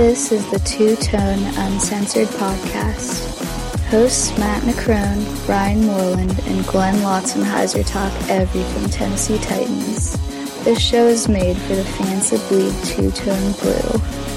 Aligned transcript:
This 0.00 0.32
is 0.32 0.50
the 0.50 0.58
Two 0.60 0.96
Tone 0.96 1.44
Uncensored 1.58 2.28
Podcast. 2.28 3.36
Hosts 3.90 4.30
Matt 4.38 4.62
McCrone, 4.62 5.44
Brian 5.44 5.84
Moreland, 5.84 6.40
and 6.46 6.66
Glenn 6.66 6.94
Lotzenheiser 7.02 7.86
talk 7.86 8.10
everything 8.30 8.88
Tennessee 8.88 9.36
Titans. 9.36 10.16
This 10.64 10.80
show 10.80 11.06
is 11.06 11.28
made 11.28 11.58
for 11.58 11.74
the 11.74 11.84
fans 11.84 12.30
that 12.30 12.48
bleed 12.48 12.72
two 12.82 13.10
tone 13.10 13.52
blue. 13.60 14.29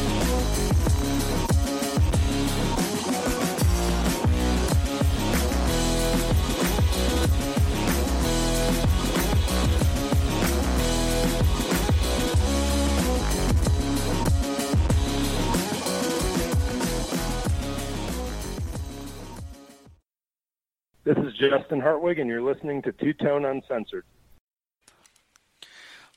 Justin 21.56 21.82
Hartwig, 21.82 22.18
and 22.18 22.28
you're 22.28 22.42
listening 22.42 22.82
to 22.82 22.92
Two 22.94 23.14
Tone 23.14 23.46
Uncensored. 23.46 24.06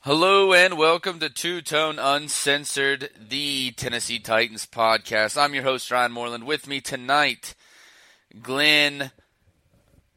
Hello 0.01 0.51
and 0.51 0.79
welcome 0.79 1.19
to 1.19 1.29
Two 1.29 1.61
Tone 1.61 1.99
Uncensored, 1.99 3.09
the 3.19 3.71
Tennessee 3.71 4.17
Titans 4.17 4.65
podcast. 4.65 5.39
I'm 5.39 5.53
your 5.53 5.63
host, 5.63 5.91
Ryan 5.91 6.11
Moreland. 6.11 6.45
With 6.45 6.67
me 6.67 6.81
tonight, 6.81 7.53
Glenn. 8.41 9.11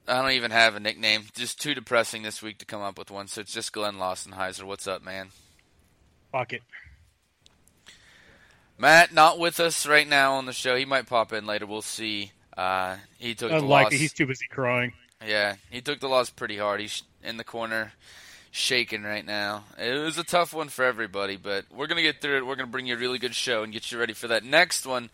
I 0.09 0.23
don't 0.23 0.31
even 0.31 0.53
have 0.53 0.75
a 0.75 0.81
nickname. 0.81 1.25
Just 1.35 1.61
too 1.61 1.75
depressing 1.75 2.23
this 2.23 2.43
week 2.43 2.57
to 2.59 2.65
come 2.65 2.81
up 2.81 2.97
with 2.97 3.11
one, 3.11 3.27
so 3.27 3.43
it's 3.43 3.53
just 3.53 3.75
Glenn 3.75 3.97
Lotzenheiser. 3.97 4.65
What's 4.65 4.87
up, 4.87 5.05
man? 5.05 5.29
Fuck 6.33 6.55
it. 6.55 6.63
Matt, 8.79 9.13
not 9.13 9.39
with 9.39 9.61
us 9.61 9.87
right 9.87 10.09
now 10.09 10.35
on 10.37 10.47
the 10.47 10.55
show. 10.55 10.77
He 10.77 10.87
might 10.87 11.07
pop 11.07 11.35
in 11.35 11.45
later. 11.45 11.67
We'll 11.67 11.83
see. 11.83 12.33
Uh, 12.57 12.97
he 13.19 13.35
took 13.35 13.51
the 13.51 13.59
Unlikely. 13.59 13.97
loss. 13.97 14.01
He's 14.01 14.13
too 14.15 14.27
busy 14.27 14.47
crying. 14.51 14.95
Yeah, 15.27 15.57
he 15.71 15.81
took 15.81 16.01
the 16.01 16.09
loss 16.09 16.31
pretty 16.31 16.57
hard. 16.57 16.81
He's 16.81 17.03
in 17.23 17.37
the 17.37 17.45
corner, 17.45 17.93
shaking 18.51 19.03
right 19.03 19.25
now. 19.25 19.65
It 19.79 20.03
was 20.03 20.17
a 20.17 20.25
tough 20.25 20.55
one 20.55 20.69
for 20.69 20.85
everybody, 20.85 21.37
but 21.37 21.67
we're 21.71 21.87
gonna 21.87 22.03
get 22.03 22.21
through 22.21 22.39
it. 22.39 22.47
We're 22.47 22.57
gonna 22.57 22.69
bring 22.69 22.87
you 22.87 22.95
a 22.95 22.99
really 22.99 23.19
good 23.19 23.35
show 23.35 23.63
and 23.63 23.73
get 23.73 23.93
you 23.93 23.99
ready 23.99 24.15
for 24.15 24.29
that 24.29 24.45
next 24.45 24.87
one, 24.87 25.11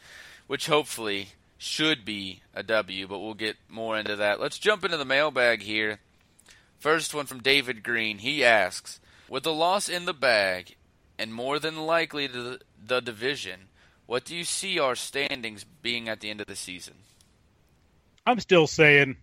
which 0.46 0.68
hopefully 0.68 1.30
should 1.58 2.04
be 2.04 2.42
a 2.54 2.62
W. 2.62 3.08
But 3.08 3.18
we'll 3.18 3.34
get 3.34 3.56
more 3.68 3.98
into 3.98 4.16
that. 4.16 4.40
Let's 4.40 4.58
jump 4.58 4.84
into 4.84 4.96
the 4.96 5.04
mailbag 5.04 5.62
here. 5.62 5.98
First 6.78 7.14
one 7.14 7.27
from 7.27 7.42
David 7.42 7.82
Green. 7.82 8.18
He 8.18 8.44
asks, 8.44 9.00
with 9.28 9.42
the 9.42 9.52
loss 9.52 9.88
in 9.88 10.04
the 10.04 10.14
bag 10.14 10.77
and 11.18 11.34
more 11.34 11.58
than 11.58 11.86
likely 11.86 12.27
the, 12.27 12.60
the 12.84 13.00
division, 13.00 13.68
what 14.06 14.24
do 14.24 14.36
you 14.36 14.44
see 14.44 14.78
our 14.78 14.94
standings 14.94 15.64
being 15.82 16.08
at 16.08 16.20
the 16.20 16.30
end 16.30 16.40
of 16.40 16.46
the 16.46 16.54
season? 16.54 16.94
I'm 18.24 18.40
still 18.40 18.66
saying 18.66 19.16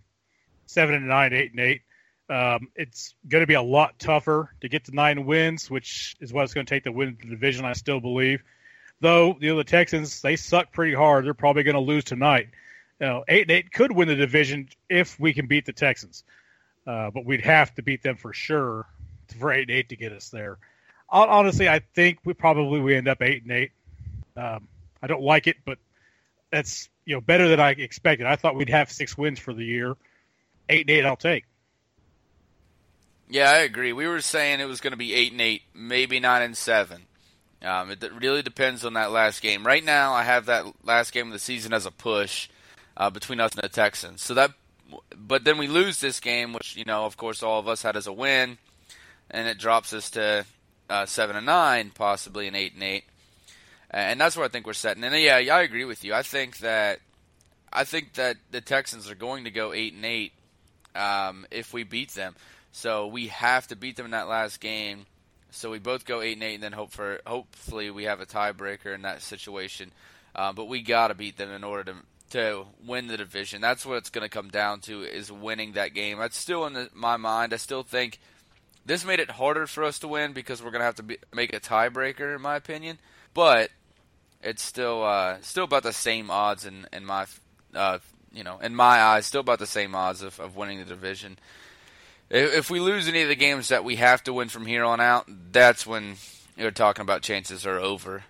seven 0.66 0.94
and 0.94 1.08
nine, 1.08 1.32
eight 1.32 1.50
and 1.52 1.60
eight. 1.60 1.82
Um, 2.28 2.68
it's 2.74 3.14
going 3.28 3.42
to 3.42 3.46
be 3.46 3.54
a 3.54 3.62
lot 3.62 3.98
tougher 3.98 4.50
to 4.62 4.68
get 4.68 4.84
to 4.86 4.94
nine 4.94 5.26
wins, 5.26 5.70
which 5.70 6.16
is 6.20 6.32
what 6.32 6.44
it's 6.44 6.54
going 6.54 6.66
to 6.66 6.70
take 6.70 6.84
to 6.84 6.92
win 6.92 7.18
the 7.20 7.28
division. 7.28 7.64
I 7.64 7.74
still 7.74 8.00
believe, 8.00 8.42
though. 9.00 9.36
You 9.40 9.50
know 9.50 9.56
the 9.56 9.64
Texans 9.64 10.22
they 10.22 10.36
suck 10.36 10.72
pretty 10.72 10.94
hard. 10.94 11.26
They're 11.26 11.34
probably 11.34 11.64
going 11.64 11.74
to 11.74 11.80
lose 11.80 12.04
tonight. 12.04 12.48
You 13.00 13.06
know, 13.06 13.24
eight 13.28 13.42
and 13.42 13.50
eight 13.50 13.72
could 13.72 13.92
win 13.92 14.08
the 14.08 14.14
division 14.14 14.68
if 14.88 15.20
we 15.20 15.34
can 15.34 15.46
beat 15.46 15.66
the 15.66 15.72
Texans, 15.72 16.24
uh, 16.86 17.10
but 17.10 17.24
we'd 17.24 17.42
have 17.42 17.74
to 17.74 17.82
beat 17.82 18.02
them 18.02 18.16
for 18.16 18.32
sure 18.32 18.86
for 19.38 19.52
eight 19.52 19.68
and 19.68 19.70
eight 19.70 19.90
to 19.90 19.96
get 19.96 20.12
us 20.12 20.30
there. 20.30 20.58
Honestly, 21.10 21.68
I 21.68 21.80
think 21.94 22.18
we 22.24 22.32
probably 22.32 22.80
we 22.80 22.96
end 22.96 23.08
up 23.08 23.20
eight 23.22 23.42
and 23.42 23.52
eight. 23.52 23.72
Um, 24.36 24.68
I 25.02 25.06
don't 25.06 25.22
like 25.22 25.46
it, 25.46 25.56
but 25.64 25.78
that's 26.50 26.88
you 27.04 27.14
know 27.14 27.20
better 27.20 27.48
than 27.48 27.60
I 27.60 27.70
expected. 27.70 28.26
I 28.26 28.36
thought 28.36 28.54
we'd 28.54 28.70
have 28.70 28.90
six 28.90 29.16
wins 29.18 29.38
for 29.38 29.52
the 29.52 29.64
year. 29.64 29.96
Eight 30.68 30.82
and 30.82 30.90
eight, 30.90 31.04
I'll 31.04 31.16
take. 31.16 31.44
Yeah, 33.28 33.50
I 33.50 33.58
agree. 33.58 33.92
We 33.92 34.06
were 34.06 34.20
saying 34.20 34.60
it 34.60 34.68
was 34.68 34.80
going 34.80 34.92
to 34.92 34.96
be 34.96 35.14
eight 35.14 35.32
and 35.32 35.40
eight, 35.40 35.62
maybe 35.74 36.20
nine 36.20 36.42
and 36.42 36.56
seven. 36.56 37.02
Um, 37.62 37.90
it 37.90 38.04
really 38.20 38.42
depends 38.42 38.84
on 38.84 38.92
that 38.94 39.10
last 39.10 39.40
game. 39.40 39.66
Right 39.66 39.84
now, 39.84 40.12
I 40.12 40.22
have 40.22 40.46
that 40.46 40.66
last 40.84 41.12
game 41.12 41.28
of 41.28 41.32
the 41.32 41.38
season 41.38 41.72
as 41.72 41.86
a 41.86 41.90
push 41.90 42.48
uh, 42.96 43.10
between 43.10 43.40
us 43.40 43.52
and 43.54 43.62
the 43.62 43.68
Texans. 43.68 44.22
So 44.22 44.34
that, 44.34 44.52
but 45.16 45.44
then 45.44 45.56
we 45.56 45.66
lose 45.66 46.00
this 46.00 46.20
game, 46.20 46.52
which 46.52 46.76
you 46.76 46.84
know, 46.84 47.06
of 47.06 47.16
course, 47.16 47.42
all 47.42 47.58
of 47.58 47.68
us 47.68 47.82
had 47.82 47.96
as 47.96 48.06
a 48.06 48.12
win, 48.12 48.58
and 49.30 49.48
it 49.48 49.58
drops 49.58 49.92
us 49.94 50.10
to 50.10 50.44
uh, 50.90 51.06
seven 51.06 51.36
and 51.36 51.46
nine, 51.46 51.90
possibly 51.94 52.46
an 52.46 52.54
eight 52.54 52.74
and 52.74 52.82
eight, 52.82 53.04
and 53.90 54.20
that's 54.20 54.36
where 54.36 54.44
I 54.44 54.48
think 54.48 54.66
we're 54.66 54.74
setting. 54.74 55.02
And 55.02 55.18
yeah, 55.18 55.36
I 55.36 55.62
agree 55.62 55.86
with 55.86 56.04
you. 56.04 56.12
I 56.12 56.22
think 56.22 56.58
that 56.58 57.00
I 57.72 57.84
think 57.84 58.14
that 58.14 58.36
the 58.50 58.60
Texans 58.60 59.10
are 59.10 59.14
going 59.14 59.44
to 59.44 59.50
go 59.50 59.72
eight 59.72 59.94
and 59.94 60.04
eight 60.04 60.32
um, 60.94 61.46
if 61.50 61.72
we 61.72 61.84
beat 61.84 62.10
them. 62.10 62.34
So 62.72 63.06
we 63.06 63.28
have 63.28 63.68
to 63.68 63.76
beat 63.76 63.96
them 63.96 64.06
in 64.06 64.12
that 64.12 64.28
last 64.28 64.60
game. 64.60 65.06
So 65.50 65.70
we 65.70 65.78
both 65.78 66.04
go 66.04 66.20
eight 66.20 66.32
and 66.32 66.42
eight, 66.42 66.54
and 66.54 66.62
then 66.62 66.72
hope 66.72 66.90
for 66.90 67.20
hopefully 67.26 67.90
we 67.90 68.04
have 68.04 68.20
a 68.20 68.26
tiebreaker 68.26 68.94
in 68.94 69.02
that 69.02 69.22
situation. 69.22 69.92
Uh, 70.34 70.52
but 70.52 70.64
we 70.64 70.82
got 70.82 71.08
to 71.08 71.14
beat 71.14 71.36
them 71.36 71.50
in 71.50 71.62
order 71.62 71.92
to 71.92 71.98
to 72.30 72.64
win 72.84 73.06
the 73.06 73.16
division. 73.16 73.60
That's 73.60 73.86
what 73.86 73.98
it's 73.98 74.10
to 74.10 74.28
come 74.28 74.48
down 74.48 74.80
to 74.80 75.02
is 75.04 75.30
winning 75.30 75.72
that 75.72 75.94
game. 75.94 76.18
That's 76.18 76.36
still 76.36 76.66
in 76.66 76.72
the, 76.72 76.90
my 76.92 77.16
mind. 77.16 77.54
I 77.54 77.58
still 77.58 77.84
think 77.84 78.18
this 78.84 79.04
made 79.04 79.20
it 79.20 79.30
harder 79.30 79.68
for 79.68 79.84
us 79.84 80.00
to 80.00 80.08
win 80.08 80.32
because 80.32 80.60
we're 80.60 80.72
to 80.72 80.86
have 80.86 80.96
to 80.96 81.04
be, 81.04 81.18
make 81.32 81.54
a 81.54 81.60
tiebreaker, 81.60 82.34
in 82.34 82.42
my 82.42 82.56
opinion. 82.56 82.98
But 83.34 83.70
it's 84.42 84.62
still 84.62 85.04
uh, 85.04 85.36
still 85.42 85.64
about 85.64 85.84
the 85.84 85.92
same 85.92 86.30
odds 86.30 86.66
in 86.66 86.86
in 86.92 87.04
my 87.04 87.26
uh, 87.74 87.98
you 88.34 88.44
know 88.44 88.58
in 88.58 88.74
my 88.74 89.00
eyes, 89.00 89.26
still 89.26 89.40
about 89.40 89.58
the 89.58 89.66
same 89.66 89.94
odds 89.94 90.22
of, 90.22 90.38
of 90.40 90.56
winning 90.56 90.78
the 90.78 90.84
division. 90.84 91.38
If, 92.30 92.54
if 92.54 92.70
we 92.70 92.80
lose 92.80 93.08
any 93.08 93.22
of 93.22 93.28
the 93.28 93.36
games 93.36 93.68
that 93.68 93.84
we 93.84 93.96
have 93.96 94.22
to 94.24 94.32
win 94.32 94.48
from 94.48 94.66
here 94.66 94.84
on 94.84 95.00
out, 95.00 95.28
that's 95.52 95.86
when 95.86 96.16
you're 96.56 96.70
talking 96.70 97.02
about 97.02 97.22
chances 97.22 97.66
are 97.66 97.78
over. 97.78 98.24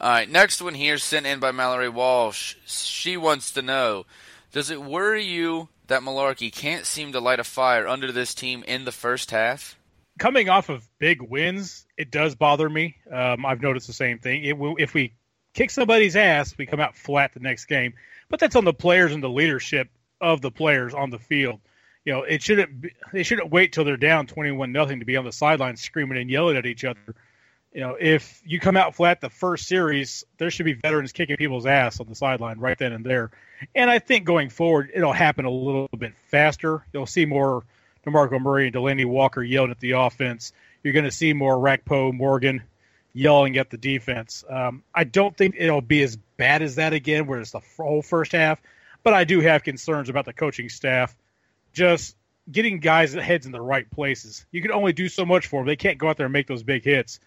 All 0.00 0.10
right, 0.10 0.28
next 0.28 0.60
one 0.60 0.74
here 0.74 0.98
sent 0.98 1.26
in 1.26 1.38
by 1.38 1.52
Mallory 1.52 1.88
Walsh. 1.88 2.56
She 2.66 3.16
wants 3.16 3.52
to 3.52 3.62
know: 3.62 4.06
Does 4.52 4.70
it 4.70 4.82
worry 4.82 5.24
you 5.24 5.68
that 5.86 6.02
Mularkey 6.02 6.52
can't 6.52 6.86
seem 6.86 7.12
to 7.12 7.20
light 7.20 7.40
a 7.40 7.44
fire 7.44 7.86
under 7.86 8.10
this 8.10 8.34
team 8.34 8.64
in 8.66 8.84
the 8.84 8.92
first 8.92 9.30
half? 9.30 9.78
Coming 10.18 10.48
off 10.48 10.68
of 10.68 10.88
big 10.98 11.20
wins, 11.22 11.86
it 11.96 12.10
does 12.10 12.34
bother 12.34 12.68
me. 12.68 12.96
Um, 13.10 13.44
I've 13.44 13.60
noticed 13.60 13.86
the 13.86 13.92
same 13.92 14.18
thing. 14.18 14.44
It 14.44 14.56
if 14.78 14.94
we 14.94 15.14
kick 15.54 15.70
somebody's 15.70 16.16
ass, 16.16 16.56
we 16.58 16.66
come 16.66 16.80
out 16.80 16.96
flat 16.96 17.32
the 17.34 17.40
next 17.40 17.64
game. 17.66 17.94
But 18.28 18.40
that's 18.40 18.56
on 18.56 18.64
the 18.64 18.74
players 18.74 19.12
and 19.12 19.22
the 19.22 19.28
leadership 19.28 19.88
of 20.20 20.40
the 20.40 20.50
players 20.50 20.94
on 20.94 21.10
the 21.10 21.18
field. 21.18 21.60
You 22.04 22.12
know, 22.12 22.22
it 22.22 22.42
shouldn't. 22.42 22.80
Be, 22.80 22.92
they 23.12 23.22
shouldn't 23.22 23.50
wait 23.50 23.72
till 23.72 23.84
they're 23.84 23.96
down 23.96 24.26
twenty-one 24.26 24.72
nothing 24.72 25.00
to 25.00 25.06
be 25.06 25.16
on 25.16 25.24
the 25.24 25.32
sidelines 25.32 25.80
screaming 25.80 26.18
and 26.18 26.30
yelling 26.30 26.56
at 26.56 26.66
each 26.66 26.84
other. 26.84 27.14
You 27.72 27.80
know, 27.80 27.96
if 27.98 28.40
you 28.44 28.60
come 28.60 28.76
out 28.76 28.94
flat 28.94 29.20
the 29.20 29.30
first 29.30 29.66
series, 29.66 30.24
there 30.38 30.50
should 30.50 30.66
be 30.66 30.74
veterans 30.74 31.12
kicking 31.12 31.36
people's 31.36 31.66
ass 31.66 31.98
on 31.98 32.06
the 32.06 32.14
sideline 32.14 32.58
right 32.58 32.78
then 32.78 32.92
and 32.92 33.04
there. 33.04 33.30
And 33.74 33.90
I 33.90 33.98
think 33.98 34.26
going 34.26 34.50
forward, 34.50 34.90
it'll 34.94 35.12
happen 35.12 35.44
a 35.44 35.50
little 35.50 35.88
bit 35.98 36.12
faster. 36.28 36.84
You'll 36.92 37.06
see 37.06 37.26
more 37.26 37.64
DeMarco 38.06 38.40
Murray 38.40 38.66
and 38.66 38.76
Delanie 38.76 39.06
Walker 39.06 39.42
yelling 39.42 39.72
at 39.72 39.80
the 39.80 39.92
offense. 39.92 40.52
You're 40.82 40.92
going 40.92 41.06
to 41.06 41.10
see 41.10 41.32
more 41.32 41.56
Rackpo 41.56 42.12
Morgan 42.12 42.62
yelling 43.14 43.56
at 43.56 43.70
the 43.70 43.78
defense. 43.78 44.44
Um, 44.48 44.82
I 44.94 45.04
don't 45.04 45.34
think 45.34 45.54
it'll 45.56 45.80
be 45.80 46.02
as 46.02 46.16
bad 46.36 46.60
as 46.60 46.74
that 46.74 46.92
again, 46.92 47.26
where 47.26 47.40
it's 47.40 47.52
the 47.52 47.62
whole 47.78 48.02
first 48.02 48.32
half. 48.32 48.60
But 49.02 49.14
I 49.14 49.24
do 49.24 49.40
have 49.40 49.62
concerns 49.62 50.08
about 50.08 50.24
the 50.26 50.32
coaching 50.32 50.68
staff 50.68 51.16
just 51.72 52.16
getting 52.50 52.80
guys' 52.80 53.14
heads 53.14 53.46
in 53.46 53.52
the 53.52 53.60
right 53.60 53.88
places. 53.90 54.44
You 54.50 54.60
can 54.60 54.72
only 54.72 54.92
do 54.92 55.08
so 55.08 55.24
much 55.24 55.46
for 55.46 55.60
them. 55.60 55.66
They 55.66 55.76
can't 55.76 55.98
go 55.98 56.08
out 56.08 56.16
there 56.16 56.26
and 56.26 56.32
make 56.32 56.46
those 56.46 56.62
big 56.62 56.84
hits. 56.84 57.20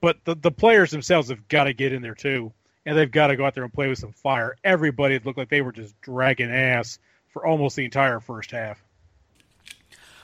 But 0.00 0.18
the, 0.24 0.34
the 0.34 0.50
players 0.50 0.90
themselves 0.90 1.30
have 1.30 1.48
got 1.48 1.64
to 1.64 1.72
get 1.72 1.92
in 1.92 2.02
there 2.02 2.14
too. 2.14 2.52
And 2.86 2.98
they've 2.98 3.10
got 3.10 3.28
to 3.28 3.36
go 3.36 3.46
out 3.46 3.54
there 3.54 3.64
and 3.64 3.72
play 3.72 3.88
with 3.88 3.98
some 3.98 4.12
fire. 4.12 4.56
Everybody 4.62 5.18
looked 5.18 5.38
like 5.38 5.48
they 5.48 5.62
were 5.62 5.72
just 5.72 5.98
dragging 6.02 6.50
ass 6.50 6.98
for 7.32 7.46
almost 7.46 7.76
the 7.76 7.84
entire 7.84 8.20
first 8.20 8.50
half. 8.50 8.82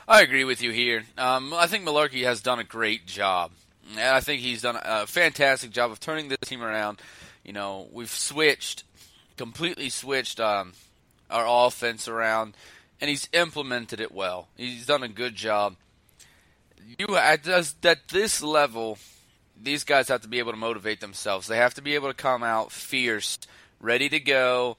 I 0.06 0.22
agree 0.22 0.44
with 0.44 0.60
you 0.60 0.70
here. 0.70 1.04
Um, 1.16 1.54
I 1.54 1.66
think 1.66 1.86
Mularkey 1.86 2.24
has 2.24 2.42
done 2.42 2.58
a 2.58 2.64
great 2.64 3.06
job. 3.06 3.52
And 3.90 4.00
I 4.00 4.20
think 4.20 4.42
he's 4.42 4.62
done 4.62 4.78
a 4.82 5.06
fantastic 5.06 5.70
job 5.70 5.90
of 5.90 6.00
turning 6.00 6.28
this 6.28 6.38
team 6.44 6.62
around. 6.62 7.00
You 7.44 7.52
know, 7.52 7.88
we've 7.92 8.10
switched, 8.10 8.84
completely 9.36 9.88
switched 9.88 10.38
um, 10.40 10.72
our 11.30 11.44
offense 11.66 12.08
around, 12.08 12.54
and 13.00 13.08
he's 13.08 13.28
implemented 13.32 14.00
it 14.00 14.12
well. 14.12 14.48
He's 14.56 14.86
done 14.86 15.02
a 15.02 15.08
good 15.08 15.34
job. 15.34 15.76
You 16.98 17.16
at 17.16 17.44
this, 17.44 17.74
at 17.84 18.08
this 18.08 18.42
level, 18.42 18.98
these 19.62 19.84
guys 19.84 20.08
have 20.08 20.22
to 20.22 20.28
be 20.28 20.38
able 20.38 20.52
to 20.52 20.58
motivate 20.58 21.00
themselves. 21.00 21.46
They 21.46 21.56
have 21.56 21.74
to 21.74 21.82
be 21.82 21.94
able 21.94 22.08
to 22.08 22.14
come 22.14 22.42
out 22.42 22.72
fierce, 22.72 23.38
ready 23.80 24.08
to 24.08 24.20
go, 24.20 24.76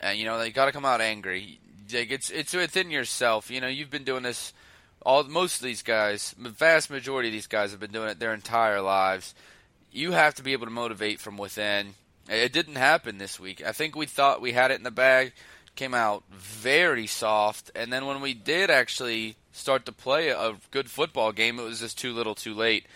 and 0.00 0.18
you 0.18 0.24
know 0.24 0.38
they 0.38 0.50
got 0.50 0.66
to 0.66 0.72
come 0.72 0.84
out 0.84 1.00
angry. 1.00 1.58
Like 1.92 2.10
it's 2.10 2.30
it's 2.30 2.54
within 2.54 2.90
yourself. 2.90 3.50
You 3.50 3.60
know 3.60 3.68
you've 3.68 3.90
been 3.90 4.04
doing 4.04 4.22
this. 4.22 4.52
All 5.02 5.24
most 5.24 5.56
of 5.56 5.62
these 5.62 5.82
guys, 5.82 6.34
the 6.38 6.50
vast 6.50 6.90
majority 6.90 7.28
of 7.28 7.32
these 7.32 7.46
guys 7.46 7.70
have 7.70 7.80
been 7.80 7.92
doing 7.92 8.08
it 8.08 8.18
their 8.18 8.34
entire 8.34 8.80
lives. 8.80 9.34
You 9.92 10.12
have 10.12 10.34
to 10.36 10.42
be 10.42 10.52
able 10.52 10.66
to 10.66 10.72
motivate 10.72 11.20
from 11.20 11.36
within. 11.36 11.94
It 12.28 12.52
didn't 12.52 12.76
happen 12.76 13.18
this 13.18 13.40
week. 13.40 13.64
I 13.64 13.72
think 13.72 13.96
we 13.96 14.06
thought 14.06 14.42
we 14.42 14.52
had 14.52 14.70
it 14.70 14.78
in 14.78 14.84
the 14.84 14.90
bag, 14.90 15.32
came 15.76 15.94
out 15.94 16.24
very 16.30 17.06
soft, 17.06 17.70
and 17.74 17.92
then 17.92 18.04
when 18.04 18.20
we 18.20 18.34
did 18.34 18.70
actually 18.70 19.36
start 19.52 19.86
to 19.86 19.92
play 19.92 20.28
a 20.28 20.56
good 20.70 20.90
football 20.90 21.32
game, 21.32 21.58
it 21.58 21.64
was 21.64 21.80
just 21.80 21.98
too 21.98 22.12
little, 22.12 22.34
too 22.34 22.54
late. 22.54 22.86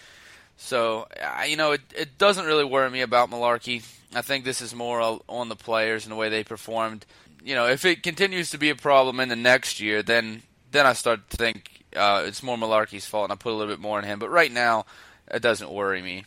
So, 0.57 1.09
you 1.49 1.57
know, 1.57 1.73
it, 1.73 1.81
it 1.97 2.19
doesn't 2.19 2.45
really 2.45 2.65
worry 2.65 2.91
me 2.91 3.01
about 3.01 3.31
Mularkey. 3.31 3.85
I 4.15 4.23
think 4.23 4.45
this 4.45 4.61
is 4.61 4.75
more 4.75 5.21
on 5.29 5.49
the 5.49 5.57
players 5.57 6.05
and 6.05 6.13
the 6.13 6.17
way 6.17 6.29
they 6.29 6.45
performed. 6.45 7.07
You 7.43 7.55
know, 7.55 7.67
if 7.67 7.85
it 7.85 8.03
continues 8.03 8.51
to 8.51 8.59
be 8.59 8.71
a 8.71 8.77
problem 8.77 9.19
in 9.19 9.29
the 9.29 9.37
next 9.37 9.81
year, 9.81 10.03
then 10.03 10.43
then 10.71 10.87
I 10.87 10.93
start 10.93 11.29
to 11.31 11.37
think 11.37 11.72
uh, 11.97 12.25
it's 12.27 12.43
more 12.43 12.57
Mularkey's 12.57 13.07
fault, 13.07 13.25
and 13.25 13.33
I 13.33 13.37
put 13.37 13.53
a 13.53 13.57
little 13.57 13.73
bit 13.73 13.81
more 13.81 13.99
on 13.99 14.05
him. 14.05 14.19
But 14.19 14.31
right 14.31 14.53
now, 14.53 14.87
it 15.31 15.43
doesn't 15.43 15.71
worry 15.71 16.03
me, 16.03 16.25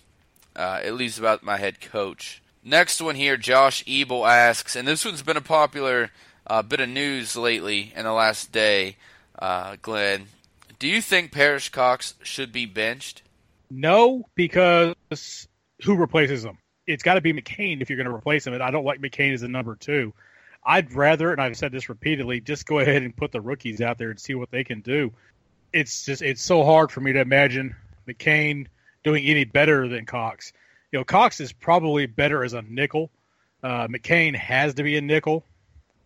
uh, 0.56 0.82
at 0.84 0.94
least 0.94 1.20
about 1.20 1.44
my 1.44 1.58
head 1.58 1.82
coach. 1.82 2.42
Next 2.64 3.02
one 3.02 3.16
here, 3.16 3.38
Josh 3.38 3.84
Ebel 3.88 4.26
asks, 4.26 4.76
and 4.76 4.88
this 4.88 5.06
one's 5.06 5.22
been 5.22 5.38
a 5.38 5.42
popular 5.42 6.10
uh, 6.48 6.62
bit 6.62 6.80
of 6.80 6.90
news 6.90 7.36
lately 7.36 7.94
in 7.96 8.06
the 8.06 8.12
last 8.12 8.52
day. 8.52 8.98
Uh, 9.38 9.76
Glenn, 9.82 10.28
do 10.80 10.88
you 10.88 11.02
think 11.02 11.32
Perrish 11.32 11.72
Cox 11.72 12.16
should 12.24 12.52
be 12.52 12.66
benched? 12.66 13.22
No, 13.70 14.24
because 14.36 14.96
who 15.84 15.96
replaces 15.96 16.44
him? 16.44 16.58
It's 16.88 17.04
got 17.04 17.16
to 17.16 17.22
be 17.22 17.34
McCain 17.34 17.82
if 17.82 17.90
you're 17.90 17.98
going 17.98 18.10
to 18.10 18.16
replace 18.16 18.46
him. 18.46 18.54
And 18.54 18.64
I 18.64 18.72
don't 18.72 18.86
like 18.86 19.02
McCain 19.02 19.34
as 19.34 19.44
a 19.44 19.48
number 19.48 19.76
two. 19.76 20.14
I'd 20.66 20.94
rather, 20.94 21.32
and 21.32 21.42
I've 21.42 21.58
said 21.58 21.72
this 21.72 21.90
repeatedly, 21.90 22.42
just 22.42 22.66
go 22.66 22.80
ahead 22.80 23.04
and 23.04 23.16
put 23.16 23.32
the 23.32 23.42
rookies 23.42 23.82
out 23.82 23.98
there 23.98 24.10
and 24.10 24.20
see 24.20 24.34
what 24.34 24.50
they 24.52 24.64
can 24.64 24.82
do. 24.82 25.14
It's 25.76 26.06
just 26.06 26.22
it's 26.22 26.42
so 26.42 26.64
hard 26.64 26.90
for 26.90 27.02
me 27.02 27.12
to 27.14 27.20
imagine 27.20 27.76
McCain 28.08 28.68
doing 29.04 29.26
any 29.26 29.44
better 29.44 29.90
than 29.90 30.06
Cox. 30.06 30.54
You 30.92 31.00
know, 31.00 31.04
Cox 31.04 31.42
is 31.42 31.52
probably 31.52 32.06
better 32.06 32.46
as 32.46 32.54
a 32.54 32.62
nickel. 32.62 33.12
Uh, 33.62 33.88
McCain 33.88 34.36
has 34.36 34.76
to 34.76 34.84
be 34.84 34.96
a 34.96 35.02
nickel, 35.02 35.44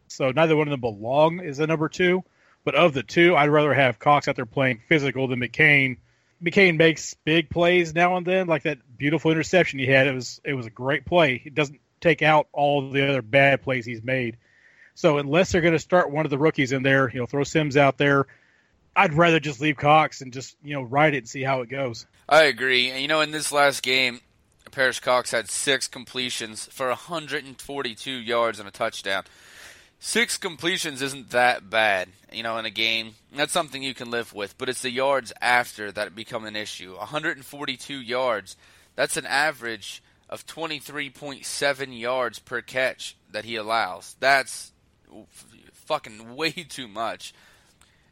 so 0.08 0.32
neither 0.32 0.56
one 0.56 0.68
of 0.68 0.72
them 0.72 0.82
belong 0.82 1.40
as 1.42 1.60
a 1.60 1.68
number 1.68 1.88
two. 1.88 2.24
But 2.66 2.74
of 2.74 2.96
the 2.96 3.04
two, 3.04 3.36
I'd 3.36 3.50
rather 3.50 3.72
have 3.72 4.00
Cox 4.00 4.28
out 4.28 4.36
there 4.36 4.48
playing 4.48 4.82
physical 4.90 5.28
than 5.28 5.40
McCain. 5.40 5.98
McCain 6.44 6.76
makes 6.76 7.14
big 7.24 7.52
plays 7.52 7.94
now 7.94 8.18
and 8.18 8.26
then, 8.26 8.48
like 8.48 8.64
that 8.64 8.80
beautiful 8.98 9.30
interception 9.30 9.78
he 9.78 9.86
had. 9.86 10.08
It 10.08 10.16
was 10.16 10.42
it 10.44 10.56
was 10.56 10.66
a 10.66 10.72
great 10.72 11.06
play. 11.06 11.44
It 11.46 11.54
doesn't 11.54 11.80
take 12.02 12.24
out 12.24 12.48
all 12.54 12.90
the 12.90 13.08
other 13.08 13.22
bad 13.22 13.62
plays 13.62 13.86
he's 13.86 14.02
made. 14.02 14.38
So 14.96 15.18
unless 15.18 15.52
they're 15.52 15.62
going 15.62 15.74
to 15.74 15.80
start 15.80 16.12
one 16.12 16.26
of 16.26 16.30
the 16.30 16.38
rookies 16.38 16.72
in 16.72 16.84
there, 16.84 17.10
you 17.10 17.20
know, 17.20 17.26
throw 17.26 17.44
Sims 17.44 17.78
out 17.78 17.98
there, 17.98 18.26
I'd 19.00 19.14
rather 19.14 19.40
just 19.40 19.62
leave 19.62 19.78
Cox 19.78 20.20
and 20.20 20.34
just 20.34 20.58
you 20.62 20.74
know 20.74 20.82
ride 20.82 21.14
it 21.14 21.20
and 21.20 21.30
see 21.30 21.42
how 21.42 21.62
it 21.62 21.70
goes. 21.70 22.06
I 22.28 22.44
agree. 22.44 22.92
And 22.92 23.02
you 23.02 23.08
know, 23.08 23.22
in 23.22 23.32
this 23.32 23.50
last 23.50 23.82
game, 23.82 24.20
Perrish 24.72 25.02
Cox 25.02 25.32
had 25.32 25.50
six 25.50 25.88
completions 25.88 26.66
for 26.66 26.90
142 26.90 28.12
yards 28.12 28.60
and 28.60 28.68
a 28.68 28.72
touchdown. 28.72 29.24
Six 30.02 30.38
completions 30.38 31.02
isn't 31.02 31.30
that 31.30 31.70
bad, 31.70 32.10
you 32.32 32.44
know, 32.44 32.58
in 32.58 32.66
a 32.66 32.70
game. 32.70 33.16
That's 33.34 33.54
something 33.54 33.82
you 33.82 33.94
can 33.94 34.12
live 34.12 34.34
with, 34.34 34.58
but 34.58 34.68
it's 34.68 34.82
the 34.82 34.92
yards 34.92 35.32
after 35.42 35.94
that 35.94 36.14
become 36.14 36.46
an 36.46 36.58
issue. 36.58 36.96
142 36.98 37.94
yards. 37.94 38.58
That's 38.96 39.16
an 39.16 39.26
average 39.26 40.04
of 40.30 40.46
23.7 40.46 42.00
yards 42.00 42.40
per 42.40 42.62
catch 42.62 43.16
that 43.32 43.46
he 43.46 43.56
allows. 43.56 44.18
That's 44.20 44.74
fucking 45.74 46.36
way 46.38 46.52
too 46.52 46.90
much. 46.90 47.34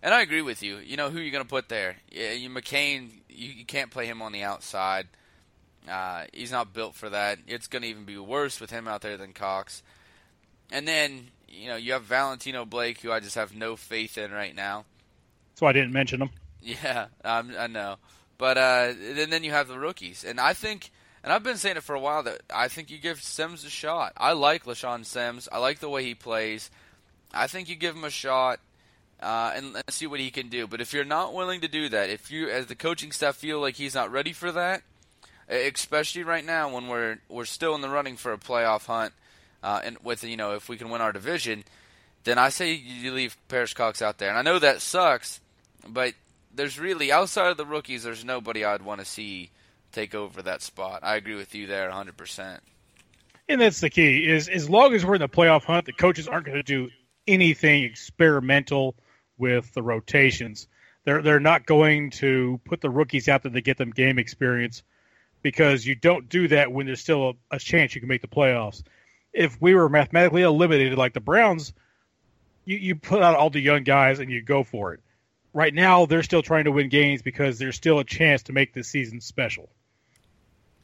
And 0.07 0.13
I 0.13 0.21
agree 0.21 0.42
with 0.42 0.63
you. 0.63 0.77
You 0.77 0.95
know 0.95 1.09
who 1.09 1.19
you're 1.19 1.33
going 1.33 1.44
to 1.44 1.50
put 1.50 1.68
there? 1.68 1.98
Yeah, 2.09 2.31
you 2.31 2.50
McCain. 2.50 3.09
You, 3.27 3.50
you 3.50 3.65
can't 3.65 3.92
play 3.92 4.06
him 4.06 4.21
on 4.21 4.31
the 4.31 4.42
outside. 4.42 5.06
Uh, 5.86 6.24
he's 6.31 6.50
not 6.50 6.71
built 6.71 6.95
for 6.95 7.09
that. 7.09 7.39
It's 7.45 7.68
going 7.68 7.81
to 7.81 7.89
even 7.89 8.06
be 8.06 8.18
worse 8.18 8.62
with 8.62 8.69
him 8.69 8.88
out 8.88 9.01
there 9.01 9.18
than 9.18 9.33
Cox. 9.33 9.83
And 10.71 10.88
then 10.88 11.27
you 11.50 11.68
know 11.68 11.75
you 11.75 11.92
have 11.92 12.04
Valentino 12.04 12.63
Blake, 12.63 13.01
who 13.01 13.12
I 13.12 13.19
just 13.19 13.36
have 13.36 13.54
no 13.54 13.75
faith 13.75 14.18
in 14.18 14.31
right 14.31 14.56
now. 14.56 14.86
That's 15.50 15.62
why 15.62 15.71
I 15.71 15.74
didn't 15.74 15.92
mention 15.92 16.21
him. 16.21 16.30
Yeah, 16.62 17.07
um, 17.25 17.54
I 17.59 17.68
know. 17.68 17.98
But 18.38 18.57
uh, 18.57 18.94
then 18.98 19.30
then 19.30 19.44
you 19.44 19.51
have 19.51 19.68
the 19.68 19.77
rookies, 19.77 20.24
and 20.24 20.39
I 20.39 20.54
think, 20.54 20.89
and 21.21 21.33
I've 21.33 21.44
been 21.44 21.57
saying 21.57 21.75
it 21.75 21.83
for 21.83 21.95
a 21.95 22.00
while 22.00 22.24
that 22.24 22.44
I 22.50 22.69
think 22.69 22.89
you 22.89 22.98
give 22.98 23.21
Sims 23.21 23.65
a 23.65 23.69
shot. 23.69 24.13
I 24.15 24.31
like 24.31 24.63
LeShaun 24.63 25.06
Sims. 25.06 25.50
I 25.51 25.57
like 25.57 25.80
the 25.80 25.89
way 25.89 26.06
he 26.06 26.15
plays. 26.15 26.71
I 27.33 27.48
think 27.48 27.68
you 27.68 27.75
give 27.75 27.94
him 27.94 28.06
a 28.06 28.09
shot. 28.09 28.62
Uh, 29.19 29.52
and, 29.56 29.75
and 29.75 29.84
see 29.90 30.06
what 30.06 30.19
he 30.19 30.30
can 30.30 30.48
do. 30.48 30.68
But 30.68 30.80
if 30.80 30.94
you're 30.94 31.04
not 31.04 31.34
willing 31.34 31.62
to 31.62 31.68
do 31.68 31.90
that, 31.90 32.12
if 32.12 32.30
you, 32.30 32.50
as 32.50 32.68
the 32.68 32.75
coaching 32.75 33.12
staff, 33.12 33.36
feel 33.36 33.60
like 33.60 33.75
he's 33.75 33.96
not 33.96 34.12
ready 34.12 34.31
for 34.31 34.52
that, 34.52 34.84
especially 35.50 36.24
right 36.24 36.46
now 36.46 36.72
when 36.72 36.88
we're 36.88 37.18
we're 37.28 37.46
still 37.46 37.74
in 37.74 37.81
the 37.81 37.90
running 37.90 38.16
for 38.16 38.31
a 38.31 38.38
playoff 38.38 38.86
hunt, 38.86 39.14
uh, 39.64 39.81
and 39.84 39.98
with 40.04 40.24
you 40.24 40.38
know 40.38 40.54
if 40.54 40.69
we 40.69 40.78
can 40.78 40.92
win 40.92 41.02
our 41.02 41.12
division, 41.12 41.64
then 42.25 42.38
I 42.38 42.50
say 42.50 42.74
you 42.74 43.12
leave 43.12 43.36
Perrish 43.50 43.74
Cox 43.74 44.02
out 44.02 44.18
there. 44.19 44.30
And 44.30 44.38
I 44.38 44.42
know 44.44 44.60
that 44.60 44.81
sucks, 44.81 45.40
but 45.88 46.14
there's 46.54 46.80
really 46.80 47.12
outside 47.12 47.50
of 47.50 47.58
the 47.58 47.66
rookies, 47.66 48.04
there's 48.04 48.25
nobody 48.25 48.64
I'd 48.64 48.81
want 48.81 49.00
to 49.00 49.06
see 49.06 49.50
take 49.92 50.14
over 50.14 50.42
that 50.44 50.62
spot. 50.62 51.00
I 51.04 51.16
agree 51.16 51.36
with 51.36 51.56
you 51.56 51.68
there 51.68 51.88
100. 51.88 52.18
percent 52.18 52.62
And 53.48 53.62
that's 53.62 53.80
the 53.80 53.90
key 53.90 54.30
is 54.30 54.48
as 54.50 54.69
long 54.69 54.94
as 54.94 55.06
we're 55.06 55.16
in 55.16 55.22
the 55.22 55.30
playoff 55.30 55.64
hunt, 55.64 55.86
the 55.86 55.94
coaches 55.94 56.28
aren't 56.28 56.46
going 56.46 56.58
to 56.58 56.64
do 56.64 56.90
anything 57.28 57.84
experimental 57.84 58.96
with 59.38 59.74
the 59.74 59.81
rotations. 59.81 60.68
They're 61.04 61.22
they're 61.22 61.39
not 61.39 61.66
going 61.66 62.12
to 62.12 62.60
put 62.66 62.81
the 62.81 62.89
rookies 62.89 63.30
out 63.30 63.44
there 63.44 63.51
to 63.51 63.62
get 63.62 63.78
them 63.78 63.92
game 63.92 64.19
experience 64.19 64.84
because 65.42 65.86
you 65.86 65.95
don't 65.95 66.28
do 66.28 66.48
that 66.50 66.72
when 66.72 66.86
there's 66.86 67.01
still 67.01 67.30
a, 67.30 67.56
a 67.56 67.60
chance 67.60 67.95
you 67.95 68.01
can 68.01 68.10
make 68.10 68.22
the 68.22 68.28
playoffs. 68.28 68.84
If 69.34 69.62
we 69.62 69.75
were 69.75 69.89
mathematically 69.89 70.42
eliminated 70.42 70.98
like 70.98 71.13
the 71.13 71.19
Browns, 71.19 71.74
you, 72.66 72.78
you 72.78 72.95
put 72.95 73.22
out 73.22 73.36
all 73.36 73.50
the 73.50 73.62
young 73.62 73.84
guys 73.84 74.19
and 74.19 74.31
you 74.31 74.42
go 74.42 74.63
for 74.63 74.94
it. 74.94 75.01
Right 75.54 75.74
now, 75.74 76.06
they're 76.06 76.24
still 76.24 76.42
trying 76.42 76.66
to 76.66 76.72
win 76.72 76.90
games 76.90 77.22
because 77.22 77.57
there's 77.57 77.75
still 77.75 78.00
a 78.00 78.04
chance 78.04 78.44
to 78.44 78.54
make 78.54 78.74
this 78.74 78.90
season 78.90 79.22
special. 79.22 79.69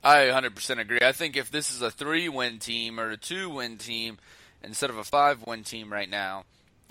I 0.03 0.25
100% 0.25 0.79
agree. 0.79 0.99
I 1.01 1.11
think 1.11 1.38
if 1.38 1.51
this 1.51 1.71
is 1.71 1.81
a 1.81 1.91
three 1.91 2.27
win 2.27 2.59
team 2.59 2.99
or 2.99 3.11
a 3.11 3.17
two 3.17 3.49
win 3.49 3.77
team 3.77 4.17
instead 4.63 4.89
of 4.89 4.97
a 4.97 5.03
five 5.03 5.44
win 5.45 5.63
team 5.63 5.91
right 5.91 6.09
now, 6.09 6.44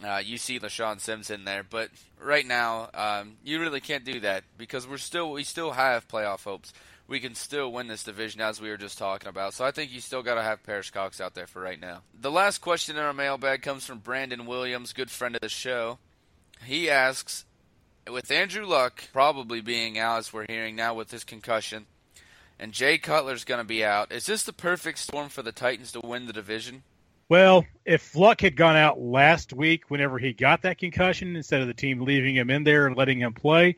uh, 0.05 0.21
you 0.25 0.39
see 0.39 0.59
LeShaun 0.59 1.01
Sims 1.01 1.31
in 1.31 1.45
there. 1.45 1.65
But 1.69 1.91
right 2.21 2.47
now, 2.47 2.91
um, 2.95 3.35
you 3.45 3.61
really 3.61 3.81
can't 3.81 4.05
do 4.05 4.21
that 4.21 4.45
because 4.59 4.87
we're 4.87 4.99
still 4.99 5.33
we 5.33 5.45
still 5.45 5.73
have 5.73 6.09
playoff 6.09 6.45
hopes 6.45 6.73
we 7.13 7.21
can 7.21 7.35
still 7.35 7.71
win 7.71 7.89
this 7.89 8.05
division 8.05 8.41
as 8.41 8.59
we 8.59 8.71
were 8.71 8.77
just 8.79 8.97
talking 8.97 9.29
about. 9.29 9.53
So 9.53 9.67
I 9.67 9.71
think 9.71 9.93
you 9.93 10.01
still 10.01 10.23
got 10.23 10.37
to 10.37 10.43
have 10.43 10.63
Perrish 10.63 10.93
Cox 10.93 11.21
out 11.21 11.35
there 11.35 11.47
for 11.47 11.61
right 11.61 11.79
now. 11.79 12.01
The 12.19 12.31
last 12.31 12.59
question 12.63 12.97
in 12.97 13.03
our 13.03 13.13
mailbag 13.13 13.61
comes 13.61 13.85
from 13.85 13.99
Brandon 13.99 14.47
Williams, 14.47 14.95
good 14.95 15.11
friend 15.11 15.35
of 15.35 15.43
the 15.43 15.51
show. 15.51 15.99
He 16.65 16.89
asks, 16.89 17.45
with 18.11 18.31
Andrew 18.31 18.65
Luck 18.65 19.05
probably 19.13 19.61
being 19.61 19.99
out 19.99 20.21
as 20.21 20.33
we're 20.33 20.47
hearing 20.49 20.75
now 20.75 20.95
with 20.95 21.11
his 21.11 21.23
concussion, 21.23 21.87
and 22.59 22.73
Jay 22.73 22.97
Cutler's 22.97 23.45
going 23.45 23.61
to 23.61 23.65
be 23.65 23.85
out, 23.85 24.11
is 24.11 24.25
this 24.25 24.45
the 24.45 24.53
perfect 24.53 24.99
storm 24.99 25.29
for 25.29 25.43
the 25.43 25.53
Titans 25.53 25.93
to 25.93 26.01
win 26.01 26.27
the 26.27 26.33
division? 26.33 26.83
Well, 27.33 27.65
if 27.87 28.15
Luck 28.15 28.43
had 28.43 28.57
gone 28.57 28.77
out 28.77 29.01
last 29.01 29.55
week 29.55 29.91
whenever 29.91 30.19
he 30.19 30.35
got 30.35 30.61
that 30.61 30.77
concussion 30.77 31.35
instead 31.35 31.63
of 31.63 31.67
the 31.67 31.73
team 31.73 32.03
leaving 32.03 32.37
him 32.37 32.51
in 32.51 32.63
there 32.63 32.87
and 32.87 32.95
letting 32.95 33.21
him 33.21 33.33
play, 33.33 33.77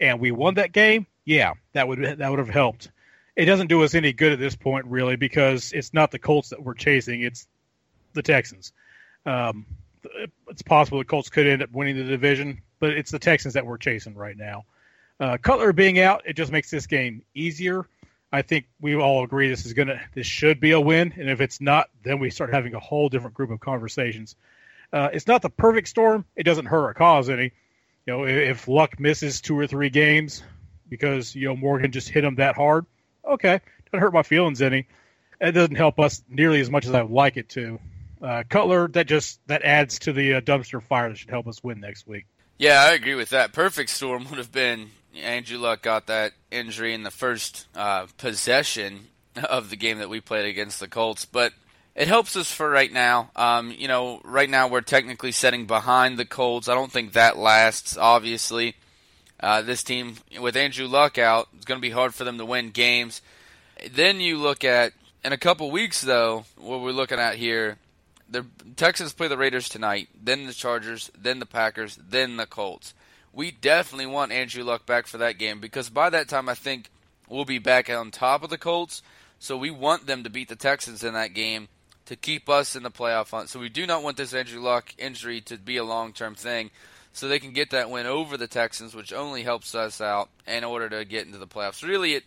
and 0.00 0.18
we 0.18 0.30
won 0.30 0.54
that 0.54 0.72
game, 0.72 1.06
yeah, 1.26 1.52
that 1.74 1.86
would 1.86 1.98
that 2.02 2.30
would 2.30 2.38
have 2.38 2.48
helped. 2.48 2.90
It 3.36 3.44
doesn't 3.44 3.66
do 3.66 3.82
us 3.82 3.94
any 3.94 4.14
good 4.14 4.32
at 4.32 4.38
this 4.38 4.56
point, 4.56 4.86
really, 4.86 5.16
because 5.16 5.74
it's 5.74 5.92
not 5.92 6.10
the 6.10 6.18
Colts 6.18 6.48
that 6.48 6.62
we're 6.62 6.72
chasing; 6.72 7.20
it's 7.20 7.46
the 8.14 8.22
Texans. 8.22 8.72
Um, 9.26 9.66
it's 10.48 10.62
possible 10.62 10.96
the 10.96 11.04
Colts 11.04 11.28
could 11.28 11.46
end 11.46 11.60
up 11.60 11.72
winning 11.72 11.96
the 11.96 12.04
division, 12.04 12.62
but 12.80 12.92
it's 12.92 13.10
the 13.10 13.18
Texans 13.18 13.52
that 13.52 13.66
we're 13.66 13.76
chasing 13.76 14.14
right 14.14 14.38
now. 14.38 14.64
Uh, 15.20 15.36
Cutler 15.36 15.74
being 15.74 16.00
out, 16.00 16.22
it 16.24 16.32
just 16.32 16.50
makes 16.50 16.70
this 16.70 16.86
game 16.86 17.20
easier. 17.34 17.86
I 18.32 18.42
think 18.42 18.66
we 18.80 18.96
all 18.96 19.24
agree 19.24 19.48
this 19.48 19.66
is 19.66 19.72
gonna 19.72 20.00
this 20.14 20.26
should 20.26 20.60
be 20.60 20.72
a 20.72 20.80
win, 20.80 21.14
and 21.16 21.30
if 21.30 21.40
it's 21.40 21.60
not, 21.60 21.88
then 22.02 22.18
we 22.18 22.30
start 22.30 22.52
having 22.52 22.74
a 22.74 22.80
whole 22.80 23.08
different 23.08 23.34
group 23.34 23.50
of 23.50 23.60
conversations. 23.60 24.36
Uh, 24.92 25.08
it's 25.12 25.26
not 25.26 25.42
the 25.42 25.50
perfect 25.50 25.88
storm; 25.88 26.24
it 26.34 26.42
doesn't 26.42 26.66
hurt 26.66 26.84
our 26.84 26.94
cause 26.94 27.30
any. 27.30 27.52
You 28.06 28.12
know, 28.12 28.26
if 28.26 28.68
Luck 28.68 29.00
misses 29.00 29.40
two 29.40 29.58
or 29.58 29.66
three 29.66 29.90
games, 29.90 30.42
because 30.88 31.34
you 31.34 31.48
know 31.48 31.56
Morgan 31.56 31.92
just 31.92 32.08
hit 32.08 32.24
him 32.24 32.36
that 32.36 32.56
hard. 32.56 32.86
Okay, 33.24 33.60
doesn't 33.86 34.00
hurt 34.00 34.12
my 34.12 34.22
feelings 34.22 34.62
any. 34.62 34.86
It 35.40 35.52
doesn't 35.52 35.76
help 35.76 36.00
us 36.00 36.22
nearly 36.28 36.60
as 36.60 36.70
much 36.70 36.86
as 36.86 36.94
I 36.94 37.02
would 37.02 37.12
like 37.12 37.36
it 37.36 37.48
to. 37.50 37.78
Uh, 38.22 38.42
Cutler, 38.48 38.88
that 38.88 39.06
just 39.06 39.40
that 39.46 39.62
adds 39.62 39.98
to 40.00 40.12
the 40.12 40.34
uh, 40.34 40.40
dumpster 40.40 40.82
fire 40.82 41.10
that 41.10 41.18
should 41.18 41.30
help 41.30 41.46
us 41.46 41.62
win 41.62 41.80
next 41.80 42.06
week. 42.06 42.26
Yeah, 42.58 42.82
I 42.82 42.92
agree 42.94 43.14
with 43.14 43.30
that. 43.30 43.52
Perfect 43.52 43.90
storm 43.90 44.28
would 44.30 44.38
have 44.38 44.52
been 44.52 44.90
Andrew 45.16 45.58
Luck 45.58 45.82
got 45.82 46.06
that 46.06 46.32
injury 46.50 46.94
in 46.94 47.02
the 47.02 47.10
first 47.10 47.66
uh, 47.74 48.06
possession 48.18 49.08
of 49.36 49.70
the 49.70 49.76
game 49.76 49.98
that 49.98 50.08
we 50.08 50.20
played 50.20 50.46
against 50.46 50.80
the 50.80 50.88
Colts, 50.88 51.24
but 51.24 51.52
it 51.94 52.08
helps 52.08 52.36
us 52.36 52.50
for 52.50 52.68
right 52.68 52.92
now. 52.92 53.30
Um, 53.36 53.70
you 53.70 53.88
know, 53.88 54.20
right 54.24 54.48
now 54.48 54.68
we're 54.68 54.80
technically 54.82 55.32
setting 55.32 55.66
behind 55.66 56.18
the 56.18 56.24
Colts. 56.24 56.68
I 56.68 56.74
don't 56.74 56.92
think 56.92 57.12
that 57.12 57.36
lasts, 57.38 57.96
obviously. 57.96 58.76
Uh, 59.38 59.62
this 59.62 59.82
team 59.82 60.16
with 60.40 60.56
Andrew 60.56 60.86
Luck 60.86 61.18
out, 61.18 61.48
it's 61.54 61.64
going 61.66 61.78
to 61.78 61.86
be 61.86 61.90
hard 61.90 62.14
for 62.14 62.24
them 62.24 62.38
to 62.38 62.44
win 62.44 62.70
games. 62.70 63.20
Then 63.90 64.20
you 64.20 64.38
look 64.38 64.64
at 64.64 64.92
In 65.24 65.32
a 65.32 65.38
couple 65.38 65.70
weeks, 65.70 66.00
though, 66.02 66.44
what 66.56 66.80
we're 66.80 66.92
looking 66.92 67.18
at 67.18 67.34
here, 67.34 67.78
the 68.30 68.46
Texans 68.76 69.12
play 69.12 69.28
the 69.28 69.36
Raiders 69.36 69.68
tonight, 69.68 70.08
then 70.22 70.46
the 70.46 70.52
Chargers, 70.52 71.10
then 71.18 71.40
the 71.40 71.46
Packers, 71.46 71.96
then 71.96 72.36
the 72.36 72.46
Colts. 72.46 72.94
We 73.36 73.50
definitely 73.50 74.06
want 74.06 74.32
Andrew 74.32 74.64
Luck 74.64 74.86
back 74.86 75.06
for 75.06 75.18
that 75.18 75.36
game 75.36 75.60
because 75.60 75.90
by 75.90 76.08
that 76.08 76.26
time, 76.26 76.48
I 76.48 76.54
think 76.54 76.88
we'll 77.28 77.44
be 77.44 77.58
back 77.58 77.90
on 77.90 78.10
top 78.10 78.42
of 78.42 78.48
the 78.48 78.56
Colts. 78.56 79.02
So 79.38 79.58
we 79.58 79.70
want 79.70 80.06
them 80.06 80.24
to 80.24 80.30
beat 80.30 80.48
the 80.48 80.56
Texans 80.56 81.04
in 81.04 81.12
that 81.12 81.34
game 81.34 81.68
to 82.06 82.16
keep 82.16 82.48
us 82.48 82.74
in 82.74 82.82
the 82.82 82.90
playoff 82.90 83.32
hunt. 83.32 83.50
So 83.50 83.60
we 83.60 83.68
do 83.68 83.86
not 83.86 84.02
want 84.02 84.16
this 84.16 84.32
Andrew 84.32 84.62
Luck 84.62 84.94
injury 84.96 85.42
to 85.42 85.58
be 85.58 85.76
a 85.76 85.84
long 85.84 86.14
term 86.14 86.34
thing. 86.34 86.70
So 87.12 87.28
they 87.28 87.38
can 87.38 87.52
get 87.52 87.70
that 87.70 87.90
win 87.90 88.06
over 88.06 88.38
the 88.38 88.46
Texans, 88.46 88.94
which 88.94 89.12
only 89.12 89.42
helps 89.42 89.74
us 89.74 90.00
out 90.00 90.30
in 90.46 90.64
order 90.64 90.88
to 90.88 91.04
get 91.04 91.26
into 91.26 91.36
the 91.36 91.46
playoffs. 91.46 91.86
Really, 91.86 92.14
it 92.14 92.24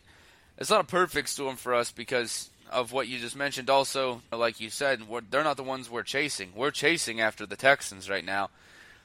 it's 0.59 0.69
not 0.69 0.81
a 0.81 0.83
perfect 0.83 1.29
storm 1.29 1.55
for 1.55 1.73
us 1.73 1.91
because 1.91 2.51
of 2.69 2.91
what 2.91 3.07
you 3.07 3.17
just 3.17 3.35
mentioned. 3.35 3.71
Also, 3.71 4.21
like 4.31 4.59
you 4.59 4.69
said, 4.69 5.01
they're 5.31 5.43
not 5.43 5.57
the 5.57 5.63
ones 5.63 5.89
we're 5.89 6.03
chasing. 6.03 6.51
We're 6.55 6.69
chasing 6.69 7.19
after 7.19 7.47
the 7.47 7.55
Texans 7.55 8.11
right 8.11 8.25
now. 8.25 8.51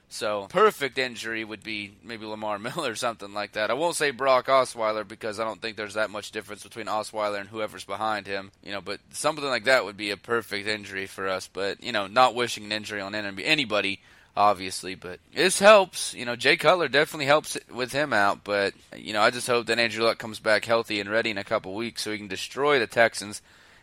So 0.09 0.47
perfect 0.49 0.97
injury 0.99 1.45
would 1.45 1.63
be 1.63 1.95
maybe 2.03 2.25
Lamar 2.25 2.59
Miller 2.61 2.93
or 2.93 2.95
something 2.95 3.33
like 3.33 3.53
that. 3.53 3.71
I 3.71 3.75
won't 3.75 3.97
say 3.97 4.11
Brock 4.11 4.47
Osweiler 4.47 5.07
because 5.07 5.41
I 5.41 5.45
don't 5.45 5.61
think 5.61 5.77
there's 5.77 5.95
that 5.95 6.11
much 6.11 6.31
difference 6.31 6.63
between 6.63 6.87
Osweiler 6.87 7.41
and 7.41 7.49
whoever's 7.49 7.85
behind 7.85 8.27
him. 8.27 8.53
You 8.63 8.73
know, 8.73 8.81
but 8.81 9.01
something 9.11 9.45
like 9.45 9.65
that 9.65 9.85
would 9.85 9.97
be 9.97 10.11
a 10.11 10.17
perfect 10.17 10.69
injury 10.69 11.07
for 11.07 11.29
us. 11.29 11.49
But 11.53 11.83
you 11.83 11.93
know, 11.93 12.07
not 12.07 12.35
wishing 12.35 12.65
an 12.65 12.73
injury 12.73 13.01
on 13.01 13.15
anybody, 13.15 14.01
obviously. 14.37 14.95
But 14.95 15.21
this 15.35 15.59
helps. 15.59 16.15
You 16.15 16.25
know, 16.25 16.37
Jay 16.37 16.57
Cutler 16.57 16.89
definitely 16.89 17.27
helps 17.27 17.59
with 17.73 17.93
him 17.93 18.13
out. 18.13 18.45
But 18.45 18.75
you 18.97 19.13
know, 19.13 19.21
I 19.23 19.31
just 19.31 19.47
hope 19.47 19.67
that 19.67 19.79
Andrew 19.79 20.05
Luck 20.05 20.19
comes 20.19 20.39
back 20.39 20.65
healthy 20.65 21.01
and 21.01 21.11
ready 21.11 21.31
in 21.31 21.39
a 21.39 21.45
couple 21.45 21.75
weeks 21.75 22.03
so 22.03 22.13
he 22.13 22.19
can 22.19 22.29
destroy 22.29 22.79
the 22.79 22.87
Texans 22.87 23.43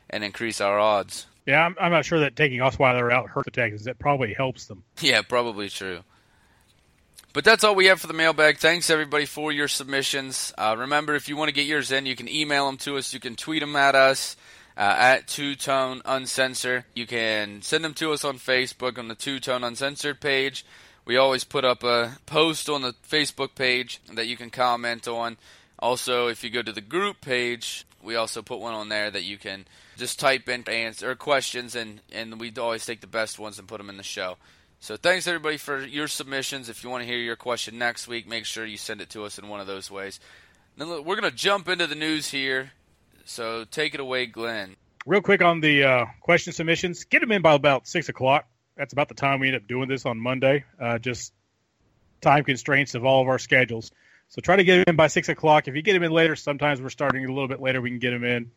and 0.09 0.23
increase 0.23 0.61
our 0.61 0.79
odds. 0.79 1.27
Yeah, 1.45 1.65
I'm, 1.65 1.75
I'm 1.81 1.91
not 1.91 2.05
sure 2.05 2.19
that 2.19 2.35
taking 2.35 2.59
Osweiler 2.59 3.11
out 3.11 3.29
hurt 3.29 3.45
the 3.45 3.51
Texans. 3.51 3.87
It 3.87 3.97
probably 3.99 4.33
helps 4.33 4.65
them. 4.65 4.83
Yeah, 5.01 5.23
probably 5.23 5.69
true. 5.69 6.01
But 7.33 7.45
that's 7.45 7.63
all 7.63 7.75
we 7.75 7.85
have 7.85 8.01
for 8.01 8.07
the 8.07 8.13
mailbag. 8.13 8.57
Thanks 8.57 8.89
everybody 8.89 9.25
for 9.25 9.53
your 9.53 9.69
submissions. 9.69 10.53
Uh, 10.57 10.75
remember, 10.77 11.15
if 11.15 11.29
you 11.29 11.37
want 11.37 11.47
to 11.47 11.53
get 11.53 11.65
yours 11.65 11.89
in, 11.89 12.05
you 12.05 12.13
can 12.13 12.27
email 12.27 12.65
them 12.65 12.75
to 12.79 12.97
us. 12.97 13.13
You 13.13 13.21
can 13.21 13.37
tweet 13.37 13.61
them 13.61 13.77
at 13.77 13.95
us 13.95 14.35
uh, 14.75 14.81
at 14.81 15.27
Two 15.29 15.55
Tone 15.55 16.01
Uncensored. 16.03 16.83
You 16.93 17.07
can 17.07 17.61
send 17.61 17.85
them 17.85 17.93
to 17.95 18.11
us 18.11 18.25
on 18.25 18.37
Facebook 18.37 18.97
on 18.97 19.07
the 19.07 19.15
Two 19.15 19.39
Tone 19.39 19.63
Uncensored 19.63 20.19
page. 20.19 20.65
We 21.05 21.15
always 21.15 21.45
put 21.45 21.63
up 21.63 21.85
a 21.85 22.17
post 22.25 22.67
on 22.67 22.81
the 22.81 22.95
Facebook 23.09 23.55
page 23.55 24.01
that 24.13 24.27
you 24.27 24.35
can 24.35 24.49
comment 24.49 25.07
on. 25.07 25.37
Also, 25.79 26.27
if 26.27 26.43
you 26.43 26.49
go 26.49 26.61
to 26.61 26.73
the 26.73 26.81
group 26.81 27.21
page, 27.21 27.85
we 28.03 28.17
also 28.17 28.41
put 28.41 28.59
one 28.59 28.73
on 28.73 28.89
there 28.89 29.09
that 29.09 29.23
you 29.23 29.37
can 29.37 29.65
just 29.95 30.19
type 30.19 30.49
in 30.49 30.67
answer 30.67 31.15
questions, 31.15 31.75
and 31.75 32.01
and 32.11 32.41
we 32.41 32.51
always 32.59 32.85
take 32.85 32.99
the 32.99 33.07
best 33.07 33.39
ones 33.39 33.57
and 33.57 33.69
put 33.69 33.77
them 33.77 33.89
in 33.89 33.95
the 33.95 34.03
show. 34.03 34.35
So 34.83 34.97
thanks 34.97 35.27
everybody 35.27 35.57
for 35.57 35.85
your 35.85 36.07
submissions. 36.07 36.67
If 36.67 36.83
you 36.83 36.89
want 36.89 37.03
to 37.03 37.07
hear 37.07 37.19
your 37.19 37.35
question 37.35 37.77
next 37.77 38.07
week, 38.07 38.27
make 38.27 38.45
sure 38.45 38.65
you 38.65 38.77
send 38.77 38.99
it 38.99 39.11
to 39.11 39.25
us 39.25 39.37
in 39.37 39.47
one 39.47 39.59
of 39.59 39.67
those 39.67 39.91
ways. 39.91 40.19
Then 40.75 40.89
we're 40.89 41.21
going 41.21 41.29
to 41.29 41.37
jump 41.37 41.69
into 41.69 41.85
the 41.85 41.93
news 41.93 42.31
here. 42.31 42.71
So 43.23 43.63
take 43.65 43.93
it 43.93 43.99
away, 43.99 44.25
Glenn. 44.25 44.75
Real 45.05 45.21
quick 45.21 45.43
on 45.43 45.61
the 45.61 45.83
uh, 45.83 46.05
question 46.19 46.51
submissions, 46.51 47.03
get 47.03 47.19
them 47.19 47.31
in 47.31 47.43
by 47.43 47.53
about 47.53 47.87
six 47.87 48.09
o'clock. 48.09 48.47
That's 48.75 48.91
about 48.91 49.07
the 49.07 49.13
time 49.13 49.39
we 49.39 49.49
end 49.49 49.55
up 49.55 49.67
doing 49.67 49.87
this 49.87 50.07
on 50.07 50.19
Monday. 50.19 50.63
Uh, 50.79 50.97
just 50.97 51.31
time 52.19 52.43
constraints 52.43 52.95
of 52.95 53.05
all 53.05 53.21
of 53.21 53.27
our 53.27 53.37
schedules. 53.37 53.91
So 54.29 54.41
try 54.41 54.55
to 54.55 54.63
get 54.63 54.77
them 54.77 54.85
in 54.87 54.95
by 54.95 55.07
six 55.07 55.29
o'clock. 55.29 55.67
If 55.67 55.75
you 55.75 55.83
get 55.83 55.93
them 55.93 56.01
in 56.01 56.11
later, 56.11 56.35
sometimes 56.35 56.81
we're 56.81 56.89
starting 56.89 57.23
a 57.23 57.31
little 57.31 57.47
bit 57.47 57.61
later. 57.61 57.81
We 57.81 57.91
can 57.91 57.99
get 57.99 58.11
them 58.11 58.23
in 58.23 58.49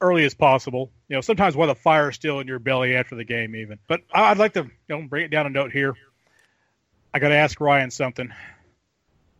early 0.00 0.24
as 0.24 0.34
possible. 0.34 0.90
You 1.08 1.16
know, 1.16 1.20
sometimes 1.20 1.56
while 1.56 1.68
the 1.68 1.74
fire 1.74 2.10
is 2.10 2.14
still 2.14 2.40
in 2.40 2.46
your 2.46 2.58
belly 2.58 2.94
after 2.94 3.14
the 3.16 3.24
game, 3.24 3.56
even. 3.56 3.78
But 3.86 4.02
I'd 4.12 4.38
like 4.38 4.54
to 4.54 4.64
you 4.64 4.70
know 4.88 5.02
bring 5.08 5.24
it 5.24 5.30
down 5.30 5.46
a 5.46 5.50
note 5.50 5.72
here. 5.72 5.94
I 7.12 7.18
got 7.18 7.28
to 7.28 7.36
ask 7.36 7.60
Ryan 7.60 7.90
something. 7.90 8.32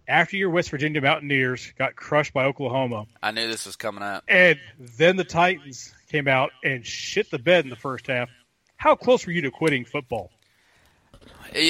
After 0.06 0.36
your 0.36 0.48
West 0.48 0.70
Virginia 0.70 1.02
Mountaineers 1.02 1.72
got 1.78 1.94
crushed 1.94 2.32
by 2.32 2.44
Oklahoma, 2.44 3.06
I 3.22 3.30
knew 3.30 3.46
this 3.46 3.66
was 3.66 3.76
coming 3.76 4.02
up, 4.02 4.24
and 4.26 4.58
then 4.78 5.16
the 5.16 5.24
Titans 5.24 5.92
came 6.10 6.28
out 6.28 6.50
and 6.64 6.84
shit 6.84 7.30
the 7.30 7.38
bed 7.38 7.64
in 7.64 7.70
the 7.70 7.76
first 7.76 8.06
half. 8.06 8.30
How 8.76 8.94
close 8.94 9.26
were 9.26 9.32
you 9.32 9.42
to 9.42 9.50
quitting 9.50 9.84
football? 9.84 10.30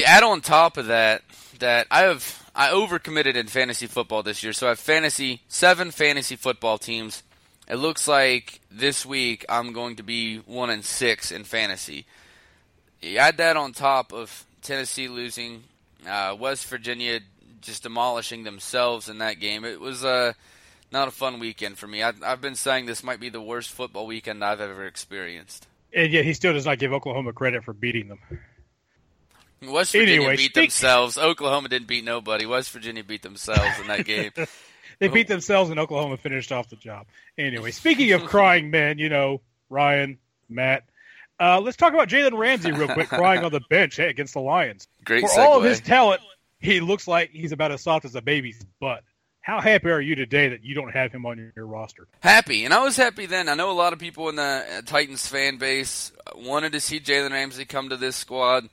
Add 0.05 0.23
on 0.23 0.39
top 0.39 0.77
of 0.77 0.87
that, 0.87 1.23
that 1.59 1.87
I 1.91 2.03
have 2.03 2.49
I 2.55 2.69
overcommitted 2.69 3.35
in 3.35 3.47
fantasy 3.47 3.87
football 3.87 4.23
this 4.23 4.41
year, 4.41 4.53
so 4.53 4.67
I 4.67 4.69
have 4.69 4.79
fantasy 4.79 5.41
seven 5.49 5.91
fantasy 5.91 6.37
football 6.37 6.77
teams 6.77 7.23
it 7.69 7.75
looks 7.75 8.07
like 8.07 8.59
this 8.71 9.05
week 9.05 9.45
I'm 9.47 9.73
going 9.73 9.97
to 9.97 10.03
be 10.03 10.37
one 10.37 10.69
and 10.69 10.83
six 10.83 11.31
in 11.31 11.43
fantasy. 11.43 12.05
You 13.01 13.17
add 13.19 13.37
that 13.37 13.55
on 13.55 13.71
top 13.73 14.11
of 14.11 14.45
Tennessee 14.61 15.07
losing, 15.07 15.63
uh, 16.07 16.35
West 16.37 16.65
Virginia 16.65 17.19
just 17.61 17.83
demolishing 17.83 18.43
themselves 18.43 19.07
in 19.07 19.19
that 19.19 19.39
game. 19.39 19.63
It 19.63 19.79
was 19.79 20.03
uh, 20.03 20.33
not 20.91 21.07
a 21.07 21.11
fun 21.11 21.39
weekend 21.39 21.77
for 21.77 21.87
me. 21.87 22.03
I, 22.03 22.13
I've 22.23 22.41
been 22.41 22.55
saying 22.55 22.85
this 22.85 23.03
might 23.03 23.19
be 23.19 23.29
the 23.29 23.41
worst 23.41 23.69
football 23.69 24.07
weekend 24.07 24.43
I've 24.43 24.61
ever 24.61 24.85
experienced. 24.85 25.67
And 25.93 26.11
yet 26.11 26.25
he 26.25 26.33
still 26.33 26.53
does 26.53 26.65
not 26.65 26.79
give 26.79 26.91
Oklahoma 26.93 27.33
credit 27.33 27.63
for 27.63 27.73
beating 27.73 28.09
them. 28.09 28.19
West 29.61 29.91
Virginia 29.91 30.15
anyway, 30.15 30.37
beat 30.37 30.51
speak- 30.51 30.53
themselves. 30.69 31.17
Oklahoma 31.17 31.69
didn't 31.69 31.87
beat 31.87 32.03
nobody. 32.03 32.45
West 32.45 32.71
Virginia 32.71 33.03
beat 33.03 33.21
themselves 33.21 33.79
in 33.79 33.87
that 33.87 34.05
game. 34.05 34.31
they 34.99 35.07
beat 35.07 35.27
themselves, 35.27 35.69
and 35.69 35.79
Oklahoma 35.79 36.17
finished 36.17 36.51
off 36.51 36.69
the 36.69 36.75
job. 36.75 37.07
Anyway, 37.37 37.71
speaking 37.71 38.11
of 38.11 38.25
crying 38.25 38.69
men, 38.69 38.97
you 38.97 39.09
know, 39.09 39.41
Ryan, 39.69 40.17
Matt, 40.49 40.83
uh, 41.39 41.59
let's 41.61 41.77
talk 41.77 41.93
about 41.93 42.09
Jalen 42.09 42.37
Ramsey 42.37 42.71
real 42.71 42.89
quick, 42.89 43.07
crying 43.07 43.43
on 43.45 43.51
the 43.51 43.61
bench 43.69 43.97
against 43.97 44.33
the 44.33 44.41
Lions. 44.41 44.87
Great 45.05 45.21
For 45.21 45.29
segue. 45.29 45.37
all 45.37 45.57
of 45.57 45.63
his 45.63 45.79
talent, 45.79 46.21
he 46.59 46.81
looks 46.81 47.07
like 47.07 47.31
he's 47.31 47.53
about 47.53 47.71
as 47.71 47.81
soft 47.81 48.03
as 48.05 48.15
a 48.15 48.21
baby's 48.21 48.63
butt. 48.81 49.03
How 49.41 49.61
happy 49.61 49.89
are 49.89 50.01
you 50.01 50.15
today 50.15 50.49
that 50.49 50.63
you 50.63 50.75
don't 50.75 50.91
have 50.91 51.11
him 51.13 51.25
on 51.25 51.37
your, 51.37 51.53
your, 51.55 51.65
roster? 51.65 52.07
Happy, 52.19 52.65
and 52.65 52.73
I 52.73 52.83
was 52.83 52.97
happy 52.97 53.25
then. 53.25 53.47
I 53.47 53.55
know 53.55 53.71
a 53.71 53.73
lot 53.73 53.93
of 53.93 53.99
people 53.99 54.27
in 54.29 54.35
the 54.35 54.43
uh, 54.43 54.81
Titans 54.85 55.25
fan 55.25 55.57
base 55.57 56.11
wanted 56.35 56.73
to 56.73 56.81
see 56.81 56.99
Jalen 56.99 57.31
Ramsey 57.31 57.65
come 57.65 57.89
to 57.89 57.97
this 57.97 58.17
squad. 58.17 58.69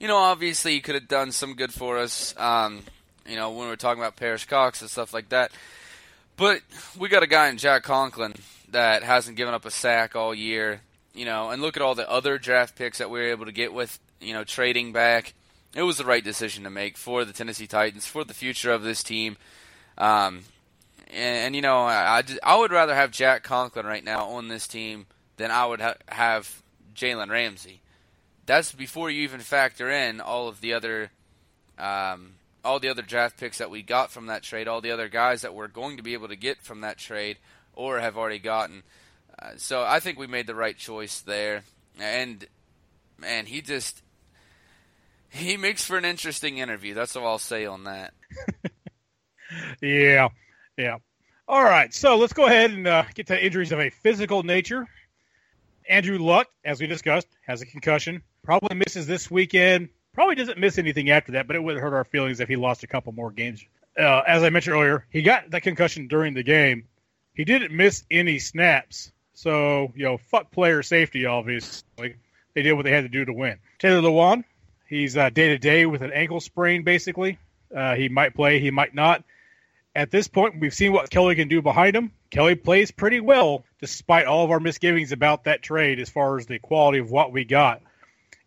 You 0.00 0.08
know, 0.08 0.16
obviously 0.16 0.72
he 0.72 0.80
could 0.80 0.96
have 0.96 1.08
done 1.08 1.32
some 1.32 1.54
good 1.54 1.72
for 1.72 1.98
us. 1.98 2.34
Um, 2.36 2.82
you 3.28 3.36
know, 3.36 3.50
when 3.50 3.66
we 3.66 3.72
are 3.72 3.76
talking 3.76 4.02
about 4.02 4.16
Perrish 4.16 4.46
Cox 4.46 4.80
and 4.80 4.90
stuff 4.90 5.12
like 5.12 5.28
that. 5.28 5.52
But 6.36 6.62
we 6.98 7.08
got 7.08 7.22
a 7.22 7.26
guy 7.26 7.48
in 7.48 7.58
Jack 7.58 7.82
Conklin 7.82 8.34
that 8.70 9.02
hasn't 9.02 9.36
given 9.36 9.54
up 9.54 9.64
a 9.64 9.70
sack 9.70 10.14
all 10.14 10.34
year, 10.34 10.82
you 11.14 11.24
know, 11.24 11.50
and 11.50 11.60
look 11.60 11.76
at 11.76 11.82
all 11.82 11.94
the 11.94 12.08
other 12.08 12.38
draft 12.38 12.76
picks 12.76 12.98
that 12.98 13.10
we 13.10 13.18
were 13.18 13.26
able 13.26 13.46
to 13.46 13.52
get 13.52 13.72
with, 13.72 13.98
you 14.20 14.32
know, 14.32 14.44
trading 14.44 14.92
back. 14.92 15.34
It 15.74 15.82
was 15.82 15.98
the 15.98 16.04
right 16.04 16.24
decision 16.24 16.64
to 16.64 16.70
make 16.70 16.96
for 16.96 17.24
the 17.24 17.32
Tennessee 17.32 17.66
Titans, 17.66 18.06
for 18.06 18.24
the 18.24 18.34
future 18.34 18.72
of 18.72 18.82
this 18.82 19.02
team. 19.02 19.36
Um, 19.98 20.44
and, 21.08 21.46
and, 21.46 21.56
you 21.56 21.62
know, 21.62 21.84
I, 21.84 22.18
I, 22.18 22.22
I, 22.42 22.56
would 22.56 22.70
rather 22.70 22.94
have 22.94 23.10
Jack 23.10 23.42
Conklin 23.42 23.84
right 23.84 24.04
now 24.04 24.26
on 24.28 24.48
this 24.48 24.68
team 24.68 25.06
than 25.38 25.50
I 25.50 25.66
would 25.66 25.80
ha- 25.80 25.94
have 26.06 26.62
Jalen 26.94 27.30
Ramsey. 27.30 27.80
That's 28.46 28.72
before 28.72 29.10
you 29.10 29.22
even 29.22 29.40
factor 29.40 29.90
in 29.90 30.20
all 30.20 30.48
of 30.48 30.60
the 30.60 30.72
other 30.72 31.10
um, 31.78 32.34
all 32.64 32.80
the 32.80 32.88
other 32.88 33.02
draft 33.02 33.38
picks 33.38 33.58
that 33.58 33.70
we 33.70 33.82
got 33.82 34.10
from 34.10 34.26
that 34.26 34.42
trade, 34.42 34.68
all 34.68 34.80
the 34.80 34.90
other 34.90 35.08
guys 35.08 35.42
that 35.42 35.54
we're 35.54 35.68
going 35.68 35.96
to 35.96 36.02
be 36.02 36.14
able 36.14 36.28
to 36.28 36.36
get 36.36 36.62
from 36.62 36.80
that 36.82 36.98
trade 36.98 37.38
or 37.74 38.00
have 38.00 38.16
already 38.16 38.38
gotten. 38.38 38.82
Uh, 39.38 39.52
so 39.56 39.84
I 39.84 40.00
think 40.00 40.18
we 40.18 40.26
made 40.26 40.46
the 40.46 40.54
right 40.54 40.76
choice 40.76 41.20
there. 41.20 41.62
And 42.00 42.44
man, 43.18 43.46
he 43.46 43.60
just 43.60 44.02
he 45.30 45.56
makes 45.56 45.84
for 45.84 45.96
an 45.96 46.04
interesting 46.04 46.58
interview. 46.58 46.94
That's 46.94 47.14
all 47.16 47.26
I'll 47.26 47.38
say 47.38 47.66
on 47.66 47.84
that. 47.84 48.14
yeah, 49.82 50.28
yeah. 50.76 50.96
All 51.46 51.64
right, 51.64 51.94
so 51.94 52.16
let's 52.16 52.34
go 52.34 52.46
ahead 52.46 52.70
and 52.72 52.86
uh, 52.86 53.04
get 53.14 53.28
to 53.28 53.44
injuries 53.44 53.72
of 53.72 53.80
a 53.80 53.90
physical 53.90 54.42
nature. 54.42 54.86
Andrew 55.88 56.18
Luck, 56.18 56.48
as 56.64 56.80
we 56.80 56.86
discussed, 56.86 57.26
has 57.46 57.62
a 57.62 57.66
concussion. 57.66 58.22
Probably 58.42 58.76
misses 58.76 59.06
this 59.06 59.30
weekend. 59.30 59.88
Probably 60.18 60.34
doesn't 60.34 60.58
miss 60.58 60.78
anything 60.78 61.10
after 61.10 61.30
that, 61.30 61.46
but 61.46 61.54
it 61.54 61.62
would 61.62 61.76
hurt 61.76 61.94
our 61.94 62.02
feelings 62.02 62.40
if 62.40 62.48
he 62.48 62.56
lost 62.56 62.82
a 62.82 62.88
couple 62.88 63.12
more 63.12 63.30
games. 63.30 63.64
Uh, 63.96 64.20
as 64.26 64.42
I 64.42 64.50
mentioned 64.50 64.74
earlier, 64.74 65.06
he 65.10 65.22
got 65.22 65.48
that 65.52 65.62
concussion 65.62 66.08
during 66.08 66.34
the 66.34 66.42
game. 66.42 66.88
He 67.34 67.44
didn't 67.44 67.70
miss 67.70 68.02
any 68.10 68.40
snaps, 68.40 69.12
so 69.34 69.92
you 69.94 70.04
know, 70.04 70.18
fuck 70.18 70.50
player 70.50 70.82
safety. 70.82 71.24
Obviously, 71.24 72.16
they 72.52 72.62
did 72.62 72.72
what 72.72 72.82
they 72.82 72.90
had 72.90 73.04
to 73.04 73.08
do 73.08 73.26
to 73.26 73.32
win. 73.32 73.58
Taylor 73.78 74.00
Lewan, 74.00 74.42
he's 74.88 75.14
day 75.14 75.30
to 75.30 75.58
day 75.58 75.86
with 75.86 76.02
an 76.02 76.12
ankle 76.12 76.40
sprain. 76.40 76.82
Basically, 76.82 77.38
uh, 77.72 77.94
he 77.94 78.08
might 78.08 78.34
play, 78.34 78.58
he 78.58 78.72
might 78.72 78.96
not. 78.96 79.22
At 79.94 80.10
this 80.10 80.26
point, 80.26 80.58
we've 80.58 80.74
seen 80.74 80.92
what 80.92 81.10
Kelly 81.10 81.36
can 81.36 81.46
do 81.46 81.62
behind 81.62 81.94
him. 81.94 82.10
Kelly 82.30 82.56
plays 82.56 82.90
pretty 82.90 83.20
well, 83.20 83.64
despite 83.80 84.26
all 84.26 84.44
of 84.44 84.50
our 84.50 84.58
misgivings 84.58 85.12
about 85.12 85.44
that 85.44 85.62
trade 85.62 86.00
as 86.00 86.10
far 86.10 86.38
as 86.38 86.46
the 86.46 86.58
quality 86.58 86.98
of 86.98 87.08
what 87.08 87.30
we 87.30 87.44
got 87.44 87.82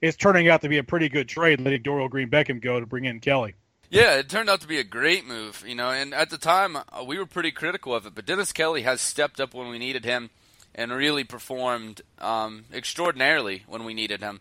it's 0.02 0.18
turning 0.18 0.50
out 0.50 0.62
to 0.62 0.70
be 0.70 0.78
a 0.78 0.84
pretty 0.84 1.10
good 1.10 1.28
trade 1.30 1.62
letting 1.62 1.84
Dorial 1.84 2.10
Green 2.10 2.30
Beckham 2.30 2.60
go 2.62 2.80
to 2.80 2.86
bring 2.86 3.06
in 3.06 3.20
Kelly. 3.20 3.54
Yeah, 3.90 4.16
it 4.16 4.30
turned 4.30 4.50
out 4.50 4.62
to 4.62 4.68
be 4.68 4.80
a 4.80 4.84
great 4.86 5.28
move, 5.28 5.64
you 5.68 5.76
know, 5.76 5.90
and 5.92 6.14
at 6.14 6.30
the 6.30 6.38
time 6.38 6.78
uh, 6.78 7.04
we 7.06 7.18
were 7.18 7.26
pretty 7.26 7.52
critical 7.52 7.94
of 7.94 8.06
it, 8.06 8.16
but 8.16 8.26
Dennis 8.26 8.54
Kelly 8.54 8.84
has 8.84 9.02
stepped 9.02 9.40
up 9.42 9.54
when 9.54 9.70
we 9.70 9.78
needed 9.80 10.06
him. 10.06 10.30
and 10.74 10.92
really 10.92 11.24
performed 11.26 12.02
um, 12.20 12.64
extraordinarily 12.74 13.64
when 13.68 13.84
we 13.84 13.94
needed 13.94 14.22
him. 14.22 14.40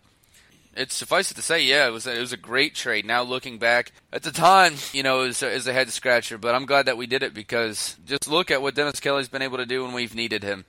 It's 0.76 0.94
suffice 0.94 1.32
it 1.32 1.34
to 1.34 1.42
say, 1.42 1.64
yeah, 1.64 1.88
it 1.88 1.90
was 1.90 2.06
a, 2.06 2.16
it 2.16 2.20
was 2.20 2.32
a 2.32 2.36
great 2.36 2.76
trade. 2.76 3.04
Now 3.04 3.22
looking 3.24 3.58
back 3.58 3.90
at 4.12 4.22
the 4.22 4.30
time, 4.30 4.74
you 4.92 5.02
know, 5.02 5.22
it 5.22 5.42
was 5.42 5.66
a 5.66 5.72
head 5.72 5.90
scratcher, 5.90 6.38
but 6.38 6.54
I'm 6.54 6.66
glad 6.66 6.86
that 6.86 6.96
we 6.96 7.06
did 7.08 7.24
it 7.24 7.34
because 7.34 7.96
just 8.06 8.28
look 8.28 8.52
at 8.52 8.62
what 8.62 8.76
Dennis 8.76 9.00
Kelly's 9.00 9.28
been 9.28 9.42
able 9.42 9.58
to 9.58 9.66
do 9.66 9.82
when 9.82 9.92
we've 9.92 10.14
needed 10.14 10.44
him. 10.44 10.64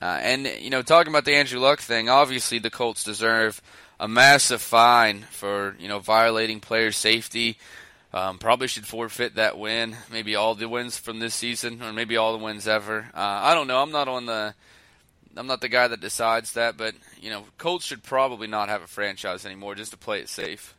Uh, 0.00 0.18
and 0.22 0.46
you 0.46 0.70
know, 0.70 0.80
talking 0.80 1.12
about 1.12 1.26
the 1.26 1.34
Andrew 1.34 1.60
Luck 1.60 1.80
thing, 1.80 2.08
obviously 2.08 2.58
the 2.58 2.70
Colts 2.70 3.04
deserve 3.04 3.60
a 4.00 4.08
massive 4.08 4.62
fine 4.62 5.22
for 5.30 5.76
you 5.78 5.88
know 5.88 5.98
violating 5.98 6.60
player 6.60 6.92
safety. 6.92 7.58
Um, 8.14 8.38
probably 8.38 8.68
should 8.68 8.86
forfeit 8.86 9.36
that 9.36 9.58
win, 9.58 9.96
maybe 10.10 10.36
all 10.36 10.54
the 10.54 10.68
wins 10.68 10.98
from 10.98 11.18
this 11.18 11.34
season, 11.34 11.82
or 11.82 11.94
maybe 11.94 12.18
all 12.18 12.36
the 12.36 12.44
wins 12.44 12.68
ever. 12.68 13.08
Uh, 13.14 13.18
I 13.20 13.54
don't 13.54 13.66
know. 13.66 13.80
I'm 13.80 13.90
not 13.90 14.06
on 14.06 14.26
the 14.26 14.54
I'm 15.36 15.46
not 15.46 15.60
the 15.60 15.68
guy 15.68 15.88
that 15.88 16.00
decides 16.00 16.52
that, 16.52 16.76
but 16.76 16.94
you 17.20 17.30
know, 17.30 17.44
Colts 17.58 17.86
should 17.86 18.02
probably 18.02 18.46
not 18.46 18.68
have 18.68 18.82
a 18.82 18.86
franchise 18.86 19.46
anymore 19.46 19.74
just 19.74 19.92
to 19.92 19.96
play 19.96 20.20
it 20.20 20.28
safe. 20.28 20.74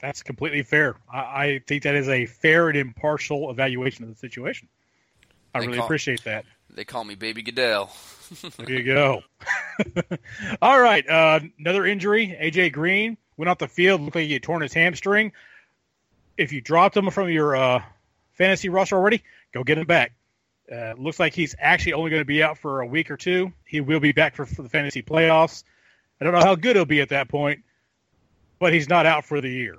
That's 0.00 0.22
completely 0.22 0.62
fair. 0.62 0.96
I, 1.12 1.18
I 1.18 1.60
think 1.66 1.82
that 1.82 1.94
is 1.94 2.08
a 2.08 2.26
fair 2.26 2.68
and 2.68 2.78
impartial 2.78 3.50
evaluation 3.50 4.04
of 4.04 4.10
the 4.10 4.16
situation. 4.16 4.68
I 5.54 5.58
really 5.58 5.78
appreciate 5.78 6.24
that. 6.24 6.44
They 6.76 6.84
call 6.84 7.04
me 7.04 7.14
Baby 7.14 7.40
Goodell. 7.40 7.90
there 8.58 8.70
you 8.70 8.84
go. 8.84 9.22
All 10.62 10.78
right, 10.78 11.08
uh, 11.08 11.40
another 11.58 11.86
injury. 11.86 12.36
AJ 12.38 12.72
Green 12.72 13.16
went 13.38 13.48
off 13.48 13.56
the 13.56 13.66
field. 13.66 14.02
Looked 14.02 14.14
like 14.14 14.26
he 14.26 14.34
had 14.34 14.42
torn 14.42 14.60
his 14.60 14.74
hamstring. 14.74 15.32
If 16.36 16.52
you 16.52 16.60
dropped 16.60 16.94
him 16.94 17.10
from 17.10 17.30
your 17.30 17.56
uh, 17.56 17.82
fantasy 18.32 18.68
roster 18.68 18.96
already, 18.96 19.22
go 19.54 19.64
get 19.64 19.78
him 19.78 19.86
back. 19.86 20.12
Uh, 20.70 20.92
looks 20.98 21.18
like 21.18 21.32
he's 21.32 21.54
actually 21.58 21.94
only 21.94 22.10
going 22.10 22.20
to 22.20 22.26
be 22.26 22.42
out 22.42 22.58
for 22.58 22.82
a 22.82 22.86
week 22.86 23.10
or 23.10 23.16
two. 23.16 23.52
He 23.64 23.80
will 23.80 24.00
be 24.00 24.12
back 24.12 24.34
for, 24.34 24.44
for, 24.44 24.60
the 24.60 24.68
fantasy 24.68 25.02
playoffs. 25.02 25.64
I 26.20 26.24
don't 26.24 26.34
know 26.34 26.40
how 26.40 26.56
good 26.56 26.76
he'll 26.76 26.84
be 26.84 27.00
at 27.00 27.08
that 27.08 27.28
point, 27.28 27.64
but 28.58 28.74
he's 28.74 28.88
not 28.88 29.06
out 29.06 29.24
for 29.24 29.40
the 29.40 29.48
year. 29.48 29.76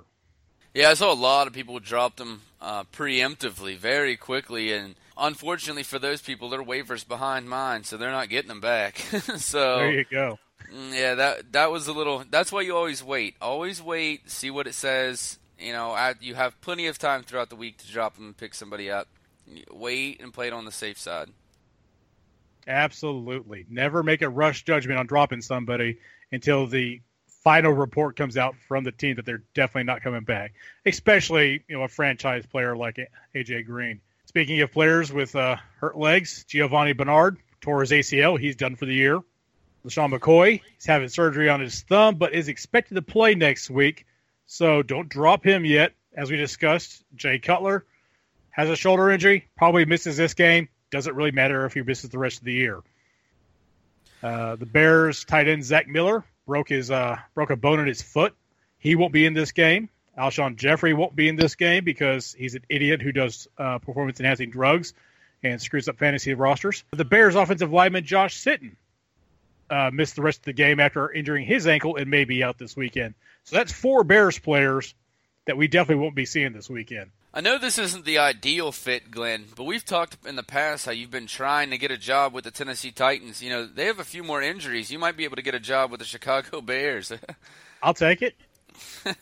Yeah, 0.74 0.90
I 0.90 0.94
saw 0.94 1.12
a 1.12 1.14
lot 1.14 1.46
of 1.46 1.52
people 1.52 1.78
dropped 1.78 2.20
him 2.20 2.40
uh, 2.60 2.84
preemptively, 2.84 3.76
very 3.76 4.16
quickly, 4.16 4.72
and 4.72 4.96
unfortunately 5.18 5.82
for 5.82 5.98
those 5.98 6.22
people, 6.22 6.48
their 6.48 6.62
waivers 6.62 7.06
behind 7.06 7.48
mine, 7.48 7.84
so 7.84 7.96
they're 7.96 8.10
not 8.10 8.28
getting 8.28 8.48
them 8.48 8.60
back. 8.60 8.98
so 9.36 9.78
there 9.78 9.92
you 9.92 10.04
go. 10.10 10.38
Mm, 10.72 10.94
yeah, 10.94 11.14
that 11.14 11.52
that 11.52 11.70
was 11.70 11.88
a 11.88 11.92
little. 11.92 12.24
That's 12.30 12.52
why 12.52 12.62
you 12.62 12.76
always 12.76 13.02
wait. 13.02 13.34
Always 13.40 13.82
wait. 13.82 14.30
See 14.30 14.50
what 14.50 14.66
it 14.66 14.74
says. 14.74 15.38
You 15.58 15.72
know, 15.72 15.96
you 16.20 16.36
have 16.36 16.60
plenty 16.60 16.86
of 16.86 16.98
time 16.98 17.24
throughout 17.24 17.50
the 17.50 17.56
week 17.56 17.78
to 17.78 17.90
drop 17.90 18.14
them 18.14 18.26
and 18.26 18.36
pick 18.36 18.54
somebody 18.54 18.90
up 18.90 19.08
wait 19.70 20.20
and 20.20 20.32
play 20.32 20.48
it 20.48 20.52
on 20.52 20.64
the 20.64 20.72
safe 20.72 20.98
side. 20.98 21.28
Absolutely. 22.66 23.64
Never 23.70 24.02
make 24.02 24.22
a 24.22 24.28
rush 24.28 24.64
judgment 24.64 24.98
on 24.98 25.06
dropping 25.06 25.40
somebody 25.40 25.98
until 26.32 26.66
the 26.66 27.00
final 27.42 27.72
report 27.72 28.16
comes 28.16 28.36
out 28.36 28.54
from 28.66 28.84
the 28.84 28.92
team 28.92 29.16
that 29.16 29.24
they're 29.24 29.42
definitely 29.54 29.84
not 29.84 30.02
coming 30.02 30.24
back, 30.24 30.52
especially 30.84 31.62
you 31.68 31.76
know 31.76 31.84
a 31.84 31.88
franchise 31.88 32.44
player 32.44 32.76
like 32.76 32.98
AJ 33.34 33.64
Green. 33.66 34.00
Speaking 34.28 34.60
of 34.60 34.70
players 34.70 35.10
with 35.10 35.34
uh, 35.34 35.56
hurt 35.80 35.96
legs, 35.96 36.44
Giovani 36.44 36.92
Bernard 36.92 37.38
tore 37.62 37.80
his 37.80 37.92
ACL. 37.92 38.38
He's 38.38 38.56
done 38.56 38.76
for 38.76 38.84
the 38.84 38.92
year. 38.92 39.20
LeSean 39.86 40.12
McCoy, 40.12 40.60
he's 40.74 40.84
having 40.84 41.08
surgery 41.08 41.48
on 41.48 41.60
his 41.60 41.80
thumb, 41.80 42.16
but 42.16 42.34
is 42.34 42.48
expected 42.48 42.96
to 42.96 43.00
play 43.00 43.34
next 43.34 43.70
week. 43.70 44.04
So 44.44 44.82
don't 44.82 45.08
drop 45.08 45.46
him 45.46 45.64
yet. 45.64 45.94
As 46.14 46.30
we 46.30 46.36
discussed, 46.36 47.02
Jay 47.16 47.38
Cutler, 47.38 47.86
has 48.50 48.68
a 48.68 48.76
shoulder 48.76 49.10
injury, 49.10 49.48
probably 49.56 49.86
misses 49.86 50.18
this 50.18 50.34
game. 50.34 50.68
Doesn't 50.90 51.14
really 51.14 51.32
matter 51.32 51.64
if 51.64 51.72
he 51.72 51.80
misses 51.80 52.10
the 52.10 52.18
rest 52.18 52.36
of 52.36 52.44
the 52.44 52.52
year. 52.52 52.82
Uh, 54.22 54.56
the 54.56 54.66
Bears 54.66 55.24
tight 55.24 55.48
end 55.48 55.64
Zach 55.64 55.88
Miller 55.88 56.22
broke 56.46 56.68
his 56.68 56.90
uh, 56.90 57.16
broke 57.34 57.48
a 57.48 57.56
bone 57.56 57.80
in 57.80 57.86
his 57.86 58.02
foot. 58.02 58.34
He 58.76 58.94
won't 58.94 59.14
be 59.14 59.24
in 59.24 59.32
this 59.32 59.52
game. 59.52 59.88
Alshon 60.18 60.56
Jeffery 60.56 60.94
won't 60.94 61.14
be 61.14 61.28
in 61.28 61.36
this 61.36 61.54
game 61.54 61.84
because 61.84 62.32
he's 62.32 62.54
an 62.54 62.64
idiot 62.68 63.00
who 63.00 63.12
does 63.12 63.48
uh, 63.56 63.78
performance 63.78 64.20
enhancing 64.20 64.50
drugs 64.50 64.94
and 65.42 65.60
screws 65.62 65.88
up 65.88 65.98
fantasy 65.98 66.34
rosters. 66.34 66.84
The 66.90 67.04
Bears 67.04 67.34
offensive 67.34 67.72
lineman 67.72 68.04
Josh 68.04 68.42
Sitton 68.42 68.72
uh, 69.70 69.90
missed 69.92 70.16
the 70.16 70.22
rest 70.22 70.40
of 70.40 70.44
the 70.44 70.52
game 70.52 70.80
after 70.80 71.10
injuring 71.12 71.46
his 71.46 71.66
ankle 71.66 71.96
and 71.96 72.10
may 72.10 72.24
be 72.24 72.42
out 72.42 72.58
this 72.58 72.76
weekend. 72.76 73.14
So 73.44 73.56
that's 73.56 73.72
four 73.72 74.04
Bears 74.04 74.38
players 74.38 74.94
that 75.46 75.56
we 75.56 75.68
definitely 75.68 76.02
won't 76.02 76.14
be 76.14 76.26
seeing 76.26 76.52
this 76.52 76.68
weekend. 76.68 77.10
I 77.32 77.40
know 77.40 77.58
this 77.58 77.78
isn't 77.78 78.04
the 78.04 78.18
ideal 78.18 78.72
fit, 78.72 79.10
Glenn, 79.10 79.44
but 79.54 79.64
we've 79.64 79.84
talked 79.84 80.16
in 80.26 80.36
the 80.36 80.42
past 80.42 80.86
how 80.86 80.92
you've 80.92 81.10
been 81.10 81.26
trying 81.26 81.70
to 81.70 81.78
get 81.78 81.90
a 81.90 81.98
job 81.98 82.32
with 82.32 82.44
the 82.44 82.50
Tennessee 82.50 82.90
Titans. 82.90 83.42
You 83.42 83.50
know, 83.50 83.66
they 83.66 83.84
have 83.84 83.98
a 84.00 84.04
few 84.04 84.24
more 84.24 84.42
injuries. 84.42 84.90
You 84.90 84.98
might 84.98 85.16
be 85.16 85.24
able 85.24 85.36
to 85.36 85.42
get 85.42 85.54
a 85.54 85.60
job 85.60 85.90
with 85.90 86.00
the 86.00 86.06
Chicago 86.06 86.60
Bears. 86.62 87.12
I'll 87.82 87.94
take 87.94 88.22
it. 88.22 88.34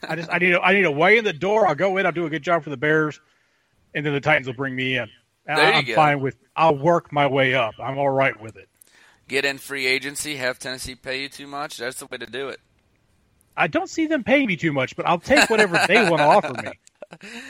I 0.09 0.17
just 0.17 0.31
I 0.31 0.39
need 0.39 0.53
a, 0.55 0.61
I 0.61 0.73
need 0.73 0.85
a 0.85 0.91
way 0.91 1.19
in 1.19 1.25
the 1.25 1.33
door. 1.33 1.67
I'll 1.67 1.75
go 1.75 1.97
in. 1.97 2.07
I'll 2.07 2.13
do 2.13 2.27
a 2.27 2.31
good 2.31 2.43
job 2.43 2.65
for 2.65 2.71
the 2.71 2.77
Bears, 2.77 3.21
and 3.95 4.05
then 4.05 4.13
the 4.13 4.21
Titans 4.21 4.47
will 4.47 4.55
bring 4.55 4.75
me 4.75 4.97
in. 4.97 5.09
There 5.47 5.57
I'm 5.57 5.85
go. 5.85 5.95
fine 5.95 6.21
with. 6.21 6.37
I'll 6.55 6.77
work 6.77 7.13
my 7.13 7.27
way 7.27 7.55
up. 7.55 7.75
I'm 7.79 7.99
all 7.99 8.11
right 8.11 8.39
with 8.41 8.57
it. 8.57 8.69
Get 9.29 9.45
in 9.45 9.59
free 9.59 9.87
agency. 9.87 10.37
Have 10.37 10.59
Tennessee 10.59 10.95
pay 10.95 11.23
you 11.23 11.29
too 11.29 11.47
much. 11.47 11.79
That's 11.79 11.99
the 11.99 12.07
way 12.07 12.19
to 12.19 12.27
do 12.27 12.49
it. 12.49 12.61
I 13.57 13.69
don't 13.69 13.89
see 13.89 14.07
them 14.07 14.23
paying 14.23 14.47
me 14.47 14.57
too 14.57 14.73
much, 14.73 14.97
but 14.97 15.07
I'll 15.07 15.19
take 15.19 15.49
whatever 15.49 15.81
they 15.89 16.09
want 16.09 16.19
to 16.19 16.25
offer 16.25 16.53
me. 16.63 17.31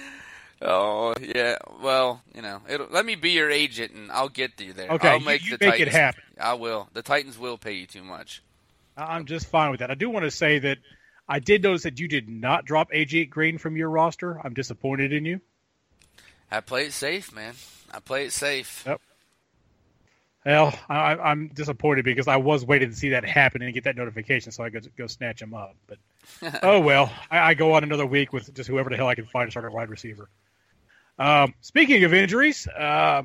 Oh 0.62 1.12
yeah, 1.20 1.56
well 1.82 2.22
you 2.34 2.40
know, 2.40 2.62
let 2.90 3.04
me 3.04 3.14
be 3.14 3.32
your 3.32 3.50
agent 3.50 3.92
and 3.92 4.10
I'll 4.10 4.30
get 4.30 4.58
you 4.58 4.72
there. 4.72 4.88
Okay, 4.90 5.08
I'll 5.08 5.20
make 5.20 5.44
you, 5.44 5.50
you 5.52 5.56
the 5.58 5.66
make 5.66 5.74
Titans, 5.74 5.94
it 5.94 5.98
happen. 5.98 6.22
I 6.40 6.54
will. 6.54 6.88
The 6.94 7.02
Titans 7.02 7.38
will 7.38 7.58
pay 7.58 7.72
you 7.72 7.86
too 7.86 8.02
much. 8.02 8.42
I'm 8.96 9.26
just 9.26 9.48
fine 9.48 9.70
with 9.70 9.80
that. 9.80 9.90
I 9.90 9.94
do 9.94 10.08
want 10.08 10.24
to 10.24 10.30
say 10.30 10.58
that 10.60 10.78
I 11.28 11.40
did 11.40 11.62
notice 11.62 11.82
that 11.82 11.98
you 11.98 12.08
did 12.08 12.28
not 12.28 12.64
drop 12.64 12.90
AJ 12.92 13.30
Green 13.30 13.58
from 13.58 13.76
your 13.76 13.90
roster. 13.90 14.40
I'm 14.44 14.54
disappointed 14.54 15.12
in 15.12 15.24
you. 15.24 15.40
I 16.50 16.60
play 16.60 16.86
it 16.86 16.92
safe, 16.92 17.32
man. 17.34 17.54
I 17.90 17.98
play 17.98 18.26
it 18.26 18.32
safe. 18.32 18.84
Yep. 18.86 19.00
Well, 20.44 20.78
I, 20.88 21.16
I'm 21.16 21.48
disappointed 21.48 22.04
because 22.04 22.28
I 22.28 22.36
was 22.36 22.64
waiting 22.64 22.90
to 22.90 22.96
see 22.96 23.08
that 23.08 23.24
happen 23.24 23.62
and 23.62 23.74
get 23.74 23.82
that 23.84 23.96
notification 23.96 24.52
so 24.52 24.62
I 24.62 24.70
could 24.70 24.88
go 24.96 25.08
snatch 25.08 25.42
him 25.42 25.54
up. 25.54 25.74
But 25.88 25.98
oh 26.62 26.78
well, 26.78 27.12
I, 27.28 27.38
I, 27.38 27.54
go 27.54 27.72
on 27.72 27.82
another 27.82 28.06
week 28.06 28.32
with 28.32 28.54
just 28.54 28.68
whoever 28.68 28.88
the 28.88 28.96
hell 28.96 29.08
I 29.08 29.16
can 29.16 29.26
find 29.26 29.48
to 29.48 29.50
start 29.50 29.66
at 29.66 29.72
wide 29.72 29.90
receiver. 29.90 30.28
Um, 31.18 31.54
speaking 31.62 32.04
of 32.04 32.14
injuries, 32.14 32.68
uh, 32.68 33.22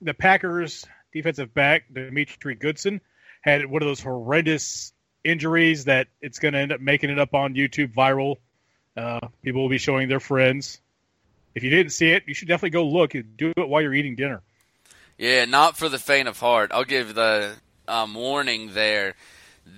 the 0.00 0.14
Packers 0.14 0.86
defensive 1.12 1.52
back 1.52 1.84
Demetri 1.92 2.54
Goodson 2.54 3.00
had 3.40 3.66
one 3.66 3.82
of 3.82 3.88
those 3.88 4.00
horrendous 4.00 4.92
injuries 5.24 5.84
that 5.84 6.08
it's 6.20 6.38
going 6.38 6.54
to 6.54 6.60
end 6.60 6.72
up 6.72 6.80
making 6.80 7.10
it 7.10 7.18
up 7.18 7.34
on 7.34 7.54
YouTube 7.54 7.92
viral. 7.92 8.36
Uh, 8.96 9.20
people 9.42 9.62
will 9.62 9.68
be 9.68 9.78
showing 9.78 10.08
their 10.08 10.20
friends. 10.20 10.80
If 11.54 11.62
you 11.62 11.70
didn't 11.70 11.92
see 11.92 12.10
it, 12.10 12.24
you 12.26 12.34
should 12.34 12.48
definitely 12.48 12.70
go 12.70 12.86
look. 12.86 13.12
Do 13.12 13.52
it 13.56 13.68
while 13.68 13.82
you're 13.82 13.94
eating 13.94 14.16
dinner. 14.16 14.42
Yeah, 15.18 15.44
not 15.44 15.76
for 15.76 15.88
the 15.88 15.98
faint 15.98 16.28
of 16.28 16.38
heart. 16.38 16.70
I'll 16.72 16.84
give 16.84 17.14
the 17.14 17.54
um, 17.88 18.14
warning 18.14 18.72
there 18.72 19.14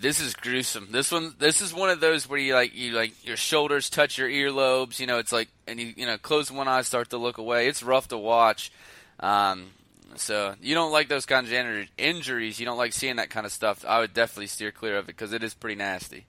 this 0.01 0.21
is 0.21 0.35
gruesome. 0.35 0.89
This 0.91 1.11
one, 1.11 1.35
this 1.39 1.61
is 1.61 1.75
one 1.75 1.91
of 1.91 2.01
those 2.01 2.29
where 2.29 2.39
you 2.39 2.55
like 2.55 2.75
you 2.75 2.93
like 2.93 3.27
your 3.27 3.37
shoulders 3.37 3.91
touch 3.91 4.19
your 4.19 4.29
earlobes. 4.29 4.99
You 4.99 5.07
know, 5.07 5.19
it's 5.19 5.33
like 5.33 5.49
and 5.67 5.81
you 5.81 5.93
you 5.97 6.07
know 6.07 6.19
close 6.19 6.51
one 6.51 6.69
eye, 6.69 6.83
start 6.83 7.11
to 7.11 7.19
look 7.19 7.39
away. 7.39 7.69
It's 7.69 7.83
rough 7.83 8.09
to 8.09 8.19
watch. 8.19 8.73
Um, 9.21 9.71
so 10.17 10.55
you 10.61 10.75
don't 10.75 10.93
like 10.93 11.09
those 11.09 11.27
kinds 11.27 11.51
of 11.51 11.89
injuries. 11.99 12.59
You 12.59 12.67
don't 12.67 12.79
like 12.79 12.93
seeing 12.93 13.17
that 13.17 13.31
kind 13.31 13.47
of 13.47 13.53
stuff. 13.53 13.85
I 13.87 14.01
would 14.01 14.15
definitely 14.15 14.47
steer 14.47 14.71
clear 14.71 14.99
of 14.99 15.05
it 15.05 15.09
because 15.09 15.33
it 15.33 15.43
is 15.43 15.55
pretty 15.55 15.77
nasty. 15.77 16.27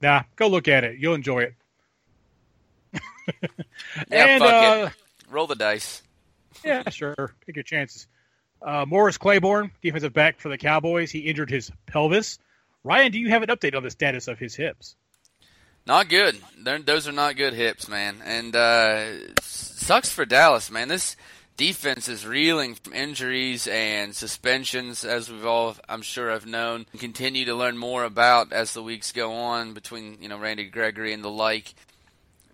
Nah, 0.00 0.22
go 0.36 0.48
look 0.48 0.68
at 0.68 0.84
it. 0.84 0.98
You'll 0.98 1.14
enjoy 1.14 1.40
it. 1.40 1.54
yeah, 4.10 4.26
and, 4.26 4.42
fuck 4.42 4.52
uh, 4.52 4.86
it. 4.86 4.92
Roll 5.30 5.46
the 5.46 5.54
dice. 5.54 6.02
yeah, 6.64 6.88
sure. 6.88 7.34
Take 7.46 7.56
your 7.56 7.62
chances. 7.62 8.06
Uh, 8.62 8.84
Morris 8.86 9.18
Claiborne, 9.18 9.70
defensive 9.82 10.12
back 10.12 10.38
for 10.40 10.48
the 10.48 10.58
Cowboys, 10.58 11.10
he 11.10 11.20
injured 11.20 11.50
his 11.50 11.70
pelvis. 11.86 12.38
Ryan, 12.84 13.12
do 13.12 13.18
you 13.18 13.30
have 13.30 13.42
an 13.42 13.48
update 13.48 13.74
on 13.74 13.82
the 13.82 13.90
status 13.90 14.28
of 14.28 14.38
his 14.38 14.54
hips? 14.54 14.96
Not 15.86 16.08
good. 16.08 16.38
They're, 16.58 16.78
those 16.78 17.08
are 17.08 17.12
not 17.12 17.36
good 17.36 17.54
hips, 17.54 17.88
man. 17.88 18.22
And 18.24 18.54
uh, 18.54 19.06
sucks 19.40 20.10
for 20.10 20.24
Dallas, 20.24 20.70
man. 20.70 20.88
This 20.88 21.16
defense 21.60 22.08
is 22.08 22.26
reeling 22.26 22.74
from 22.74 22.94
injuries 22.94 23.66
and 23.66 24.16
suspensions, 24.16 25.04
as 25.04 25.30
we've 25.30 25.44
all, 25.44 25.76
I'm 25.90 26.00
sure, 26.00 26.30
have 26.30 26.46
known. 26.46 26.86
Continue 26.96 27.44
to 27.44 27.54
learn 27.54 27.76
more 27.76 28.04
about 28.04 28.50
as 28.50 28.72
the 28.72 28.82
weeks 28.82 29.12
go 29.12 29.34
on 29.34 29.74
between 29.74 30.16
you 30.22 30.30
know 30.30 30.38
Randy 30.38 30.64
Gregory 30.64 31.12
and 31.12 31.22
the 31.22 31.28
like. 31.28 31.74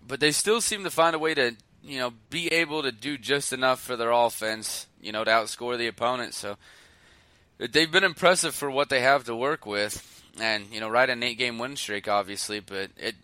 But 0.05 0.19
they 0.19 0.33
still 0.33 0.59
seem 0.59 0.83
to 0.83 0.89
find 0.89 1.15
a 1.15 1.19
way 1.19 1.33
to 1.35 1.55
you 1.81 1.99
know 1.99 2.11
be 2.29 2.49
able 2.49 2.83
to 2.83 2.91
do 2.91 3.17
just 3.17 3.53
enough 3.53 3.79
for 3.79 3.95
their 3.95 4.11
offense, 4.11 4.87
you 5.01 5.13
know, 5.13 5.23
to 5.23 5.31
outscore 5.31 5.77
the 5.77 5.87
opponent. 5.87 6.33
So 6.33 6.57
they've 7.59 7.89
been 7.89 8.03
impressive 8.03 8.53
for 8.53 8.69
what 8.69 8.89
they 8.89 8.99
have 8.99 9.23
to 9.23 9.35
work 9.35 9.65
with 9.65 10.03
and 10.37 10.65
you 10.69 10.81
know, 10.81 10.89
right 10.89 11.09
an 11.09 11.23
eight-game 11.23 11.57
win 11.57 11.77
streak, 11.77 12.09
obviously, 12.09 12.59
but 12.59 12.91
it 12.97 13.15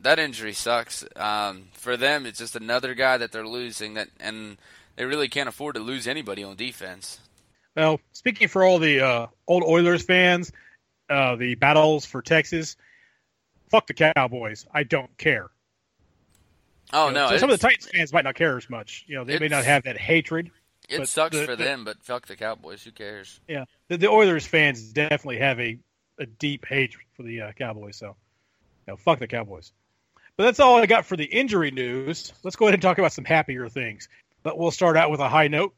that 0.00 0.20
injury 0.20 0.52
sucks. 0.52 1.04
Um, 1.16 1.64
for 1.72 1.96
them, 1.96 2.24
it's 2.24 2.38
just 2.38 2.54
another 2.54 2.94
guy 2.94 3.16
that 3.16 3.32
they're 3.32 3.44
losing 3.44 3.94
that, 3.94 4.08
and 4.20 4.58
they 4.98 5.04
really 5.04 5.28
can't 5.28 5.48
afford 5.48 5.76
to 5.76 5.80
lose 5.80 6.08
anybody 6.08 6.42
on 6.42 6.56
defense. 6.56 7.20
Well, 7.76 8.00
speaking 8.12 8.48
for 8.48 8.64
all 8.64 8.80
the 8.80 9.00
uh, 9.00 9.26
old 9.46 9.62
Oilers 9.62 10.02
fans, 10.02 10.50
uh, 11.08 11.36
the 11.36 11.54
battles 11.54 12.04
for 12.04 12.20
Texas, 12.20 12.76
fuck 13.70 13.86
the 13.86 13.94
Cowboys. 13.94 14.66
I 14.74 14.82
don't 14.82 15.16
care. 15.16 15.50
Oh 16.92 17.08
You 17.08 17.14
know, 17.14 17.26
no, 17.26 17.30
so 17.30 17.38
some 17.38 17.50
of 17.50 17.60
the 17.60 17.62
Titans 17.66 17.88
fans 17.88 18.12
might 18.12 18.24
not 18.24 18.34
care 18.34 18.56
as 18.56 18.68
much. 18.68 19.04
You 19.06 19.16
know, 19.16 19.24
they 19.24 19.38
may 19.38 19.46
not 19.46 19.64
have 19.64 19.84
that 19.84 19.96
hatred. 19.96 20.50
it 20.88 21.06
sucks 21.06 21.36
the- 21.36 21.44
for 21.44 21.54
the- 21.54 21.62
them, 21.62 21.84
but 21.84 22.02
fuck 22.02 22.26
the 22.26 22.34
Cowboys. 22.34 22.82
Who 22.82 22.90
cares? 22.90 23.38
Yeah, 23.46 23.66
the, 23.86 23.98
the 23.98 24.08
Oilers 24.08 24.46
fans 24.46 24.82
definitely 24.82 25.38
have 25.38 25.60
a, 25.60 25.78
a 26.18 26.26
deep 26.26 26.66
hatred 26.66 27.04
for 27.16 27.22
the 27.22 27.42
uh, 27.42 27.52
Cowboys. 27.52 27.96
So, 27.96 28.16
you 28.86 28.94
know, 28.94 28.96
fuck 28.96 29.20
the 29.20 29.28
Cowboys. 29.28 29.70
But 30.36 30.44
that's 30.44 30.58
all 30.60 30.76
I 30.76 30.86
got 30.86 31.04
for 31.06 31.16
the 31.16 31.24
injury 31.24 31.70
news. 31.70 32.32
Let's 32.42 32.56
go 32.56 32.64
ahead 32.66 32.74
and 32.74 32.82
talk 32.82 32.98
about 32.98 33.12
some 33.12 33.24
happier 33.24 33.68
things. 33.68 34.08
But 34.42 34.58
we'll 34.58 34.70
start 34.70 34.96
out 34.96 35.10
with 35.10 35.20
a 35.20 35.28
high 35.28 35.48
note. 35.48 35.74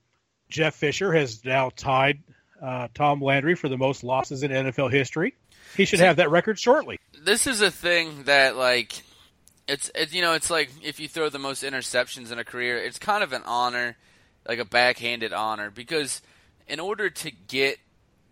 Jeff 0.49 0.75
Fisher 0.75 1.12
has 1.12 1.44
now 1.44 1.70
tied 1.75 2.20
uh, 2.61 2.88
Tom 2.94 3.23
Landry 3.23 3.55
for 3.55 3.68
the 3.68 3.79
most 3.79 4.05
losses 4.05 4.42
in 4.42 4.51
NFL 4.51 4.92
history. 4.92 5.35
He 5.77 5.85
should 5.85 6.01
have 6.01 6.16
that 6.16 6.31
record 6.31 6.59
shortly. 6.59 6.99
this 7.23 7.46
is 7.46 7.61
a 7.61 7.70
thing 7.70 8.25
that 8.25 8.57
like 8.57 9.03
it's 9.68 9.90
it, 9.94 10.12
you 10.12 10.20
know 10.20 10.35
it's 10.35 10.51
like 10.51 10.70
if 10.83 10.99
you 10.99 11.07
throw 11.09 11.29
the 11.29 11.38
most 11.38 11.62
interceptions 11.62 12.33
in 12.33 12.38
a 12.38 12.44
career 12.44 12.77
it's 12.79 12.99
kind 12.99 13.23
of 13.23 13.33
an 13.33 13.42
honor 13.44 13.96
like 14.49 14.59
a 14.59 14.64
backhanded 14.64 15.33
honor 15.33 15.70
because 15.70 16.23
in 16.66 16.81
order 16.81 17.09
to 17.09 17.31
get 17.31 17.79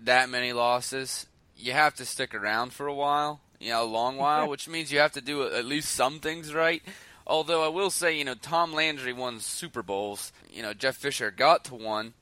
that 0.01 0.29
many 0.29 0.53
losses 0.53 1.27
you 1.57 1.73
have 1.73 1.95
to 1.95 2.05
stick 2.05 2.35
around 2.35 2.73
for 2.73 2.87
a 2.89 2.95
while 2.95 3.41
you 3.61 3.71
know 3.71 3.85
a 3.85 3.87
long 3.87 4.17
while 4.17 4.49
which 4.53 4.69
means 4.69 4.91
you 4.91 4.99
have 4.99 5.13
to 5.13 5.21
do 5.21 5.45
at 5.45 5.65
least 5.65 5.93
some 5.93 6.19
things 6.19 6.53
right 6.53 6.83
although 7.29 7.65
i 7.65 7.69
will 7.69 7.91
say 7.91 8.17
you 8.17 8.25
know 8.25 8.35
tom 8.35 8.73
landry 8.73 9.13
won 9.13 9.39
super 9.41 9.83
bowls 9.83 10.33
you 10.51 10.63
know 10.63 10.73
jeff 10.73 10.97
fisher 10.97 11.31
got 11.31 11.65
to 11.65 11.75
one 11.75 12.15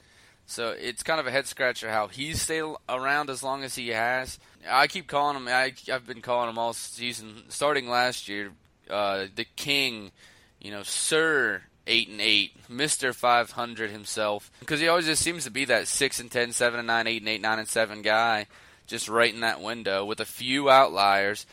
so 0.47 0.71
it's 0.71 1.03
kind 1.03 1.19
of 1.19 1.27
a 1.27 1.33
head 1.33 1.47
scratcher 1.47 1.91
how 1.91 2.07
he's 2.07 2.41
stayed 2.41 2.63
around 2.89 3.31
as 3.31 3.43
long 3.43 3.65
as 3.65 3.75
he 3.75 3.89
has. 3.89 4.39
I 4.69 4.87
keep 4.87 5.09
calling 5.09 5.37
him. 5.37 5.49
I, 5.49 5.75
I've 5.93 6.07
been 6.07 6.23
calling 6.23 6.49
him 6.49 6.57
all 6.59 6.73
season, 6.73 7.43
starting 7.49 7.89
last 7.89 8.29
year. 8.29 8.53
Uh, 8.89 9.27
the 9.35 9.45
King, 9.57 10.13
you 10.61 10.71
know, 10.71 10.85
Sir 10.85 11.63
eight 11.89 12.09
and 12.09 12.21
eight, 12.21 12.53
Mister 12.69 13.13
five 13.13 13.51
hundred 13.53 13.91
himself, 13.91 14.53
because 14.61 14.79
he 14.79 14.87
always 14.87 15.07
just 15.07 15.23
seems 15.23 15.45
to 15.45 15.51
be 15.51 15.65
that 15.65 15.89
six 15.89 16.21
and 16.21 16.31
ten, 16.31 16.53
seven 16.53 16.79
and 16.79 16.87
nine, 16.87 17.09
eight 17.09 17.23
and 17.23 17.29
eight, 17.29 17.41
nine 17.41 17.59
and 17.59 17.69
seven 17.69 18.03
guy, 18.03 18.47
just 18.87 19.09
right 19.09 19.35
in 19.35 19.41
that 19.41 19.61
window 19.61 20.05
with 20.05 20.21
a 20.21 20.25
few 20.25 20.71
outliers. 20.71 21.45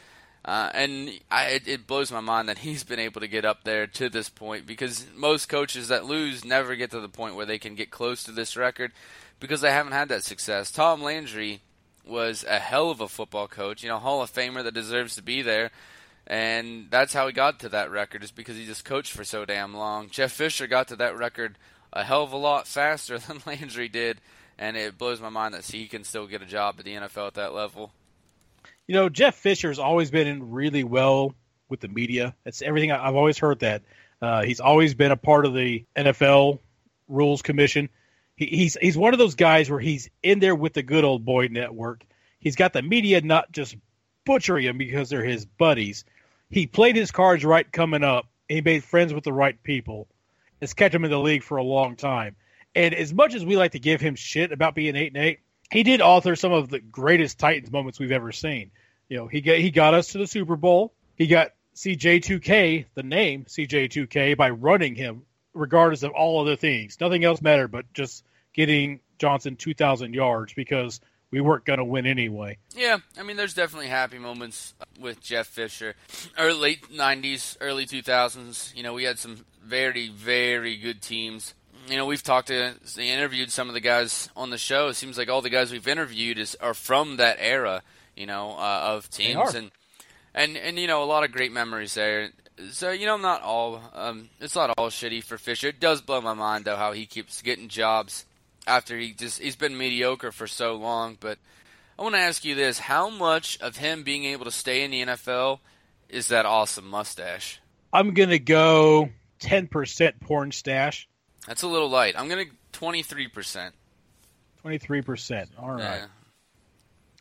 Uh, 0.45 0.69
and 0.73 1.19
I, 1.31 1.45
it, 1.45 1.67
it 1.67 1.87
blows 1.87 2.11
my 2.11 2.19
mind 2.19 2.49
that 2.49 2.57
he's 2.59 2.83
been 2.83 2.99
able 2.99 3.21
to 3.21 3.27
get 3.27 3.45
up 3.45 3.63
there 3.63 3.87
to 3.87 4.09
this 4.09 4.29
point 4.29 4.65
because 4.65 5.05
most 5.15 5.47
coaches 5.47 5.87
that 5.87 6.05
lose 6.05 6.43
never 6.43 6.75
get 6.75 6.91
to 6.91 6.99
the 6.99 7.09
point 7.09 7.35
where 7.35 7.45
they 7.45 7.59
can 7.59 7.75
get 7.75 7.91
close 7.91 8.23
to 8.23 8.31
this 8.31 8.57
record 8.57 8.91
because 9.39 9.61
they 9.61 9.71
haven't 9.71 9.93
had 9.93 10.09
that 10.09 10.23
success. 10.23 10.71
Tom 10.71 11.01
Landry 11.01 11.61
was 12.05 12.43
a 12.43 12.59
hell 12.59 12.89
of 12.91 13.01
a 13.01 13.07
football 13.07 13.47
coach, 13.47 13.83
you 13.83 13.89
know, 13.89 13.99
Hall 13.99 14.21
of 14.21 14.31
Famer 14.31 14.63
that 14.63 14.73
deserves 14.73 15.15
to 15.15 15.21
be 15.21 15.41
there. 15.41 15.71
And 16.25 16.87
that's 16.89 17.13
how 17.13 17.27
he 17.27 17.33
got 17.33 17.59
to 17.61 17.69
that 17.69 17.91
record 17.91 18.23
is 18.23 18.31
because 18.31 18.55
he 18.55 18.65
just 18.65 18.85
coached 18.85 19.11
for 19.11 19.23
so 19.23 19.45
damn 19.45 19.75
long. 19.75 20.09
Jeff 20.09 20.31
Fisher 20.31 20.67
got 20.67 20.87
to 20.89 20.95
that 20.97 21.17
record 21.17 21.57
a 21.91 22.03
hell 22.03 22.23
of 22.23 22.31
a 22.31 22.37
lot 22.37 22.67
faster 22.67 23.19
than 23.19 23.41
Landry 23.45 23.89
did, 23.89 24.19
and 24.57 24.75
it 24.77 24.97
blows 24.97 25.21
my 25.21 25.29
mind 25.29 25.53
that 25.53 25.65
he 25.65 25.87
can 25.87 26.03
still 26.03 26.27
get 26.27 26.41
a 26.41 26.45
job 26.45 26.75
at 26.79 26.85
the 26.85 26.93
NFL 26.93 27.27
at 27.27 27.33
that 27.35 27.53
level. 27.53 27.91
You 28.87 28.95
know, 28.95 29.09
Jeff 29.09 29.35
Fisher's 29.35 29.79
always 29.79 30.11
been 30.11 30.27
in 30.27 30.51
really 30.51 30.83
well 30.83 31.35
with 31.69 31.79
the 31.79 31.87
media. 31.87 32.35
That's 32.43 32.61
everything 32.61 32.91
I- 32.91 33.07
I've 33.07 33.15
always 33.15 33.37
heard 33.37 33.59
that. 33.59 33.83
Uh, 34.21 34.43
he's 34.43 34.59
always 34.59 34.93
been 34.93 35.11
a 35.11 35.17
part 35.17 35.45
of 35.45 35.53
the 35.53 35.85
NFL 35.95 36.59
Rules 37.07 37.41
Commission. 37.41 37.89
He, 38.35 38.45
he's 38.47 38.77
he's 38.79 38.97
one 38.97 39.13
of 39.13 39.19
those 39.19 39.35
guys 39.35 39.69
where 39.69 39.79
he's 39.79 40.09
in 40.21 40.39
there 40.39 40.55
with 40.55 40.73
the 40.73 40.83
good 40.83 41.03
old 41.03 41.25
boy 41.25 41.47
network. 41.51 42.03
He's 42.39 42.55
got 42.55 42.73
the 42.73 42.81
media 42.81 43.21
not 43.21 43.51
just 43.51 43.75
butchering 44.25 44.65
him 44.65 44.77
because 44.77 45.09
they're 45.09 45.23
his 45.23 45.45
buddies. 45.45 46.05
He 46.49 46.67
played 46.67 46.95
his 46.95 47.11
cards 47.11 47.43
right 47.43 47.69
coming 47.71 48.03
up. 48.03 48.27
He 48.47 48.61
made 48.61 48.83
friends 48.83 49.13
with 49.13 49.23
the 49.23 49.33
right 49.33 49.61
people. 49.63 50.07
It's 50.61 50.73
kept 50.73 50.95
him 50.95 51.03
in 51.03 51.11
the 51.11 51.19
league 51.19 51.43
for 51.43 51.57
a 51.57 51.63
long 51.63 51.95
time. 51.95 52.35
And 52.75 52.93
as 52.93 53.13
much 53.13 53.33
as 53.35 53.45
we 53.45 53.57
like 53.57 53.71
to 53.71 53.79
give 53.79 54.01
him 54.01 54.15
shit 54.15 54.51
about 54.51 54.75
being 54.75 54.95
eight 54.95 55.13
and 55.13 55.23
eight, 55.23 55.39
he 55.73 55.83
did 55.83 56.01
author 56.01 56.35
some 56.35 56.53
of 56.53 56.69
the 56.69 56.79
greatest 56.79 57.39
Titans 57.39 57.71
moments 57.71 57.99
we've 57.99 58.11
ever 58.11 58.31
seen. 58.31 58.71
You 59.09 59.17
know, 59.17 59.27
he 59.27 59.41
got 59.41 59.57
he 59.57 59.71
got 59.71 59.93
us 59.93 60.09
to 60.09 60.19
the 60.19 60.27
Super 60.27 60.55
Bowl. 60.55 60.93
He 61.15 61.27
got 61.27 61.49
CJ2K, 61.75 62.85
the 62.93 63.03
name 63.03 63.45
CJ2K, 63.45 64.37
by 64.37 64.51
running 64.51 64.95
him, 64.95 65.23
regardless 65.53 66.03
of 66.03 66.11
all 66.11 66.41
other 66.41 66.55
things. 66.55 66.97
Nothing 67.01 67.23
else 67.23 67.41
mattered 67.41 67.69
but 67.69 67.91
just 67.93 68.23
getting 68.53 68.99
Johnson 69.17 69.55
2,000 69.55 70.13
yards 70.13 70.53
because 70.53 71.01
we 71.31 71.41
weren't 71.41 71.65
going 71.65 71.79
to 71.79 71.85
win 71.85 72.05
anyway. 72.05 72.57
Yeah, 72.75 72.97
I 73.17 73.23
mean, 73.23 73.37
there's 73.37 73.55
definitely 73.55 73.87
happy 73.87 74.19
moments 74.19 74.75
with 74.99 75.19
Jeff 75.19 75.47
Fisher. 75.47 75.95
Early 76.37 76.59
late 76.59 76.91
'90s, 76.91 77.57
early 77.59 77.87
2000s. 77.87 78.75
You 78.75 78.83
know, 78.83 78.93
we 78.93 79.03
had 79.03 79.17
some 79.17 79.43
very, 79.63 80.09
very 80.09 80.77
good 80.77 81.01
teams. 81.01 81.55
You 81.87 81.97
know, 81.97 82.05
we've 82.05 82.23
talked 82.23 82.47
to, 82.47 82.75
interviewed 82.97 83.51
some 83.51 83.67
of 83.67 83.73
the 83.73 83.81
guys 83.81 84.29
on 84.35 84.49
the 84.49 84.57
show. 84.57 84.87
It 84.87 84.95
seems 84.95 85.17
like 85.17 85.29
all 85.29 85.41
the 85.41 85.49
guys 85.49 85.71
we've 85.71 85.87
interviewed 85.87 86.37
is 86.37 86.55
are 86.61 86.73
from 86.73 87.17
that 87.17 87.37
era. 87.39 87.81
You 88.15 88.27
know, 88.27 88.51
uh, 88.51 88.95
of 88.95 89.09
teams 89.09 89.55
and 89.55 89.71
and 90.35 90.55
and 90.55 90.77
you 90.77 90.87
know 90.87 91.03
a 91.03 91.05
lot 91.05 91.23
of 91.23 91.31
great 91.31 91.51
memories 91.51 91.95
there. 91.95 92.29
So 92.71 92.91
you 92.91 93.05
know, 93.05 93.17
not 93.17 93.41
all. 93.41 93.81
Um, 93.93 94.29
it's 94.39 94.55
not 94.55 94.69
all 94.77 94.89
shitty 94.89 95.23
for 95.23 95.37
Fisher. 95.37 95.69
It 95.69 95.79
does 95.79 96.01
blow 96.01 96.21
my 96.21 96.33
mind 96.33 96.65
though 96.65 96.75
how 96.75 96.91
he 96.91 97.05
keeps 97.05 97.41
getting 97.41 97.67
jobs 97.67 98.25
after 98.67 98.97
he 98.97 99.13
just 99.13 99.41
he's 99.41 99.55
been 99.55 99.77
mediocre 99.77 100.31
for 100.31 100.47
so 100.47 100.75
long. 100.75 101.17
But 101.19 101.39
I 101.97 102.03
want 102.03 102.15
to 102.15 102.21
ask 102.21 102.45
you 102.45 102.55
this: 102.55 102.79
How 102.79 103.09
much 103.09 103.57
of 103.59 103.77
him 103.77 104.03
being 104.03 104.25
able 104.25 104.45
to 104.45 104.51
stay 104.51 104.83
in 104.83 104.91
the 104.91 105.05
NFL 105.05 105.59
is 106.09 106.27
that 106.27 106.45
awesome 106.45 106.87
mustache? 106.87 107.59
I'm 107.91 108.13
going 108.13 108.29
to 108.29 108.39
go 108.39 109.09
10% 109.41 110.19
porn 110.21 110.51
stash, 110.51 111.07
That's 111.47 111.63
a 111.63 111.67
little 111.67 111.89
light. 111.89 112.15
I'm 112.17 112.29
gonna 112.29 112.45
twenty 112.71 113.03
three 113.03 113.27
percent. 113.27 113.75
23%. 114.63 115.47
All 115.59 115.71
right. 115.71 115.79
Yeah. 115.79 116.05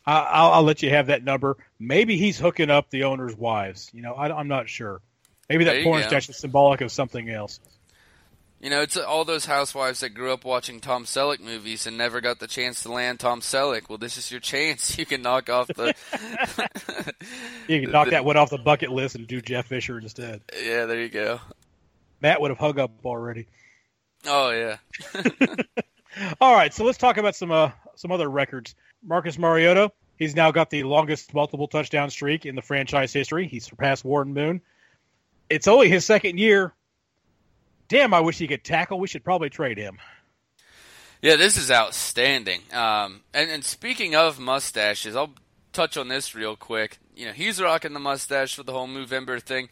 I, 0.05 0.19
I'll, 0.19 0.51
I'll 0.53 0.63
let 0.63 0.81
you 0.81 0.89
have 0.89 1.07
that 1.07 1.23
number. 1.23 1.57
Maybe 1.79 2.17
he's 2.17 2.39
hooking 2.39 2.69
up 2.69 2.89
the 2.89 3.03
owner's 3.03 3.35
wives. 3.35 3.89
You 3.93 4.01
know, 4.01 4.13
I, 4.13 4.39
am 4.39 4.47
not 4.47 4.69
sure. 4.69 5.01
Maybe 5.49 5.65
that 5.65 5.83
porn 5.83 6.03
stash 6.03 6.29
is 6.29 6.37
symbolic 6.37 6.81
of 6.81 6.91
something 6.91 7.29
else. 7.29 7.59
You 8.59 8.69
know, 8.69 8.81
it's 8.81 8.95
all 8.95 9.25
those 9.25 9.45
housewives 9.45 9.99
that 9.99 10.11
grew 10.11 10.31
up 10.31 10.45
watching 10.45 10.79
Tom 10.79 11.03
Selleck 11.03 11.41
movies 11.41 11.85
and 11.85 11.97
never 11.97 12.21
got 12.21 12.39
the 12.39 12.47
chance 12.47 12.83
to 12.83 12.93
land 12.93 13.19
Tom 13.19 13.41
Selleck. 13.41 13.89
Well, 13.89 13.97
this 13.97 14.17
is 14.17 14.31
your 14.31 14.39
chance. 14.39 14.97
You 15.03 15.05
can 15.05 15.21
knock 15.21 15.49
off 15.49 15.67
the. 15.67 15.93
You 17.67 17.81
can 17.81 17.91
knock 17.91 18.09
that 18.09 18.25
one 18.25 18.35
off 18.37 18.49
the 18.49 18.57
bucket 18.57 18.91
list 18.91 19.15
and 19.15 19.27
do 19.27 19.41
Jeff 19.41 19.67
Fisher 19.67 19.97
instead. 19.99 20.41
yeah, 20.61 20.85
there 20.85 21.01
you 21.01 21.09
go. 21.09 21.39
Matt 22.21 22.41
would 22.41 22.51
have 22.51 22.57
hung 22.57 22.79
up 22.79 22.91
already. 23.05 23.47
Oh 24.25 24.51
yeah. 24.51 24.77
All 26.41 26.53
right, 26.53 26.73
so 26.73 26.83
let's 26.83 26.97
talk 26.97 27.17
about 27.17 27.35
some 27.35 27.51
uh, 27.51 27.71
some 27.95 28.11
other 28.11 28.29
records. 28.29 28.75
Marcus 29.03 29.37
Mariota, 29.37 29.91
he's 30.17 30.35
now 30.35 30.51
got 30.51 30.69
the 30.69 30.83
longest 30.83 31.33
multiple 31.33 31.67
touchdown 31.67 32.09
streak 32.09 32.45
in 32.45 32.55
the 32.55 32.61
franchise 32.61 33.11
history. 33.11 33.47
He 33.47 33.59
surpassed 33.59 34.05
Warren 34.05 34.33
Moon. 34.33 34.61
It's 35.49 35.67
only 35.67 35.89
his 35.89 36.05
second 36.05 36.37
year. 36.39 36.73
Damn, 37.89 38.13
I 38.13 38.21
wish 38.21 38.37
he 38.37 38.47
could 38.47 38.63
tackle. 38.63 38.99
We 38.99 39.07
should 39.07 39.23
probably 39.23 39.49
trade 39.49 39.77
him. 39.77 39.99
Yeah, 41.21 41.35
this 41.35 41.57
is 41.57 41.69
outstanding. 41.69 42.61
Um, 42.71 43.21
and, 43.33 43.49
and 43.49 43.63
speaking 43.63 44.15
of 44.15 44.39
mustaches, 44.39 45.15
I'll 45.15 45.33
touch 45.73 45.97
on 45.97 46.07
this 46.07 46.33
real 46.33 46.55
quick. 46.55 46.97
You 47.15 47.27
know, 47.27 47.33
he's 47.33 47.61
rocking 47.61 47.93
the 47.93 47.99
mustache 47.99 48.55
for 48.55 48.63
the 48.63 48.71
whole 48.71 48.87
Movember 48.87 49.41
thing, 49.41 49.69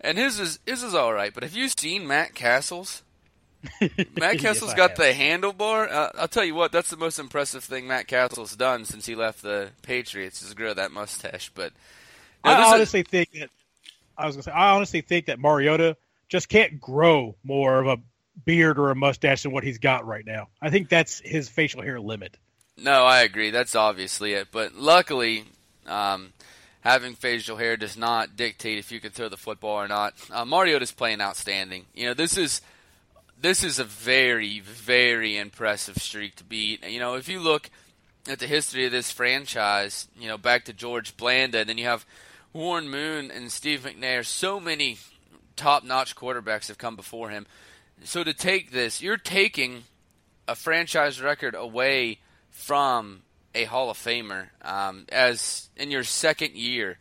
and 0.00 0.18
his 0.18 0.40
is 0.40 0.58
his 0.66 0.82
is 0.82 0.94
all 0.94 1.12
right. 1.12 1.32
But 1.32 1.44
have 1.44 1.56
you 1.56 1.68
seen 1.68 2.06
Matt 2.06 2.34
Cassel's? 2.34 3.02
Matt 3.80 4.34
Yes, 4.34 4.40
Castle's 4.40 4.72
I 4.72 4.76
got 4.76 4.90
have. 4.90 4.98
the 4.98 5.04
handlebar. 5.12 5.90
Uh, 5.90 6.10
I'll 6.18 6.28
tell 6.28 6.44
you 6.44 6.54
what, 6.54 6.72
that's 6.72 6.90
the 6.90 6.96
most 6.96 7.18
impressive 7.18 7.64
thing 7.64 7.86
Matt 7.86 8.06
Cassel's 8.06 8.54
done 8.56 8.84
since 8.84 9.06
he 9.06 9.14
left 9.14 9.42
the 9.42 9.70
Patriots 9.82 10.42
is 10.42 10.54
grow 10.54 10.74
that 10.74 10.90
mustache. 10.92 11.50
But 11.54 11.72
no, 12.44 12.50
I 12.52 12.56
this 12.56 12.66
is- 12.66 12.72
honestly 12.74 13.02
think 13.02 13.30
that 13.32 13.50
I 14.18 14.26
was 14.26 14.36
gonna 14.36 14.42
say 14.44 14.52
I 14.52 14.70
honestly 14.74 15.00
think 15.00 15.26
that 15.26 15.38
Mariota 15.38 15.96
just 16.28 16.48
can't 16.48 16.80
grow 16.80 17.34
more 17.44 17.78
of 17.80 17.86
a 17.86 17.98
beard 18.44 18.78
or 18.78 18.90
a 18.90 18.94
mustache 18.94 19.42
than 19.44 19.52
what 19.52 19.64
he's 19.64 19.78
got 19.78 20.06
right 20.06 20.24
now. 20.26 20.48
I 20.60 20.70
think 20.70 20.88
that's 20.88 21.20
his 21.20 21.48
facial 21.48 21.82
hair 21.82 22.00
limit. 22.00 22.36
No, 22.76 23.04
I 23.04 23.22
agree. 23.22 23.50
That's 23.50 23.76
obviously 23.76 24.32
it. 24.32 24.48
But 24.50 24.74
luckily, 24.74 25.44
um, 25.86 26.32
having 26.80 27.14
facial 27.14 27.56
hair 27.56 27.76
does 27.76 27.96
not 27.96 28.36
dictate 28.36 28.78
if 28.78 28.90
you 28.90 28.98
can 29.00 29.10
throw 29.10 29.28
the 29.28 29.36
football 29.36 29.80
or 29.80 29.86
not. 29.86 30.14
Uh, 30.32 30.44
Mariota's 30.44 30.90
playing 30.90 31.20
outstanding. 31.20 31.86
You 31.94 32.06
know, 32.06 32.14
this 32.14 32.36
is 32.36 32.60
this 33.40 33.64
is 33.64 33.78
a 33.78 33.84
very, 33.84 34.60
very 34.60 35.36
impressive 35.36 35.96
streak 35.98 36.36
to 36.36 36.44
beat. 36.44 36.88
You 36.88 37.00
know, 37.00 37.14
if 37.14 37.28
you 37.28 37.40
look 37.40 37.70
at 38.28 38.38
the 38.38 38.46
history 38.46 38.86
of 38.86 38.92
this 38.92 39.10
franchise, 39.10 40.08
you 40.18 40.28
know, 40.28 40.38
back 40.38 40.64
to 40.66 40.72
George 40.72 41.16
Blanda, 41.16 41.60
and 41.60 41.68
then 41.68 41.78
you 41.78 41.84
have 41.84 42.06
Warren 42.52 42.88
Moon 42.88 43.30
and 43.30 43.52
Steve 43.52 43.80
McNair. 43.80 44.24
So 44.24 44.60
many 44.60 44.98
top-notch 45.56 46.16
quarterbacks 46.16 46.68
have 46.68 46.78
come 46.78 46.96
before 46.96 47.30
him. 47.30 47.46
So 48.02 48.24
to 48.24 48.32
take 48.32 48.70
this, 48.70 49.02
you're 49.02 49.16
taking 49.16 49.84
a 50.48 50.54
franchise 50.54 51.20
record 51.20 51.54
away 51.54 52.18
from 52.50 53.22
a 53.54 53.64
Hall 53.64 53.90
of 53.90 53.96
Famer 53.96 54.48
um, 54.62 55.06
as 55.10 55.68
in 55.76 55.90
your 55.90 56.04
second 56.04 56.54
year 56.54 56.98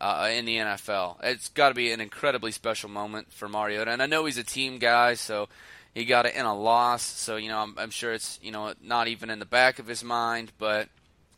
uh, 0.00 0.30
in 0.32 0.44
the 0.44 0.56
NFL. 0.56 1.16
It's 1.22 1.48
got 1.48 1.68
to 1.68 1.74
be 1.74 1.92
an 1.92 2.00
incredibly 2.00 2.50
special 2.50 2.90
moment 2.90 3.32
for 3.32 3.48
Mariota, 3.48 3.90
and 3.90 4.02
I 4.02 4.06
know 4.06 4.24
he's 4.26 4.38
a 4.38 4.44
team 4.44 4.78
guy, 4.78 5.14
so 5.14 5.48
he 5.94 6.04
got 6.04 6.26
it 6.26 6.34
in 6.34 6.44
a 6.44 6.54
loss. 6.54 7.02
So 7.02 7.36
you 7.36 7.48
know, 7.48 7.58
I'm, 7.58 7.78
I'm 7.78 7.90
sure 7.90 8.12
it's 8.12 8.38
you 8.42 8.52
know 8.52 8.74
not 8.82 9.08
even 9.08 9.30
in 9.30 9.38
the 9.38 9.44
back 9.46 9.78
of 9.78 9.86
his 9.86 10.04
mind, 10.04 10.52
but 10.58 10.88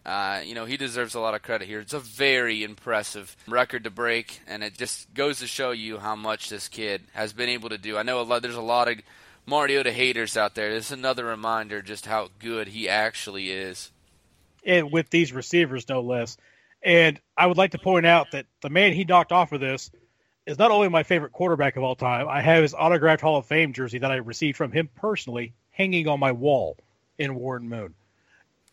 uh, 0.07 0.41
you 0.45 0.55
know, 0.55 0.65
he 0.65 0.77
deserves 0.77 1.17
a 1.17 1.21
lot 1.21 1.35
of 1.35 1.43
credit 1.43 1.67
here. 1.67 1.81
It's 1.81 1.93
a 1.93 1.99
very 1.99 2.63
impressive 2.63 3.37
record 3.49 3.85
to 3.85 3.91
break, 3.91 4.41
and 4.47 4.63
it 4.63 4.79
just 4.79 5.13
goes 5.13 5.41
to 5.41 5.49
show 5.49 5.73
you 5.73 5.99
how 5.99 6.15
much 6.15 6.49
this 6.49 6.69
kid 6.69 7.03
has 7.13 7.33
been 7.33 7.49
able 7.49 7.71
to 7.71 7.79
do. 7.79 7.99
I 7.99 8.05
know 8.05 8.21
a 8.21 8.23
lot, 8.23 8.43
there's 8.43 8.55
a 8.55 8.61
lot 8.63 8.87
of 8.87 9.01
Mariota 9.47 9.91
haters 9.91 10.37
out 10.37 10.55
there. 10.55 10.73
This 10.73 10.87
is 10.87 10.93
another 10.93 11.25
reminder 11.25 11.83
just 11.83 12.07
how 12.07 12.29
good 12.39 12.69
he 12.69 12.89
actually 12.89 13.51
is. 13.51 13.91
And 14.65 14.93
with 14.93 15.11
these 15.11 15.33
receivers, 15.33 15.89
no 15.89 16.01
less. 16.03 16.37
And 16.83 17.21
I 17.37 17.49
would 17.49 17.57
like 17.57 17.73
to 17.73 17.79
point 17.79 18.07
out 18.07 18.31
that 18.31 18.47
the 18.63 18.71
man 18.71 18.93
he 18.93 19.03
knocked 19.03 19.33
off 19.33 19.51
of 19.51 19.61
this 19.61 19.91
is 20.47 20.59
not 20.59 20.71
only 20.71 20.89
my 20.89 21.03
favorite 21.03 21.33
quarterback 21.33 21.77
of 21.77 21.83
all 21.83 21.97
time, 21.97 22.29
I 22.29 22.41
have 22.41 22.63
his 22.63 22.75
autographed 22.75 23.23
Hall 23.23 23.37
of 23.37 23.47
Fame 23.47 23.73
jersey 23.73 23.99
that 23.99 24.11
I 24.11 24.17
received 24.17 24.57
from 24.57 24.73
him 24.73 24.89
personally 24.97 25.53
hanging 25.71 26.09
on 26.09 26.21
my 26.21 26.33
wall 26.33 26.77
in 27.19 27.35
Warren 27.35 27.69
Moon 27.69 27.95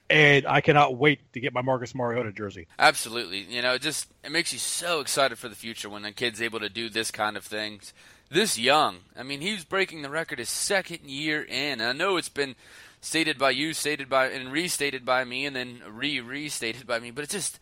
and 0.09 0.45
I 0.45 0.62
cannot 0.62 0.95
wait 0.95 1.19
to 1.33 1.39
get 1.39 1.53
my 1.53 1.62
Marcus 1.62 1.95
Mariota 1.95 2.31
jersey. 2.31 2.67
Absolutely, 2.77 3.39
you 3.39 3.62
know, 3.62 3.73
it 3.73 3.81
just 3.81 4.07
it 4.23 4.31
makes 4.31 4.53
you 4.53 4.59
so 4.59 4.99
excited 4.99 5.38
for 5.39 5.49
the 5.49 5.55
future 5.55 5.89
when 5.89 6.05
a 6.05 6.12
kid's 6.12 6.41
able 6.41 6.59
to 6.59 6.69
do 6.69 6.89
this 6.89 7.09
kind 7.09 7.36
of 7.36 7.43
things 7.43 7.93
this 8.29 8.57
young. 8.57 8.97
I 9.17 9.23
mean, 9.23 9.41
he's 9.41 9.63
breaking 9.63 10.01
the 10.01 10.09
record 10.09 10.39
his 10.39 10.49
second 10.49 11.01
year 11.03 11.43
in. 11.43 11.81
I 11.81 11.93
know 11.93 12.17
it's 12.17 12.29
been 12.29 12.55
stated 12.99 13.38
by 13.38 13.51
you, 13.51 13.73
stated 13.73 14.09
by 14.09 14.27
and 14.27 14.51
restated 14.51 15.05
by 15.05 15.23
me, 15.23 15.45
and 15.45 15.55
then 15.55 15.81
re 15.89 16.19
restated 16.19 16.86
by 16.86 16.99
me, 16.99 17.12
but 17.12 17.23
it's 17.23 17.33
just 17.33 17.59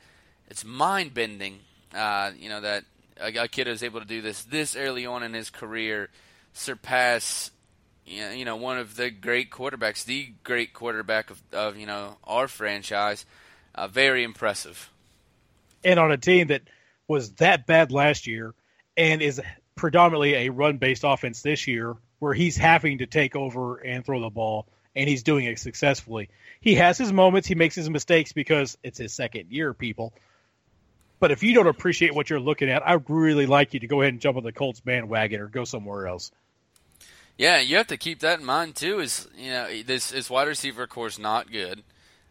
it's 0.50 0.65
mind 0.65 1.13
bending. 1.13 1.60
Uh, 1.93 2.32
you 2.38 2.50
know 2.50 2.62
that 2.62 2.86
a, 3.22 3.44
a 3.44 3.48
kid 3.48 3.68
is 3.68 3.84
able 3.84 4.00
to 4.00 4.06
do 4.06 4.22
this 4.22 4.44
this 4.44 4.76
early 4.76 5.06
on 5.06 5.24
in 5.24 5.34
his 5.34 5.50
career, 5.50 6.10
surpass 6.54 7.52
you 8.06 8.46
know, 8.46 8.56
one 8.56 8.78
of 8.78 8.96
the 8.96 9.10
great 9.10 9.52
quarterbacks, 9.52 10.06
the 10.06 10.34
great 10.44 10.74
quarterback 10.74 11.30
of, 11.30 11.42
of 11.54 11.78
you 11.78 11.86
know 11.86 12.18
our 12.24 12.48
franchise. 12.48 13.26
Uh, 13.74 13.88
very 13.88 14.24
impressive. 14.24 14.90
And 15.84 16.00
on 16.00 16.12
a 16.12 16.18
team 16.18 16.48
that 16.48 16.64
was 17.08 17.32
that 17.34 17.66
bad 17.66 17.92
last 17.92 18.28
year 18.28 18.54
and 18.98 19.22
is 19.22 19.42
predominantly 19.76 20.34
a 20.34 20.50
run-based 20.50 21.04
offense 21.06 21.42
this 21.42 21.68
year, 21.68 21.96
where 22.20 22.34
he's 22.34 22.58
having 22.58 22.98
to 22.98 23.06
take 23.06 23.36
over 23.36 23.78
and 23.78 24.06
throw 24.06 24.20
the 24.20 24.30
ball, 24.30 24.68
and 24.94 25.10
he's 25.10 25.24
doing 25.24 25.46
it 25.46 25.58
successfully. 25.58 26.30
He 26.60 26.76
has 26.76 26.98
his 26.98 27.14
moments, 27.14 27.48
he 27.48 27.56
makes 27.56 27.76
his 27.76 27.90
mistakes 27.90 28.34
because 28.34 28.78
it's 28.84 29.00
his 29.00 29.14
second 29.14 29.52
year, 29.52 29.74
people. 29.74 30.14
But 31.22 31.30
if 31.30 31.44
you 31.44 31.54
don't 31.54 31.68
appreciate 31.68 32.16
what 32.16 32.32
you're 32.32 32.40
looking 32.40 32.68
at, 32.68 32.86
I'd 32.86 33.08
really 33.08 33.46
like 33.46 33.76
you 33.76 33.80
to 33.82 33.88
go 33.88 34.02
ahead 34.02 34.12
and 34.12 34.20
jump 34.20 34.38
on 34.38 34.44
the 34.44 34.52
Colts 34.52 34.80
bandwagon 34.80 35.40
or 35.40 35.48
go 35.48 35.66
somewhere 35.66 36.08
else. 36.08 36.32
Yeah, 37.38 37.60
you 37.60 37.78
have 37.78 37.88
to 37.88 37.98
keep 37.98 38.20
that 38.22 38.40
in 38.40 38.46
mind 38.46 38.76
too. 38.76 39.00
Is 39.00 39.28
you 39.38 39.52
know 39.52 39.84
this 39.84 40.12
is 40.12 40.32
wide 40.32 40.48
receiver 40.48 40.88
core 40.88 41.08
is 41.08 41.20
not 41.20 41.52
good, 41.52 41.84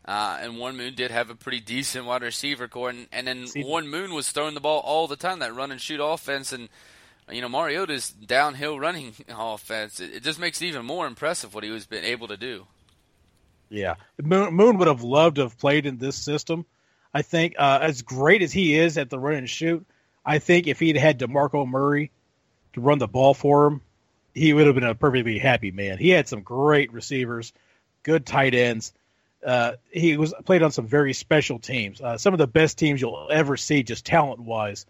uh, 0.05 0.39
and 0.43 0.59
Warren 0.59 0.77
Moon 0.77 0.95
did 0.97 1.13
have 1.13 1.31
a 1.31 1.37
pretty 1.37 1.61
decent 1.61 2.05
wide 2.05 2.23
receiver 2.23 2.67
core, 2.67 2.91
and, 2.91 3.07
and 3.13 3.29
then 3.29 3.47
See, 3.47 3.63
Warren 3.63 3.89
Moon 3.89 4.13
was 4.13 4.31
throwing 4.31 4.55
the 4.55 4.61
ball 4.61 4.81
all 4.81 5.07
the 5.07 5.17
time, 5.17 5.39
that 5.39 5.55
run 5.55 5.71
and 5.71 5.81
shoot 5.81 6.01
offense, 6.01 6.53
and 6.53 6.69
you 7.31 7.41
know 7.41 7.49
Mariota's 7.49 8.11
downhill 8.11 8.79
running 8.79 9.15
offense. 9.29 10.01
It, 10.01 10.17
it 10.17 10.23
just 10.25 10.41
makes 10.41 10.61
it 10.61 10.67
even 10.67 10.85
more 10.85 11.07
impressive 11.07 11.55
what 11.55 11.63
he 11.63 11.71
was 11.71 11.87
been 11.87 12.05
able 12.05 12.27
to 12.27 12.37
do. 12.37 12.67
Yeah, 13.69 13.95
Moon, 14.21 14.53
Moon 14.53 14.79
would 14.79 14.89
have 14.89 15.05
loved 15.05 15.37
to 15.37 15.43
have 15.43 15.59
played 15.59 15.87
in 15.87 15.99
this 15.99 16.17
system. 16.17 16.67
I 17.13 17.23
think 17.23 17.55
uh, 17.59 17.79
as 17.83 18.03
great 18.03 18.43
as 18.43 18.53
he 18.53 18.77
is 18.77 18.97
at 18.99 19.11
the 19.11 19.19
run 19.19 19.35
and 19.35 19.51
shoot, 19.51 19.85
I 20.25 20.39
think 20.39 20.67
if 20.67 20.79
he'd 20.79 20.97
had 20.97 21.19
DeMarco 21.19 21.67
Murray 21.67 22.11
to 22.75 22.81
run 22.81 22.99
the 22.99 23.09
ball 23.09 23.35
for 23.35 23.67
him, 23.67 23.81
he 24.35 24.53
would 24.53 24.67
have 24.67 24.75
been 24.75 24.85
a 24.85 24.95
perfectly 24.95 25.39
happy 25.39 25.71
man. 25.71 25.99
He 25.99 26.11
had 26.11 26.29
some 26.29 26.43
great 26.43 26.93
receivers, 26.93 27.53
good 28.03 28.25
tight 28.25 28.55
ends. 28.55 28.93
Uh, 29.45 29.73
he 29.91 30.17
was 30.17 30.35
played 30.45 30.63
on 30.63 30.71
some 30.71 30.87
very 30.87 31.13
special 31.15 31.59
teams, 31.59 32.01
uh, 32.01 32.19
some 32.19 32.35
of 32.35 32.39
the 32.39 32.47
best 32.47 32.79
teams 32.79 33.01
you'll 33.01 33.29
ever 33.31 33.57
see, 33.57 33.83
just 33.83 34.05
talent 34.05 34.41
wise. 34.41 34.87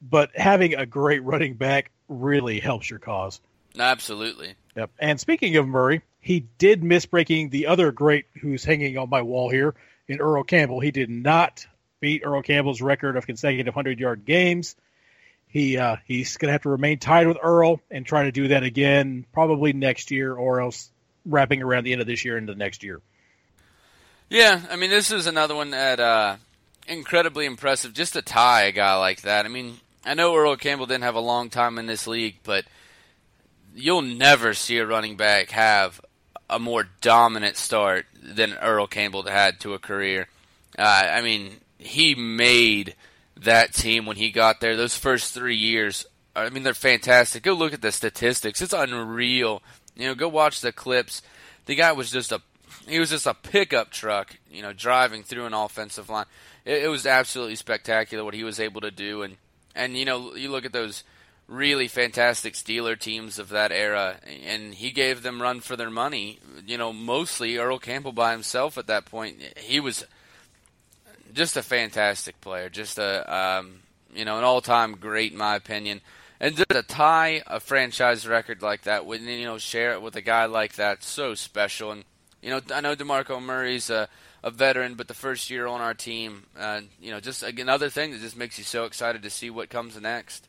But 0.00 0.30
having 0.36 0.74
a 0.74 0.86
great 0.86 1.22
running 1.24 1.54
back 1.54 1.90
really 2.08 2.60
helps 2.60 2.88
your 2.88 3.00
cause. 3.00 3.40
Absolutely. 3.78 4.54
Yep. 4.76 4.90
And 5.00 5.20
speaking 5.20 5.56
of 5.56 5.66
Murray, 5.66 6.02
he 6.20 6.46
did 6.58 6.84
miss 6.84 7.04
breaking 7.04 7.50
the 7.50 7.66
other 7.66 7.90
great 7.90 8.26
who's 8.40 8.64
hanging 8.64 8.96
on 8.96 9.10
my 9.10 9.22
wall 9.22 9.50
here 9.50 9.74
in 10.08 10.20
Earl 10.20 10.42
Campbell. 10.44 10.80
He 10.80 10.90
did 10.90 11.10
not 11.10 11.66
beat 12.00 12.22
Earl 12.24 12.42
Campbell's 12.42 12.80
record 12.80 13.16
of 13.16 13.26
consecutive 13.26 13.74
hundred 13.74 14.00
yard 14.00 14.24
games 14.24 14.74
he 15.48 15.78
uh, 15.78 15.96
he's 16.04 16.36
going 16.36 16.48
to 16.48 16.52
have 16.52 16.62
to 16.62 16.68
remain 16.68 16.98
tied 16.98 17.26
with 17.26 17.38
Earl 17.42 17.80
and 17.90 18.04
try 18.04 18.24
to 18.24 18.32
do 18.32 18.48
that 18.48 18.62
again 18.62 19.24
probably 19.32 19.72
next 19.72 20.10
year 20.10 20.34
or 20.34 20.60
else 20.60 20.90
wrapping 21.24 21.62
around 21.62 21.84
the 21.84 21.92
end 21.92 22.00
of 22.00 22.06
this 22.06 22.24
year 22.24 22.36
into 22.36 22.52
the 22.52 22.58
next 22.58 22.82
year. 22.82 23.00
Yeah, 24.28 24.60
I 24.70 24.76
mean 24.76 24.90
this 24.90 25.10
is 25.10 25.26
another 25.26 25.54
one 25.54 25.70
that 25.70 25.98
uh, 25.98 26.36
incredibly 26.86 27.46
impressive. 27.46 27.94
Just 27.94 28.12
to 28.12 28.22
tie 28.22 28.64
a 28.64 28.72
guy 28.72 28.96
like 28.96 29.22
that. 29.22 29.46
I 29.46 29.48
mean, 29.48 29.78
I 30.04 30.14
know 30.14 30.36
Earl 30.36 30.56
Campbell 30.56 30.86
didn't 30.86 31.04
have 31.04 31.14
a 31.14 31.20
long 31.20 31.48
time 31.48 31.78
in 31.78 31.86
this 31.86 32.06
league, 32.06 32.36
but 32.44 32.66
you'll 33.74 34.02
never 34.02 34.52
see 34.52 34.76
a 34.78 34.86
running 34.86 35.16
back 35.16 35.50
have 35.50 36.00
a 36.50 36.58
more 36.58 36.88
dominant 37.00 37.56
start 37.56 38.06
than 38.22 38.54
Earl 38.54 38.86
Campbell 38.86 39.24
had 39.24 39.60
to 39.60 39.74
a 39.74 39.78
career. 39.78 40.28
Uh, 40.78 40.82
I 40.82 41.22
mean, 41.22 41.58
he 41.78 42.14
made 42.14 42.94
that 43.36 43.72
team 43.72 44.06
when 44.06 44.16
he 44.16 44.30
got 44.30 44.60
there. 44.60 44.76
Those 44.76 44.96
first 44.96 45.34
three 45.34 45.56
years, 45.56 46.06
I 46.34 46.50
mean, 46.50 46.62
they're 46.62 46.74
fantastic. 46.74 47.42
Go 47.42 47.52
look 47.52 47.72
at 47.72 47.82
the 47.82 47.92
statistics; 47.92 48.62
it's 48.62 48.72
unreal. 48.72 49.62
You 49.96 50.08
know, 50.08 50.14
go 50.14 50.28
watch 50.28 50.60
the 50.60 50.72
clips. 50.72 51.22
The 51.66 51.74
guy 51.74 51.92
was 51.92 52.10
just 52.10 52.32
a 52.32 52.40
he 52.88 52.98
was 52.98 53.10
just 53.10 53.26
a 53.26 53.34
pickup 53.34 53.90
truck, 53.90 54.36
you 54.50 54.62
know, 54.62 54.72
driving 54.72 55.22
through 55.22 55.46
an 55.46 55.54
offensive 55.54 56.08
line. 56.08 56.26
It, 56.64 56.84
it 56.84 56.88
was 56.88 57.06
absolutely 57.06 57.56
spectacular 57.56 58.24
what 58.24 58.34
he 58.34 58.44
was 58.44 58.60
able 58.60 58.80
to 58.80 58.90
do, 58.90 59.22
and 59.22 59.36
and 59.74 59.96
you 59.96 60.04
know, 60.04 60.34
you 60.34 60.50
look 60.50 60.64
at 60.64 60.72
those 60.72 61.04
really 61.48 61.88
fantastic 61.88 62.54
Steeler 62.54 62.98
teams 62.98 63.38
of 63.38 63.48
that 63.48 63.72
era, 63.72 64.16
and 64.46 64.74
he 64.74 64.90
gave 64.90 65.22
them 65.22 65.42
run 65.42 65.60
for 65.60 65.74
their 65.74 65.90
money. 65.90 66.38
You 66.66 66.78
know, 66.78 66.92
mostly 66.92 67.56
Earl 67.56 67.78
Campbell 67.78 68.12
by 68.12 68.32
himself 68.32 68.78
at 68.78 68.86
that 68.86 69.06
point. 69.06 69.42
He 69.56 69.80
was 69.80 70.04
just 71.32 71.56
a 71.56 71.62
fantastic 71.62 72.40
player. 72.40 72.68
Just 72.68 72.98
a 72.98 73.34
um, 73.34 73.80
you 74.14 74.24
know 74.24 74.38
an 74.38 74.44
all 74.44 74.60
time 74.60 74.92
great 74.92 75.32
in 75.32 75.38
my 75.38 75.56
opinion. 75.56 76.00
And 76.40 76.56
to 76.56 76.84
tie 76.84 77.42
a 77.48 77.58
franchise 77.58 78.24
record 78.28 78.62
like 78.62 78.82
that, 78.82 79.06
with 79.06 79.22
you 79.22 79.44
know 79.44 79.58
share 79.58 79.92
it 79.92 80.02
with 80.02 80.14
a 80.14 80.20
guy 80.20 80.44
like 80.44 80.74
that, 80.74 81.02
so 81.02 81.34
special. 81.34 81.90
And 81.90 82.04
you 82.42 82.50
know 82.50 82.60
I 82.72 82.80
know 82.80 82.94
Demarco 82.94 83.42
Murray's 83.42 83.90
a, 83.90 84.08
a 84.42 84.50
veteran, 84.50 84.94
but 84.94 85.08
the 85.08 85.14
first 85.14 85.50
year 85.50 85.66
on 85.66 85.80
our 85.80 85.94
team, 85.94 86.44
uh, 86.58 86.82
you 87.00 87.10
know, 87.10 87.20
just 87.20 87.42
another 87.42 87.90
thing 87.90 88.12
that 88.12 88.20
just 88.20 88.36
makes 88.36 88.58
you 88.58 88.64
so 88.64 88.84
excited 88.84 89.22
to 89.22 89.30
see 89.30 89.50
what 89.50 89.70
comes 89.70 90.00
next. 90.00 90.46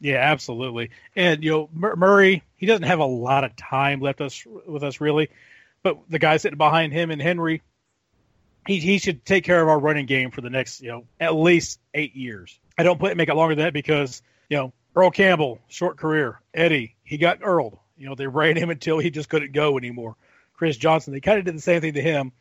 Yeah, 0.00 0.16
absolutely. 0.16 0.90
And 1.14 1.44
you 1.44 1.50
know 1.50 1.70
Murray, 1.72 2.42
he 2.56 2.66
doesn't 2.66 2.84
have 2.84 3.00
a 3.00 3.06
lot 3.06 3.44
of 3.44 3.54
time 3.56 4.00
left 4.00 4.20
us 4.20 4.44
with 4.46 4.82
us 4.82 5.00
really, 5.00 5.28
but 5.82 5.98
the 6.08 6.18
guy 6.18 6.36
sitting 6.38 6.58
behind 6.58 6.92
him 6.92 7.10
and 7.10 7.20
Henry, 7.20 7.62
he, 8.66 8.78
he 8.78 8.98
should 8.98 9.24
take 9.24 9.44
care 9.44 9.60
of 9.60 9.68
our 9.68 9.78
running 9.78 10.06
game 10.06 10.30
for 10.30 10.40
the 10.40 10.50
next, 10.50 10.80
you 10.80 10.88
know, 10.88 11.04
at 11.18 11.34
least 11.34 11.80
eight 11.94 12.14
years. 12.14 12.58
I 12.78 12.82
don't 12.82 12.98
put 12.98 13.16
make 13.16 13.28
it 13.28 13.34
longer 13.34 13.54
than 13.54 13.64
that 13.64 13.72
because, 13.72 14.22
you 14.48 14.56
know, 14.56 14.72
Earl 14.94 15.10
Campbell, 15.10 15.60
short 15.68 15.96
career. 15.96 16.40
Eddie, 16.52 16.96
he 17.04 17.16
got 17.18 17.38
Earled. 17.42 17.78
You 17.96 18.08
know, 18.08 18.14
they 18.14 18.26
ran 18.26 18.56
him 18.56 18.70
until 18.70 18.98
he 18.98 19.10
just 19.10 19.28
couldn't 19.28 19.52
go 19.52 19.76
anymore. 19.76 20.16
Chris 20.54 20.76
Johnson, 20.76 21.12
they 21.12 21.20
kind 21.20 21.38
of 21.38 21.44
did 21.44 21.54
the 21.54 21.60
same 21.60 21.80
thing 21.80 21.94
to 21.94 22.02
him. 22.02 22.32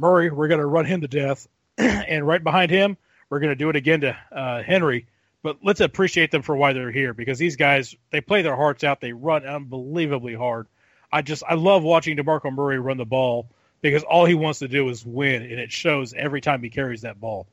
Murray, 0.00 0.30
we're 0.30 0.48
going 0.48 0.60
to 0.60 0.66
run 0.66 0.84
him 0.84 1.00
to 1.00 1.08
death. 1.08 1.48
and 1.78 2.26
right 2.26 2.42
behind 2.42 2.70
him, 2.70 2.96
we're 3.28 3.40
going 3.40 3.50
to 3.50 3.56
do 3.56 3.70
it 3.70 3.76
again 3.76 4.02
to 4.02 4.16
uh, 4.30 4.62
Henry. 4.62 5.06
But 5.42 5.58
let's 5.62 5.80
appreciate 5.80 6.30
them 6.30 6.42
for 6.42 6.56
why 6.56 6.72
they're 6.72 6.92
here 6.92 7.14
because 7.14 7.38
these 7.38 7.56
guys, 7.56 7.96
they 8.10 8.20
play 8.20 8.42
their 8.42 8.56
hearts 8.56 8.84
out. 8.84 9.00
They 9.00 9.12
run 9.12 9.44
unbelievably 9.44 10.34
hard. 10.34 10.68
I 11.10 11.22
just, 11.22 11.42
I 11.48 11.54
love 11.54 11.82
watching 11.82 12.16
DeMarco 12.16 12.54
Murray 12.54 12.78
run 12.78 12.96
the 12.96 13.04
ball 13.04 13.48
because 13.82 14.04
all 14.04 14.24
he 14.24 14.34
wants 14.34 14.60
to 14.60 14.68
do 14.68 14.88
is 14.88 15.04
win, 15.04 15.42
and 15.42 15.58
it 15.60 15.72
shows 15.72 16.14
every 16.14 16.40
time 16.40 16.62
he 16.62 16.70
carries 16.70 17.02
that 17.02 17.20
ball. 17.20 17.46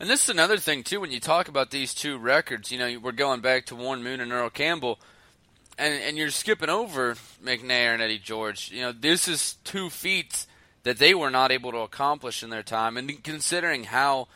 And 0.00 0.10
this 0.10 0.24
is 0.24 0.28
another 0.28 0.58
thing 0.58 0.82
too. 0.82 1.00
When 1.00 1.12
you 1.12 1.20
talk 1.20 1.48
about 1.48 1.70
these 1.70 1.94
two 1.94 2.18
records, 2.18 2.72
you 2.72 2.78
know 2.78 2.98
we're 3.00 3.12
going 3.12 3.40
back 3.40 3.66
to 3.66 3.76
Warren 3.76 4.02
Moon 4.02 4.20
and 4.20 4.32
Earl 4.32 4.50
Campbell, 4.50 4.98
and 5.78 5.94
and 5.94 6.18
you're 6.18 6.30
skipping 6.30 6.68
over 6.68 7.14
McNair 7.42 7.94
and 7.94 8.02
Eddie 8.02 8.18
George. 8.18 8.72
You 8.72 8.82
know 8.82 8.92
this 8.92 9.28
is 9.28 9.54
two 9.62 9.88
feats 9.90 10.48
that 10.82 10.98
they 10.98 11.14
were 11.14 11.30
not 11.30 11.52
able 11.52 11.70
to 11.70 11.78
accomplish 11.78 12.42
in 12.42 12.50
their 12.50 12.64
time, 12.64 12.96
and 12.96 13.22
considering 13.22 13.84
how 13.84 14.26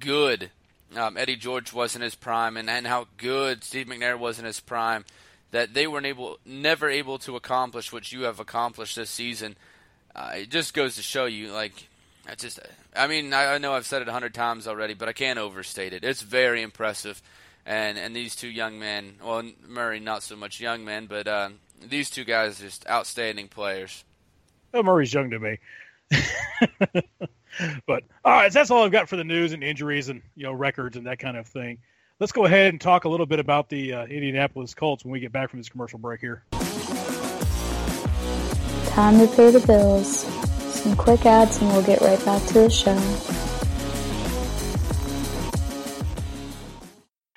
good 0.00 0.50
um, 0.94 1.16
Eddie 1.16 1.36
George 1.36 1.72
was 1.72 1.96
in 1.96 2.02
his 2.02 2.14
prime, 2.14 2.56
and, 2.56 2.70
and 2.70 2.86
how 2.86 3.06
good 3.16 3.64
Steve 3.64 3.86
McNair 3.86 4.18
was 4.18 4.38
in 4.38 4.44
his 4.44 4.60
prime, 4.60 5.04
that 5.50 5.74
they 5.74 5.86
weren't 5.86 6.06
able, 6.06 6.38
never 6.44 6.88
able 6.88 7.18
to 7.20 7.36
accomplish 7.36 7.92
what 7.92 8.12
you 8.12 8.22
have 8.22 8.40
accomplished 8.40 8.96
this 8.96 9.10
season. 9.10 9.56
Uh, 10.14 10.32
it 10.36 10.50
just 10.50 10.74
goes 10.74 10.96
to 10.96 11.02
show 11.02 11.26
you, 11.26 11.52
like, 11.52 11.88
I 12.28 12.34
just, 12.34 12.60
I 12.94 13.06
mean, 13.06 13.32
I, 13.32 13.54
I 13.54 13.58
know 13.58 13.72
I've 13.72 13.86
said 13.86 14.02
it 14.02 14.08
a 14.08 14.12
hundred 14.12 14.34
times 14.34 14.66
already, 14.66 14.94
but 14.94 15.08
I 15.08 15.12
can't 15.12 15.38
overstate 15.38 15.92
it. 15.92 16.04
It's 16.04 16.22
very 16.22 16.62
impressive, 16.62 17.22
and 17.64 17.98
and 17.98 18.16
these 18.16 18.34
two 18.34 18.48
young 18.48 18.78
men, 18.78 19.14
well, 19.24 19.42
Murray 19.66 20.00
not 20.00 20.22
so 20.22 20.34
much 20.34 20.60
young 20.60 20.84
men, 20.84 21.06
but 21.06 21.28
uh, 21.28 21.50
these 21.82 22.10
two 22.10 22.24
guys 22.24 22.58
just 22.58 22.88
outstanding 22.88 23.48
players. 23.48 24.04
Well, 24.72 24.82
Murray's 24.82 25.12
young 25.14 25.30
to 25.30 25.38
me. 25.38 25.58
but 27.86 28.04
all 28.24 28.32
right, 28.32 28.52
so 28.52 28.58
that's 28.58 28.70
all 28.70 28.84
I've 28.84 28.92
got 28.92 29.08
for 29.08 29.16
the 29.16 29.24
news 29.24 29.52
and 29.52 29.62
injuries 29.62 30.08
and 30.08 30.22
you 30.34 30.44
know 30.44 30.52
records 30.52 30.96
and 30.96 31.06
that 31.06 31.18
kind 31.18 31.36
of 31.36 31.46
thing. 31.46 31.78
Let's 32.18 32.32
go 32.32 32.46
ahead 32.46 32.68
and 32.68 32.80
talk 32.80 33.04
a 33.04 33.08
little 33.08 33.26
bit 33.26 33.40
about 33.40 33.68
the 33.68 33.92
uh, 33.92 34.06
Indianapolis 34.06 34.72
Colts 34.74 35.04
when 35.04 35.12
we 35.12 35.20
get 35.20 35.32
back 35.32 35.50
from 35.50 35.60
this 35.60 35.68
commercial 35.68 35.98
break 35.98 36.20
here. 36.20 36.44
Time 38.86 39.18
to 39.18 39.26
pay 39.36 39.50
the 39.50 39.62
bills. 39.66 40.22
Some 40.74 40.96
quick 40.96 41.26
ads 41.26 41.60
and 41.60 41.70
we'll 41.72 41.82
get 41.82 42.00
right 42.00 42.24
back 42.24 42.42
to 42.48 42.54
the 42.54 42.70
show. 42.70 42.96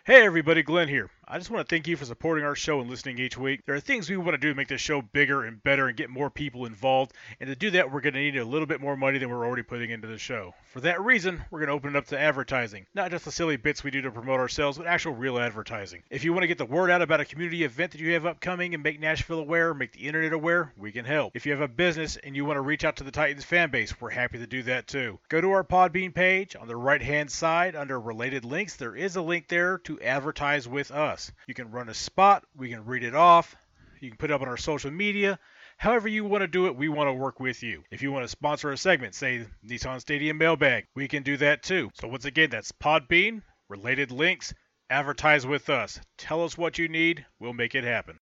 Hey 0.05 0.25
everybody, 0.25 0.63
Glenn 0.63 0.88
here. 0.88 1.10
I 1.31 1.37
just 1.37 1.51
want 1.51 1.69
to 1.69 1.71
thank 1.71 1.87
you 1.87 1.95
for 1.95 2.05
supporting 2.05 2.43
our 2.43 2.55
show 2.55 2.81
and 2.81 2.89
listening 2.89 3.19
each 3.19 3.37
week. 3.37 3.63
There 3.63 3.75
are 3.75 3.79
things 3.79 4.09
we 4.09 4.17
want 4.17 4.31
to 4.31 4.39
do 4.39 4.49
to 4.49 4.55
make 4.55 4.67
this 4.67 4.81
show 4.81 5.03
bigger 5.03 5.43
and 5.43 5.61
better 5.61 5.87
and 5.87 5.95
get 5.95 6.09
more 6.09 6.31
people 6.31 6.65
involved. 6.65 7.13
And 7.39 7.47
to 7.47 7.55
do 7.55 7.69
that, 7.69 7.91
we're 7.91 8.01
going 8.01 8.15
to 8.15 8.19
need 8.19 8.37
a 8.37 8.43
little 8.43 8.65
bit 8.65 8.81
more 8.81 8.97
money 8.97 9.19
than 9.19 9.29
we're 9.29 9.45
already 9.45 9.61
putting 9.61 9.91
into 9.91 10.07
the 10.07 10.17
show. 10.17 10.55
For 10.73 10.81
that 10.81 10.99
reason, 10.99 11.43
we're 11.51 11.59
going 11.59 11.67
to 11.67 11.75
open 11.75 11.91
it 11.91 11.95
up 11.99 12.07
to 12.07 12.19
advertising. 12.19 12.87
Not 12.95 13.11
just 13.11 13.25
the 13.25 13.31
silly 13.31 13.57
bits 13.57 13.83
we 13.83 13.91
do 13.91 14.01
to 14.01 14.09
promote 14.09 14.39
ourselves, 14.39 14.79
but 14.79 14.87
actual 14.87 15.13
real 15.13 15.37
advertising. 15.37 16.01
If 16.09 16.23
you 16.23 16.33
want 16.33 16.41
to 16.41 16.47
get 16.47 16.57
the 16.57 16.65
word 16.65 16.89
out 16.89 17.03
about 17.03 17.21
a 17.21 17.25
community 17.25 17.63
event 17.63 17.91
that 17.91 18.01
you 18.01 18.13
have 18.13 18.25
upcoming 18.25 18.73
and 18.73 18.81
make 18.81 18.99
Nashville 18.99 19.39
aware, 19.39 19.75
make 19.75 19.91
the 19.91 20.07
internet 20.07 20.33
aware, 20.33 20.73
we 20.77 20.91
can 20.91 21.05
help. 21.05 21.35
If 21.35 21.45
you 21.45 21.51
have 21.51 21.61
a 21.61 21.67
business 21.67 22.17
and 22.17 22.35
you 22.35 22.43
want 22.43 22.57
to 22.57 22.61
reach 22.61 22.85
out 22.85 22.95
to 22.95 23.03
the 23.03 23.11
Titans 23.11 23.45
fan 23.45 23.69
base, 23.69 24.01
we're 24.01 24.09
happy 24.09 24.39
to 24.39 24.47
do 24.47 24.63
that 24.63 24.87
too. 24.87 25.19
Go 25.29 25.41
to 25.41 25.51
our 25.51 25.63
Podbean 25.63 26.11
page. 26.11 26.55
On 26.55 26.67
the 26.67 26.75
right 26.75 27.03
hand 27.03 27.29
side, 27.29 27.75
under 27.75 27.99
related 27.99 28.45
links, 28.45 28.77
there 28.77 28.95
is 28.95 29.15
a 29.15 29.21
link 29.21 29.47
there 29.47 29.77
to 29.83 30.01
advertise 30.01 30.67
with 30.67 30.89
us. 30.89 31.18
You 31.47 31.53
can 31.53 31.71
run 31.71 31.89
a 31.89 31.93
spot, 31.93 32.43
we 32.55 32.69
can 32.69 32.86
read 32.86 33.03
it 33.03 33.15
off, 33.15 33.55
you 33.99 34.10
can 34.10 34.17
put 34.17 34.32
it 34.32 34.34
up 34.34 34.41
on 34.41 34.47
our 34.47 34.58
social 34.58 34.91
media. 34.91 35.39
However 35.77 36.08
you 36.08 36.25
want 36.25 36.41
to 36.41 36.47
do 36.47 36.67
it, 36.67 36.75
we 36.75 36.89
want 36.89 37.08
to 37.08 37.13
work 37.13 37.39
with 37.39 37.63
you. 37.63 37.84
If 37.89 38.01
you 38.01 38.12
want 38.12 38.25
to 38.25 38.29
sponsor 38.29 38.71
a 38.71 38.77
segment, 38.77 39.15
say 39.15 39.45
Nissan 39.65 40.01
Stadium 40.01 40.38
Mailbag, 40.38 40.88
we 40.95 41.08
can 41.08 41.23
do 41.23 41.38
that 41.38 41.63
too. 41.63 41.89
So 41.93 42.08
once 42.08 42.25
again, 42.25 42.49
that's 42.49 42.71
Podbean, 42.73 43.41
related 43.69 44.12
links, 44.12 44.53
advertise 44.89 45.45
with 45.45 45.69
us. 45.69 45.99
Tell 46.17 46.43
us 46.43 46.58
what 46.58 46.77
you 46.77 46.89
need, 46.89 47.25
we'll 47.39 47.53
make 47.53 47.75
it 47.75 47.84
happen. 47.84 48.19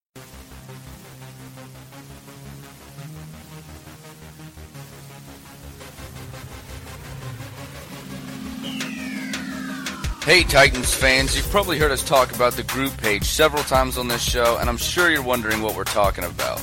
Hey 10.28 10.44
Titans 10.44 10.94
fans, 10.94 11.38
you've 11.38 11.50
probably 11.52 11.80
heard 11.80 11.90
us 11.90 12.04
talk 12.04 12.36
about 12.36 12.52
the 12.52 12.64
group 12.64 12.98
page 12.98 13.24
several 13.24 13.64
times 13.64 13.98
on 13.98 14.10
this 14.10 14.22
show, 14.22 14.58
and 14.58 14.68
I'm 14.68 14.76
sure 14.76 15.10
you're 15.10 15.24
wondering 15.24 15.62
what 15.62 15.74
we're 15.74 15.86
talking 15.86 16.26
about. 16.26 16.62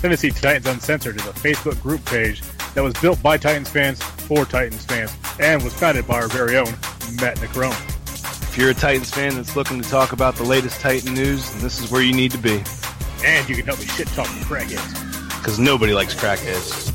Tennessee 0.00 0.30
Titans 0.30 0.64
Uncensored 0.64 1.16
is 1.16 1.26
a 1.26 1.32
Facebook 1.32 1.78
group 1.82 2.02
page 2.06 2.40
that 2.74 2.82
was 2.82 2.94
built 2.94 3.22
by 3.22 3.36
Titans 3.36 3.68
fans 3.68 4.02
for 4.02 4.46
Titans 4.46 4.86
fans 4.86 5.14
and 5.38 5.62
was 5.62 5.74
founded 5.74 6.06
by 6.08 6.22
our 6.22 6.28
very 6.28 6.56
own 6.56 6.72
Matt 7.20 7.36
Necrone. 7.36 7.76
If 8.48 8.56
you're 8.56 8.70
a 8.70 8.74
Titans 8.74 9.10
fan 9.10 9.34
that's 9.34 9.56
looking 9.56 9.82
to 9.82 9.90
talk 9.90 10.12
about 10.12 10.36
the 10.36 10.44
latest 10.44 10.80
Titan 10.80 11.12
news, 11.12 11.50
then 11.50 11.60
this 11.60 11.80
is 11.80 11.90
where 11.90 12.00
you 12.00 12.14
need 12.14 12.30
to 12.30 12.38
be. 12.38 12.64
And 13.26 13.46
you 13.46 13.56
can 13.56 13.66
help 13.66 13.78
me 13.78 13.84
shit 13.84 14.06
talk 14.08 14.26
the 14.28 14.44
crackheads. 14.46 15.38
Because 15.38 15.58
nobody 15.58 15.92
likes 15.92 16.14
crackheads. 16.14 16.94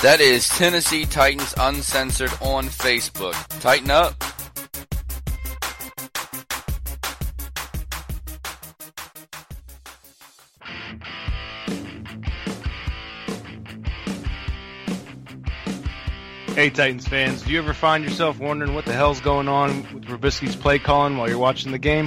That 0.00 0.20
is 0.20 0.48
Tennessee 0.48 1.06
Titans 1.06 1.54
Uncensored 1.58 2.32
on 2.40 2.66
Facebook. 2.66 3.34
Tighten 3.58 3.90
up. 3.90 4.14
Hey 16.60 16.68
Titans 16.68 17.08
fans, 17.08 17.40
do 17.40 17.52
you 17.52 17.58
ever 17.58 17.72
find 17.72 18.04
yourself 18.04 18.38
wondering 18.38 18.74
what 18.74 18.84
the 18.84 18.92
hell's 18.92 19.18
going 19.22 19.48
on 19.48 19.78
with 19.94 20.04
Robiskie's 20.04 20.54
play 20.54 20.78
calling 20.78 21.16
while 21.16 21.26
you're 21.26 21.38
watching 21.38 21.72
the 21.72 21.78
game? 21.78 22.06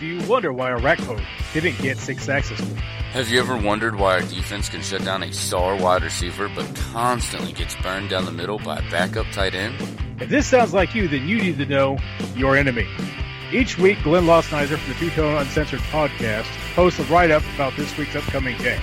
Do 0.00 0.06
you 0.06 0.26
wonder 0.26 0.50
why 0.50 0.70
a 0.70 0.80
Orakpo 0.80 1.22
didn't 1.52 1.78
get 1.78 1.98
six 1.98 2.24
sacks 2.24 2.48
this 2.48 2.58
week? 2.62 2.78
Have 2.78 3.28
you 3.28 3.38
ever 3.38 3.54
wondered 3.54 3.96
why 3.96 4.14
our 4.14 4.22
defense 4.22 4.70
can 4.70 4.80
shut 4.80 5.04
down 5.04 5.22
a 5.22 5.30
star 5.30 5.76
wide 5.76 6.02
receiver 6.02 6.48
but 6.48 6.74
constantly 6.74 7.52
gets 7.52 7.76
burned 7.82 8.08
down 8.08 8.24
the 8.24 8.32
middle 8.32 8.58
by 8.58 8.78
a 8.78 8.90
backup 8.90 9.26
tight 9.30 9.54
end? 9.54 9.76
If 10.22 10.30
this 10.30 10.46
sounds 10.46 10.72
like 10.72 10.94
you, 10.94 11.06
then 11.06 11.28
you 11.28 11.36
need 11.36 11.58
to 11.58 11.66
know 11.66 11.98
your 12.34 12.56
enemy. 12.56 12.88
Each 13.52 13.76
week, 13.76 14.02
Glenn 14.02 14.24
Lotzenheiser 14.24 14.78
from 14.78 14.94
the 14.94 14.98
Two 14.98 15.10
Tone 15.10 15.36
Uncensored 15.36 15.80
podcast 15.80 16.46
posts 16.74 16.98
a 16.98 17.04
write 17.12 17.30
up 17.30 17.42
about 17.56 17.76
this 17.76 17.94
week's 17.98 18.16
upcoming 18.16 18.56
game. 18.56 18.80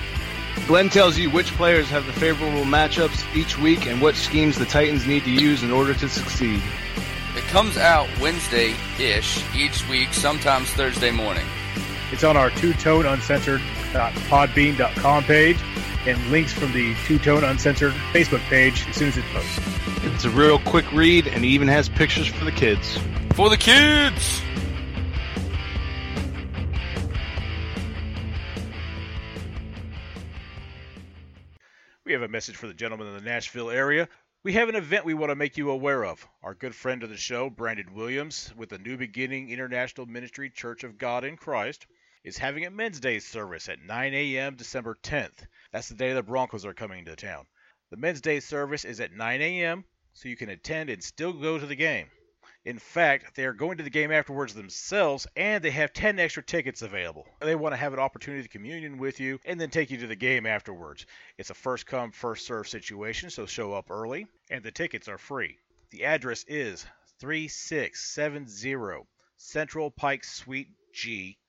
Glenn 0.68 0.90
tells 0.90 1.18
you 1.18 1.30
which 1.30 1.52
players 1.54 1.90
have 1.90 2.06
the 2.06 2.14
favorable 2.14 2.64
matchups 2.64 3.24
each 3.36 3.58
week 3.58 3.88
and 3.88 4.02
what 4.02 4.16
schemes 4.16 4.58
the 4.58 4.66
Titans 4.66 5.08
need 5.08 5.24
to 5.24 5.32
use 5.32 5.64
in 5.64 5.72
order 5.72 5.94
to 5.94 6.08
succeed. 6.08 6.62
It 7.36 7.44
comes 7.46 7.78
out 7.78 8.08
Wednesday 8.20 8.76
ish 9.00 9.44
each 9.56 9.88
week, 9.90 10.14
sometimes 10.14 10.70
Thursday 10.70 11.12
morning. 11.12 11.46
It's 12.12 12.24
on 12.24 12.38
our 12.38 12.50
Two 12.52 12.74
Tone 12.74 13.06
Uncensored.podbean.com 13.06 15.24
uh, 15.24 15.28
page 15.28 15.58
and 16.06 16.32
links 16.32 16.54
from 16.54 16.72
the 16.74 16.96
Two 17.06 17.20
Tone 17.20 17.44
Uncensored 17.44 17.94
Facebook 18.14 18.40
page 18.50 18.88
as 18.88 18.96
soon 18.96 19.10
as 19.10 19.18
it 19.18 19.26
posts. 19.26 19.60
It's 20.04 20.26
a 20.26 20.30
real 20.30 20.60
quick 20.60 20.92
read 20.92 21.28
and 21.28 21.46
even 21.46 21.68
has 21.68 21.90
pictures 21.90 22.28
for 22.28 22.46
the 22.46 22.52
kids. 22.52 22.98
For 23.34 23.50
the 23.50 23.58
kids! 23.58 24.42
Have 32.20 32.30
a 32.30 32.32
message 32.32 32.58
for 32.58 32.68
the 32.68 32.74
gentlemen 32.74 33.08
in 33.08 33.14
the 33.14 33.22
Nashville 33.22 33.70
area. 33.70 34.10
We 34.44 34.52
have 34.54 34.68
an 34.68 34.76
event 34.76 35.06
we 35.06 35.14
want 35.14 35.30
to 35.30 35.38
make 35.38 35.56
you 35.56 35.70
aware 35.70 36.04
of. 36.04 36.28
Our 36.44 36.54
good 36.54 36.76
friend 36.76 37.02
of 37.02 37.10
the 37.10 37.16
show, 37.16 37.50
Brandon 37.50 37.94
Williams, 37.94 38.54
with 38.58 38.68
the 38.68 38.78
New 38.78 38.98
Beginning 38.98 39.50
International 39.50 40.06
Ministry 40.06 40.50
Church 40.50 40.84
of 40.84 40.98
God 40.98 41.24
in 41.24 41.38
Christ, 41.38 41.88
is 42.26 42.38
having 42.38 42.66
a 42.66 42.72
Men's 42.72 43.00
Day 43.00 43.20
service 43.20 43.70
at 43.70 43.82
9 43.82 44.14
a.m. 44.14 44.56
December 44.56 44.98
10th. 45.02 45.46
That's 45.72 45.88
the 45.88 45.96
day 45.96 46.12
the 46.12 46.22
Broncos 46.22 46.66
are 46.66 46.74
coming 46.74 47.06
to 47.06 47.16
town. 47.16 47.46
The 47.90 47.96
Men's 47.96 48.20
Day 48.20 48.42
service 48.42 48.84
is 48.84 49.00
at 49.00 49.14
9 49.14 49.42
a.m., 49.42 49.86
so 50.12 50.28
you 50.28 50.36
can 50.36 50.50
attend 50.50 50.90
and 50.90 51.02
still 51.02 51.32
go 51.32 51.58
to 51.58 51.66
the 51.66 51.76
game. 51.76 52.08
In 52.70 52.78
fact, 52.78 53.34
they 53.34 53.46
are 53.46 53.54
going 53.54 53.80
to 53.80 53.84
the 53.84 53.90
game 53.90 54.12
afterwards 54.12 54.54
themselves, 54.54 55.26
and 55.36 55.64
they 55.64 55.72
have 55.72 55.92
10 55.92 56.20
extra 56.20 56.44
tickets 56.44 56.84
available. 56.84 57.28
They 57.40 57.56
want 57.56 57.74
to 57.74 57.78
have 57.78 57.94
an 57.94 58.00
opportunity 58.00 58.44
to 58.44 58.50
communion 58.50 59.00
with 59.00 59.20
you 59.20 59.40
and 59.44 59.60
then 59.60 59.72
take 59.72 59.90
you 59.90 59.98
to 59.98 60.06
the 60.06 60.16
game 60.16 60.46
afterwards. 60.46 61.08
It's 61.40 61.50
a 61.50 61.56
first 61.56 61.88
come, 61.88 62.12
first 62.12 62.46
serve 62.46 62.68
situation, 62.68 63.32
so 63.32 63.48
show 63.48 63.74
up 63.74 63.90
early, 63.90 64.28
and 64.52 64.64
the 64.64 64.70
tickets 64.70 65.08
are 65.08 65.18
free. 65.18 65.58
The 65.90 66.06
address 66.06 66.46
is 66.48 66.86
3670 67.18 69.08
Central 69.38 69.90
Pike 69.90 70.24
Suite 70.24 70.70
G 70.94 71.40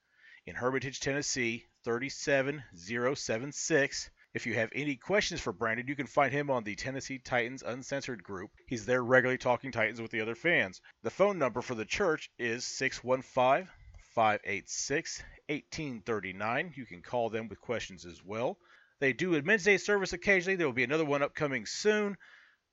in 0.46 0.54
Hermitage, 0.54 1.00
Tennessee 1.00 1.66
37076. 1.84 4.10
If 4.32 4.46
you 4.46 4.54
have 4.54 4.70
any 4.72 4.94
questions 4.94 5.40
for 5.40 5.52
Brandon, 5.52 5.88
you 5.88 5.96
can 5.96 6.06
find 6.06 6.32
him 6.32 6.50
on 6.50 6.62
the 6.62 6.76
Tennessee 6.76 7.18
Titans 7.18 7.62
Uncensored 7.62 8.22
group. 8.22 8.50
He's 8.68 8.86
there 8.86 9.02
regularly 9.02 9.38
talking 9.38 9.72
Titans 9.72 10.00
with 10.00 10.12
the 10.12 10.20
other 10.20 10.36
fans. 10.36 10.80
The 11.02 11.10
phone 11.10 11.38
number 11.38 11.62
for 11.62 11.74
the 11.74 11.84
church 11.84 12.30
is 12.38 12.64
615 12.64 13.68
586 14.14 15.22
1839. 15.48 16.72
You 16.76 16.86
can 16.86 17.02
call 17.02 17.28
them 17.28 17.48
with 17.48 17.60
questions 17.60 18.04
as 18.04 18.24
well. 18.24 18.56
They 19.00 19.12
do 19.12 19.34
a 19.34 19.42
Men's 19.42 19.64
Day 19.64 19.78
service 19.78 20.12
occasionally. 20.12 20.56
There 20.56 20.66
will 20.66 20.74
be 20.74 20.84
another 20.84 21.04
one 21.04 21.22
upcoming 21.22 21.66
soon. 21.66 22.16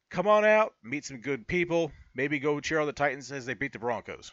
Come 0.10 0.28
on 0.28 0.46
out, 0.46 0.74
meet 0.84 1.06
some 1.06 1.22
good 1.22 1.48
people, 1.48 1.92
maybe 2.16 2.40
go 2.40 2.60
cheer 2.60 2.80
on 2.80 2.88
the 2.88 2.94
Titans 2.94 3.32
as 3.32 3.46
they 3.46 3.56
beat 3.56 3.74
the 3.74 3.80
Broncos. 3.80 4.32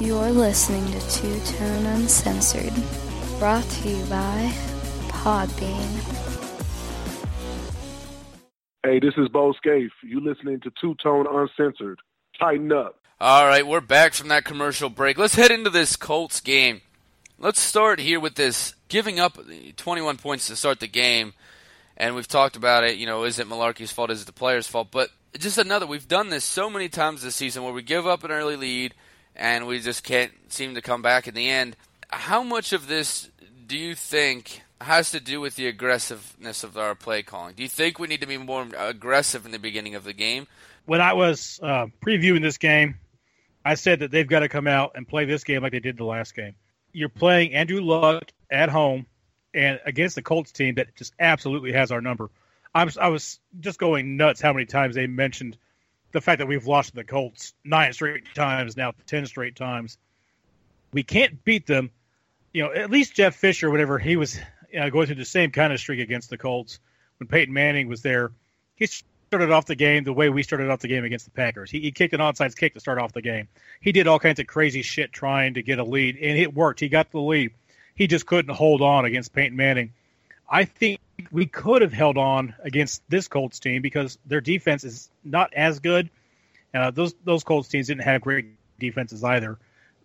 You're 0.00 0.30
listening 0.30 0.86
to 0.92 1.10
Two 1.10 1.40
Tone 1.40 1.86
Uncensored, 1.86 2.72
brought 3.38 3.68
to 3.70 3.88
you 3.88 4.04
by 4.06 4.52
Podbean. 5.10 6.16
Hey, 8.82 8.98
this 8.98 9.14
is 9.16 9.28
Bo 9.28 9.52
Scaife. 9.52 9.92
You 10.02 10.20
listening 10.20 10.58
to 10.60 10.72
Two 10.80 10.96
Tone 11.00 11.26
Uncensored. 11.30 12.00
Tighten 12.40 12.72
up. 12.72 12.98
All 13.20 13.46
right, 13.46 13.64
we're 13.64 13.80
back 13.80 14.14
from 14.14 14.28
that 14.28 14.44
commercial 14.44 14.90
break. 14.90 15.18
Let's 15.18 15.36
head 15.36 15.52
into 15.52 15.70
this 15.70 15.94
Colts 15.94 16.40
game. 16.40 16.80
Let's 17.38 17.60
start 17.60 18.00
here 18.00 18.18
with 18.18 18.34
this 18.34 18.74
giving 18.88 19.20
up 19.20 19.38
21 19.76 20.16
points 20.16 20.48
to 20.48 20.56
start 20.56 20.80
the 20.80 20.88
game. 20.88 21.32
And 21.96 22.16
we've 22.16 22.26
talked 22.26 22.56
about 22.56 22.82
it. 22.82 22.96
You 22.96 23.06
know, 23.06 23.22
is 23.22 23.38
it 23.38 23.48
Mularkey's 23.48 23.92
fault? 23.92 24.10
Is 24.10 24.22
it 24.22 24.26
the 24.26 24.32
player's 24.32 24.66
fault? 24.66 24.88
But 24.90 25.10
just 25.38 25.58
another, 25.58 25.86
we've 25.86 26.08
done 26.08 26.30
this 26.30 26.44
so 26.44 26.68
many 26.68 26.88
times 26.88 27.22
this 27.22 27.36
season 27.36 27.62
where 27.62 27.72
we 27.72 27.82
give 27.82 28.06
up 28.06 28.24
an 28.24 28.32
early 28.32 28.56
lead 28.56 28.94
and 29.36 29.68
we 29.68 29.78
just 29.78 30.02
can't 30.02 30.32
seem 30.48 30.74
to 30.74 30.82
come 30.82 31.02
back 31.02 31.28
in 31.28 31.34
the 31.34 31.48
end. 31.48 31.76
How 32.10 32.42
much 32.42 32.72
of 32.72 32.86
this 32.86 33.30
do 33.66 33.76
you 33.76 33.94
think 33.94 34.62
has 34.80 35.10
to 35.10 35.20
do 35.20 35.40
with 35.40 35.56
the 35.56 35.66
aggressiveness 35.66 36.64
of 36.64 36.76
our 36.76 36.94
play 36.94 37.22
calling? 37.22 37.54
Do 37.54 37.62
you 37.62 37.68
think 37.68 37.98
we 37.98 38.06
need 38.06 38.20
to 38.20 38.26
be 38.26 38.38
more 38.38 38.66
aggressive 38.76 39.44
in 39.44 39.52
the 39.52 39.58
beginning 39.58 39.94
of 39.94 40.04
the 40.04 40.12
game? 40.12 40.46
When 40.86 41.00
I 41.00 41.12
was 41.12 41.60
uh, 41.62 41.86
previewing 42.00 42.42
this 42.42 42.58
game, 42.58 42.98
I 43.64 43.74
said 43.74 44.00
that 44.00 44.10
they've 44.10 44.26
got 44.26 44.40
to 44.40 44.48
come 44.48 44.66
out 44.66 44.92
and 44.94 45.06
play 45.06 45.24
this 45.24 45.44
game 45.44 45.62
like 45.62 45.72
they 45.72 45.80
did 45.80 45.98
the 45.98 46.04
last 46.04 46.34
game. 46.34 46.54
You're 46.92 47.10
playing 47.10 47.54
Andrew 47.54 47.80
Luck 47.82 48.32
at 48.50 48.70
home 48.70 49.06
and 49.52 49.80
against 49.84 50.14
the 50.14 50.22
Colts 50.22 50.52
team 50.52 50.76
that 50.76 50.94
just 50.96 51.12
absolutely 51.18 51.72
has 51.72 51.92
our 51.92 52.00
number. 52.00 52.30
I 52.74 52.84
was, 52.84 52.96
I 52.96 53.08
was 53.08 53.40
just 53.60 53.78
going 53.78 54.16
nuts 54.16 54.40
how 54.40 54.52
many 54.52 54.64
times 54.64 54.94
they 54.94 55.06
mentioned 55.06 55.58
the 56.12 56.20
fact 56.20 56.38
that 56.38 56.46
we've 56.46 56.66
lost 56.66 56.94
the 56.94 57.04
Colts 57.04 57.52
nine 57.64 57.92
straight 57.92 58.24
times 58.34 58.76
now, 58.76 58.92
ten 59.06 59.26
straight 59.26 59.56
times. 59.56 59.98
We 60.92 61.02
can't 61.02 61.44
beat 61.44 61.66
them. 61.66 61.90
You 62.52 62.64
know, 62.64 62.72
at 62.72 62.90
least 62.90 63.14
Jeff 63.14 63.34
Fisher, 63.36 63.70
whatever 63.70 63.98
he 63.98 64.16
was 64.16 64.38
you 64.72 64.80
know, 64.80 64.90
going 64.90 65.06
through 65.06 65.16
the 65.16 65.24
same 65.24 65.50
kind 65.50 65.72
of 65.72 65.80
streak 65.80 66.00
against 66.00 66.30
the 66.30 66.38
Colts 66.38 66.80
when 67.18 67.28
Peyton 67.28 67.52
Manning 67.52 67.88
was 67.88 68.02
there, 68.02 68.32
he 68.76 68.86
started 68.86 69.50
off 69.50 69.66
the 69.66 69.74
game 69.74 70.04
the 70.04 70.12
way 70.12 70.30
we 70.30 70.42
started 70.42 70.70
off 70.70 70.80
the 70.80 70.88
game 70.88 71.04
against 71.04 71.26
the 71.26 71.30
Packers. 71.30 71.70
He, 71.70 71.80
he 71.80 71.90
kicked 71.90 72.14
an 72.14 72.20
onside 72.20 72.56
kick 72.56 72.74
to 72.74 72.80
start 72.80 72.98
off 72.98 73.12
the 73.12 73.22
game. 73.22 73.48
He 73.80 73.92
did 73.92 74.06
all 74.06 74.18
kinds 74.18 74.40
of 74.40 74.46
crazy 74.46 74.82
shit 74.82 75.12
trying 75.12 75.54
to 75.54 75.62
get 75.62 75.78
a 75.78 75.84
lead, 75.84 76.16
and 76.16 76.38
it 76.38 76.54
worked. 76.54 76.80
He 76.80 76.88
got 76.88 77.10
the 77.10 77.20
lead. 77.20 77.52
He 77.94 78.06
just 78.06 78.26
couldn't 78.26 78.54
hold 78.54 78.80
on 78.80 79.04
against 79.04 79.32
Peyton 79.32 79.56
Manning. 79.56 79.92
I 80.48 80.64
think 80.64 81.00
we 81.30 81.46
could 81.46 81.82
have 81.82 81.92
held 81.92 82.16
on 82.16 82.54
against 82.62 83.02
this 83.08 83.28
Colts 83.28 83.58
team 83.58 83.82
because 83.82 84.18
their 84.24 84.40
defense 84.40 84.84
is 84.84 85.10
not 85.24 85.52
as 85.52 85.80
good. 85.80 86.08
Uh, 86.72 86.90
those 86.90 87.14
those 87.24 87.44
Colts 87.44 87.68
teams 87.68 87.88
didn't 87.88 88.04
have 88.04 88.20
great 88.20 88.46
defenses 88.78 89.24
either, 89.24 89.58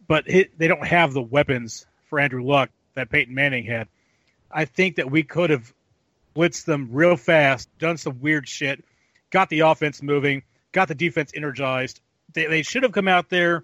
but 0.07 0.27
it, 0.27 0.57
they 0.57 0.67
don't 0.67 0.85
have 0.85 1.13
the 1.13 1.21
weapons 1.21 1.85
for 2.13 2.19
Andrew 2.19 2.43
Luck 2.43 2.69
that 2.93 3.09
Peyton 3.09 3.33
Manning 3.33 3.65
had. 3.65 3.87
I 4.51 4.65
think 4.65 4.97
that 4.97 5.09
we 5.09 5.23
could 5.23 5.49
have 5.49 5.73
blitzed 6.35 6.65
them 6.65 6.89
real 6.91 7.17
fast, 7.17 7.67
done 7.79 7.97
some 7.97 8.21
weird 8.21 8.47
shit, 8.47 8.85
got 9.31 9.49
the 9.49 9.61
offense 9.61 10.03
moving, 10.03 10.43
got 10.73 10.89
the 10.89 10.93
defense 10.93 11.31
energized. 11.35 12.01
They, 12.33 12.45
they 12.45 12.61
should 12.61 12.83
have 12.83 12.91
come 12.91 13.07
out 13.07 13.29
there 13.29 13.63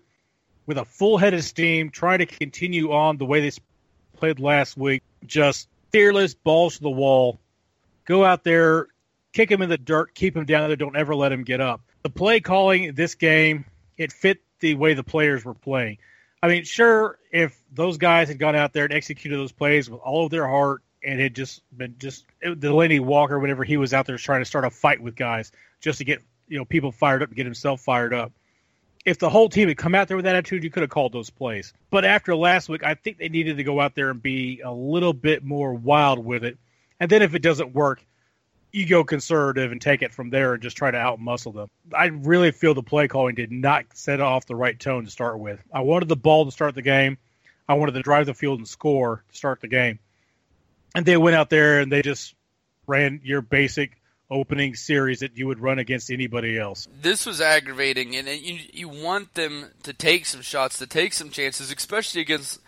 with 0.66 0.80
a 0.80 0.86
full 0.86 1.20
head 1.20 1.36
of 1.36 1.44
steam, 1.44 1.92
trying 1.92 2.20
to 2.20 2.26
continue 2.26 2.92
on 2.92 3.18
the 3.18 3.26
way 3.26 3.48
they 3.48 3.56
played 4.18 4.40
last 4.40 4.76
week. 4.76 5.04
Just 5.28 5.68
fearless, 5.92 6.34
balls 6.34 6.78
to 6.78 6.82
the 6.82 6.90
wall. 6.90 7.40
Go 8.06 8.26
out 8.26 8.44
there, 8.44 8.88
kick 9.32 9.52
him 9.52 9.62
in 9.62 9.70
the 9.70 9.78
dirt, 9.78 10.16
keep 10.16 10.36
him 10.36 10.46
down 10.46 10.70
there, 10.70 10.76
don't 10.76 10.98
ever 10.98 11.14
let 11.14 11.32
him 11.32 11.44
get 11.44 11.62
up. 11.62 11.82
The 12.02 12.10
play 12.10 12.40
calling 12.40 12.96
this 12.96 13.14
game, 13.14 13.66
it 13.96 14.12
fit 14.12 14.40
the 14.60 14.74
way 14.74 14.96
the 14.96 15.04
players 15.04 15.46
were 15.46 15.54
playing. 15.54 16.00
I 16.42 16.48
mean, 16.48 16.64
sure, 16.64 17.20
if 17.32 17.62
those 17.72 17.98
guys 17.98 18.30
had 18.30 18.40
gone 18.40 18.56
out 18.56 18.72
there 18.72 18.86
and 18.86 18.94
executed 18.94 19.38
those 19.38 19.52
plays 19.52 19.90
with 19.90 20.00
all 20.00 20.26
of 20.26 20.32
their 20.32 20.48
heart 20.48 20.82
and 21.04 21.20
had 21.20 21.36
just 21.36 21.62
been 21.78 21.96
just 21.98 22.26
Delanie 22.42 23.02
Walker, 23.02 23.40
whenever 23.40 23.64
he 23.64 23.78
was 23.78 23.94
out 23.94 24.06
there 24.06 24.18
trying 24.18 24.42
to 24.42 24.46
start 24.46 24.66
a 24.66 24.70
fight 24.70 25.02
with 25.02 25.16
guys 25.16 25.52
just 25.82 25.98
to 25.98 26.06
get 26.06 26.22
you 26.48 26.58
know 26.58 26.66
people 26.66 26.92
fired 26.92 27.24
up, 27.24 27.30
to 27.30 27.36
get 27.36 27.46
himself 27.46 27.82
fired 27.82 28.14
up. 28.14 28.32
If 29.06 29.18
the 29.18 29.30
whole 29.30 29.50
team 29.50 29.70
had 29.70 29.78
come 29.78 29.96
out 29.96 30.08
there 30.08 30.18
with 30.18 30.26
that 30.26 30.36
attitude, 30.36 30.64
you 30.64 30.70
could 30.70 30.84
have 30.84 30.90
called 30.90 31.14
those 31.14 31.30
plays. 31.30 31.74
But 31.90 32.04
after 32.06 32.36
last 32.36 32.68
week, 32.68 32.84
I 32.84 32.96
think 32.96 33.18
they 33.18 33.30
needed 33.30 33.58
to 33.58 33.64
go 33.64 33.80
out 33.80 33.96
there 33.96 34.10
and 34.10 34.22
be 34.22 34.62
a 34.64 34.72
little 34.72 35.14
bit 35.14 35.44
more 35.44 35.74
wild 35.74 36.24
with 36.24 36.44
it. 36.44 36.58
And 37.00 37.10
then 37.10 37.22
if 37.22 37.34
it 37.34 37.42
doesn't 37.42 37.74
work, 37.74 38.06
you 38.72 38.86
go 38.86 39.04
conservative 39.04 39.72
and 39.72 39.82
take 39.82 40.02
it 40.02 40.14
from 40.14 40.30
there 40.30 40.54
and 40.54 40.62
just 40.62 40.78
try 40.78 40.92
to 40.92 40.98
outmuscle 40.98 41.54
them. 41.54 41.70
I 41.94 42.06
really 42.06 42.52
feel 42.52 42.74
the 42.74 42.84
play 42.84 43.08
calling 43.08 43.36
did 43.36 43.52
not 43.52 43.86
set 43.94 44.22
off 44.22 44.46
the 44.46 44.56
right 44.56 44.80
tone 44.80 45.06
to 45.06 45.12
start 45.12 45.40
with. 45.40 45.60
I 45.74 45.82
wanted 45.82 46.08
the 46.08 46.16
ball 46.16 46.46
to 46.46 46.52
start 46.52 46.76
the 46.76 46.82
game. 46.82 47.18
I 47.68 47.74
wanted 47.74 47.94
to 47.94 48.02
drive 48.02 48.26
the 48.26 48.34
field 48.34 48.60
and 48.60 48.68
score 48.68 49.24
to 49.30 49.36
start 49.36 49.62
the 49.62 49.68
game. 49.68 50.00
And 50.96 51.06
they 51.06 51.18
went 51.18 51.36
out 51.36 51.50
there 51.50 51.80
and 51.80 51.92
they 51.92 52.02
just 52.02 52.36
ran 52.88 53.22
your 53.24 53.42
basic 53.42 54.00
opening 54.32 54.76
series 54.76 55.20
that 55.20 55.38
you 55.38 55.48
would 55.48 55.60
run 55.60 55.80
against 55.80 56.12
anybody 56.12 56.58
else. 56.58 56.88
This 57.02 57.26
was 57.26 57.42
aggravating, 57.42 58.16
and 58.16 58.28
you 58.28 58.60
you 58.72 58.90
want 58.90 59.34
them 59.34 59.66
to 59.84 59.94
take 59.94 60.26
some 60.26 60.42
shots, 60.42 60.78
to 60.80 60.88
take 60.88 61.14
some 61.14 61.30
chances, 61.30 61.72
especially 61.72 62.22
against 62.22 62.60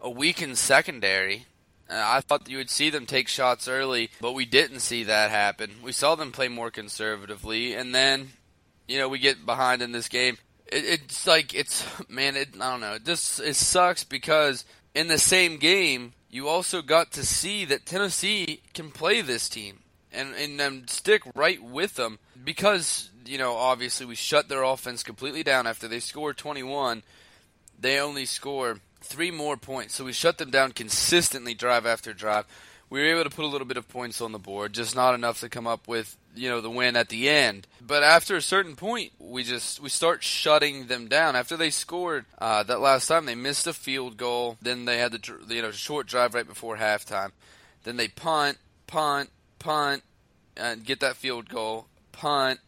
a 0.00 0.10
weakened 0.10 0.58
secondary. 0.58 1.46
Uh, 1.88 2.02
I 2.04 2.20
thought 2.20 2.48
you 2.48 2.56
would 2.58 2.70
see 2.70 2.90
them 2.90 3.06
take 3.06 3.28
shots 3.28 3.68
early, 3.68 4.10
but 4.20 4.32
we 4.32 4.44
didn't 4.44 4.80
see 4.80 5.04
that 5.04 5.30
happen. 5.30 5.70
We 5.82 5.92
saw 5.92 6.14
them 6.14 6.32
play 6.32 6.48
more 6.48 6.70
conservatively, 6.70 7.74
and 7.74 7.94
then, 7.94 8.30
you 8.88 8.98
know, 8.98 9.08
we 9.08 9.18
get 9.18 9.46
behind 9.46 9.82
in 9.82 9.92
this 9.92 10.08
game. 10.08 10.36
It, 10.66 10.84
it's 10.84 11.26
like 11.26 11.54
it's 11.54 11.86
man, 12.08 12.36
it, 12.36 12.48
I 12.60 12.70
don't 12.70 12.80
know. 12.80 12.94
It 12.94 13.04
just 13.04 13.40
it 13.40 13.54
sucks 13.54 14.02
because 14.02 14.64
in 14.94 15.06
the 15.06 15.18
same 15.18 15.58
game, 15.58 16.12
you 16.28 16.48
also 16.48 16.82
got 16.82 17.12
to 17.12 17.24
see 17.24 17.64
that 17.66 17.86
Tennessee 17.86 18.62
can 18.74 18.90
play 18.90 19.20
this 19.20 19.48
team 19.48 19.80
and 20.12 20.34
and 20.34 20.90
stick 20.90 21.22
right 21.34 21.62
with 21.62 21.94
them 21.94 22.18
because 22.44 23.10
you 23.24 23.38
know 23.38 23.54
obviously 23.54 24.06
we 24.06 24.14
shut 24.14 24.48
their 24.48 24.62
offense 24.62 25.02
completely 25.02 25.42
down 25.42 25.66
after 25.66 25.86
they 25.86 26.00
scored 26.00 26.36
21. 26.36 27.02
They 27.78 28.00
only 28.00 28.24
score 28.24 28.80
three 29.06 29.30
more 29.30 29.56
points. 29.56 29.94
So 29.94 30.04
we 30.04 30.12
shut 30.12 30.38
them 30.38 30.50
down 30.50 30.72
consistently, 30.72 31.54
drive 31.54 31.86
after 31.86 32.12
drive. 32.12 32.46
We 32.88 33.00
were 33.00 33.06
able 33.06 33.24
to 33.24 33.34
put 33.34 33.44
a 33.44 33.48
little 33.48 33.66
bit 33.66 33.76
of 33.76 33.88
points 33.88 34.20
on 34.20 34.32
the 34.32 34.38
board, 34.38 34.72
just 34.72 34.94
not 34.94 35.14
enough 35.14 35.40
to 35.40 35.48
come 35.48 35.66
up 35.66 35.88
with 35.88 36.16
you 36.36 36.48
know 36.48 36.60
the 36.60 36.70
win 36.70 36.96
at 36.96 37.08
the 37.08 37.28
end. 37.28 37.66
But 37.80 38.02
after 38.02 38.36
a 38.36 38.42
certain 38.42 38.76
point, 38.76 39.12
we 39.18 39.42
just 39.42 39.80
we 39.80 39.88
start 39.88 40.22
shutting 40.22 40.86
them 40.86 41.08
down. 41.08 41.34
After 41.34 41.56
they 41.56 41.70
scored 41.70 42.26
uh, 42.38 42.62
that 42.64 42.80
last 42.80 43.08
time, 43.08 43.26
they 43.26 43.34
missed 43.34 43.66
a 43.66 43.72
field 43.72 44.16
goal. 44.16 44.56
Then 44.62 44.84
they 44.84 44.98
had 44.98 45.12
the 45.12 45.38
you 45.48 45.62
know 45.62 45.72
short 45.72 46.06
drive 46.06 46.34
right 46.34 46.46
before 46.46 46.76
halftime. 46.76 47.32
Then 47.82 47.96
they 47.96 48.08
punt, 48.08 48.58
punt, 48.86 49.30
punt, 49.58 50.02
and 50.56 50.84
get 50.84 51.00
that 51.00 51.16
field 51.16 51.48
goal, 51.48 51.86
punt, 52.12 52.60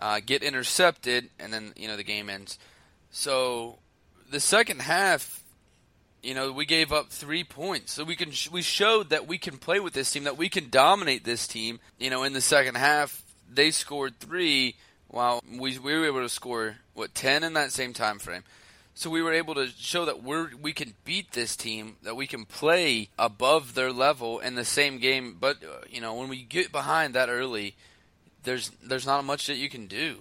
uh, 0.00 0.20
get 0.24 0.42
intercepted, 0.42 1.30
and 1.38 1.52
then 1.52 1.72
you 1.76 1.86
know 1.86 1.96
the 1.96 2.04
game 2.04 2.28
ends. 2.28 2.58
So 3.10 3.78
the 4.30 4.40
second 4.40 4.82
half 4.82 5.42
you 6.22 6.34
know, 6.34 6.52
we 6.52 6.66
gave 6.66 6.92
up 6.92 7.10
three 7.10 7.44
points, 7.44 7.92
so 7.92 8.04
we 8.04 8.16
can 8.16 8.32
we 8.52 8.62
showed 8.62 9.10
that 9.10 9.26
we 9.26 9.38
can 9.38 9.56
play 9.56 9.80
with 9.80 9.92
this 9.94 10.10
team, 10.10 10.24
that 10.24 10.36
we 10.36 10.48
can 10.48 10.70
dominate 10.70 11.24
this 11.24 11.46
team. 11.46 11.80
You 11.98 12.10
know, 12.10 12.22
in 12.22 12.32
the 12.32 12.40
second 12.40 12.76
half, 12.76 13.22
they 13.52 13.70
scored 13.70 14.18
three, 14.18 14.76
while 15.08 15.42
we 15.50 15.78
we 15.78 15.94
were 15.94 16.06
able 16.06 16.22
to 16.22 16.28
score 16.28 16.76
what 16.94 17.14
ten 17.14 17.42
in 17.42 17.54
that 17.54 17.72
same 17.72 17.92
time 17.92 18.18
frame. 18.18 18.44
So 18.94 19.08
we 19.08 19.22
were 19.22 19.32
able 19.32 19.54
to 19.54 19.68
show 19.78 20.04
that 20.04 20.22
we're 20.22 20.50
we 20.60 20.72
can 20.72 20.94
beat 21.04 21.32
this 21.32 21.56
team, 21.56 21.96
that 22.02 22.16
we 22.16 22.26
can 22.26 22.44
play 22.44 23.08
above 23.18 23.74
their 23.74 23.92
level 23.92 24.40
in 24.40 24.56
the 24.56 24.64
same 24.64 24.98
game. 24.98 25.36
But 25.40 25.56
uh, 25.64 25.86
you 25.88 26.00
know, 26.00 26.14
when 26.14 26.28
we 26.28 26.42
get 26.42 26.70
behind 26.70 27.14
that 27.14 27.30
early, 27.30 27.76
there's 28.42 28.70
there's 28.82 29.06
not 29.06 29.24
much 29.24 29.46
that 29.46 29.56
you 29.56 29.70
can 29.70 29.86
do. 29.86 30.18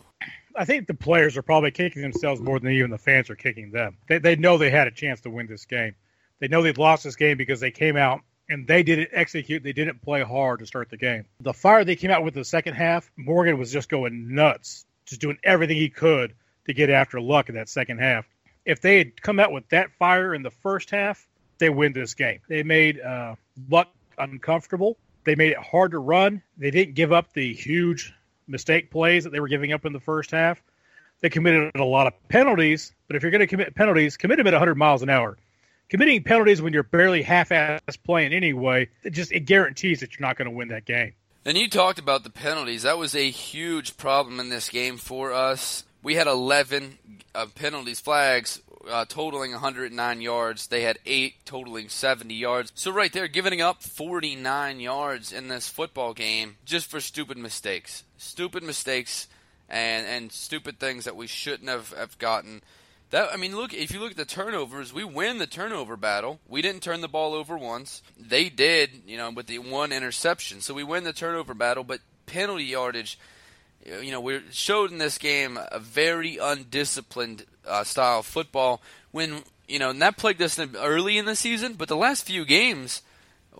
I 0.56 0.66
think 0.66 0.88
the 0.88 0.94
players 0.94 1.38
are 1.38 1.42
probably 1.42 1.72
kicking 1.72 2.02
themselves 2.02 2.42
more 2.42 2.60
than 2.60 2.72
even 2.72 2.92
the 2.92 2.98
fans 2.98 3.30
are 3.30 3.36
kicking 3.36 3.72
them. 3.72 3.98
They, 4.08 4.20
they 4.20 4.36
know 4.36 4.58
they 4.58 4.70
had 4.70 4.88
a 4.88 4.92
chance 4.92 5.22
to 5.22 5.30
win 5.30 5.48
this 5.48 5.66
game. 5.66 5.96
They 6.40 6.48
know 6.48 6.62
they'd 6.62 6.78
lost 6.78 7.04
this 7.04 7.16
game 7.16 7.38
because 7.38 7.60
they 7.60 7.72
came 7.72 7.98
out 7.98 8.22
and 8.50 8.68
they 8.68 8.84
didn't 8.84 9.10
execute. 9.14 9.64
They 9.64 9.74
didn't 9.74 10.02
play 10.02 10.22
hard 10.24 10.60
to 10.60 10.66
start 10.66 10.90
the 10.90 10.98
game. 10.98 11.26
The 11.42 11.54
fire 11.54 11.86
they 11.86 11.96
came 11.96 12.12
out 12.12 12.24
with 12.24 12.34
the 12.34 12.46
second 12.46 12.74
half, 12.74 13.10
Morgan 13.16 13.58
was 13.58 13.72
just 13.72 13.90
going 13.90 14.34
nuts, 14.34 14.86
just 15.06 15.22
doing 15.22 15.38
everything 15.44 15.78
he 15.78 15.90
could 15.90 16.34
to 16.66 16.74
get 16.74 16.90
after 16.90 17.22
Luck 17.22 17.50
in 17.50 17.56
that 17.56 17.70
second 17.70 18.00
half. 18.00 18.26
If 18.66 18.82
they 18.82 18.98
had 18.98 19.22
come 19.22 19.40
out 19.40 19.52
with 19.52 19.68
that 19.70 19.92
fire 19.94 20.34
in 20.34 20.44
the 20.44 20.52
first 20.52 20.90
half, 20.90 21.26
they 21.60 21.70
win 21.70 21.94
this 21.94 22.14
game. 22.14 22.40
They 22.48 22.64
made 22.64 23.00
uh, 23.00 23.36
Luck 23.70 23.90
uncomfortable. 24.18 24.98
They 25.26 25.36
made 25.36 25.52
it 25.52 25.58
hard 25.58 25.92
to 25.92 26.00
run. 26.00 26.42
They 26.58 26.72
didn't 26.72 26.96
give 26.96 27.12
up 27.12 27.34
the 27.34 27.54
huge 27.54 28.14
mistake 28.50 28.92
plays 28.92 29.24
that 29.24 29.32
they 29.32 29.40
were 29.40 29.48
giving 29.48 29.72
up 29.72 29.86
in 29.86 29.94
the 29.94 30.00
first 30.00 30.32
half. 30.32 30.62
They 31.22 31.30
committed 31.30 31.76
a 31.76 31.84
lot 31.84 32.08
of 32.08 32.14
penalties, 32.30 32.94
but 33.08 33.16
if 33.16 33.24
you're 33.24 33.32
going 33.32 33.42
to 33.42 33.48
commit 33.48 33.76
penalties, 33.76 34.18
commit 34.18 34.38
them 34.38 34.48
at 34.48 34.54
100 34.54 34.76
miles 34.76 35.02
an 35.02 35.10
hour. 35.10 35.38
Committing 35.90 36.24
penalties 36.24 36.62
when 36.62 36.72
you're 36.72 36.84
barely 36.84 37.24
half-ass 37.24 37.98
playing 38.06 38.32
anyway, 38.32 38.88
it 39.04 39.10
just 39.10 39.32
it 39.32 39.42
guarantees 39.42 40.00
that 40.02 40.14
you're 40.14 40.28
not 40.28 40.38
going 40.38 40.50
to 40.50 40.56
win 40.56 40.70
that 40.70 40.86
game. 40.86 41.14
And 41.46 41.58
you 41.58 41.70
talked 41.70 42.00
about 42.00 42.24
the 42.24 42.30
penalties. 42.30 42.84
That 42.84 42.98
was 42.98 43.16
a 43.16 43.30
huge 43.30 43.98
problem 43.98 44.40
in 44.40 44.50
this 44.50 44.70
game 44.70 44.98
for 44.98 45.34
us. 45.34 45.84
We 46.04 46.16
had 46.16 46.28
11 46.28 46.98
uh, 47.34 47.48
penalties, 47.56 48.00
flags, 48.00 48.62
uh, 48.88 49.06
totaling 49.06 49.52
109 49.52 50.22
yards. 50.22 50.68
They 50.68 50.82
had 50.82 51.00
eight 51.06 51.46
totaling 51.46 51.90
70 51.90 52.34
yards. 52.34 52.72
So 52.76 52.92
right 52.92 53.12
there, 53.12 53.28
giving 53.28 53.62
up 53.62 53.84
49 53.84 54.80
yards 54.80 55.32
in 55.32 55.48
this 55.48 55.68
football 55.68 56.14
game 56.14 56.58
just 56.66 56.90
for 56.90 57.00
stupid 57.00 57.38
mistakes, 57.38 58.04
stupid 58.18 58.64
mistakes, 58.64 59.28
and 59.68 60.06
and 60.06 60.32
stupid 60.32 60.80
things 60.80 61.06
that 61.06 61.16
we 61.16 61.28
shouldn't 61.28 61.70
have, 61.70 61.94
have 61.94 62.18
gotten. 62.18 62.62
That 63.12 63.30
I 63.34 63.38
mean, 63.38 63.56
look 63.56 63.74
if 63.74 63.92
you 63.92 64.00
look 64.00 64.12
at 64.12 64.18
the 64.18 64.26
turnovers, 64.26 64.94
we 64.94 65.04
win 65.04 65.38
the 65.38 65.48
turnover 65.48 65.98
battle. 65.98 66.40
We 66.48 66.62
didn't 66.62 66.84
turn 66.84 67.02
the 67.02 67.08
ball 67.08 67.34
over 67.34 67.58
once. 67.58 68.02
They 68.18 68.50
did, 68.50 69.04
you 69.06 69.18
know, 69.18 69.32
with 69.32 69.48
the 69.48 69.60
one 69.60 69.92
interception. 69.92 70.62
So 70.62 70.74
we 70.74 70.84
win 70.84 71.04
the 71.04 71.14
turnover 71.14 71.54
battle, 71.54 71.84
but 71.84 72.00
penalty 72.26 72.66
yardage 72.66 73.18
you 73.86 74.12
know, 74.12 74.20
we 74.20 74.42
showed 74.52 74.92
in 74.92 74.98
this 74.98 75.18
game 75.18 75.58
a 75.72 75.80
very 75.80 76.38
undisciplined 76.38 77.46
uh, 77.70 77.84
style 77.84 78.24
football 78.24 78.82
when 79.12 79.44
you 79.70 79.80
know, 79.80 79.92
and 79.92 80.02
that 80.02 80.18
plagued 80.18 80.42
us 80.42 80.60
early 80.60 81.18
in 81.18 81.26
the 81.26 81.36
season, 81.36 81.74
but 81.74 81.88
the 81.88 81.96
last 81.96 82.26
few 82.26 82.44
games, 82.44 83.02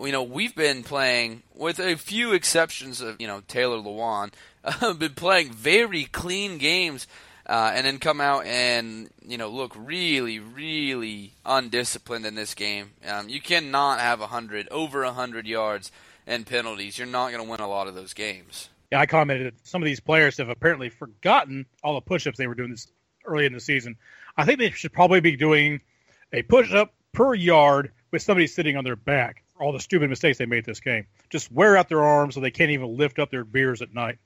you 0.02 0.12
know, 0.12 0.24
we've 0.24 0.56
been 0.56 0.84
playing, 0.84 1.44
with 1.56 1.80
a 1.80 1.96
few 1.96 2.34
exceptions 2.34 3.00
of, 3.00 3.22
you 3.22 3.28
know, 3.28 3.42
Taylor 3.48 3.78
Lewan, 3.78 4.34
uh, 4.64 4.94
been 4.94 5.14
playing 5.14 5.54
very 5.54 6.06
clean 6.06 6.58
games. 6.58 7.08
Uh, 7.46 7.72
and 7.74 7.88
then 7.88 7.98
come 7.98 8.22
out 8.22 8.46
and 8.46 9.10
you 9.24 9.36
know 9.36 9.50
look 9.50 9.74
really, 9.76 10.38
really 10.38 11.34
undisciplined 11.44 12.24
in 12.24 12.36
this 12.36 12.54
game. 12.54 12.92
Um, 13.08 13.28
you 13.28 13.42
cannot 13.42 14.00
have 14.00 14.22
a 14.22 14.28
hundred 14.28 14.68
over 14.70 15.02
a 15.02 15.12
hundred 15.12 15.48
yards 15.48 15.92
and 16.28 16.46
penalties. 16.46 17.00
You're 17.00 17.08
not 17.08 17.32
going 17.32 17.44
to 17.44 17.50
win 17.50 17.60
a 17.60 17.68
lot 17.68 17.88
of 17.88 17.96
those 17.96 18.14
games. 18.14 18.70
Yeah, 18.92 19.00
I 19.00 19.08
commented 19.08 19.48
that 19.48 19.68
some 19.68 19.82
of 19.82 19.88
these 19.88 20.00
players 20.00 20.38
have 20.38 20.50
apparently 20.50 20.90
forgotten 20.90 21.66
all 21.84 21.96
the 21.96 22.02
push-ups 22.02 22.38
they 22.38 22.46
were 22.46 22.54
doing 22.54 22.70
this 22.70 22.86
early 23.26 23.46
in 23.46 23.54
the 23.54 23.60
season. 23.60 23.98
I 24.38 24.46
think 24.46 24.60
they 24.60 24.72
should 24.72 24.94
probably 24.94 25.20
be 25.20 25.36
doing 25.36 25.82
a 26.32 26.42
push-up 26.44 26.94
per 27.14 27.34
yard 27.34 27.92
with 28.12 28.22
somebody 28.22 28.48
sitting 28.48 28.78
on 28.78 28.84
their 28.84 28.96
back 28.96 29.44
for 29.56 29.64
all 29.64 29.72
the 29.72 29.80
stupid 29.80 30.10
mistakes 30.10 30.38
they 30.38 30.46
made 30.46 30.66
this 30.66 30.80
game. 30.80 31.08
Just 31.30 31.52
wear 31.52 31.78
out 31.78 31.90
their 31.90 32.04
arms 32.04 32.36
so 32.36 32.42
they 32.42 32.52
can't 32.52 32.72
even 32.72 32.98
lift 32.98 33.20
up 33.20 33.32
their 33.32 33.44
beers 33.44 33.82
at 33.82 33.94
night 33.94 34.20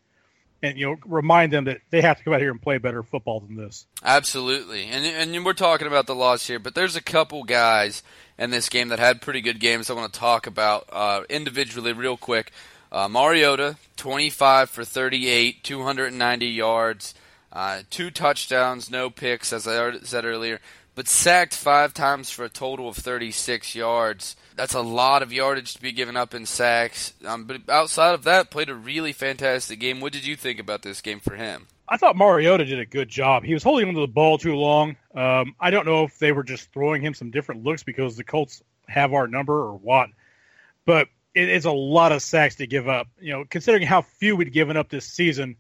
and 0.64 0.78
you 0.78 0.86
know 0.86 0.96
remind 1.06 1.52
them 1.54 1.66
that 1.66 1.82
they 1.92 2.02
have 2.02 2.18
to 2.18 2.24
come 2.24 2.34
out 2.34 2.40
here 2.40 2.50
and 2.50 2.62
play 2.62 2.78
better 2.78 3.04
football 3.04 3.42
than 3.42 3.56
this. 3.56 3.86
Absolutely, 4.04 4.86
and 4.86 5.06
and 5.06 5.46
we're 5.46 5.54
talking 5.54 5.86
about 5.86 6.08
the 6.08 6.16
loss 6.16 6.48
here, 6.48 6.58
but 6.58 6.74
there's 6.74 6.96
a 6.96 7.02
couple 7.02 7.44
guys 7.44 8.02
in 8.40 8.50
this 8.50 8.70
game 8.70 8.88
that 8.88 8.98
had 8.98 9.22
pretty 9.22 9.42
good 9.42 9.60
games. 9.60 9.90
I 9.90 9.94
want 9.94 10.12
to 10.12 10.20
talk 10.20 10.48
about 10.48 10.88
uh, 10.92 11.24
individually 11.30 11.94
real 11.94 12.18
quick. 12.18 12.52
Uh, 12.92 13.08
Mariota, 13.08 13.76
25 13.98 14.70
for 14.70 14.86
38, 14.86 15.64
290 15.64 16.46
yards, 16.46 17.16
uh, 17.54 17.84
two 17.92 18.10
touchdowns, 18.10 18.90
no 18.90 19.12
picks, 19.12 19.54
as 19.54 19.68
I 19.68 20.00
said 20.00 20.26
earlier, 20.26 20.60
but 20.96 21.08
sacked 21.08 21.54
five 21.54 21.94
times 21.94 22.32
for 22.32 22.44
a 22.46 22.50
total 22.50 22.90
of 22.90 22.98
36 22.98 23.76
yards. 23.76 24.36
That's 24.56 24.74
a 24.74 24.82
lot 24.82 25.22
of 25.22 25.32
yardage 25.32 25.76
to 25.76 25.82
be 25.82 25.92
given 25.92 26.18
up 26.18 26.34
in 26.34 26.48
sacks. 26.48 27.14
Um, 27.26 27.46
but 27.46 27.62
outside 27.70 28.16
of 28.16 28.24
that, 28.24 28.50
played 28.50 28.70
a 28.70 28.76
really 28.76 29.14
fantastic 29.14 29.80
game. 29.80 30.02
What 30.02 30.14
did 30.14 30.26
you 30.26 30.36
think 30.36 30.60
about 30.60 30.82
this 30.82 31.02
game 31.02 31.20
for 31.20 31.36
him? 31.36 31.68
I 31.88 31.98
thought 31.98 32.16
Mariota 32.16 32.66
did 32.66 32.80
a 32.80 32.86
good 32.86 33.10
job. 33.10 33.44
He 33.44 33.54
was 33.54 33.62
holding 33.62 33.88
onto 33.88 34.02
the 34.02 34.08
ball 34.08 34.40
too 34.40 34.56
long. 34.56 34.96
Um, 35.14 35.56
I 35.60 35.70
don't 35.70 35.86
know 35.86 36.06
if 36.06 36.18
they 36.18 36.32
were 36.32 36.44
just 36.44 36.72
throwing 36.74 37.04
him 37.04 37.14
some 37.14 37.30
different 37.30 37.64
looks 37.64 37.84
because 37.84 38.16
the 38.16 38.24
Colts 38.24 38.64
have 38.88 39.14
our 39.14 39.28
number 39.28 39.54
or 39.54 39.74
what, 39.74 40.10
but 40.86 41.08
it 41.36 41.50
is 41.50 41.66
a 41.66 41.72
lot 41.72 42.12
of 42.12 42.22
sacks 42.22 42.56
to 42.56 42.68
give 42.68 42.88
up. 42.88 43.08
You 43.20 43.34
know, 43.34 43.46
considering 43.48 43.86
how 43.86 44.02
few 44.02 44.36
we'd 44.36 44.54
given 44.54 44.78
up 44.78 44.90
this 44.90 45.06
season, 45.06 45.58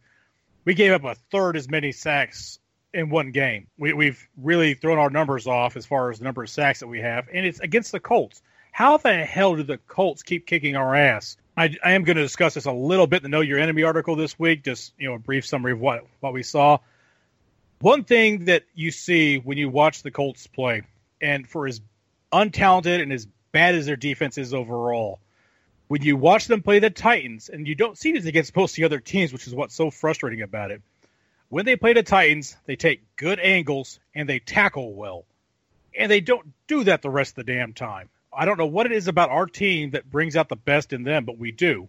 we 0.66 0.74
gave 0.74 0.92
up 0.92 1.04
a 1.04 1.16
third 1.32 1.58
as 1.58 1.70
many 1.70 1.92
sacks 1.92 2.60
in 2.94 3.10
one 3.10 3.32
game. 3.32 3.68
We, 3.78 4.06
have 4.06 4.20
really 4.38 4.76
thrown 4.76 4.98
our 4.98 5.10
numbers 5.10 5.48
off 5.48 5.76
as 5.76 5.86
far 5.86 6.12
as 6.12 6.20
the 6.20 6.26
number 6.26 6.44
of 6.44 6.50
sacks 6.50 6.80
that 6.80 6.88
we 6.88 7.02
have, 7.02 7.28
and 7.34 7.46
it's 7.46 7.60
against 7.60 7.92
the 7.92 8.00
Colts. 8.00 8.42
How 8.72 8.98
the 8.98 9.26
hell 9.26 9.56
do 9.56 9.64
the 9.64 9.78
Colts 9.78 10.24
keep 10.24 10.46
kicking 10.46 10.76
our 10.76 10.96
ass? 10.96 11.38
I, 11.56 11.76
I 11.84 11.94
am 11.94 12.04
going 12.04 12.18
to 12.18 12.24
discuss 12.24 12.56
this 12.56 12.66
a 12.66 12.72
little 12.72 13.06
bit 13.06 13.18
in 13.18 13.24
the 13.24 13.30
Know 13.30 13.42
Your 13.42 13.60
Enemy 13.60 13.84
article 13.84 14.16
this 14.16 14.40
week, 14.40 14.64
just 14.64 14.94
you 14.98 15.08
know 15.08 15.16
a 15.16 15.20
brief 15.20 15.46
summary 15.46 15.74
of 15.74 15.80
what 15.80 16.06
what 16.20 16.34
we 16.34 16.42
saw. 16.44 16.80
One 17.80 18.04
thing 18.04 18.46
that 18.46 18.64
you 18.74 18.92
see 18.92 19.38
when 19.38 19.58
you 19.58 19.70
watch 19.70 20.02
the 20.02 20.10
Colts 20.10 20.48
play, 20.48 20.84
and 21.22 21.48
for 21.48 21.68
as 21.68 21.82
untalented 22.32 23.02
and 23.02 23.14
as 23.14 23.28
bad 23.52 23.76
as 23.76 23.86
their 23.86 23.96
defense 23.96 24.38
is 24.40 24.54
overall, 24.54 25.20
when 25.94 26.02
you 26.02 26.18
watch 26.18 26.48
them 26.48 26.64
play 26.64 26.80
the 26.80 26.90
Titans, 26.90 27.50
and 27.50 27.68
you 27.68 27.76
don't 27.76 28.00
see 28.00 28.14
this 28.14 28.26
against 28.26 28.56
most 28.56 28.72
of 28.72 28.76
the 28.78 28.84
other 28.86 29.00
teams, 29.00 29.32
which 29.32 29.46
is 29.46 29.54
what's 29.54 29.76
so 29.76 29.92
frustrating 29.92 30.42
about 30.42 30.72
it. 30.72 30.82
When 31.50 31.68
they 31.68 31.76
play 31.76 31.94
the 31.94 32.02
Titans, 32.02 32.58
they 32.66 32.76
take 32.76 33.16
good 33.16 33.40
angles 33.40 34.00
and 34.16 34.28
they 34.28 34.40
tackle 34.40 34.92
well. 34.92 35.24
And 35.96 36.10
they 36.10 36.20
don't 36.20 36.52
do 36.66 36.86
that 36.86 37.04
the 37.04 37.12
rest 37.12 37.38
of 37.38 37.46
the 37.46 37.54
damn 37.54 37.74
time. 37.74 38.10
I 38.36 38.46
don't 38.46 38.58
know 38.58 38.66
what 38.66 38.88
it 38.88 38.92
is 38.92 39.08
about 39.08 39.30
our 39.30 39.46
team 39.46 39.92
that 39.92 40.10
brings 40.10 40.36
out 40.36 40.50
the 40.50 40.56
best 40.56 40.94
in 40.94 41.04
them, 41.04 41.26
but 41.26 41.38
we 41.38 41.52
do. 41.52 41.88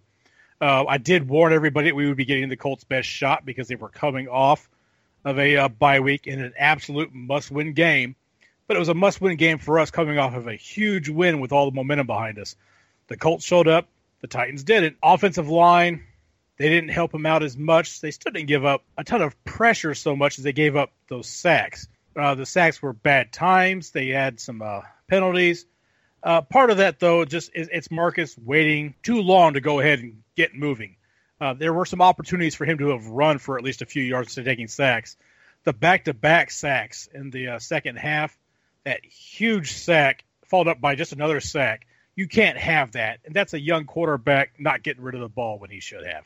Uh, 0.61 0.85
I 0.87 0.99
did 0.99 1.27
warn 1.27 1.55
everybody 1.55 1.91
we 1.91 2.07
would 2.07 2.19
be 2.19 2.27
getting 2.27 2.51
the 2.51 2.59
Colts' 2.59 2.85
best 2.85 3.09
shot 3.09 3.47
because 3.47 3.69
they 3.69 3.77
were 3.77 3.89
coming 3.89 4.29
off 4.29 4.69
of 5.25 5.39
a 5.39 5.57
uh, 5.57 5.69
bye 5.69 6.01
week 6.01 6.27
in 6.27 6.43
an 6.43 6.53
absolute 6.59 7.15
must-win 7.15 7.73
game. 7.73 8.17
But 8.67 8.77
it 8.77 8.81
was 8.81 8.91
a 8.91 8.95
must-win 8.95 9.37
game 9.37 9.57
for 9.57 9.79
us, 9.79 9.91
coming 9.91 10.19
off 10.19 10.35
of 10.35 10.47
a 10.47 10.57
huge 10.57 11.09
win 11.09 11.41
with 11.41 11.53
all 11.53 11.71
the 11.71 11.75
momentum 11.75 12.07
behind 12.07 12.39
us. 12.39 12.55
The 13.09 13.17
Colts 13.17 13.47
showed 13.47 13.67
up. 13.67 13.89
The 14.25 14.29
Titans 14.29 14.65
didn't. 14.65 14.97
Offensive 15.03 15.51
line, 15.51 16.03
they 16.57 16.71
didn't 16.71 16.89
help 16.89 17.13
them 17.13 17.27
out 17.27 17.43
as 17.43 17.59
much. 17.59 18.01
They 18.01 18.11
still 18.11 18.33
didn't 18.33 18.49
give 18.49 18.65
up 18.65 18.83
a 18.97 19.05
ton 19.05 19.21
of 19.21 19.45
pressure 19.45 19.93
so 19.93 20.17
much 20.17 20.39
as 20.39 20.45
they 20.45 20.55
gave 20.55 20.77
up 20.77 20.93
those 21.11 21.29
sacks. 21.29 21.89
Uh, 22.19 22.35
the 22.35 22.47
sacks 22.47 22.81
were 22.81 22.95
bad 22.95 23.35
times. 23.35 23.91
They 23.91 24.09
had 24.09 24.41
some 24.41 24.63
uh, 24.63 24.81
penalties. 25.09 25.67
Uh, 26.23 26.41
part 26.41 26.71
of 26.71 26.79
that, 26.79 27.01
though, 27.01 27.27
just 27.27 27.51
is 27.55 27.69
it's 27.71 27.91
Marcus 27.91 28.35
waiting 28.39 28.95
too 29.03 29.21
long 29.21 29.53
to 29.53 29.61
go 29.61 29.79
ahead 29.79 29.99
and 29.99 30.23
get 30.37 30.55
moving. 30.55 30.97
Uh, 31.39 31.53
there 31.53 31.75
were 31.75 31.85
some 31.85 32.01
opportunities 32.01 32.55
for 32.55 32.65
him 32.65 32.79
to 32.79 32.89
have 32.93 33.05
run 33.05 33.37
for 33.37 33.59
at 33.59 33.63
least 33.63 33.83
a 33.83 33.87
few 33.87 34.03
yards 34.03 34.37
to 34.37 34.43
taking 34.43 34.69
sacks. 34.69 35.19
The 35.65 35.75
back-to-back 35.75 36.51
sacks 36.51 37.11
in 37.13 37.29
the 37.29 37.49
uh, 37.49 37.59
second 37.59 37.97
half, 37.97 38.35
that 38.85 39.05
huge 39.05 39.73
sack 39.73 40.25
followed 40.47 40.69
up 40.69 40.81
by 40.81 40.95
just 40.95 41.13
another 41.13 41.41
sack. 41.41 41.87
You 42.17 42.29
can't 42.29 42.57
have 42.57 42.93
that, 42.93 43.21
and 43.25 43.35
that's 43.35 43.55
a 43.55 43.61
young 43.61 43.87
quarterback 43.87 44.53
not 44.59 44.83
getting 44.83 45.03
rid 45.03 45.15
of 45.15 45.21
the 45.21 45.29
ball 45.29 45.59
when 45.59 45.71
he 45.71 45.81
should 45.81 46.07
have. 46.07 46.25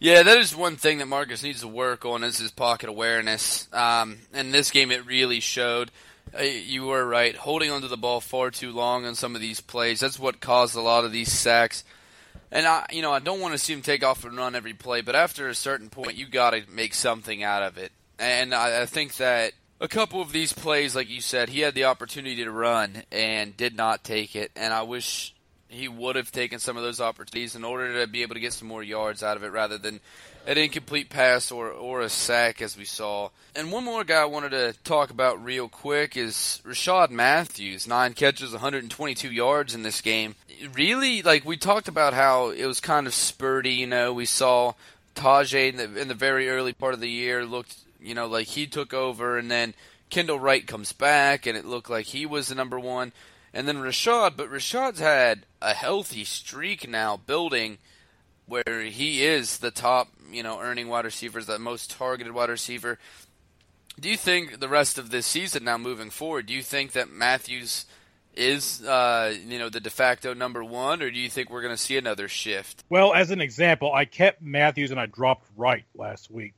Yeah, 0.00 0.22
that 0.22 0.38
is 0.38 0.54
one 0.54 0.76
thing 0.76 0.98
that 0.98 1.06
Marcus 1.06 1.42
needs 1.42 1.60
to 1.60 1.68
work 1.68 2.04
on 2.04 2.22
is 2.22 2.38
his 2.38 2.50
pocket 2.50 2.88
awareness. 2.88 3.68
Um, 3.72 4.18
in 4.32 4.52
this 4.52 4.70
game, 4.70 4.90
it 4.90 5.06
really 5.06 5.40
showed. 5.40 5.90
Uh, 6.38 6.42
you 6.42 6.84
were 6.84 7.04
right. 7.06 7.34
Holding 7.34 7.70
onto 7.70 7.88
the 7.88 7.96
ball 7.96 8.20
far 8.20 8.50
too 8.50 8.70
long 8.70 9.06
on 9.06 9.14
some 9.14 9.34
of 9.34 9.40
these 9.40 9.60
plays. 9.60 10.00
That's 10.00 10.18
what 10.18 10.40
caused 10.40 10.76
a 10.76 10.80
lot 10.80 11.04
of 11.04 11.12
these 11.12 11.32
sacks. 11.32 11.84
And 12.50 12.66
I, 12.66 12.86
you 12.92 13.02
know, 13.02 13.12
I 13.12 13.18
don't 13.18 13.40
want 13.40 13.52
to 13.52 13.58
see 13.58 13.72
him 13.72 13.82
take 13.82 14.04
off 14.04 14.24
and 14.24 14.36
run 14.36 14.54
every 14.54 14.72
play, 14.72 15.00
but 15.00 15.16
after 15.16 15.48
a 15.48 15.54
certain 15.54 15.90
point, 15.90 16.16
you 16.16 16.26
got 16.26 16.50
to 16.50 16.62
make 16.70 16.94
something 16.94 17.42
out 17.42 17.62
of 17.62 17.76
it. 17.76 17.92
And 18.18 18.54
I, 18.54 18.82
I 18.82 18.86
think 18.86 19.16
that 19.16 19.52
a 19.80 19.88
couple 19.88 20.20
of 20.20 20.32
these 20.32 20.52
plays, 20.52 20.96
like 20.96 21.08
you 21.08 21.20
said, 21.20 21.48
he 21.48 21.60
had 21.60 21.74
the 21.74 21.84
opportunity 21.84 22.44
to 22.44 22.50
run 22.50 23.02
and 23.12 23.56
did 23.56 23.76
not 23.76 24.04
take 24.04 24.34
it. 24.34 24.50
And 24.56 24.74
I 24.74 24.82
wish 24.82 25.34
he 25.68 25.86
would 25.86 26.16
have 26.16 26.32
taken 26.32 26.58
some 26.58 26.76
of 26.76 26.82
those 26.82 27.00
opportunities 27.00 27.54
in 27.54 27.64
order 27.64 28.00
to 28.00 28.06
be 28.06 28.22
able 28.22 28.34
to 28.34 28.40
get 28.40 28.54
some 28.54 28.68
more 28.68 28.82
yards 28.82 29.22
out 29.22 29.36
of 29.36 29.42
it 29.44 29.52
rather 29.52 29.78
than 29.78 30.00
an 30.46 30.56
incomplete 30.56 31.10
pass 31.10 31.50
or, 31.50 31.68
or 31.68 32.00
a 32.00 32.08
sack 32.08 32.62
as 32.62 32.76
we 32.76 32.86
saw. 32.86 33.28
And 33.54 33.70
one 33.70 33.84
more 33.84 34.02
guy 34.02 34.22
I 34.22 34.24
wanted 34.24 34.50
to 34.50 34.74
talk 34.82 35.10
about 35.10 35.44
real 35.44 35.68
quick 35.68 36.16
is 36.16 36.62
Rishard 36.64 37.10
Matthews. 37.10 37.86
Nine 37.86 38.14
catches, 38.14 38.52
122 38.52 39.30
yards 39.30 39.74
in 39.74 39.82
this 39.82 40.00
game. 40.00 40.36
Really, 40.72 41.20
like 41.22 41.44
we 41.44 41.58
talked 41.58 41.86
about 41.86 42.14
how 42.14 42.48
it 42.48 42.64
was 42.64 42.80
kind 42.80 43.06
of 43.06 43.12
spurty, 43.12 43.76
you 43.76 43.86
know, 43.86 44.14
we 44.14 44.24
saw 44.24 44.72
Tajaé 45.14 45.70
in 45.70 45.76
the, 45.76 46.00
in 46.00 46.08
the 46.08 46.14
very 46.14 46.48
early 46.48 46.72
part 46.72 46.94
of 46.94 47.00
the 47.00 47.10
year 47.10 47.44
looked, 47.44 47.76
you 48.00 48.14
know, 48.14 48.26
like 48.26 48.48
he 48.48 48.66
took 48.66 48.94
over 48.94 49.38
and 49.38 49.50
then 49.50 49.74
Kendall 50.10 50.38
Wright 50.38 50.66
comes 50.66 50.92
back 50.92 51.46
and 51.46 51.56
it 51.56 51.64
looked 51.64 51.90
like 51.90 52.06
he 52.06 52.26
was 52.26 52.48
the 52.48 52.54
number 52.54 52.78
one. 52.78 53.12
And 53.52 53.66
then 53.66 53.78
Rishard, 53.78 54.36
but 54.36 54.50
Rishard's 54.50 55.00
had 55.00 55.46
a 55.60 55.74
healthy 55.74 56.24
streak 56.24 56.88
now 56.88 57.16
building 57.16 57.78
where 58.46 58.82
he 58.82 59.24
is 59.24 59.58
the 59.58 59.70
top, 59.70 60.08
you 60.30 60.42
know, 60.42 60.60
earning 60.60 60.88
wide 60.88 61.04
receivers, 61.04 61.46
the 61.46 61.58
most 61.58 61.90
targeted 61.90 62.32
wide 62.32 62.50
receiver. 62.50 62.98
Do 63.98 64.08
you 64.08 64.16
think 64.16 64.60
the 64.60 64.68
rest 64.68 64.98
of 64.98 65.10
this 65.10 65.26
season 65.26 65.64
now 65.64 65.76
moving 65.76 66.10
forward, 66.10 66.46
do 66.46 66.54
you 66.54 66.62
think 66.62 66.92
that 66.92 67.10
Matthews 67.10 67.86
is 68.38 68.82
uh, 68.84 69.34
you 69.46 69.58
know 69.58 69.68
the 69.68 69.80
de 69.80 69.90
facto 69.90 70.32
number 70.32 70.62
one, 70.62 71.02
or 71.02 71.10
do 71.10 71.18
you 71.18 71.28
think 71.28 71.50
we're 71.50 71.62
going 71.62 71.74
to 71.74 71.82
see 71.82 71.96
another 71.96 72.28
shift? 72.28 72.84
Well, 72.88 73.12
as 73.12 73.30
an 73.30 73.40
example, 73.40 73.92
I 73.92 74.04
kept 74.04 74.40
Matthews 74.40 74.90
and 74.90 75.00
I 75.00 75.06
dropped 75.06 75.46
Wright 75.56 75.84
last 75.96 76.30
week. 76.30 76.54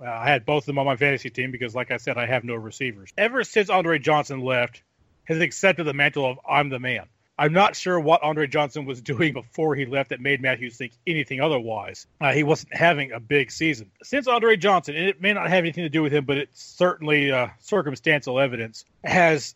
Uh, 0.00 0.08
I 0.08 0.28
had 0.28 0.44
both 0.44 0.62
of 0.62 0.66
them 0.66 0.78
on 0.78 0.86
my 0.86 0.96
fantasy 0.96 1.30
team 1.30 1.50
because, 1.50 1.74
like 1.74 1.90
I 1.90 1.96
said, 1.96 2.16
I 2.18 2.26
have 2.26 2.44
no 2.44 2.54
receivers. 2.54 3.12
Ever 3.18 3.44
since 3.44 3.70
Andre 3.70 3.98
Johnson 3.98 4.40
left, 4.40 4.82
has 5.24 5.40
accepted 5.40 5.84
the 5.84 5.92
mantle 5.92 6.24
of 6.24 6.38
I'm 6.48 6.68
the 6.68 6.78
man. 6.78 7.06
I'm 7.38 7.52
not 7.52 7.76
sure 7.76 8.00
what 8.00 8.22
Andre 8.22 8.48
Johnson 8.48 8.84
was 8.84 9.00
doing 9.02 9.32
before 9.32 9.74
he 9.74 9.86
left 9.86 10.10
that 10.10 10.20
made 10.20 10.40
Matthews 10.40 10.76
think 10.76 10.92
anything 11.06 11.40
otherwise. 11.40 12.06
Uh, 12.20 12.32
he 12.32 12.42
wasn't 12.42 12.74
having 12.74 13.12
a 13.12 13.20
big 13.20 13.50
season. 13.50 13.90
Since 14.02 14.26
Andre 14.26 14.56
Johnson, 14.56 14.96
and 14.96 15.08
it 15.08 15.20
may 15.20 15.32
not 15.32 15.48
have 15.48 15.58
anything 15.58 15.84
to 15.84 15.88
do 15.88 16.02
with 16.02 16.12
him, 16.12 16.24
but 16.24 16.38
it's 16.38 16.62
certainly 16.62 17.30
uh, 17.30 17.48
circumstantial 17.60 18.40
evidence, 18.40 18.84
has 19.04 19.54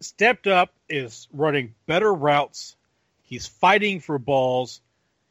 stepped 0.00 0.46
up, 0.46 0.74
is 0.88 1.28
running 1.32 1.74
better 1.86 2.12
routes. 2.12 2.74
He's 3.22 3.46
fighting 3.46 4.00
for 4.00 4.18
balls. 4.18 4.80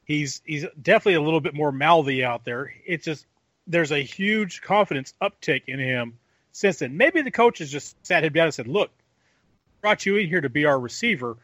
He's 0.06 0.42
he's 0.46 0.66
definitely 0.82 1.16
a 1.16 1.22
little 1.22 1.42
bit 1.42 1.54
more 1.54 1.72
mouthy 1.72 2.24
out 2.24 2.46
there. 2.46 2.74
It's 2.86 3.06
just 3.06 3.26
there's 3.70 3.92
a 3.92 4.00
huge 4.00 4.62
confidence 4.62 5.14
uptick 5.22 5.64
in 5.68 5.80
him 5.80 6.18
since 6.52 6.80
then. 6.80 6.98
Maybe 6.98 7.22
the 7.22 7.32
coaches 7.32 7.72
just 7.72 7.96
sat 8.06 8.26
him 8.26 8.34
down 8.34 8.46
and 8.46 8.54
said, 8.54 8.68
"Look, 8.68 8.92
brought 9.82 10.06
you 10.06 10.18
in 10.18 10.28
here 10.28 10.42
to 10.42 10.50
be 10.50 10.66
our 10.66 10.80
receiver." 10.80 11.38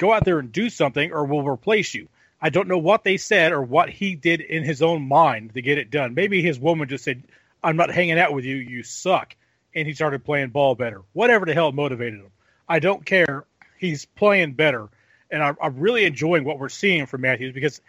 go 0.00 0.14
out 0.14 0.24
there 0.24 0.38
and 0.38 0.50
do 0.50 0.70
something 0.70 1.12
or 1.12 1.24
we'll 1.24 1.46
replace 1.46 1.94
you. 1.94 2.08
I 2.40 2.48
don't 2.48 2.68
know 2.68 2.78
what 2.78 3.04
they 3.04 3.18
said 3.18 3.52
or 3.52 3.62
what 3.62 3.90
he 3.90 4.14
did 4.14 4.40
in 4.40 4.64
his 4.64 4.80
own 4.80 5.06
mind 5.06 5.52
to 5.54 5.62
get 5.62 5.76
it 5.76 5.90
done. 5.90 6.14
Maybe 6.14 6.40
his 6.40 6.58
woman 6.58 6.88
just 6.88 7.04
said, 7.04 7.22
I'm 7.62 7.76
not 7.76 7.92
hanging 7.92 8.18
out 8.18 8.32
with 8.32 8.46
you. 8.46 8.56
You 8.56 8.82
suck. 8.82 9.36
and 9.74 9.86
he 9.86 9.92
started 9.92 10.24
playing 10.24 10.48
ball 10.48 10.74
better. 10.74 11.02
Whatever 11.12 11.46
the 11.46 11.54
hell 11.54 11.70
motivated 11.70 12.18
him. 12.18 12.30
I 12.68 12.80
don't 12.80 13.04
care. 13.04 13.44
He's 13.78 14.04
playing 14.04 14.54
better. 14.54 14.88
And 15.30 15.44
I'm, 15.44 15.56
I'm 15.62 15.78
really 15.78 16.06
enjoying 16.06 16.44
what 16.44 16.58
we're 16.58 16.70
seeing 16.70 17.06
from 17.06 17.20
Matthews 17.20 17.52
because 17.52 17.80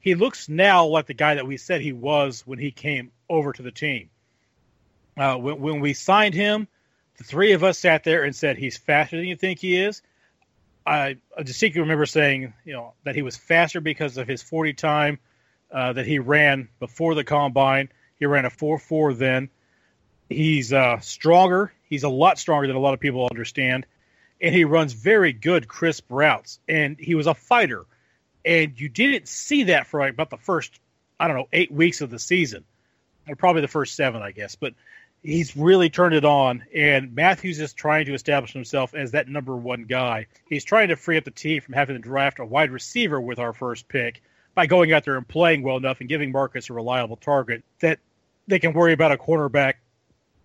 he 0.00 0.14
looks 0.14 0.48
now 0.48 0.86
like 0.86 1.06
the 1.06 1.14
guy 1.14 1.34
that 1.34 1.46
we 1.46 1.56
said 1.56 1.80
he 1.80 1.92
was 1.92 2.46
when 2.46 2.58
he 2.58 2.70
came 2.70 3.10
over 3.28 3.52
to 3.52 3.62
the 3.62 3.70
team. 3.70 4.10
Uh, 5.16 5.36
when, 5.36 5.60
when 5.60 5.80
we 5.80 5.94
signed 5.94 6.34
him, 6.34 6.68
the 7.18 7.24
three 7.24 7.52
of 7.52 7.64
us 7.64 7.78
sat 7.78 8.04
there 8.04 8.24
and 8.24 8.34
said 8.34 8.58
he's 8.58 8.76
faster 8.76 9.16
than 9.16 9.26
you 9.26 9.36
think 9.36 9.58
he 9.58 9.76
is. 9.76 10.02
I, 10.86 11.16
I 11.36 11.42
distinctly 11.42 11.80
remember 11.80 12.06
saying, 12.06 12.52
you 12.64 12.72
know, 12.74 12.92
that 13.04 13.14
he 13.14 13.22
was 13.22 13.36
faster 13.36 13.80
because 13.80 14.16
of 14.16 14.28
his 14.28 14.42
40 14.42 14.74
time 14.74 15.18
uh, 15.72 15.94
that 15.94 16.06
he 16.06 16.18
ran 16.18 16.68
before 16.78 17.14
the 17.14 17.24
combine. 17.24 17.88
He 18.18 18.26
ran 18.26 18.44
a 18.44 18.50
4-4 18.50 19.16
then. 19.18 19.48
He's 20.28 20.72
uh, 20.72 21.00
stronger. 21.00 21.72
He's 21.88 22.04
a 22.04 22.08
lot 22.08 22.38
stronger 22.38 22.66
than 22.66 22.76
a 22.76 22.80
lot 22.80 22.94
of 22.94 23.00
people 23.00 23.28
understand, 23.30 23.86
and 24.40 24.54
he 24.54 24.64
runs 24.64 24.92
very 24.92 25.32
good, 25.32 25.68
crisp 25.68 26.06
routes. 26.10 26.58
And 26.68 26.96
he 26.98 27.14
was 27.14 27.26
a 27.26 27.34
fighter, 27.34 27.86
and 28.46 28.80
you 28.80 28.88
didn't 28.88 29.28
see 29.28 29.64
that 29.64 29.88
for 29.88 30.00
like 30.00 30.12
about 30.12 30.30
the 30.30 30.36
first, 30.36 30.78
I 31.18 31.26
don't 31.26 31.36
know, 31.36 31.48
eight 31.52 31.72
weeks 31.72 32.00
of 32.00 32.10
the 32.10 32.18
season, 32.18 32.64
or 33.28 33.34
probably 33.34 33.62
the 33.62 33.68
first 33.68 33.96
seven, 33.96 34.22
I 34.22 34.30
guess. 34.30 34.54
But 34.54 34.74
he's 35.22 35.56
really 35.56 35.90
turned 35.90 36.14
it 36.14 36.24
on, 36.24 36.64
and 36.74 37.14
Matthews 37.14 37.58
is 37.58 37.72
trying 37.72 38.06
to 38.06 38.14
establish 38.14 38.52
himself 38.52 38.94
as 38.94 39.10
that 39.10 39.28
number 39.28 39.56
one 39.56 39.84
guy. 39.84 40.28
He's 40.48 40.64
trying 40.64 40.88
to 40.88 40.96
free 40.96 41.18
up 41.18 41.24
the 41.24 41.32
team 41.32 41.60
from 41.60 41.74
having 41.74 41.96
to 41.96 42.02
draft 42.02 42.38
a 42.38 42.44
wide 42.44 42.70
receiver 42.70 43.20
with 43.20 43.40
our 43.40 43.52
first 43.52 43.88
pick 43.88 44.22
by 44.54 44.66
going 44.66 44.92
out 44.92 45.04
there 45.04 45.16
and 45.16 45.26
playing 45.26 45.62
well 45.62 45.76
enough 45.76 46.00
and 46.00 46.08
giving 46.08 46.30
Marcus 46.30 46.70
a 46.70 46.72
reliable 46.72 47.16
target 47.16 47.64
that 47.80 47.98
they 48.46 48.60
can 48.60 48.72
worry 48.72 48.92
about 48.92 49.12
a 49.12 49.16
cornerback, 49.16 49.74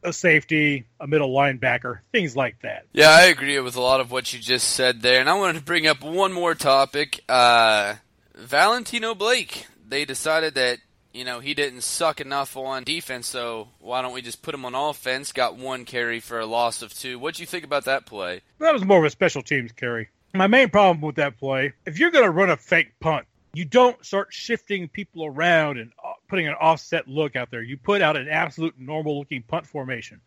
a 0.03 0.13
safety, 0.13 0.85
a 0.99 1.07
middle 1.07 1.29
linebacker, 1.29 1.99
things 2.11 2.35
like 2.35 2.61
that. 2.61 2.85
Yeah, 2.93 3.09
I 3.09 3.23
agree 3.23 3.59
with 3.59 3.75
a 3.75 3.81
lot 3.81 4.01
of 4.01 4.11
what 4.11 4.33
you 4.33 4.39
just 4.39 4.69
said 4.69 5.01
there, 5.01 5.19
and 5.19 5.29
I 5.29 5.33
wanted 5.35 5.59
to 5.59 5.65
bring 5.65 5.87
up 5.87 6.03
one 6.03 6.33
more 6.33 6.55
topic. 6.55 7.21
Uh, 7.27 7.95
Valentino 8.35 9.15
Blake. 9.15 9.67
They 9.87 10.05
decided 10.05 10.55
that 10.55 10.79
you 11.13 11.25
know, 11.25 11.39
he 11.39 11.53
didn't 11.53 11.81
suck 11.81 12.21
enough 12.21 12.55
on 12.55 12.83
defense, 12.83 13.27
so 13.27 13.67
why 13.79 14.01
don't 14.01 14.13
we 14.13 14.21
just 14.21 14.41
put 14.41 14.55
him 14.55 14.65
on 14.65 14.75
offense? 14.75 15.31
Got 15.31 15.57
one 15.57 15.85
carry 15.85 16.19
for 16.19 16.39
a 16.39 16.45
loss 16.45 16.81
of 16.81 16.93
two. 16.93 17.19
What'd 17.19 17.39
you 17.39 17.45
think 17.45 17.65
about 17.65 17.85
that 17.85 18.05
play? 18.05 18.41
That 18.59 18.73
was 18.73 18.85
more 18.85 18.99
of 18.99 19.05
a 19.05 19.09
special 19.09 19.41
teams 19.41 19.71
carry. 19.73 20.09
My 20.33 20.47
main 20.47 20.69
problem 20.69 21.01
with 21.01 21.15
that 21.15 21.37
play, 21.37 21.73
if 21.85 21.99
you're 21.99 22.11
going 22.11 22.23
to 22.23 22.31
run 22.31 22.49
a 22.49 22.57
fake 22.57 22.93
punt, 23.01 23.27
you 23.53 23.65
don't 23.65 24.03
start 24.05 24.33
shifting 24.33 24.87
people 24.87 25.25
around 25.25 25.77
and 25.77 25.91
putting 26.31 26.47
an 26.47 26.55
offset 26.55 27.07
look 27.07 27.35
out 27.35 27.51
there. 27.51 27.61
You 27.61 27.77
put 27.77 28.01
out 28.01 28.17
an 28.17 28.27
absolute 28.27 28.79
normal 28.79 29.19
looking 29.19 29.43
punt 29.43 29.67
formation, 29.67 30.19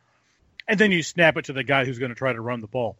and 0.68 0.78
then 0.78 0.92
you 0.92 1.02
snap 1.02 1.36
it 1.36 1.46
to 1.46 1.52
the 1.52 1.64
guy 1.64 1.84
who's 1.84 1.98
going 1.98 2.10
to 2.10 2.14
try 2.14 2.32
to 2.32 2.40
run 2.40 2.60
the 2.60 2.68
ball. 2.68 2.96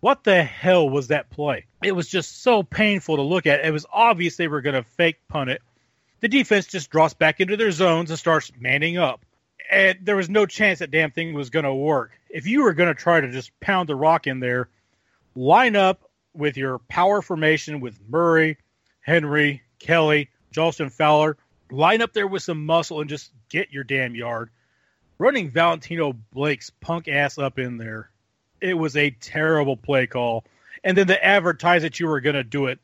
What 0.00 0.24
the 0.24 0.42
hell 0.42 0.88
was 0.88 1.08
that 1.08 1.28
play? 1.28 1.66
It 1.82 1.92
was 1.92 2.08
just 2.08 2.42
so 2.42 2.62
painful 2.62 3.16
to 3.16 3.22
look 3.22 3.46
at. 3.46 3.64
It 3.64 3.72
was 3.72 3.84
obvious 3.92 4.36
they 4.36 4.48
were 4.48 4.62
going 4.62 4.74
to 4.74 4.82
fake 4.82 5.16
punt 5.28 5.50
it 5.50 5.60
the 6.24 6.28
defense 6.28 6.66
just 6.68 6.88
drops 6.88 7.12
back 7.12 7.42
into 7.42 7.58
their 7.58 7.70
zones 7.70 8.08
and 8.08 8.18
starts 8.18 8.50
manning 8.58 8.96
up. 8.96 9.26
And 9.70 9.98
there 10.00 10.16
was 10.16 10.30
no 10.30 10.46
chance 10.46 10.78
that 10.78 10.90
damn 10.90 11.10
thing 11.10 11.34
was 11.34 11.50
going 11.50 11.66
to 11.66 11.74
work. 11.74 12.12
If 12.30 12.46
you 12.46 12.62
were 12.62 12.72
going 12.72 12.88
to 12.88 12.94
try 12.94 13.20
to 13.20 13.30
just 13.30 13.50
pound 13.60 13.90
the 13.90 13.94
rock 13.94 14.26
in 14.26 14.40
there, 14.40 14.70
line 15.34 15.76
up 15.76 16.00
with 16.32 16.56
your 16.56 16.78
power 16.78 17.20
formation 17.20 17.80
with 17.80 18.00
Murray, 18.08 18.56
Henry, 19.02 19.60
Kelly, 19.78 20.30
Jalston 20.50 20.90
Fowler. 20.90 21.36
Line 21.70 22.02
up 22.02 22.12
there 22.12 22.26
with 22.26 22.42
some 22.42 22.66
muscle 22.66 23.00
and 23.00 23.08
just 23.10 23.30
get 23.48 23.72
your 23.72 23.84
damn 23.84 24.14
yard. 24.14 24.50
Running 25.18 25.50
Valentino 25.50 26.12
Blake's 26.32 26.70
punk 26.70 27.08
ass 27.08 27.38
up 27.38 27.58
in 27.58 27.78
there, 27.78 28.10
it 28.60 28.74
was 28.74 28.96
a 28.96 29.10
terrible 29.10 29.76
play 29.76 30.06
call. 30.06 30.44
And 30.82 30.98
then 30.98 31.06
to 31.06 31.24
advertise 31.24 31.82
that 31.82 31.98
you 31.98 32.08
were 32.08 32.20
going 32.20 32.34
to 32.34 32.44
do 32.44 32.66
it 32.66 32.78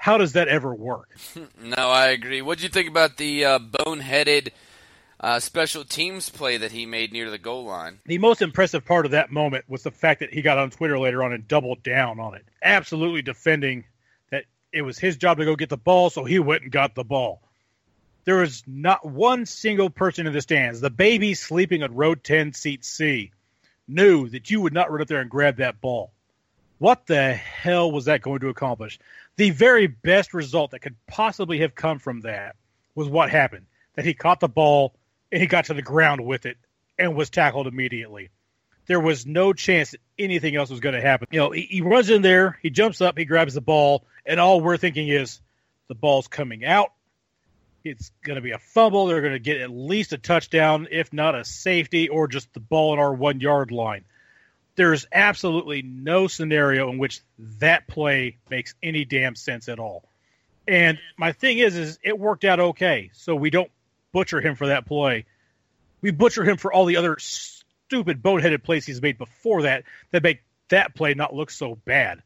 how 0.00 0.16
does 0.16 0.32
that 0.32 0.48
ever 0.48 0.74
work? 0.74 1.14
no, 1.62 1.90
I 1.90 2.06
agree. 2.06 2.40
What 2.40 2.58
do 2.58 2.64
you 2.64 2.70
think 2.70 2.88
about 2.88 3.18
the 3.18 3.44
uh, 3.44 3.58
boneheaded 3.58 4.48
uh, 5.20 5.38
special 5.40 5.84
teams 5.84 6.30
play 6.30 6.56
that 6.56 6.72
he 6.72 6.86
made 6.86 7.12
near 7.12 7.30
the 7.30 7.36
goal 7.36 7.64
line? 7.64 8.00
The 8.06 8.16
most 8.16 8.40
impressive 8.40 8.86
part 8.86 9.04
of 9.04 9.12
that 9.12 9.30
moment 9.30 9.66
was 9.68 9.82
the 9.82 9.90
fact 9.90 10.20
that 10.20 10.32
he 10.32 10.40
got 10.40 10.56
on 10.56 10.70
Twitter 10.70 10.98
later 10.98 11.22
on 11.22 11.34
and 11.34 11.46
doubled 11.46 11.82
down 11.82 12.18
on 12.18 12.34
it, 12.34 12.46
absolutely 12.62 13.20
defending 13.20 13.84
that 14.30 14.44
it 14.72 14.80
was 14.80 14.98
his 14.98 15.18
job 15.18 15.36
to 15.36 15.44
go 15.44 15.54
get 15.54 15.68
the 15.68 15.76
ball, 15.76 16.08
so 16.08 16.24
he 16.24 16.38
went 16.38 16.62
and 16.62 16.72
got 16.72 16.94
the 16.94 17.04
ball. 17.04 17.42
There 18.30 18.38
was 18.42 18.62
not 18.64 19.04
one 19.04 19.44
single 19.44 19.90
person 19.90 20.28
in 20.28 20.32
the 20.32 20.40
stands. 20.40 20.80
The 20.80 20.88
baby 20.88 21.34
sleeping 21.34 21.82
on 21.82 21.96
row 21.96 22.14
10, 22.14 22.52
seat 22.52 22.84
C, 22.84 23.32
knew 23.88 24.28
that 24.28 24.48
you 24.50 24.60
would 24.60 24.72
not 24.72 24.88
run 24.88 25.02
up 25.02 25.08
there 25.08 25.20
and 25.20 25.28
grab 25.28 25.56
that 25.56 25.80
ball. 25.80 26.12
What 26.78 27.06
the 27.06 27.34
hell 27.34 27.90
was 27.90 28.04
that 28.04 28.22
going 28.22 28.40
to 28.40 28.48
accomplish? 28.48 29.00
the 29.40 29.50
very 29.50 29.86
best 29.86 30.34
result 30.34 30.70
that 30.70 30.80
could 30.80 30.94
possibly 31.06 31.60
have 31.60 31.74
come 31.74 31.98
from 31.98 32.20
that 32.20 32.56
was 32.94 33.08
what 33.08 33.30
happened 33.30 33.64
that 33.94 34.04
he 34.04 34.12
caught 34.12 34.38
the 34.38 34.48
ball 34.48 34.94
and 35.32 35.40
he 35.40 35.46
got 35.46 35.64
to 35.64 35.74
the 35.74 35.80
ground 35.80 36.24
with 36.24 36.44
it 36.44 36.58
and 36.98 37.16
was 37.16 37.30
tackled 37.30 37.66
immediately. 37.66 38.28
There 38.86 39.00
was 39.00 39.24
no 39.24 39.54
chance 39.54 39.92
that 39.92 40.00
anything 40.18 40.56
else 40.56 40.68
was 40.68 40.80
going 40.80 40.94
to 40.94 41.00
happen. 41.00 41.28
You 41.30 41.40
know, 41.40 41.50
he, 41.52 41.62
he 41.62 41.80
runs 41.80 42.10
in 42.10 42.20
there, 42.20 42.58
he 42.62 42.68
jumps 42.68 43.00
up, 43.00 43.16
he 43.16 43.24
grabs 43.24 43.54
the 43.54 43.62
ball, 43.62 44.04
and 44.26 44.38
all 44.38 44.60
we're 44.60 44.76
thinking 44.76 45.08
is 45.08 45.40
the 45.88 45.94
ball's 45.94 46.28
coming 46.28 46.64
out. 46.64 46.92
It's 47.84 48.10
going 48.24 48.36
to 48.36 48.42
be 48.42 48.50
a 48.50 48.58
fumble. 48.58 49.06
They're 49.06 49.22
going 49.22 49.32
to 49.32 49.38
get 49.38 49.60
at 49.60 49.70
least 49.70 50.12
a 50.12 50.18
touchdown, 50.18 50.88
if 50.90 51.12
not 51.12 51.34
a 51.34 51.44
safety, 51.44 52.08
or 52.08 52.28
just 52.28 52.52
the 52.52 52.60
ball 52.60 52.92
in 52.92 52.98
our 52.98 53.12
one 53.12 53.40
yard 53.40 53.70
line 53.70 54.04
there's 54.80 55.06
absolutely 55.12 55.82
no 55.82 56.26
scenario 56.26 56.90
in 56.90 56.96
which 56.96 57.20
that 57.58 57.86
play 57.86 58.38
makes 58.48 58.74
any 58.82 59.04
damn 59.04 59.34
sense 59.34 59.68
at 59.68 59.78
all. 59.78 60.08
And 60.66 60.98
my 61.18 61.32
thing 61.32 61.58
is, 61.58 61.76
is 61.76 61.98
it 62.02 62.18
worked 62.18 62.44
out 62.44 62.60
okay. 62.60 63.10
So 63.12 63.34
we 63.34 63.50
don't 63.50 63.70
butcher 64.12 64.40
him 64.40 64.54
for 64.54 64.68
that 64.68 64.86
play. 64.86 65.26
We 66.00 66.12
butcher 66.12 66.44
him 66.44 66.56
for 66.56 66.72
all 66.72 66.86
the 66.86 66.96
other 66.96 67.18
stupid 67.18 68.22
boneheaded 68.22 68.62
plays 68.62 68.86
he's 68.86 69.02
made 69.02 69.18
before 69.18 69.62
that 69.62 69.84
that 70.12 70.22
make 70.22 70.40
that 70.68 70.94
play 70.94 71.12
not 71.12 71.34
look 71.34 71.50
so 71.50 71.74
bad. 71.84 72.22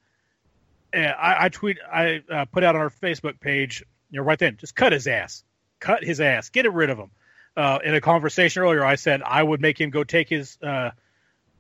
I, 0.95 1.47
I 1.47 1.49
tweet, 1.49 1.79
I 1.93 2.23
uh, 2.31 2.45
put 2.45 2.63
out 2.63 2.77
on 2.77 2.83
our 2.83 2.91
Facebook 2.91 3.41
page, 3.41 3.83
you 4.15 4.21
know, 4.21 4.27
right 4.27 4.39
then, 4.39 4.57
just 4.59 4.77
cut 4.77 4.93
his 4.93 5.09
ass, 5.09 5.43
cut 5.81 6.05
his 6.05 6.21
ass, 6.21 6.49
get 6.49 6.73
rid 6.73 6.89
of 6.89 6.99
him. 6.99 7.11
Uh, 7.57 7.81
in 7.83 7.97
a 7.97 8.01
conversation 8.01 8.63
earlier, 8.63 8.85
I 8.85 8.95
said 8.95 9.23
I 9.23 9.43
would 9.43 9.61
make 9.61 9.81
him 9.81 9.91
go 9.91 10.05
take 10.05 10.29
his 10.29 10.57
uh, 10.63 10.91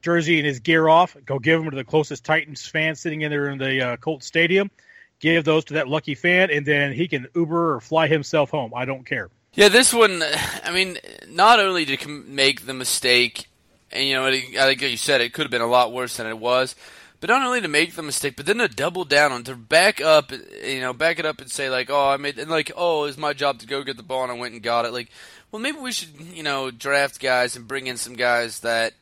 jersey 0.02 0.38
and 0.38 0.46
his 0.46 0.60
gear 0.60 0.86
off, 0.86 1.16
go 1.26 1.40
give 1.40 1.60
them 1.60 1.68
to 1.72 1.76
the 1.76 1.82
closest 1.82 2.24
Titans 2.24 2.64
fan 2.64 2.94
sitting 2.94 3.22
in 3.22 3.30
there 3.32 3.50
in 3.50 3.58
the 3.58 3.80
uh, 3.84 3.96
Colt 3.96 4.22
Stadium. 4.22 4.70
Give 5.18 5.42
those 5.44 5.64
to 5.66 5.74
that 5.74 5.88
lucky 5.88 6.14
fan, 6.14 6.50
and 6.52 6.64
then 6.64 6.92
he 6.92 7.08
can 7.08 7.26
Uber 7.34 7.74
or 7.74 7.80
fly 7.80 8.06
himself 8.06 8.50
home. 8.50 8.72
I 8.72 8.84
don't 8.84 9.04
care. 9.04 9.30
Yeah, 9.54 9.68
this 9.68 9.92
one. 9.92 10.22
I 10.64 10.70
mean, 10.72 10.98
not 11.28 11.58
only 11.58 11.84
did 11.84 12.02
he 12.02 12.06
make 12.06 12.66
the 12.66 12.74
mistake, 12.74 13.48
and 13.90 14.06
you 14.06 14.14
know, 14.14 14.26
I 14.26 14.40
think 14.40 14.82
you 14.82 14.96
said 14.96 15.20
it 15.20 15.32
could 15.32 15.42
have 15.42 15.50
been 15.50 15.60
a 15.60 15.66
lot 15.66 15.92
worse 15.92 16.18
than 16.18 16.28
it 16.28 16.38
was. 16.38 16.76
But 17.24 17.30
not 17.30 17.46
only 17.46 17.62
to 17.62 17.68
make 17.68 17.94
the 17.94 18.02
mistake, 18.02 18.36
but 18.36 18.44
then 18.44 18.58
to 18.58 18.68
double 18.68 19.06
down 19.06 19.32
on 19.32 19.44
to 19.44 19.54
back 19.54 19.98
up, 19.98 20.30
you 20.30 20.80
know, 20.80 20.92
back 20.92 21.18
it 21.18 21.24
up 21.24 21.40
and 21.40 21.50
say 21.50 21.70
like, 21.70 21.88
oh, 21.88 22.10
I 22.10 22.18
made, 22.18 22.38
and 22.38 22.50
like, 22.50 22.70
oh, 22.76 23.04
it's 23.04 23.16
my 23.16 23.32
job 23.32 23.60
to 23.60 23.66
go 23.66 23.82
get 23.82 23.96
the 23.96 24.02
ball, 24.02 24.24
and 24.24 24.32
I 24.32 24.34
went 24.34 24.52
and 24.52 24.62
got 24.62 24.84
it. 24.84 24.92
Like, 24.92 25.08
well, 25.50 25.62
maybe 25.62 25.78
we 25.78 25.90
should, 25.90 26.20
you 26.20 26.42
know, 26.42 26.70
draft 26.70 27.20
guys 27.20 27.56
and 27.56 27.66
bring 27.66 27.86
in 27.86 27.96
some 27.96 28.12
guys 28.12 28.60
that 28.60 28.92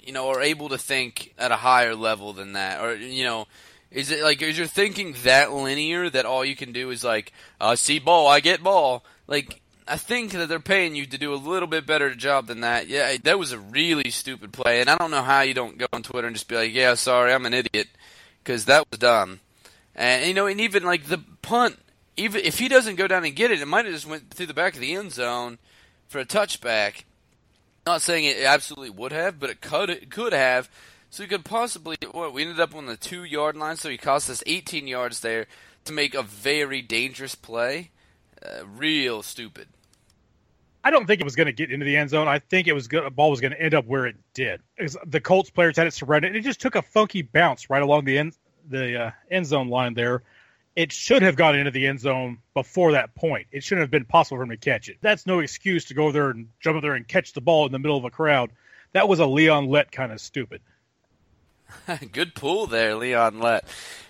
you 0.00 0.12
know, 0.12 0.28
are 0.28 0.42
able 0.42 0.68
to 0.68 0.78
think 0.78 1.34
at 1.38 1.50
a 1.50 1.56
higher 1.56 1.96
level 1.96 2.32
than 2.32 2.52
that, 2.52 2.84
or 2.84 2.94
you 2.94 3.24
know, 3.24 3.46
is 3.90 4.10
it 4.10 4.22
like 4.22 4.42
is 4.42 4.58
your 4.58 4.66
thinking 4.66 5.16
that 5.24 5.52
linear 5.52 6.10
that 6.10 6.26
all 6.26 6.44
you 6.44 6.54
can 6.54 6.70
do 6.70 6.90
is 6.90 7.02
like, 7.02 7.32
uh, 7.60 7.74
see 7.74 7.98
ball, 7.98 8.28
I 8.28 8.40
get 8.40 8.62
ball? 8.62 9.04
Like, 9.26 9.60
I 9.92 9.96
think 9.96 10.32
that 10.32 10.48
they're 10.48 10.58
paying 10.58 10.94
you 10.94 11.04
to 11.04 11.18
do 11.18 11.34
a 11.34 11.36
little 11.36 11.68
bit 11.68 11.84
better 11.84 12.14
job 12.14 12.46
than 12.46 12.62
that. 12.62 12.88
Yeah, 12.88 13.14
that 13.24 13.38
was 13.38 13.52
a 13.52 13.58
really 13.58 14.08
stupid 14.08 14.50
play, 14.50 14.80
and 14.80 14.88
I 14.88 14.96
don't 14.96 15.10
know 15.10 15.20
how 15.20 15.42
you 15.42 15.52
don't 15.52 15.76
go 15.76 15.84
on 15.92 16.02
Twitter 16.02 16.26
and 16.26 16.34
just 16.34 16.48
be 16.48 16.56
like, 16.56 16.72
yeah, 16.72 16.94
sorry, 16.94 17.30
I'm 17.30 17.44
an 17.44 17.52
idiot, 17.52 17.88
because 18.42 18.64
that 18.64 18.90
was 18.90 18.98
dumb. 18.98 19.40
And 19.94 20.26
you 20.26 20.32
know, 20.32 20.46
and 20.46 20.62
even 20.62 20.82
like 20.84 21.04
the 21.04 21.18
punt, 21.42 21.78
even 22.16 22.42
if 22.42 22.58
he 22.58 22.68
doesn't 22.68 22.96
go 22.96 23.06
down 23.06 23.26
and 23.26 23.36
get 23.36 23.50
it, 23.50 23.60
it 23.60 23.68
might 23.68 23.84
have 23.84 23.92
just 23.92 24.06
went 24.06 24.30
through 24.30 24.46
the 24.46 24.54
back 24.54 24.72
of 24.72 24.80
the 24.80 24.94
end 24.94 25.12
zone 25.12 25.58
for 26.08 26.20
a 26.20 26.24
touchback. 26.24 27.02
Not 27.84 28.00
saying 28.00 28.24
it 28.24 28.42
absolutely 28.44 28.96
would 28.96 29.12
have, 29.12 29.38
but 29.38 29.50
it 29.50 29.60
could 29.60 29.90
it 29.90 30.10
could 30.10 30.32
have. 30.32 30.70
So 31.10 31.22
we 31.22 31.28
could 31.28 31.44
possibly 31.44 31.96
what 32.12 32.32
we 32.32 32.40
ended 32.40 32.60
up 32.60 32.74
on 32.74 32.86
the 32.86 32.96
two 32.96 33.24
yard 33.24 33.58
line, 33.58 33.76
so 33.76 33.90
he 33.90 33.98
cost 33.98 34.30
us 34.30 34.42
18 34.46 34.86
yards 34.86 35.20
there 35.20 35.48
to 35.84 35.92
make 35.92 36.14
a 36.14 36.22
very 36.22 36.80
dangerous 36.80 37.34
play. 37.34 37.90
Uh, 38.42 38.64
real 38.66 39.22
stupid. 39.22 39.68
I 40.84 40.90
don't 40.90 41.06
think 41.06 41.20
it 41.20 41.24
was 41.24 41.36
going 41.36 41.46
to 41.46 41.52
get 41.52 41.70
into 41.70 41.84
the 41.84 41.96
end 41.96 42.10
zone. 42.10 42.28
I 42.28 42.40
think 42.40 42.66
it 42.66 42.72
was 42.72 42.88
good, 42.88 43.04
the 43.04 43.10
ball 43.10 43.30
was 43.30 43.40
going 43.40 43.52
to 43.52 43.60
end 43.60 43.74
up 43.74 43.86
where 43.86 44.06
it 44.06 44.16
did. 44.34 44.60
the 45.06 45.20
Colts 45.20 45.50
players 45.50 45.76
had 45.76 45.86
it 45.86 45.92
surrounded. 45.94 46.34
It 46.34 46.42
just 46.42 46.60
took 46.60 46.74
a 46.74 46.82
funky 46.82 47.22
bounce 47.22 47.70
right 47.70 47.82
along 47.82 48.04
the 48.04 48.18
end 48.18 48.34
the 48.68 49.06
uh, 49.06 49.10
end 49.30 49.46
zone 49.46 49.68
line 49.68 49.94
there, 49.94 50.22
it 50.74 50.92
should 50.92 51.22
have 51.22 51.36
got 51.36 51.54
into 51.54 51.70
the 51.70 51.86
end 51.86 52.00
zone 52.00 52.38
before 52.54 52.92
that 52.92 53.14
point. 53.14 53.46
It 53.52 53.62
shouldn't 53.62 53.82
have 53.82 53.90
been 53.90 54.04
possible 54.04 54.38
for 54.38 54.42
him 54.44 54.50
to 54.50 54.56
catch 54.56 54.88
it. 54.88 54.98
That's 55.00 55.26
no 55.26 55.40
excuse 55.40 55.86
to 55.86 55.94
go 55.94 56.12
there 56.12 56.30
and 56.30 56.48
jump 56.60 56.76
up 56.76 56.82
there 56.82 56.94
and 56.94 57.06
catch 57.06 57.32
the 57.32 57.40
ball 57.40 57.66
in 57.66 57.72
the 57.72 57.78
middle 57.78 57.96
of 57.96 58.04
a 58.04 58.10
crowd. 58.10 58.50
that 58.92 59.08
was 59.08 59.20
a 59.20 59.26
Leon 59.26 59.66
Lett 59.66 59.92
kind 59.92 60.12
of 60.12 60.20
stupid. 60.20 60.62
Good 62.12 62.34
pull 62.34 62.66
there, 62.66 62.94
Leon 62.94 63.40
Lett. 63.40 63.64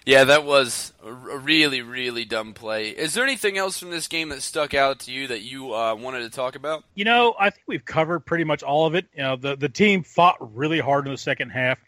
Yeah, 0.04 0.24
that 0.24 0.44
was 0.44 0.92
a 1.04 1.12
really, 1.12 1.80
really 1.80 2.24
dumb 2.24 2.54
play. 2.54 2.88
Is 2.88 3.14
there 3.14 3.22
anything 3.22 3.56
else 3.56 3.78
from 3.78 3.90
this 3.90 4.08
game 4.08 4.30
that 4.30 4.42
stuck 4.42 4.74
out 4.74 5.00
to 5.00 5.12
you 5.12 5.28
that 5.28 5.42
you 5.42 5.74
uh, 5.74 5.94
wanted 5.94 6.20
to 6.20 6.30
talk 6.30 6.56
about? 6.56 6.82
You 6.94 7.04
know, 7.04 7.34
I 7.38 7.50
think 7.50 7.62
we've 7.68 7.84
covered 7.84 8.20
pretty 8.20 8.44
much 8.44 8.64
all 8.64 8.86
of 8.86 8.94
it. 8.94 9.06
You 9.14 9.22
know, 9.22 9.36
the 9.36 9.56
the 9.56 9.68
team 9.68 10.02
fought 10.02 10.54
really 10.54 10.80
hard 10.80 11.06
in 11.06 11.12
the 11.12 11.18
second 11.18 11.50
half. 11.50 11.78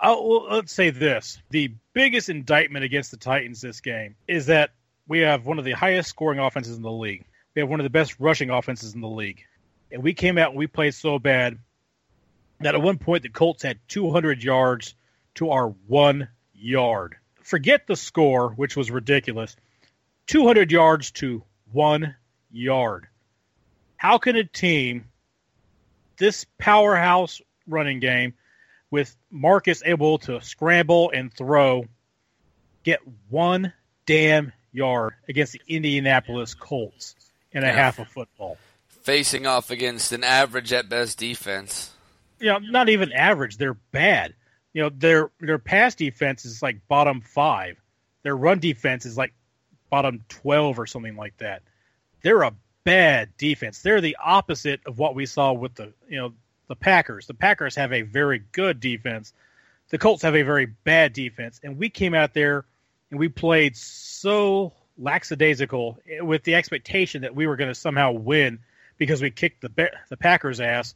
well, 0.00 0.46
let's 0.50 0.72
say 0.72 0.90
this: 0.90 1.38
the 1.50 1.72
biggest 1.94 2.28
indictment 2.28 2.84
against 2.84 3.10
the 3.10 3.16
Titans 3.16 3.60
this 3.60 3.80
game 3.80 4.14
is 4.28 4.46
that 4.46 4.70
we 5.08 5.20
have 5.20 5.46
one 5.46 5.58
of 5.58 5.64
the 5.64 5.72
highest 5.72 6.08
scoring 6.08 6.38
offenses 6.38 6.76
in 6.76 6.82
the 6.82 6.92
league. 6.92 7.24
We 7.54 7.60
have 7.60 7.68
one 7.68 7.80
of 7.80 7.84
the 7.84 7.90
best 7.90 8.20
rushing 8.20 8.50
offenses 8.50 8.94
in 8.94 9.00
the 9.00 9.08
league, 9.08 9.42
and 9.90 10.02
we 10.02 10.14
came 10.14 10.38
out 10.38 10.50
and 10.50 10.58
we 10.58 10.68
played 10.68 10.94
so 10.94 11.18
bad 11.18 11.58
that 12.60 12.74
at 12.74 12.82
one 12.82 12.98
point 12.98 13.22
the 13.22 13.28
Colts 13.28 13.62
had 13.62 13.78
200 13.88 14.42
yards 14.42 14.94
to 15.36 15.50
our 15.50 15.68
one 15.86 16.28
yard. 16.54 17.16
Forget 17.42 17.86
the 17.86 17.96
score, 17.96 18.50
which 18.50 18.76
was 18.76 18.90
ridiculous. 18.90 19.56
200 20.26 20.72
yards 20.72 21.10
to 21.12 21.42
one 21.72 22.16
yard. 22.50 23.06
How 23.96 24.18
can 24.18 24.36
a 24.36 24.44
team, 24.44 25.06
this 26.18 26.46
powerhouse 26.58 27.40
running 27.66 28.00
game, 28.00 28.34
with 28.90 29.14
Marcus 29.30 29.82
able 29.84 30.18
to 30.18 30.40
scramble 30.40 31.10
and 31.10 31.32
throw, 31.32 31.86
get 32.82 33.00
one 33.28 33.72
damn 34.06 34.52
yard 34.72 35.14
against 35.28 35.52
the 35.52 35.60
Indianapolis 35.68 36.54
Colts 36.54 37.14
in 37.52 37.62
a 37.62 37.66
yeah. 37.66 37.72
half 37.72 37.98
of 37.98 38.08
football? 38.08 38.58
Facing 38.88 39.46
off 39.46 39.70
against 39.70 40.12
an 40.12 40.24
average 40.24 40.72
at 40.72 40.88
best 40.88 41.18
defense 41.18 41.92
you 42.38 42.46
know, 42.46 42.58
not 42.58 42.88
even 42.88 43.12
average. 43.12 43.56
They're 43.56 43.74
bad. 43.74 44.34
You 44.72 44.82
know, 44.82 44.90
their 44.90 45.30
their 45.40 45.58
pass 45.58 45.94
defense 45.94 46.44
is 46.44 46.62
like 46.62 46.86
bottom 46.88 47.20
five. 47.20 47.80
Their 48.22 48.36
run 48.36 48.58
defense 48.58 49.06
is 49.06 49.16
like 49.16 49.32
bottom 49.90 50.24
twelve 50.28 50.78
or 50.78 50.86
something 50.86 51.16
like 51.16 51.36
that. 51.38 51.62
They're 52.22 52.42
a 52.42 52.54
bad 52.84 53.36
defense. 53.38 53.80
They're 53.80 54.00
the 54.00 54.16
opposite 54.22 54.80
of 54.86 54.98
what 54.98 55.14
we 55.14 55.26
saw 55.26 55.52
with 55.52 55.74
the 55.74 55.92
you 56.08 56.18
know 56.18 56.34
the 56.68 56.76
Packers. 56.76 57.26
The 57.26 57.34
Packers 57.34 57.76
have 57.76 57.92
a 57.92 58.02
very 58.02 58.42
good 58.52 58.80
defense. 58.80 59.32
The 59.88 59.98
Colts 59.98 60.22
have 60.22 60.34
a 60.34 60.42
very 60.42 60.66
bad 60.66 61.12
defense, 61.12 61.60
and 61.62 61.78
we 61.78 61.88
came 61.88 62.14
out 62.14 62.34
there 62.34 62.64
and 63.10 63.20
we 63.20 63.28
played 63.28 63.76
so 63.76 64.72
lackadaisical 64.98 65.98
with 66.20 66.42
the 66.42 66.54
expectation 66.54 67.22
that 67.22 67.34
we 67.34 67.46
were 67.46 67.56
going 67.56 67.68
to 67.68 67.74
somehow 67.74 68.12
win 68.12 68.58
because 68.98 69.22
we 69.22 69.30
kicked 69.30 69.60
the 69.60 69.90
the 70.08 70.16
Packers' 70.16 70.60
ass 70.60 70.94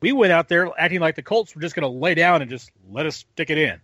we 0.00 0.12
went 0.12 0.32
out 0.32 0.48
there 0.48 0.70
acting 0.78 1.00
like 1.00 1.16
the 1.16 1.22
Colts 1.22 1.54
were 1.54 1.60
just 1.60 1.74
going 1.74 1.90
to 1.90 1.98
lay 1.98 2.14
down 2.14 2.42
and 2.42 2.50
just 2.50 2.70
let 2.90 3.06
us 3.06 3.16
stick 3.16 3.50
it 3.50 3.58
in. 3.58 3.80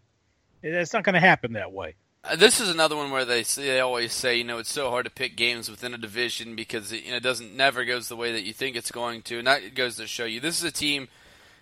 It's 0.62 0.92
not 0.92 1.04
going 1.04 1.14
to 1.14 1.20
happen 1.20 1.52
that 1.52 1.72
way. 1.72 1.94
Uh, 2.24 2.34
this 2.34 2.60
is 2.60 2.68
another 2.70 2.96
one 2.96 3.10
where 3.10 3.24
they 3.24 3.42
they 3.42 3.78
always 3.78 4.12
say, 4.12 4.36
you 4.36 4.44
know, 4.44 4.58
it's 4.58 4.72
so 4.72 4.90
hard 4.90 5.04
to 5.04 5.10
pick 5.10 5.36
games 5.36 5.70
within 5.70 5.94
a 5.94 5.98
division 5.98 6.56
because 6.56 6.90
it, 6.90 7.04
you 7.04 7.10
know, 7.10 7.18
it 7.18 7.22
doesn't 7.22 7.56
never 7.56 7.84
goes 7.84 8.08
the 8.08 8.16
way 8.16 8.32
that 8.32 8.42
you 8.42 8.52
think 8.52 8.74
it's 8.74 8.90
going 8.90 9.22
to, 9.22 9.38
and 9.38 9.46
that 9.46 9.74
goes 9.74 9.96
to 9.96 10.06
show 10.06 10.24
you 10.24 10.40
this 10.40 10.58
is 10.58 10.64
a 10.64 10.72
team 10.72 11.08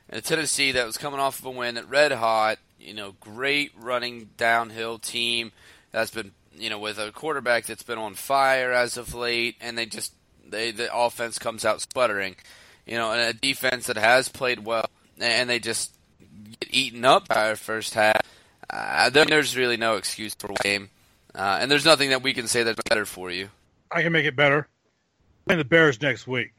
in 0.08 0.22
Tennessee 0.22 0.72
that 0.72 0.86
was 0.86 0.96
coming 0.96 1.20
off 1.20 1.38
of 1.38 1.44
a 1.46 1.50
win 1.50 1.76
at 1.76 1.88
red 1.88 2.12
hot, 2.12 2.58
you 2.80 2.94
know, 2.94 3.14
great 3.20 3.72
running 3.78 4.30
downhill 4.38 4.98
team 4.98 5.52
that's 5.92 6.10
been, 6.10 6.32
you 6.56 6.70
know, 6.70 6.78
with 6.78 6.98
a 6.98 7.12
quarterback 7.12 7.66
that's 7.66 7.82
been 7.82 7.98
on 7.98 8.14
fire 8.14 8.72
as 8.72 8.96
of 8.96 9.14
late, 9.14 9.56
and 9.60 9.76
they 9.76 9.84
just 9.84 10.14
they 10.48 10.70
the 10.70 10.94
offense 10.94 11.38
comes 11.38 11.66
out 11.66 11.82
sputtering 11.82 12.36
you 12.86 12.96
know, 12.96 13.12
and 13.12 13.20
a 13.20 13.32
defense 13.32 13.86
that 13.86 13.96
has 13.96 14.28
played 14.28 14.64
well, 14.64 14.88
and 15.18 15.48
they 15.48 15.58
just 15.58 15.94
get 16.60 16.74
eaten 16.74 17.04
up 17.04 17.28
by 17.28 17.48
our 17.48 17.56
first 17.56 17.94
half. 17.94 18.20
Uh, 18.68 19.10
there's 19.10 19.56
really 19.56 19.76
no 19.76 19.96
excuse 19.96 20.34
for 20.34 20.48
game, 20.62 20.90
uh, 21.34 21.58
and 21.60 21.70
there's 21.70 21.84
nothing 21.84 22.10
that 22.10 22.22
we 22.22 22.32
can 22.32 22.46
say 22.46 22.62
that's 22.62 22.80
better 22.88 23.04
for 23.04 23.30
you. 23.30 23.48
I 23.90 24.02
can 24.02 24.12
make 24.12 24.26
it 24.26 24.36
better. 24.36 24.68
Playing 25.46 25.58
the 25.58 25.64
Bears 25.64 26.00
next 26.00 26.26
week. 26.26 26.52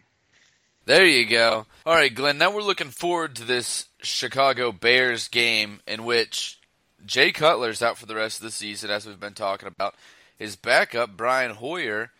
There 0.85 1.05
you 1.05 1.25
go. 1.25 1.65
All 1.85 1.95
right, 1.95 2.13
Glenn. 2.13 2.37
Now 2.37 2.53
we're 2.53 2.61
looking 2.61 2.91
forward 2.91 3.35
to 3.37 3.43
this 3.43 3.87
Chicago 4.03 4.71
Bears 4.71 5.27
game 5.27 5.79
in 5.87 6.05
which 6.05 6.59
Jay 7.05 7.31
Cutler's 7.31 7.81
out 7.81 7.97
for 7.97 8.05
the 8.05 8.15
rest 8.15 8.39
of 8.39 8.43
the 8.43 8.51
season, 8.51 8.91
as 8.91 9.05
we've 9.05 9.19
been 9.19 9.33
talking 9.33 9.67
about. 9.67 9.95
His 10.37 10.55
backup, 10.55 11.17
Brian 11.17 11.55
Hoyer, 11.55 12.11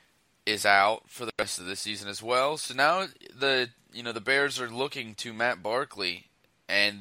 is 0.46 0.66
out 0.66 1.04
for 1.08 1.26
the 1.26 1.34
rest 1.38 1.60
of 1.60 1.66
the 1.66 1.76
season 1.76 2.10
as 2.10 2.24
well. 2.24 2.58
So 2.58 2.74
now 2.74 3.08
the 3.38 3.70
you 3.96 4.04
know 4.04 4.12
the 4.12 4.22
Bears 4.22 4.60
are 4.60 4.70
looking 4.70 5.16
to 5.16 5.34
Matt 5.34 5.64
Barkley, 5.64 6.26
and 6.68 7.00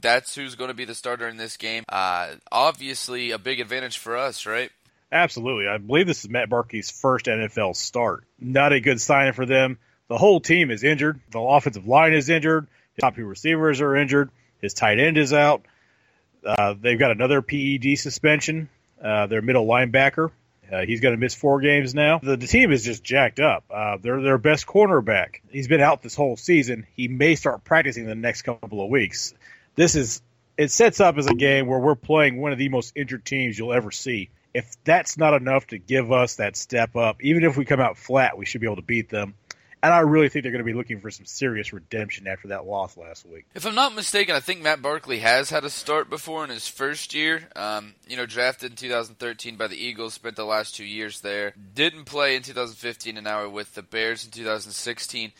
that's 0.00 0.34
who's 0.34 0.56
going 0.56 0.68
to 0.68 0.74
be 0.74 0.84
the 0.84 0.94
starter 0.94 1.28
in 1.28 1.36
this 1.36 1.56
game. 1.56 1.84
Uh, 1.88 2.34
obviously, 2.50 3.30
a 3.30 3.38
big 3.38 3.60
advantage 3.60 3.98
for 3.98 4.16
us, 4.16 4.44
right? 4.44 4.70
Absolutely. 5.12 5.68
I 5.68 5.78
believe 5.78 6.06
this 6.06 6.24
is 6.24 6.30
Matt 6.30 6.48
Barkley's 6.50 6.90
first 6.90 7.26
NFL 7.26 7.76
start. 7.76 8.24
Not 8.40 8.72
a 8.72 8.80
good 8.80 9.00
sign 9.00 9.34
for 9.34 9.46
them. 9.46 9.78
The 10.08 10.18
whole 10.18 10.40
team 10.40 10.70
is 10.70 10.82
injured. 10.82 11.20
The 11.30 11.38
offensive 11.38 11.86
line 11.86 12.14
is 12.14 12.28
injured. 12.28 12.66
His 12.94 13.02
top 13.02 13.14
two 13.14 13.26
receivers 13.26 13.80
are 13.80 13.94
injured. 13.94 14.30
His 14.60 14.74
tight 14.74 14.98
end 14.98 15.18
is 15.18 15.32
out. 15.32 15.62
Uh, 16.44 16.74
they've 16.80 16.98
got 16.98 17.10
another 17.10 17.40
PED 17.40 17.98
suspension. 17.98 18.68
Uh, 19.02 19.26
their 19.26 19.42
middle 19.42 19.66
linebacker 19.66 20.30
uh, 20.72 20.86
he's 20.86 21.00
going 21.00 21.14
to 21.14 21.20
miss 21.20 21.34
four 21.34 21.60
games 21.60 21.94
now. 21.94 22.18
The, 22.18 22.36
the, 22.36 22.46
team 22.46 22.72
is 22.72 22.84
just 22.84 23.04
jacked 23.04 23.40
up. 23.40 23.64
Uh, 23.70 23.98
they're 24.00 24.22
their 24.22 24.38
best 24.38 24.66
cornerback. 24.66 25.40
He's 25.50 25.68
been 25.68 25.80
out 25.80 26.02
this 26.02 26.14
whole 26.14 26.36
season. 26.36 26.86
He 26.94 27.08
may 27.08 27.34
start 27.34 27.62
practicing 27.64 28.06
the 28.06 28.14
next 28.14 28.42
couple 28.42 28.82
of 28.82 28.88
weeks. 28.88 29.34
This 29.74 29.94
is 29.94 30.22
it 30.56 30.70
sets 30.70 31.00
up 31.00 31.16
as 31.18 31.26
a 31.26 31.34
game 31.34 31.66
where 31.66 31.78
we're 31.78 31.94
playing 31.94 32.40
one 32.40 32.52
of 32.52 32.58
the 32.58 32.68
most 32.68 32.92
injured 32.96 33.24
teams 33.24 33.58
you'll 33.58 33.72
ever 33.72 33.90
see. 33.90 34.30
If 34.54 34.76
that's 34.84 35.16
not 35.16 35.34
enough 35.34 35.66
to 35.68 35.78
give 35.78 36.12
us 36.12 36.36
that 36.36 36.56
step 36.56 36.94
up, 36.94 37.22
even 37.22 37.42
if 37.42 37.56
we 37.56 37.64
come 37.64 37.80
out 37.80 37.96
flat, 37.96 38.36
we 38.36 38.44
should 38.44 38.60
be 38.60 38.66
able 38.66 38.76
to 38.76 38.82
beat 38.82 39.08
them. 39.08 39.34
And 39.82 39.92
I 39.92 40.00
really 40.00 40.28
think 40.28 40.44
they're 40.44 40.52
going 40.52 40.64
to 40.64 40.70
be 40.70 40.76
looking 40.76 41.00
for 41.00 41.10
some 41.10 41.26
serious 41.26 41.72
redemption 41.72 42.28
after 42.28 42.48
that 42.48 42.66
loss 42.66 42.96
last 42.96 43.26
week. 43.26 43.46
If 43.52 43.66
I'm 43.66 43.74
not 43.74 43.96
mistaken, 43.96 44.36
I 44.36 44.40
think 44.40 44.62
Matt 44.62 44.80
Barkley 44.80 45.18
has 45.18 45.50
had 45.50 45.64
a 45.64 45.70
start 45.70 46.08
before 46.08 46.44
in 46.44 46.50
his 46.50 46.68
first 46.68 47.14
year. 47.14 47.48
Um, 47.56 47.94
you 48.06 48.16
know, 48.16 48.24
drafted 48.24 48.70
in 48.70 48.76
2013 48.76 49.56
by 49.56 49.66
the 49.66 49.84
Eagles, 49.84 50.14
spent 50.14 50.36
the 50.36 50.44
last 50.44 50.76
two 50.76 50.84
years 50.84 51.20
there. 51.20 51.52
Didn't 51.74 52.04
play 52.04 52.36
in 52.36 52.42
2015, 52.42 53.16
and 53.16 53.24
now 53.24 53.48
with 53.48 53.74
the 53.74 53.82
Bears 53.82 54.24
in 54.24 54.30
2016. 54.30 55.32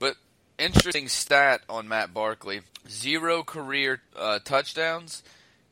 But 0.00 0.16
interesting 0.58 1.06
stat 1.06 1.60
on 1.68 1.86
Matt 1.86 2.12
Barkley: 2.12 2.62
zero 2.88 3.44
career 3.44 4.00
uh, 4.16 4.40
touchdowns, 4.44 5.22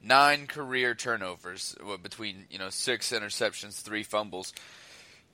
nine 0.01 0.47
career 0.47 0.95
turnovers 0.95 1.75
between 2.05 2.47
you 2.51 2.59
know 2.61 2.71
six 2.71 3.11
interceptions, 3.11 3.83
three 3.83 4.05
fumbles. 4.05 4.53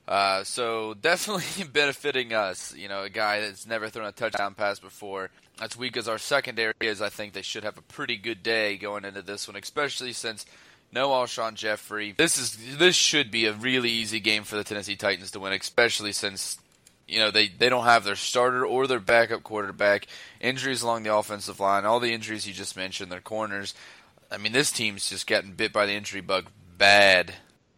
Uh, 0.09 0.43
so 0.43 0.93
definitely 1.01 1.63
benefiting 1.63 2.33
us. 2.33 2.75
You 2.75 2.89
know, 2.89 3.03
a 3.03 3.09
guy 3.09 3.41
that's 3.41 3.67
never 3.67 3.87
thrown 3.89 4.07
a 4.07 4.11
touchdown 4.11 4.55
pass 4.55 4.79
before. 4.79 5.29
As 5.61 5.77
weak 5.77 5.97
as 5.97 6.07
our 6.07 6.17
secondary 6.17 6.73
is, 6.79 7.01
I 7.01 7.09
think 7.09 7.33
they 7.33 7.41
should 7.41 7.63
have 7.63 7.77
a 7.77 7.83
pretty 7.83 8.17
good 8.17 8.41
day 8.41 8.77
going 8.77 9.05
into 9.05 9.21
this 9.21 9.47
one, 9.47 9.57
especially 9.57 10.13
since 10.13 10.45
no 10.91 11.09
Alshon 11.09 11.53
Jeffery. 11.53 12.13
This 12.13 12.37
is 12.37 12.77
this 12.77 12.95
should 12.95 13.29
be 13.29 13.45
a 13.45 13.53
really 13.53 13.89
easy 13.89 14.19
game 14.19 14.43
for 14.43 14.55
the 14.55 14.63
Tennessee 14.63 14.95
Titans 14.95 15.31
to 15.31 15.39
win, 15.39 15.53
especially 15.53 16.13
since 16.13 16.57
you 17.07 17.19
know 17.19 17.29
they, 17.29 17.49
they 17.49 17.69
don't 17.69 17.83
have 17.83 18.05
their 18.05 18.15
starter 18.15 18.65
or 18.65 18.87
their 18.87 19.01
backup 19.01 19.43
quarterback. 19.43 20.07
Injuries 20.39 20.81
along 20.81 21.03
the 21.03 21.13
offensive 21.13 21.59
line, 21.59 21.85
all 21.85 21.99
the 21.99 22.13
injuries 22.13 22.47
you 22.47 22.53
just 22.53 22.77
mentioned, 22.77 23.11
their 23.11 23.19
corners. 23.19 23.75
I 24.31 24.37
mean, 24.37 24.53
this 24.53 24.71
team's 24.71 25.09
just 25.09 25.27
getting 25.27 25.53
bit 25.53 25.73
by 25.73 25.85
the 25.85 25.93
injury 25.93 26.21
bug 26.21 26.45
bad. 26.77 27.33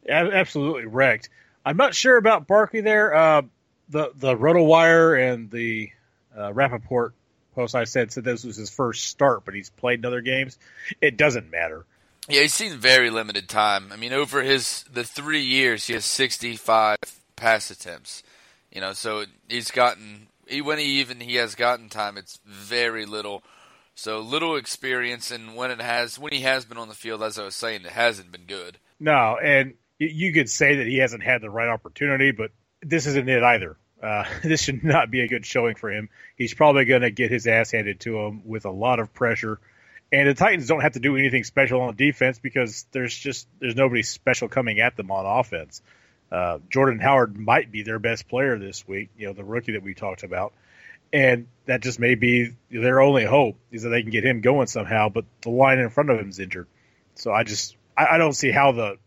Absolutely 0.08 0.86
wrecked. 0.86 1.30
I'm 1.66 1.78
not 1.78 1.96
sure 1.96 2.18
about 2.18 2.48
Barkley 2.48 2.82
there. 2.82 3.14
Uh, 3.14 3.42
the 3.90 4.12
the 4.16 4.36
RotoWire 4.36 5.34
and 5.34 5.52
the 5.52 5.92
uh, 6.38 6.54
Rapoport 6.54 7.14
post 7.56 7.76
I 7.76 7.84
said 7.84 8.12
said 8.12 8.24
this 8.24 8.44
was 8.44 8.56
his 8.56 8.70
first 8.70 9.06
start, 9.06 9.46
but 9.46 9.54
he's 9.54 9.70
played 9.70 10.00
in 10.00 10.06
other 10.06 10.22
games. 10.22 10.58
It 11.02 11.18
doesn't 11.18 11.52
matter. 11.52 11.86
Yeah, 12.30 12.42
he's 12.42 12.54
seen 12.54 12.78
very 12.78 13.10
limited 13.10 13.50
time. 13.50 13.92
I 13.92 13.98
mean, 13.98 14.14
over 14.14 14.42
his 14.42 14.84
the 14.92 15.04
three 15.04 15.42
years, 15.42 15.88
he 15.88 15.94
has 15.94 16.06
65 16.06 16.98
pass 17.36 17.72
attempts. 17.72 18.24
You 18.72 18.80
know, 18.82 18.94
so 18.94 19.26
he's 19.50 19.72
gotten 19.72 20.28
he, 20.48 20.62
when 20.62 20.80
he 20.80 21.00
even 21.00 21.20
he 21.20 21.36
has 21.36 21.56
gotten 21.56 21.90
time, 21.90 22.18
it's 22.18 22.40
very 22.46 23.06
little. 23.06 23.44
So 23.94 24.20
little 24.20 24.56
experience, 24.56 25.32
and 25.32 25.56
when 25.56 25.70
it 25.70 25.82
has 25.82 26.18
when 26.18 26.32
he 26.32 26.42
has 26.42 26.66
been 26.66 26.78
on 26.78 26.88
the 26.88 26.96
field, 26.96 27.22
as 27.22 27.38
I 27.38 27.44
was 27.44 27.56
saying, 27.56 27.82
it 27.86 27.92
hasn't 27.92 28.32
been 28.32 28.46
good. 28.46 28.78
No, 29.00 29.38
and 29.38 29.74
you 30.08 30.34
could 30.34 30.50
say 30.50 30.78
that 30.78 30.88
he 30.88 30.98
hasn't 30.98 31.24
had 31.24 31.42
the 31.42 31.50
right 31.50 31.70
opportunity, 31.70 32.32
but 32.32 32.52
this 32.82 33.06
isn't 33.06 33.30
it 33.30 33.44
either. 33.44 33.78
Uh, 34.02 34.26
this 34.44 34.64
should 34.64 34.84
not 34.84 35.12
be 35.12 35.22
a 35.22 35.28
good 35.28 35.46
showing 35.46 35.76
for 35.76 35.92
him. 35.92 36.10
He's 36.36 36.54
probably 36.54 36.86
going 36.86 37.02
to 37.02 37.12
get 37.12 37.32
his 37.32 37.48
ass 37.48 37.72
handed 37.72 38.00
to 38.02 38.20
him 38.20 38.42
with 38.46 38.66
a 38.66 38.72
lot 38.72 39.00
of 39.00 39.14
pressure. 39.14 39.60
And 40.12 40.28
the 40.28 40.34
Titans 40.34 40.68
don't 40.68 40.82
have 40.82 40.94
to 40.94 41.00
do 41.00 41.16
anything 41.16 41.44
special 41.44 41.82
on 41.82 41.96
defense 41.96 42.40
because 42.40 42.86
there's 42.92 43.16
just 43.16 43.48
there's 43.60 43.76
nobody 43.76 44.04
special 44.04 44.50
coming 44.50 44.80
at 44.80 44.98
them 44.98 45.10
on 45.12 45.26
offense. 45.40 45.82
Uh, 46.32 46.60
Jordan 46.70 47.00
Howard 47.00 47.38
might 47.38 47.72
be 47.72 47.84
their 47.84 48.00
best 48.00 48.28
player 48.28 48.58
this 48.58 48.88
week, 48.88 49.10
you 49.18 49.28
know, 49.28 49.34
the 49.34 49.44
rookie 49.44 49.74
that 49.74 49.84
we 49.84 49.94
talked 49.94 50.24
about. 50.24 50.54
and 51.14 51.48
that 51.66 51.82
just 51.82 52.00
may 52.00 52.16
be 52.16 52.52
their 52.70 53.02
only 53.02 53.26
hope 53.26 53.58
is 53.72 53.84
that 53.84 53.90
they 53.90 54.02
can 54.02 54.12
get 54.12 54.26
him 54.26 54.42
going 54.42 54.68
somehow. 54.68 55.10
But 55.10 55.26
the 55.42 55.50
line 55.50 55.80
in 55.80 55.90
front 55.90 56.10
of 56.10 56.20
him 56.20 56.30
is 56.30 56.40
injured, 56.40 56.68
so 57.16 57.32
I 57.32 57.44
just 57.44 57.76
I, 57.98 58.16
I 58.16 58.18
don't 58.18 58.34
see 58.34 58.52
how 58.52 58.72
the 58.72 58.98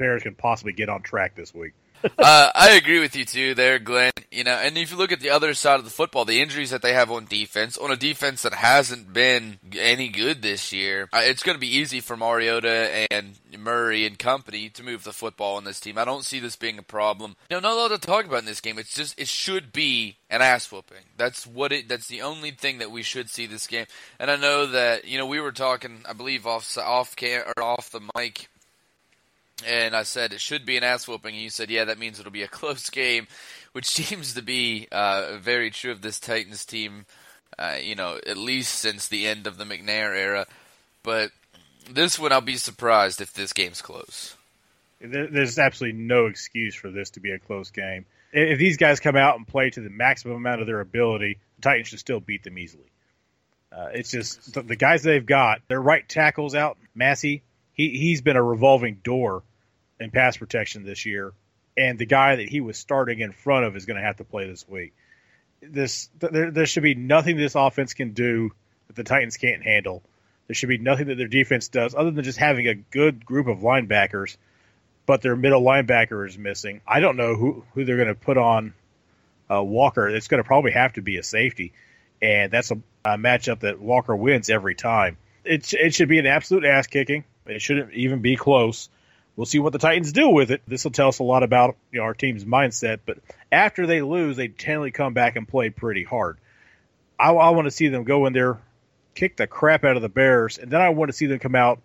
Bears 0.00 0.22
can 0.22 0.34
possibly 0.34 0.72
get 0.72 0.88
on 0.88 1.02
track 1.02 1.36
this 1.36 1.54
week. 1.54 1.74
uh, 2.18 2.50
I 2.54 2.70
agree 2.70 3.00
with 3.00 3.14
you 3.14 3.26
too, 3.26 3.54
there, 3.54 3.78
Glenn. 3.78 4.12
You 4.30 4.44
know, 4.44 4.52
and 4.54 4.78
if 4.78 4.90
you 4.90 4.96
look 4.96 5.12
at 5.12 5.20
the 5.20 5.28
other 5.28 5.52
side 5.52 5.78
of 5.78 5.84
the 5.84 5.90
football, 5.90 6.24
the 6.24 6.40
injuries 6.40 6.70
that 6.70 6.80
they 6.80 6.94
have 6.94 7.10
on 7.10 7.26
defense, 7.26 7.76
on 7.76 7.90
a 7.90 7.96
defense 7.96 8.40
that 8.40 8.54
hasn't 8.54 9.12
been 9.12 9.58
any 9.78 10.08
good 10.08 10.40
this 10.40 10.72
year, 10.72 11.10
uh, 11.12 11.20
it's 11.22 11.42
going 11.42 11.56
to 11.56 11.60
be 11.60 11.76
easy 11.76 12.00
for 12.00 12.16
Mariota 12.16 13.06
and 13.10 13.38
Murray 13.58 14.06
and 14.06 14.18
company 14.18 14.70
to 14.70 14.82
move 14.82 15.04
the 15.04 15.12
football 15.12 15.56
on 15.56 15.64
this 15.64 15.78
team. 15.80 15.98
I 15.98 16.06
don't 16.06 16.24
see 16.24 16.40
this 16.40 16.56
being 16.56 16.78
a 16.78 16.82
problem. 16.82 17.36
You 17.50 17.56
know, 17.56 17.68
not 17.68 17.72
a 17.72 17.76
lot 17.76 17.88
to 17.88 17.98
talk 17.98 18.24
about 18.24 18.38
in 18.38 18.46
this 18.46 18.62
game. 18.62 18.78
It's 18.78 18.94
just 18.94 19.20
it 19.20 19.28
should 19.28 19.70
be 19.70 20.16
an 20.30 20.40
ass 20.40 20.72
whooping. 20.72 21.04
That's 21.18 21.46
what 21.46 21.70
it. 21.70 21.90
That's 21.90 22.08
the 22.08 22.22
only 22.22 22.52
thing 22.52 22.78
that 22.78 22.90
we 22.90 23.02
should 23.02 23.28
see 23.28 23.44
this 23.44 23.66
game. 23.66 23.84
And 24.18 24.30
I 24.30 24.36
know 24.36 24.64
that 24.64 25.04
you 25.04 25.18
know 25.18 25.26
we 25.26 25.40
were 25.40 25.52
talking, 25.52 26.02
I 26.08 26.14
believe 26.14 26.46
off 26.46 26.78
off 26.78 27.14
cam 27.14 27.42
or 27.46 27.62
off 27.62 27.90
the 27.90 28.00
mic 28.16 28.48
and 29.66 29.94
I 29.94 30.02
said 30.02 30.32
it 30.32 30.40
should 30.40 30.66
be 30.66 30.76
an 30.76 30.84
ass 30.84 31.06
whooping. 31.06 31.34
And 31.34 31.42
you 31.42 31.50
said, 31.50 31.70
yeah, 31.70 31.84
that 31.84 31.98
means 31.98 32.18
it'll 32.18 32.32
be 32.32 32.42
a 32.42 32.48
close 32.60 32.90
game, 32.90 33.26
which 33.72 33.86
seems 33.90 34.34
to 34.34 34.42
be 34.42 34.88
uh, 34.92 35.36
very 35.38 35.70
true 35.70 35.92
of 35.92 36.02
this 36.02 36.20
Titans 36.20 36.64
team. 36.64 37.06
Uh, 37.58 37.76
you 37.82 37.94
know, 37.94 38.18
at 38.26 38.38
least 38.38 38.74
since 38.74 39.08
the 39.08 39.26
end 39.26 39.46
of 39.46 39.58
the 39.58 39.64
McNair 39.64 40.16
era. 40.16 40.46
But 41.02 41.30
this 41.90 42.18
one, 42.18 42.32
I'll 42.32 42.40
be 42.40 42.56
surprised 42.56 43.20
if 43.20 43.32
this 43.32 43.52
game's 43.52 43.82
close. 43.82 44.36
There's 45.00 45.58
absolutely 45.58 45.98
no 45.98 46.26
excuse 46.26 46.74
for 46.74 46.90
this 46.90 47.10
to 47.10 47.20
be 47.20 47.32
a 47.32 47.38
close 47.38 47.70
game. 47.70 48.06
If 48.32 48.58
these 48.58 48.76
guys 48.76 49.00
come 49.00 49.16
out 49.16 49.36
and 49.36 49.46
play 49.46 49.70
to 49.70 49.80
the 49.80 49.90
maximum 49.90 50.36
amount 50.36 50.60
of 50.60 50.66
their 50.66 50.80
ability, 50.80 51.38
the 51.56 51.62
Titans 51.62 51.88
should 51.88 51.98
still 51.98 52.20
beat 52.20 52.44
them 52.44 52.58
easily. 52.58 52.90
Uh, 53.72 53.88
it's 53.92 54.10
just 54.10 54.54
the, 54.54 54.76
guys 54.76 55.02
they've 55.02 55.24
got. 55.24 55.60
Their 55.68 55.80
right 55.80 56.06
tackles 56.08 56.54
out. 56.54 56.76
Massie. 56.94 57.42
he 57.72 57.90
he's 57.90 58.20
been 58.20 58.36
a 58.36 58.42
revolving 58.42 59.00
door 59.02 59.42
in 60.00 60.10
pass 60.10 60.36
protection 60.38 60.84
this 60.84 61.06
year, 61.06 61.32
and 61.76 61.98
the 61.98 62.06
guy 62.06 62.36
that 62.36 62.48
he 62.48 62.60
was 62.60 62.78
starting 62.78 63.20
in 63.20 63.32
front 63.32 63.66
of 63.66 63.76
is 63.76 63.86
going 63.86 63.98
to 63.98 64.02
have 64.02 64.16
to 64.16 64.24
play 64.24 64.48
this 64.48 64.66
week. 64.68 64.94
This 65.62 66.08
there, 66.18 66.50
there 66.50 66.66
should 66.66 66.82
be 66.82 66.94
nothing 66.94 67.36
this 67.36 67.54
offense 67.54 67.92
can 67.92 68.12
do 68.12 68.50
that 68.86 68.96
the 68.96 69.04
Titans 69.04 69.36
can't 69.36 69.62
handle. 69.62 70.02
There 70.46 70.54
should 70.54 70.70
be 70.70 70.78
nothing 70.78 71.08
that 71.08 71.18
their 71.18 71.28
defense 71.28 71.68
does 71.68 71.94
other 71.94 72.10
than 72.10 72.24
just 72.24 72.38
having 72.38 72.66
a 72.66 72.74
good 72.74 73.24
group 73.24 73.46
of 73.46 73.58
linebackers, 73.58 74.36
but 75.06 75.22
their 75.22 75.36
middle 75.36 75.62
linebacker 75.62 76.26
is 76.26 76.36
missing. 76.38 76.80
I 76.86 77.00
don't 77.00 77.16
know 77.16 77.36
who 77.36 77.64
who 77.74 77.84
they're 77.84 77.96
going 77.96 78.08
to 78.08 78.14
put 78.14 78.38
on 78.38 78.72
uh, 79.50 79.62
Walker. 79.62 80.08
It's 80.08 80.28
going 80.28 80.42
to 80.42 80.46
probably 80.46 80.72
have 80.72 80.94
to 80.94 81.02
be 81.02 81.18
a 81.18 81.22
safety, 81.22 81.72
and 82.22 82.50
that's 82.50 82.70
a, 82.70 82.78
a 83.04 83.18
matchup 83.18 83.60
that 83.60 83.80
Walker 83.80 84.16
wins 84.16 84.48
every 84.48 84.74
time. 84.74 85.18
It 85.44 85.72
it 85.74 85.94
should 85.94 86.08
be 86.08 86.18
an 86.18 86.26
absolute 86.26 86.64
ass 86.64 86.86
kicking. 86.86 87.24
It 87.46 87.60
shouldn't 87.60 87.92
even 87.92 88.20
be 88.20 88.36
close 88.36 88.88
we'll 89.36 89.46
see 89.46 89.58
what 89.58 89.72
the 89.72 89.78
Titans 89.78 90.12
do 90.12 90.28
with 90.28 90.50
it. 90.50 90.62
This 90.66 90.84
will 90.84 90.90
tell 90.90 91.08
us 91.08 91.18
a 91.18 91.24
lot 91.24 91.42
about 91.42 91.76
you 91.92 91.98
know, 91.98 92.04
our 92.04 92.14
team's 92.14 92.44
mindset. 92.44 93.00
But 93.04 93.18
after 93.50 93.86
they 93.86 94.02
lose, 94.02 94.36
they 94.36 94.48
generally 94.48 94.90
come 94.90 95.14
back 95.14 95.36
and 95.36 95.46
play 95.46 95.70
pretty 95.70 96.04
hard. 96.04 96.38
I, 97.18 97.32
I 97.32 97.50
want 97.50 97.66
to 97.66 97.70
see 97.70 97.88
them 97.88 98.04
go 98.04 98.26
in 98.26 98.32
there, 98.32 98.60
kick 99.14 99.36
the 99.36 99.46
crap 99.46 99.84
out 99.84 99.96
of 99.96 100.02
the 100.02 100.08
Bears, 100.08 100.58
and 100.58 100.70
then 100.70 100.80
I 100.80 100.90
want 100.90 101.10
to 101.10 101.16
see 101.16 101.26
them 101.26 101.38
come 101.38 101.54
out 101.54 101.80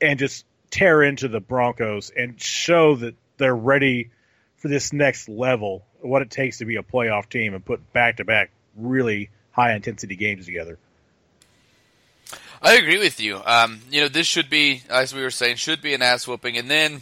and 0.00 0.18
just 0.18 0.44
tear 0.70 1.02
into 1.02 1.28
the 1.28 1.40
Broncos 1.40 2.10
and 2.10 2.40
show 2.40 2.96
that 2.96 3.14
they're 3.36 3.54
ready 3.54 4.10
for 4.56 4.68
this 4.68 4.92
next 4.92 5.28
level, 5.28 5.84
what 6.00 6.22
it 6.22 6.30
takes 6.30 6.58
to 6.58 6.64
be 6.64 6.76
a 6.76 6.82
playoff 6.82 7.28
team, 7.28 7.54
and 7.54 7.64
put 7.64 7.92
back 7.92 8.18
to 8.18 8.24
back 8.24 8.50
really 8.76 9.30
high 9.50 9.74
intensity 9.74 10.16
games 10.16 10.46
together. 10.46 10.78
I 12.64 12.74
agree 12.74 12.98
with 12.98 13.18
you. 13.18 13.40
Um, 13.44 13.80
you 13.90 14.00
know, 14.00 14.08
this 14.08 14.28
should 14.28 14.48
be, 14.48 14.82
as 14.88 15.12
we 15.12 15.20
were 15.20 15.32
saying, 15.32 15.56
should 15.56 15.82
be 15.82 15.94
an 15.94 16.02
ass 16.02 16.28
whooping. 16.28 16.56
And 16.56 16.70
then, 16.70 17.00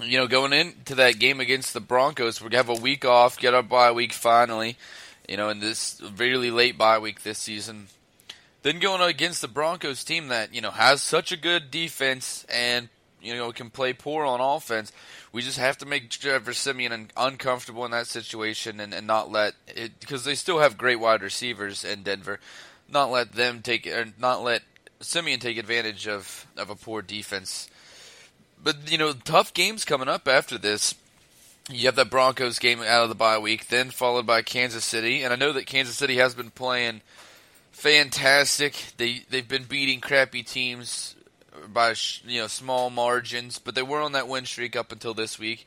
you 0.00 0.16
know, 0.16 0.28
going 0.28 0.52
into 0.52 0.94
that 0.94 1.18
game 1.18 1.40
against 1.40 1.74
the 1.74 1.80
Broncos, 1.80 2.38
to 2.38 2.56
have 2.56 2.68
a 2.68 2.74
week 2.74 3.04
off, 3.04 3.36
get 3.36 3.52
our 3.52 3.64
bye 3.64 3.90
week 3.90 4.12
finally, 4.12 4.76
you 5.28 5.36
know, 5.36 5.48
in 5.48 5.58
this 5.58 6.00
really 6.16 6.52
late 6.52 6.78
bye 6.78 7.00
week 7.00 7.24
this 7.24 7.38
season. 7.38 7.88
Then 8.62 8.78
going 8.78 9.02
against 9.02 9.42
the 9.42 9.48
Broncos 9.48 10.04
team 10.04 10.28
that, 10.28 10.54
you 10.54 10.60
know, 10.60 10.70
has 10.70 11.02
such 11.02 11.32
a 11.32 11.36
good 11.36 11.72
defense 11.72 12.46
and, 12.48 12.88
you 13.20 13.34
know, 13.34 13.50
can 13.50 13.70
play 13.70 13.92
poor 13.92 14.24
on 14.24 14.40
offense. 14.40 14.92
We 15.32 15.42
just 15.42 15.58
have 15.58 15.78
to 15.78 15.86
make 15.86 16.10
Trevor 16.10 16.52
Siemian 16.52 17.10
uncomfortable 17.16 17.84
in 17.84 17.90
that 17.90 18.06
situation 18.06 18.78
and, 18.78 18.94
and 18.94 19.04
not 19.04 19.32
let 19.32 19.54
it, 19.66 19.98
because 19.98 20.24
they 20.24 20.36
still 20.36 20.60
have 20.60 20.78
great 20.78 21.00
wide 21.00 21.22
receivers 21.22 21.84
in 21.84 22.04
Denver 22.04 22.38
not 22.94 23.10
let 23.10 23.32
them 23.32 23.60
take 23.60 23.86
or 23.86 24.06
not 24.18 24.42
let 24.42 24.62
Siemian 25.00 25.40
take 25.40 25.58
advantage 25.58 26.08
of 26.08 26.46
of 26.56 26.70
a 26.70 26.76
poor 26.76 27.02
defense. 27.02 27.68
But 28.62 28.90
you 28.90 28.96
know, 28.96 29.12
tough 29.12 29.52
games 29.52 29.84
coming 29.84 30.08
up 30.08 30.26
after 30.26 30.56
this. 30.56 30.94
You 31.70 31.86
have 31.86 31.96
that 31.96 32.10
Broncos 32.10 32.58
game 32.58 32.80
out 32.80 33.04
of 33.04 33.08
the 33.08 33.14
bye 33.14 33.38
week, 33.38 33.68
then 33.68 33.90
followed 33.90 34.26
by 34.26 34.42
Kansas 34.42 34.84
City, 34.84 35.22
and 35.22 35.32
I 35.32 35.36
know 35.36 35.52
that 35.52 35.66
Kansas 35.66 35.96
City 35.96 36.16
has 36.16 36.34
been 36.34 36.50
playing 36.50 37.00
fantastic. 37.72 38.92
They 38.96 39.22
they've 39.28 39.48
been 39.48 39.64
beating 39.64 40.00
crappy 40.00 40.42
teams 40.42 41.16
by 41.68 41.94
you 42.24 42.40
know 42.40 42.46
small 42.46 42.90
margins, 42.90 43.58
but 43.58 43.74
they 43.74 43.82
were 43.82 44.00
on 44.00 44.12
that 44.12 44.28
win 44.28 44.44
streak 44.44 44.76
up 44.76 44.92
until 44.92 45.14
this 45.14 45.38
week. 45.38 45.66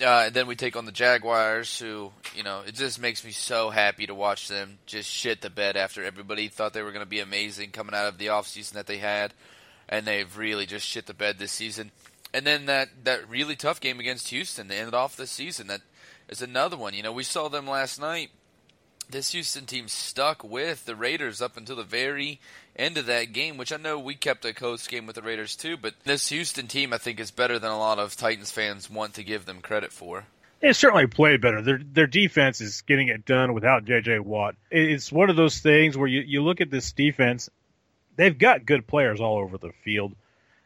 Uh, 0.00 0.24
and 0.26 0.34
then 0.34 0.46
we 0.46 0.56
take 0.56 0.76
on 0.76 0.86
the 0.86 0.92
Jaguars, 0.92 1.78
who, 1.78 2.10
you 2.34 2.42
know, 2.42 2.62
it 2.66 2.74
just 2.74 3.00
makes 3.00 3.24
me 3.24 3.30
so 3.30 3.70
happy 3.70 4.06
to 4.06 4.14
watch 4.14 4.48
them 4.48 4.78
just 4.86 5.08
shit 5.08 5.40
the 5.40 5.50
bed 5.50 5.76
after 5.76 6.02
everybody 6.02 6.48
thought 6.48 6.72
they 6.72 6.82
were 6.82 6.92
going 6.92 7.04
to 7.04 7.08
be 7.08 7.20
amazing 7.20 7.70
coming 7.70 7.94
out 7.94 8.06
of 8.06 8.18
the 8.18 8.26
offseason 8.26 8.72
that 8.72 8.86
they 8.86 8.98
had. 8.98 9.34
And 9.88 10.06
they've 10.06 10.36
really 10.36 10.66
just 10.66 10.86
shit 10.86 11.06
the 11.06 11.14
bed 11.14 11.38
this 11.38 11.52
season. 11.52 11.92
And 12.34 12.46
then 12.46 12.66
that, 12.66 12.88
that 13.04 13.28
really 13.28 13.56
tough 13.56 13.80
game 13.80 14.00
against 14.00 14.28
Houston 14.28 14.68
to 14.68 14.74
end 14.74 14.94
off 14.94 15.16
the 15.16 15.26
season. 15.26 15.68
That 15.68 15.80
is 16.28 16.42
another 16.42 16.76
one. 16.76 16.94
You 16.94 17.02
know, 17.02 17.12
we 17.12 17.24
saw 17.24 17.48
them 17.48 17.66
last 17.66 18.00
night. 18.00 18.30
This 19.10 19.32
Houston 19.32 19.64
team 19.64 19.88
stuck 19.88 20.44
with 20.44 20.84
the 20.84 20.94
Raiders 20.94 21.40
up 21.40 21.56
until 21.56 21.76
the 21.76 21.82
very 21.82 22.40
end 22.76 22.98
of 22.98 23.06
that 23.06 23.32
game, 23.32 23.56
which 23.56 23.72
I 23.72 23.78
know 23.78 23.98
we 23.98 24.14
kept 24.14 24.44
a 24.44 24.52
close 24.52 24.86
game 24.86 25.06
with 25.06 25.16
the 25.16 25.22
Raiders 25.22 25.56
too, 25.56 25.78
but 25.78 25.94
this 26.04 26.28
Houston 26.28 26.66
team 26.66 26.92
I 26.92 26.98
think 26.98 27.18
is 27.18 27.30
better 27.30 27.58
than 27.58 27.70
a 27.70 27.78
lot 27.78 27.98
of 27.98 28.16
Titans 28.16 28.50
fans 28.50 28.90
want 28.90 29.14
to 29.14 29.24
give 29.24 29.46
them 29.46 29.60
credit 29.62 29.92
for. 29.92 30.24
They 30.60 30.72
certainly 30.72 31.06
played 31.06 31.40
better. 31.40 31.62
Their 31.62 31.78
their 31.78 32.06
defense 32.06 32.60
is 32.60 32.82
getting 32.82 33.08
it 33.08 33.24
done 33.24 33.54
without 33.54 33.84
J.J. 33.84 34.18
Watt. 34.18 34.56
It's 34.70 35.10
one 35.10 35.30
of 35.30 35.36
those 35.36 35.58
things 35.58 35.96
where 35.96 36.08
you, 36.08 36.20
you 36.20 36.42
look 36.42 36.60
at 36.60 36.70
this 36.70 36.92
defense, 36.92 37.48
they've 38.16 38.36
got 38.36 38.66
good 38.66 38.86
players 38.86 39.20
all 39.20 39.38
over 39.38 39.56
the 39.56 39.72
field. 39.84 40.14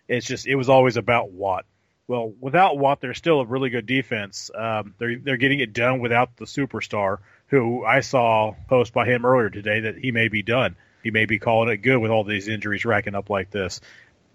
It's 0.09 0.26
just 0.26 0.47
it 0.47 0.57
was 0.57 0.68
always 0.68 0.97
about 0.97 1.30
Watt. 1.30 1.66
Well, 2.09 2.32
without 2.40 2.78
Watt, 2.78 3.01
they're 3.01 3.14
still 3.14 3.40
a 3.40 3.47
really 3.47 3.70
good 3.70 3.86
defense. 3.86 4.51
Um, 4.55 4.95
they're 4.99 5.18
they're 5.18 5.36
getting 5.36 5.61
it 5.61 5.72
done 5.72 6.01
without 6.01 6.36
the 6.36 6.47
superstar, 6.47 7.18
who 7.53 7.84
I 7.84 8.00
saw 8.00 8.57
post 8.68 8.92
by 8.92 9.07
him 9.07 9.24
earlier 9.24 9.50
today 9.50 9.80
that 9.80 9.98
he 9.98 10.11
may 10.11 10.26
be 10.26 10.42
done 10.42 10.74
he 11.03 11.11
may 11.11 11.26
be 11.26 11.38
calling 11.38 11.68
it 11.68 11.78
good 11.78 11.98
with 11.98 12.11
all 12.11 12.24
these 12.24 12.48
injuries 12.48 12.84
racking 12.84 13.14
up 13.14 13.28
like 13.28 13.50
this. 13.50 13.80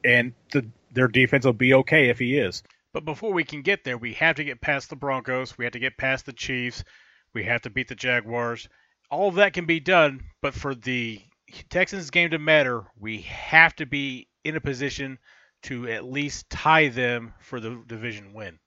And 0.03 0.33
the, 0.51 0.65
their 0.91 1.07
defense 1.07 1.45
will 1.45 1.53
be 1.53 1.73
okay 1.75 2.09
if 2.09 2.19
he 2.19 2.37
is. 2.37 2.63
But 2.93 3.05
before 3.05 3.33
we 3.33 3.43
can 3.43 3.61
get 3.61 3.83
there, 3.83 3.97
we 3.97 4.13
have 4.13 4.35
to 4.37 4.43
get 4.43 4.61
past 4.61 4.89
the 4.89 4.95
Broncos. 4.95 5.57
We 5.57 5.65
have 5.65 5.73
to 5.73 5.79
get 5.79 5.97
past 5.97 6.25
the 6.25 6.33
Chiefs. 6.33 6.83
We 7.33 7.43
have 7.45 7.61
to 7.61 7.69
beat 7.69 7.87
the 7.87 7.95
Jaguars. 7.95 8.67
All 9.09 9.29
of 9.29 9.35
that 9.35 9.53
can 9.53 9.65
be 9.65 9.79
done, 9.79 10.21
but 10.41 10.53
for 10.53 10.75
the 10.75 11.21
Texans 11.69 12.09
game 12.09 12.31
to 12.31 12.39
matter, 12.39 12.85
we 12.99 13.21
have 13.21 13.75
to 13.77 13.85
be 13.85 14.27
in 14.43 14.55
a 14.55 14.61
position 14.61 15.17
to 15.63 15.87
at 15.87 16.05
least 16.05 16.49
tie 16.49 16.89
them 16.89 17.33
for 17.39 17.59
the 17.59 17.81
division 17.87 18.33
win. 18.33 18.59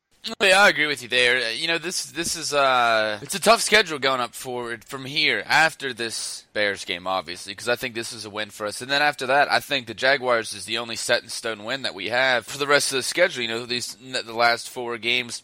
Yeah, 0.42 0.60
I 0.60 0.68
agree 0.68 0.86
with 0.86 1.02
you 1.02 1.08
there. 1.08 1.50
You 1.52 1.66
know, 1.66 1.78
this 1.78 2.06
this 2.06 2.36
is 2.36 2.52
uh 2.52 3.18
it's 3.22 3.34
a 3.34 3.40
tough 3.40 3.62
schedule 3.62 3.98
going 3.98 4.20
up 4.20 4.34
forward 4.34 4.84
from 4.84 5.06
here 5.06 5.42
after 5.46 5.94
this 5.94 6.44
Bears 6.52 6.84
game, 6.84 7.06
obviously, 7.06 7.52
because 7.52 7.68
I 7.70 7.76
think 7.76 7.94
this 7.94 8.12
is 8.12 8.26
a 8.26 8.30
win 8.30 8.50
for 8.50 8.66
us. 8.66 8.82
And 8.82 8.90
then 8.90 9.00
after 9.00 9.26
that, 9.26 9.50
I 9.50 9.60
think 9.60 9.86
the 9.86 9.94
Jaguars 9.94 10.52
is 10.52 10.66
the 10.66 10.76
only 10.76 10.96
set 10.96 11.22
in 11.22 11.30
stone 11.30 11.64
win 11.64 11.82
that 11.82 11.94
we 11.94 12.08
have 12.10 12.44
for 12.44 12.58
the 12.58 12.66
rest 12.66 12.92
of 12.92 12.96
the 12.96 13.02
schedule. 13.02 13.42
You 13.42 13.48
know, 13.48 13.66
these 13.66 13.94
the 13.94 14.34
last 14.34 14.68
four 14.68 14.98
games. 14.98 15.42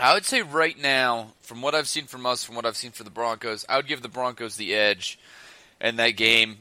I 0.00 0.14
would 0.14 0.24
say 0.24 0.42
right 0.42 0.80
now, 0.80 1.32
from 1.40 1.60
what 1.60 1.74
I've 1.74 1.88
seen 1.88 2.04
from 2.04 2.24
us, 2.24 2.44
from 2.44 2.54
what 2.54 2.64
I've 2.64 2.76
seen 2.76 2.92
for 2.92 3.02
the 3.02 3.10
Broncos, 3.10 3.66
I 3.68 3.76
would 3.76 3.88
give 3.88 4.02
the 4.02 4.08
Broncos 4.08 4.54
the 4.54 4.74
edge 4.76 5.18
in 5.80 5.96
that 5.96 6.10
game. 6.10 6.58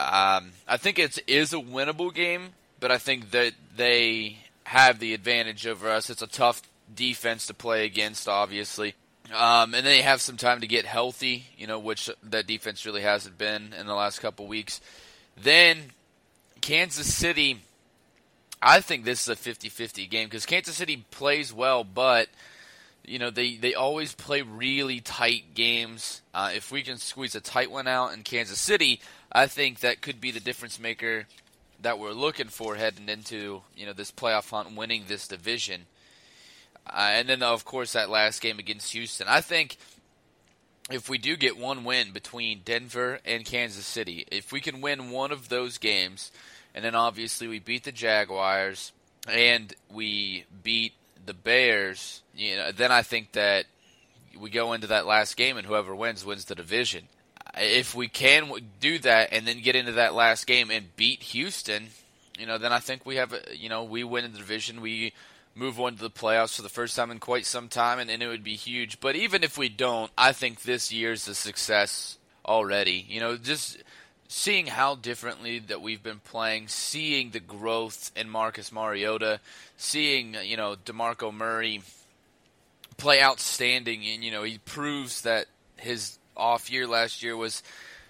Um, 0.00 0.50
I 0.66 0.76
think 0.78 0.98
it 0.98 1.16
is 1.28 1.52
a 1.52 1.58
winnable 1.58 2.12
game, 2.12 2.54
but 2.80 2.90
I 2.90 2.98
think 2.98 3.30
that 3.30 3.52
they 3.76 4.38
have 4.66 4.98
the 4.98 5.14
advantage 5.14 5.64
over 5.64 5.88
us. 5.88 6.10
It's 6.10 6.22
a 6.22 6.26
tough 6.26 6.60
defense 6.92 7.46
to 7.46 7.54
play 7.54 7.84
against, 7.84 8.28
obviously. 8.28 8.96
Um, 9.32 9.74
and 9.74 9.86
they 9.86 10.02
have 10.02 10.20
some 10.20 10.36
time 10.36 10.60
to 10.60 10.66
get 10.66 10.84
healthy, 10.84 11.46
you 11.56 11.68
know, 11.68 11.78
which 11.78 12.10
that 12.24 12.48
defense 12.48 12.84
really 12.84 13.02
hasn't 13.02 13.38
been 13.38 13.72
in 13.78 13.86
the 13.86 13.94
last 13.94 14.18
couple 14.18 14.48
weeks. 14.48 14.80
Then 15.40 15.92
Kansas 16.62 17.12
City, 17.14 17.60
I 18.60 18.80
think 18.80 19.04
this 19.04 19.22
is 19.22 19.28
a 19.28 19.36
50 19.36 19.68
50 19.68 20.04
game 20.08 20.26
because 20.26 20.46
Kansas 20.46 20.74
City 20.74 21.04
plays 21.12 21.52
well, 21.52 21.84
but 21.84 22.28
you 23.04 23.20
know 23.20 23.30
they 23.30 23.54
they 23.54 23.74
always 23.74 24.14
play 24.14 24.42
really 24.42 24.98
tight 25.00 25.54
games. 25.54 26.22
Uh, 26.34 26.50
if 26.54 26.72
we 26.72 26.82
can 26.82 26.96
squeeze 26.96 27.36
a 27.36 27.40
tight 27.40 27.70
one 27.70 27.86
out 27.86 28.14
in 28.14 28.22
Kansas 28.24 28.58
City, 28.58 29.00
I 29.30 29.46
think 29.46 29.80
that 29.80 30.00
could 30.00 30.20
be 30.20 30.32
the 30.32 30.40
difference 30.40 30.80
maker 30.80 31.26
that 31.82 31.98
we're 31.98 32.12
looking 32.12 32.48
for 32.48 32.76
heading 32.76 33.08
into 33.08 33.62
you 33.76 33.86
know 33.86 33.92
this 33.92 34.10
playoff 34.10 34.50
hunt, 34.50 34.76
winning 34.76 35.04
this 35.06 35.28
division. 35.28 35.82
Uh, 36.86 37.10
and 37.12 37.28
then 37.28 37.42
of 37.42 37.64
course 37.64 37.92
that 37.92 38.10
last 38.10 38.40
game 38.40 38.58
against 38.58 38.92
Houston, 38.92 39.26
I 39.28 39.40
think 39.40 39.76
if 40.90 41.08
we 41.08 41.18
do 41.18 41.36
get 41.36 41.58
one 41.58 41.84
win 41.84 42.12
between 42.12 42.62
Denver 42.64 43.18
and 43.24 43.44
Kansas 43.44 43.86
City, 43.86 44.24
if 44.30 44.52
we 44.52 44.60
can 44.60 44.80
win 44.80 45.10
one 45.10 45.32
of 45.32 45.48
those 45.48 45.78
games, 45.78 46.30
and 46.74 46.84
then 46.84 46.94
obviously 46.94 47.48
we 47.48 47.58
beat 47.58 47.84
the 47.84 47.92
Jaguars 47.92 48.92
and 49.28 49.74
we 49.92 50.44
beat 50.62 50.92
the 51.24 51.34
Bears, 51.34 52.22
you 52.34 52.56
know, 52.56 52.70
then 52.70 52.92
I 52.92 53.02
think 53.02 53.32
that 53.32 53.66
we 54.38 54.50
go 54.50 54.72
into 54.72 54.86
that 54.88 55.06
last 55.06 55.36
game 55.36 55.56
and 55.56 55.66
whoever 55.66 55.94
wins 55.94 56.24
wins 56.24 56.44
the 56.44 56.54
division. 56.54 57.08
If 57.56 57.94
we 57.94 58.08
can 58.08 58.50
do 58.80 58.98
that 59.00 59.32
and 59.32 59.46
then 59.46 59.62
get 59.62 59.76
into 59.76 59.92
that 59.92 60.14
last 60.14 60.46
game 60.46 60.70
and 60.70 60.94
beat 60.96 61.22
Houston, 61.22 61.88
you 62.38 62.46
know, 62.46 62.58
then 62.58 62.72
I 62.72 62.80
think 62.80 63.06
we 63.06 63.16
have, 63.16 63.34
you 63.54 63.68
know, 63.68 63.84
we 63.84 64.04
win 64.04 64.30
the 64.30 64.38
division. 64.38 64.80
We 64.80 65.12
move 65.54 65.80
on 65.80 65.96
to 65.96 66.02
the 66.02 66.10
playoffs 66.10 66.56
for 66.56 66.62
the 66.62 66.68
first 66.68 66.94
time 66.94 67.10
in 67.10 67.18
quite 67.18 67.46
some 67.46 67.68
time, 67.68 67.98
and, 67.98 68.10
and 68.10 68.22
it 68.22 68.28
would 68.28 68.44
be 68.44 68.56
huge. 68.56 69.00
But 69.00 69.16
even 69.16 69.42
if 69.42 69.56
we 69.56 69.68
don't, 69.68 70.10
I 70.16 70.32
think 70.32 70.62
this 70.62 70.92
year's 70.92 71.26
a 71.28 71.34
success 71.34 72.18
already. 72.44 73.06
You 73.08 73.20
know, 73.20 73.36
just 73.36 73.78
seeing 74.28 74.66
how 74.66 74.94
differently 74.94 75.58
that 75.60 75.80
we've 75.80 76.02
been 76.02 76.20
playing, 76.20 76.68
seeing 76.68 77.30
the 77.30 77.40
growth 77.40 78.10
in 78.14 78.28
Marcus 78.28 78.70
Mariota, 78.70 79.40
seeing 79.76 80.36
you 80.44 80.56
know 80.56 80.76
Demarco 80.84 81.32
Murray 81.32 81.82
play 82.96 83.22
outstanding, 83.22 84.06
and 84.06 84.22
you 84.22 84.30
know 84.30 84.42
he 84.42 84.58
proves 84.58 85.22
that 85.22 85.46
his 85.76 86.18
off 86.36 86.70
year 86.70 86.86
last 86.86 87.22
year 87.22 87.36
was 87.36 87.62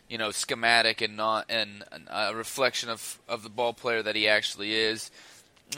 you 0.08 0.18
know 0.18 0.30
schematic 0.30 1.00
and 1.00 1.16
not 1.16 1.46
and 1.48 1.84
a 2.08 2.34
reflection 2.34 2.88
of 2.88 3.18
of 3.28 3.42
the 3.42 3.48
ball 3.48 3.72
player 3.72 4.02
that 4.02 4.16
he 4.16 4.28
actually 4.28 4.74
is. 4.74 5.10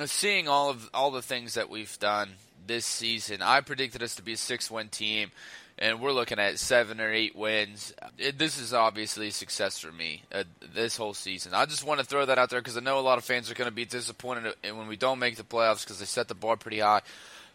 Seeing 0.05 0.49
all 0.49 0.71
of 0.71 0.91
all 0.93 1.11
the 1.11 1.23
things 1.23 1.55
that 1.55 1.71
we've 1.71 1.99
done 1.99 2.31
this 2.67 2.85
season, 2.85 3.41
I 3.41 3.61
predicted 3.63 4.03
us 4.03 4.17
to 4.17 4.23
be 4.23 4.35
a 4.35 4.37
six 4.37 4.71
win 4.71 4.89
team 4.89 5.31
and 5.79 6.01
we're 6.01 6.13
looking 6.13 6.39
at 6.39 6.59
seven 6.59 7.01
or 7.01 7.13
eight 7.13 7.37
wins. 7.37 7.95
It, 8.19 8.39
this 8.39 8.59
is 8.59 8.75
obviously 8.75 9.29
a 9.29 9.33
success 9.33 9.79
for 9.79 9.93
me 9.93 10.23
uh, 10.33 10.45
this 10.75 10.97
whole 10.97 11.15
season. 11.15 11.55
I 11.55 11.67
just 11.67 11.85
want 11.85 12.01
to 12.01 12.07
throw 12.07 12.27
that 12.27 12.39
out 12.39 12.51
there 12.51 12.61
because 12.61 12.77
I 12.77 12.81
know 12.81 12.99
a 12.99 13.01
lot 13.01 13.19
of 13.19 13.25
fans 13.25 13.51
are 13.51 13.55
going 13.55 13.71
to 13.71 13.75
be 13.75 13.85
disappointed 13.85 14.55
when 14.63 14.89
we 14.89 14.97
don't 14.97 15.19
make 15.19 15.37
the 15.37 15.45
playoffs 15.45 15.85
because 15.85 16.01
they 16.01 16.05
set 16.05 16.29
the 16.29 16.35
bar 16.35 16.57
pretty 16.57 16.81
high. 16.81 17.03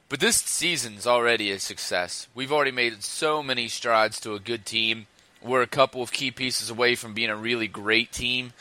But 0.09 0.19
this 0.19 0.37
season's 0.37 1.07
already 1.07 1.51
a 1.51 1.59
success. 1.59 2.27
We've 2.35 2.51
already 2.51 2.71
made 2.71 3.03
so 3.03 3.41
many 3.41 3.67
strides 3.67 4.19
to 4.21 4.33
a 4.33 4.39
good 4.39 4.65
team. 4.65 5.07
We're 5.41 5.61
a 5.61 5.67
couple 5.67 6.01
of 6.01 6.11
key 6.11 6.31
pieces 6.31 6.69
away 6.69 6.95
from 6.95 7.13
being 7.13 7.29
a 7.29 7.35
really 7.35 7.67
great 7.67 8.11
team. 8.11 8.53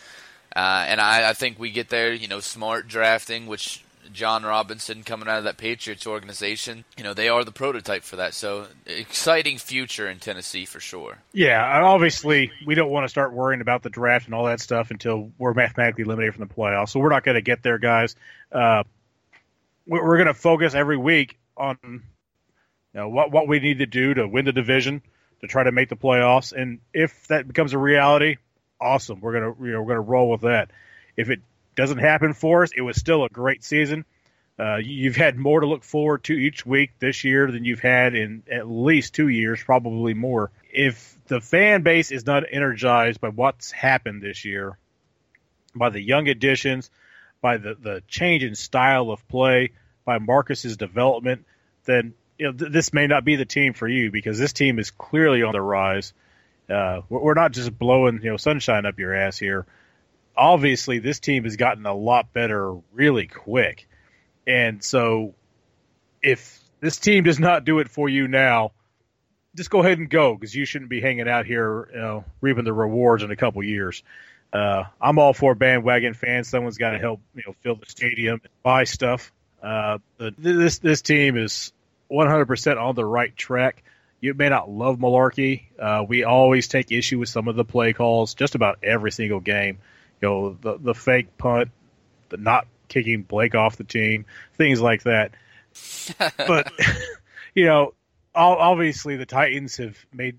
Uh, 0.54 0.84
and 0.88 1.00
I, 1.00 1.30
I 1.30 1.32
think 1.32 1.58
we 1.58 1.70
get 1.70 1.88
there, 1.88 2.12
you 2.12 2.28
know, 2.28 2.40
smart 2.40 2.88
drafting, 2.88 3.46
which 3.46 3.84
Jon 4.12 4.44
Robinson 4.44 5.02
coming 5.02 5.28
out 5.28 5.38
of 5.38 5.44
that 5.44 5.56
Patriots 5.56 6.06
organization. 6.06 6.84
You 6.96 7.04
know, 7.04 7.14
they 7.14 7.28
are 7.28 7.44
the 7.44 7.52
prototype 7.52 8.02
for 8.02 8.16
that. 8.16 8.34
So 8.34 8.66
exciting 8.86 9.58
future 9.58 10.08
in 10.08 10.18
Tennessee 10.18 10.64
for 10.64 10.80
sure. 10.80 11.18
Yeah, 11.32 11.82
obviously 11.84 12.50
we 12.66 12.74
don't 12.74 12.90
want 12.90 13.04
to 13.04 13.08
start 13.08 13.32
worrying 13.32 13.60
about 13.60 13.82
the 13.82 13.90
draft 13.90 14.26
and 14.26 14.34
all 14.34 14.44
that 14.46 14.60
stuff 14.60 14.90
until 14.90 15.30
we're 15.38 15.54
mathematically 15.54 16.04
eliminated 16.04 16.34
from 16.34 16.46
the 16.46 16.54
playoffs. 16.54 16.90
So 16.90 17.00
we're 17.00 17.10
not 17.10 17.24
going 17.24 17.36
to 17.36 17.42
get 17.42 17.62
there, 17.62 17.78
guys. 17.78 18.16
Uh, 18.50 18.82
we're 19.86 20.16
going 20.16 20.26
to 20.26 20.34
focus 20.34 20.74
every 20.74 20.96
week 20.96 21.38
on 21.56 21.78
you 21.82 22.00
know, 22.94 23.08
what 23.08 23.30
what 23.30 23.48
we 23.48 23.60
need 23.60 23.78
to 23.78 23.86
do 23.86 24.14
to 24.14 24.26
win 24.26 24.44
the 24.44 24.52
division 24.52 25.02
to 25.40 25.46
try 25.46 25.64
to 25.64 25.72
make 25.72 25.88
the 25.88 25.96
playoffs. 25.96 26.52
And 26.52 26.80
if 26.92 27.26
that 27.28 27.46
becomes 27.46 27.72
a 27.72 27.78
reality, 27.78 28.36
awesome. 28.80 29.20
We're 29.20 29.32
gonna 29.32 29.54
you 29.66 29.72
know, 29.72 29.82
we're 29.82 29.88
gonna 29.88 30.00
roll 30.00 30.30
with 30.30 30.42
that. 30.42 30.70
If 31.16 31.30
it 31.30 31.40
doesn't 31.74 31.98
happen 31.98 32.34
for 32.34 32.62
us, 32.62 32.70
it 32.76 32.82
was 32.82 32.96
still 32.96 33.24
a 33.24 33.28
great 33.28 33.64
season. 33.64 34.04
Uh, 34.58 34.76
you've 34.76 35.16
had 35.16 35.36
more 35.36 35.60
to 35.60 35.66
look 35.66 35.82
forward 35.82 36.22
to 36.24 36.34
each 36.34 36.66
week 36.66 36.90
this 36.98 37.24
year 37.24 37.50
than 37.50 37.64
you've 37.64 37.80
had 37.80 38.14
in 38.14 38.42
at 38.50 38.68
least 38.68 39.14
two 39.14 39.28
years, 39.28 39.62
probably 39.62 40.12
more. 40.12 40.50
If 40.70 41.16
the 41.26 41.40
fan 41.40 41.82
base 41.82 42.12
is 42.12 42.26
not 42.26 42.44
energized 42.50 43.20
by 43.20 43.30
what's 43.30 43.70
happened 43.70 44.22
this 44.22 44.44
year, 44.44 44.76
by 45.74 45.88
the 45.88 46.02
young 46.02 46.28
additions, 46.28 46.90
by 47.42 47.58
the, 47.58 47.74
the 47.74 48.02
change 48.08 48.42
in 48.42 48.54
style 48.54 49.10
of 49.10 49.28
play, 49.28 49.72
by 50.06 50.18
Marcus's 50.18 50.78
development, 50.78 51.44
then 51.84 52.14
you 52.38 52.46
know, 52.46 52.52
th- 52.52 52.72
this 52.72 52.94
may 52.94 53.06
not 53.06 53.24
be 53.24 53.36
the 53.36 53.44
team 53.44 53.74
for 53.74 53.86
you 53.86 54.10
because 54.10 54.38
this 54.38 54.54
team 54.54 54.78
is 54.78 54.90
clearly 54.90 55.42
on 55.42 55.52
the 55.52 55.60
rise. 55.60 56.14
Uh, 56.70 57.02
we're, 57.10 57.34
not 57.34 57.52
just 57.52 57.76
blowing 57.78 58.20
you 58.22 58.30
know 58.30 58.36
sunshine 58.38 58.86
up 58.86 58.98
your 58.98 59.14
ass 59.14 59.36
here 59.36 59.66
obviously 60.36 60.98
this 60.98 61.20
team 61.20 61.44
has 61.44 61.56
gotten 61.56 61.86
a 61.86 61.94
lot 61.94 62.32
better 62.32 62.74
really 62.92 63.26
quick. 63.26 63.88
And 64.46 64.82
so 64.82 65.34
if 66.22 66.60
this 66.80 66.98
team 66.98 67.24
does 67.24 67.38
not 67.38 67.64
do 67.64 67.78
it 67.78 67.88
for 67.88 68.08
you 68.08 68.28
now, 68.28 68.72
just 69.54 69.70
go 69.70 69.80
ahead 69.80 69.98
and 69.98 70.08
go 70.08 70.34
because 70.34 70.54
you 70.54 70.64
shouldn't 70.64 70.90
be 70.90 71.00
hanging 71.00 71.28
out 71.28 71.46
here, 71.46 71.88
you 71.92 72.00
know, 72.00 72.24
reaping 72.40 72.64
the 72.64 72.72
rewards 72.72 73.22
in 73.22 73.30
a 73.30 73.36
couple 73.36 73.62
years. 73.62 74.02
Uh, 74.52 74.84
I'm 75.00 75.18
all 75.18 75.32
for 75.32 75.54
bandwagon 75.54 76.14
fans. 76.14 76.48
Someone's 76.48 76.78
got 76.78 76.90
to 76.90 76.98
help, 76.98 77.20
you 77.34 77.42
know, 77.46 77.54
fill 77.60 77.76
the 77.76 77.86
stadium 77.86 78.40
and 78.42 78.52
buy 78.62 78.84
stuff. 78.84 79.32
Uh, 79.62 79.98
this 80.18 80.78
this 80.78 81.02
team 81.02 81.38
is 81.38 81.72
100% 82.10 82.80
on 82.80 82.94
the 82.94 83.04
right 83.04 83.34
track. 83.36 83.82
You 84.20 84.34
may 84.34 84.48
not 84.48 84.70
love 84.70 84.98
Mularkey. 84.98 85.62
Uh, 85.78 86.04
we 86.06 86.24
always 86.24 86.68
take 86.68 86.92
issue 86.92 87.18
with 87.18 87.28
some 87.28 87.48
of 87.48 87.56
the 87.56 87.64
play 87.64 87.92
calls, 87.92 88.34
just 88.34 88.54
about 88.54 88.78
every 88.82 89.10
single 89.10 89.40
game 89.40 89.78
you 90.22 90.28
know, 90.28 90.56
the 90.60 90.78
the 90.78 90.94
fake 90.94 91.36
punt, 91.36 91.70
the 92.30 92.36
not 92.38 92.66
kicking 92.88 93.22
Blake 93.22 93.54
off 93.54 93.76
the 93.76 93.84
team, 93.84 94.24
things 94.54 94.80
like 94.80 95.02
that. 95.02 95.32
but 96.18 96.72
you 97.54 97.66
know, 97.66 97.92
obviously 98.34 99.16
the 99.16 99.26
Titans 99.26 99.76
have 99.76 99.98
made 100.12 100.38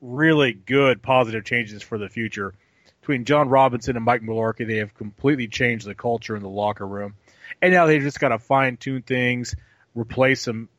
really 0.00 0.52
good 0.52 1.02
positive 1.02 1.44
changes 1.44 1.82
for 1.82 1.98
the 1.98 2.08
future. 2.08 2.54
Between 3.02 3.24
Jon 3.24 3.48
Robinson 3.48 3.96
and 3.96 4.04
Mike 4.04 4.22
Mularkey, 4.22 4.66
they 4.66 4.76
have 4.76 4.94
completely 4.94 5.48
changed 5.48 5.86
the 5.86 5.94
culture 5.94 6.34
in 6.34 6.42
the 6.42 6.48
locker 6.48 6.86
room, 6.86 7.14
and 7.60 7.74
now 7.74 7.86
they've 7.86 8.02
just 8.02 8.18
got 8.18 8.28
to 8.28 8.38
fine 8.38 8.78
tune 8.78 9.02
things, 9.02 9.54
replace 9.94 10.42
some, 10.42 10.70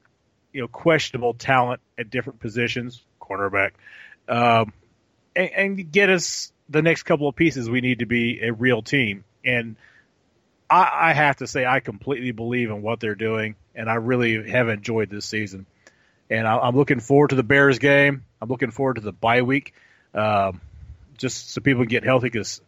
you 0.52 0.62
know, 0.62 0.68
questionable 0.68 1.36
talent 1.36 1.82
at 1.98 2.10
different 2.10 2.40
positions, 2.40 3.04
cornerback, 3.22 3.72
um, 4.28 4.74
and, 5.36 5.52
and 5.52 5.92
get 5.92 6.10
us 6.10 6.54
the 6.70 6.82
next 6.82 7.04
couple 7.04 7.28
of 7.28 7.36
pieces, 7.36 7.70
we 7.70 7.82
need 7.82 8.00
to 8.00 8.06
be 8.06 8.42
a 8.42 8.52
real 8.52 8.82
team. 8.82 9.24
And 9.46 9.76
I, 10.70 11.10
I 11.10 11.14
have 11.14 11.38
to 11.38 11.48
say, 11.48 11.66
I 11.66 11.80
completely 11.80 12.32
believe 12.32 12.70
in 12.70 12.82
what 12.82 13.00
they're 13.00 13.16
doing, 13.16 13.56
and 13.76 13.90
I 13.90 13.96
really 13.96 14.50
have 14.50 14.70
enjoyed 14.70 15.10
this 15.10 15.26
season. 15.26 15.66
And 16.30 16.48
I, 16.48 16.68
am 16.68 16.76
looking 16.76 17.00
forward 17.00 17.30
to 17.30 17.36
the 17.36 17.44
Bears 17.44 17.80
game. 17.80 18.26
I'm 18.42 18.50
looking 18.50 18.72
forward 18.72 18.96
to 18.96 19.02
the 19.02 19.12
bye 19.12 19.42
week, 19.42 19.74
um, 20.14 20.62
just 21.24 21.52
so 21.52 21.62
people 21.62 21.82
can 21.82 21.90
get 21.90 22.04
healthy. 22.04 22.28
Because 22.28 22.62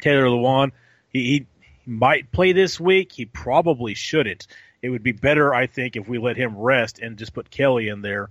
Taylor 0.00 0.24
Lewan, 0.24 0.72
he, 1.10 1.22
he 1.22 1.46
might 1.84 2.32
play 2.32 2.52
this 2.52 2.80
week. 2.80 3.12
He 3.12 3.26
probably 3.26 3.92
shouldn't. 3.94 4.46
It 4.80 4.88
would 4.88 5.02
be 5.02 5.12
better, 5.12 5.54
I 5.54 5.66
think, 5.66 5.96
if 5.96 6.08
we 6.08 6.18
let 6.18 6.36
him 6.36 6.56
rest 6.56 6.98
and 6.98 7.18
just 7.18 7.34
put 7.34 7.50
Kelly 7.50 7.88
in 7.88 8.00
there 8.00 8.30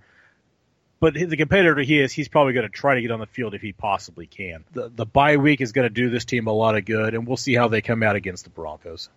but 1.04 1.16
the 1.16 1.36
competitor 1.36 1.82
he 1.82 2.00
is, 2.00 2.14
he's 2.14 2.30
probably 2.30 2.54
going 2.54 2.66
to 2.66 2.72
try 2.72 2.96
to 2.96 3.02
get 3.02 3.12
on 3.12 3.20
the 3.20 3.26
field 3.26 3.54
if 3.54 3.62
he 3.62 3.74
possibly 3.74 4.26
can. 4.26 4.64
The 4.72 4.88
the 4.88 5.06
bye 5.06 5.36
week 5.36 5.60
is 5.60 5.74
going 5.74 5.84
to 5.84 5.94
do 5.94 6.10
this 6.10 6.24
team 6.24 6.48
a 6.48 6.54
lot 6.54 6.78
of 6.78 6.86
good, 6.86 7.14
and 7.14 7.28
we'll 7.28 7.36
see 7.36 7.56
how 7.56 7.68
they 7.68 7.82
come 7.82 8.04
out 8.04 8.16
against 8.16 8.46
the 8.46 8.50
Broncos. 8.50 9.10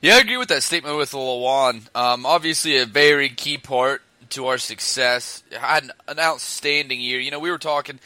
Yeah, 0.00 0.16
I 0.16 0.18
agree 0.18 0.38
with 0.38 0.48
that 0.48 0.64
statement 0.64 0.96
with 0.96 1.12
Lewan. 1.12 1.82
Um, 1.94 2.26
obviously, 2.26 2.78
a 2.78 2.84
very 2.84 3.28
key 3.28 3.58
part 3.58 4.02
to 4.30 4.48
our 4.48 4.58
success. 4.58 5.44
Had 5.56 5.88
an 6.08 6.18
outstanding 6.18 7.00
year. 7.00 7.20
You 7.20 7.30
know, 7.30 7.38
we 7.38 7.52
were 7.52 7.58
talking 7.58 8.00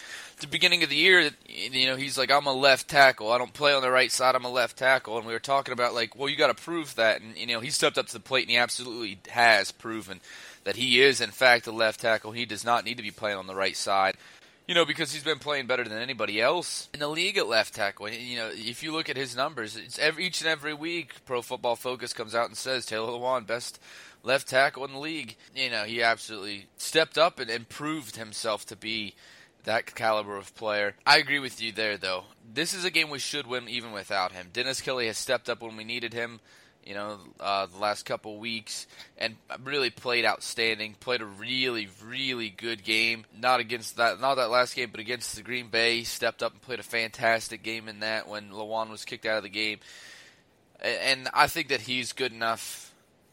the 0.45 0.51
beginning 0.51 0.83
of 0.83 0.91
the 0.91 0.97
year. 0.97 1.31
You 1.49 1.87
know, 1.87 1.97
he's 1.97 2.19
like, 2.19 2.31
I'm 2.31 2.47
a 2.47 2.53
left 2.53 2.89
tackle. 2.89 3.33
I 3.33 3.39
don't 3.39 3.53
play 3.53 3.73
on 3.73 3.83
the 3.83 3.91
right 3.91 4.13
side. 4.13 4.35
I'm 4.35 4.45
a 4.45 4.51
left 4.51 4.77
tackle. 4.77 5.17
And 5.17 5.27
we 5.27 5.33
were 5.33 5.39
talking 5.39 5.73
about 5.73 5.95
like, 5.95 6.17
well, 6.17 6.29
you 6.29 6.37
got 6.37 6.55
to 6.55 6.63
prove 6.63 6.95
that. 6.97 7.21
And 7.21 7.37
you 7.37 7.47
know, 7.47 7.61
he 7.61 7.71
stepped 7.71 7.99
up 7.99 8.07
to 8.07 8.13
the 8.13 8.21
plate, 8.21 8.43
and 8.43 8.51
he 8.51 8.57
absolutely 8.57 9.19
has 9.31 9.73
proven 9.73 10.21
that 10.65 10.77
he 10.77 11.01
is 11.03 11.21
in 11.21 11.31
fact 11.31 11.67
a 11.67 11.73
left 11.73 12.01
tackle. 12.01 12.33
He 12.33 12.47
does 12.47 12.65
not 12.65 12.85
need 12.85 12.97
to 12.97 13.03
be 13.03 13.11
playing 13.11 13.39
on 13.39 13.47
the 13.47 13.55
right 13.55 13.77
side. 13.77 14.17
You 14.67 14.75
know, 14.75 14.87
because 14.87 15.13
he's 15.13 15.23
been 15.23 15.39
playing 15.39 15.67
better 15.67 15.85
than 15.85 15.99
anybody 15.99 16.41
else 16.41 16.89
in 16.95 17.01
the 17.01 17.09
league 17.09 17.37
at 17.37 17.47
left 17.47 17.75
tackle. 17.75 18.09
You 18.09 18.37
know, 18.39 18.51
if 18.51 18.83
you 18.83 18.93
look 18.93 19.11
at 19.11 19.17
his 19.17 19.37
numbers, 19.37 19.77
it's 19.77 19.99
every, 19.99 20.25
each 20.25 20.41
and 20.41 20.49
every 20.49 20.73
week 20.73 21.17
Pro 21.27 21.43
Football 21.43 21.77
Focus 21.77 22.15
comes 22.15 22.35
out 22.35 22.49
and 22.49 22.57
says 22.57 22.87
Taylor 22.87 23.13
Lewan 23.13 23.47
best 23.47 23.79
left 24.23 24.49
tackle 24.49 24.87
in 24.87 24.93
the 24.93 24.99
league. 24.99 25.37
You 25.55 25.69
know, 25.69 25.85
he 25.85 26.03
absolutely 26.03 26.67
stepped 26.79 27.19
up 27.19 27.39
and, 27.39 27.51
and 27.51 27.69
proved 27.69 28.17
himself 28.17 28.65
to 28.67 28.77
be 28.77 29.15
that 29.65 29.95
caliber 29.95 30.37
of 30.37 30.55
player. 30.55 30.95
I 31.07 31.19
agree 31.19 31.39
with 31.39 31.61
you 31.61 31.73
there, 31.73 31.97
though. 31.97 32.25
This 32.53 32.75
is 32.75 32.85
a 32.85 32.91
game 32.91 33.11
we 33.11 33.19
should 33.19 33.47
win 33.47 33.69
even 33.69 33.93
without 33.93 34.33
him. 34.33 34.49
Dennis 34.53 34.81
Kelly 34.81 35.07
has 35.07 35.19
stepped 35.19 35.49
up 35.49 35.63
when 35.63 35.77
we 35.77 35.85
needed 35.85 36.13
him 36.13 36.41
you 36.85 36.95
know, 36.95 37.19
uh, 37.41 37.67
the 37.67 37.79
last 37.79 38.05
couple 38.05 38.39
weeks, 38.39 38.87
and 39.17 39.37
really 39.63 39.91
played 39.91 40.25
outstanding. 40.25 40.95
Played 41.01 41.23
a 41.23 41.27
really, 41.27 41.89
really 42.05 42.51
good 42.51 42.85
game. 42.85 43.25
Not 43.37 43.61
against 43.61 43.97
that, 43.97 44.21
not 44.21 44.35
that 44.35 44.51
last 44.51 44.77
game, 44.77 44.91
but 44.91 45.01
against 45.01 45.35
the 45.35 45.43
Green 45.43 45.69
Bay. 45.69 46.05
Stepped 46.05 46.43
up 46.43 46.53
and 46.53 46.61
played 46.61 46.81
a 46.81 46.85
fantastic 46.85 47.63
game 47.63 47.89
in 47.89 48.01
that 48.01 48.29
when 48.29 48.51
Lewan 48.51 48.91
was 48.91 49.05
kicked 49.05 49.25
out 49.25 49.39
of 49.39 49.43
the 49.43 49.49
game. 49.49 49.79
And 50.81 51.29
I 51.33 51.47
think 51.47 51.69
that 51.69 51.81
he's 51.81 52.13
good 52.13 52.33
enough 52.33 52.93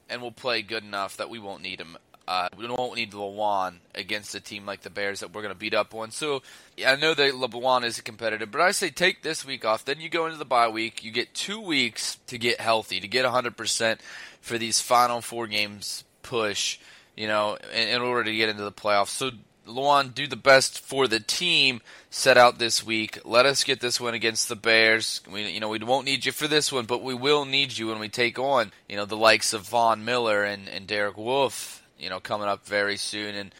and 0.10 0.22
will 0.22 0.32
play 0.32 0.62
good 0.62 0.84
enough 0.84 1.18
that 1.18 1.30
we 1.30 1.40
won't 1.40 1.62
need 1.62 1.82
him 1.82 1.98
uh, 2.32 2.48
we 2.58 2.66
don't 2.66 2.96
need 2.96 3.12
Lewan 3.12 3.74
against 3.94 4.34
a 4.36 4.40
team 4.40 4.66
like 4.66 4.80
the 4.84 4.90
Bears 4.90 5.20
that 5.20 5.34
we're 5.34 5.42
going 5.42 5.54
to 5.54 5.60
beat 5.60 5.74
up 5.74 5.94
on. 5.94 6.12
So 6.12 6.42
yeah, 6.78 6.94
I 6.94 6.96
know 6.96 7.14
that 7.14 7.34
Lewan 7.34 7.84
is 7.84 8.00
a 8.00 8.04
competitor, 8.04 8.46
but 8.46 8.62
I 8.62 8.72
say 8.72 8.90
take 8.90 9.22
this 9.22 9.46
week 9.46 9.66
off. 9.66 9.84
Then 9.84 10.00
you 10.00 10.08
go 10.08 10.28
into 10.28 10.38
the 10.38 10.46
bye 10.46 10.70
week. 10.70 11.04
You 11.04 11.12
get 11.12 11.34
two 11.34 11.60
weeks 11.60 12.20
to 12.28 12.38
get 12.38 12.62
healthy, 12.62 13.02
to 13.02 13.08
get 13.10 13.26
100% 13.26 14.00
for 14.40 14.58
these 14.58 14.80
final 14.80 15.20
four 15.20 15.46
games 15.46 16.06
push, 16.24 16.80
you 17.18 17.28
know, 17.28 17.58
in, 17.74 17.90
in 17.90 18.02
order 18.02 18.24
to 18.24 18.34
get 18.34 18.48
into 18.48 18.64
the 18.64 18.72
playoffs. 18.72 19.10
So 19.10 19.32
Lewan, 19.68 20.14
do 20.14 20.26
the 20.26 20.38
best 20.38 20.80
for 20.80 21.10
the 21.10 21.20
team 21.20 21.82
set 22.10 22.38
out 22.38 22.60
this 22.60 22.82
week. 22.82 23.20
Let 23.26 23.46
us 23.46 23.66
get 23.66 23.82
this 23.82 24.00
one 24.00 24.14
against 24.14 24.48
the 24.48 24.56
Bears. 24.56 25.20
We, 25.30 25.50
you 25.50 25.60
know, 25.60 25.68
we 25.68 25.80
won't 25.80 26.06
need 26.06 26.26
you 26.26 26.32
for 26.32 26.48
this 26.48 26.72
one, 26.72 26.86
but 26.86 27.04
we 27.04 27.14
will 27.14 27.44
need 27.44 27.78
you 27.78 27.88
when 27.88 28.00
we 28.00 28.08
take 28.08 28.40
on, 28.40 28.72
you 28.88 28.96
know, 28.96 29.06
the 29.06 29.18
likes 29.18 29.52
of 29.52 29.68
Von 29.68 30.06
Miller 30.06 30.46
and, 30.46 30.70
and 30.70 30.88
Derek 30.88 31.18
Wolfe 31.18 31.81
you 32.02 32.10
know, 32.10 32.20
coming 32.20 32.47
up 32.47 32.66
very 32.66 32.97
soon, 32.97 33.36
and 33.36 33.56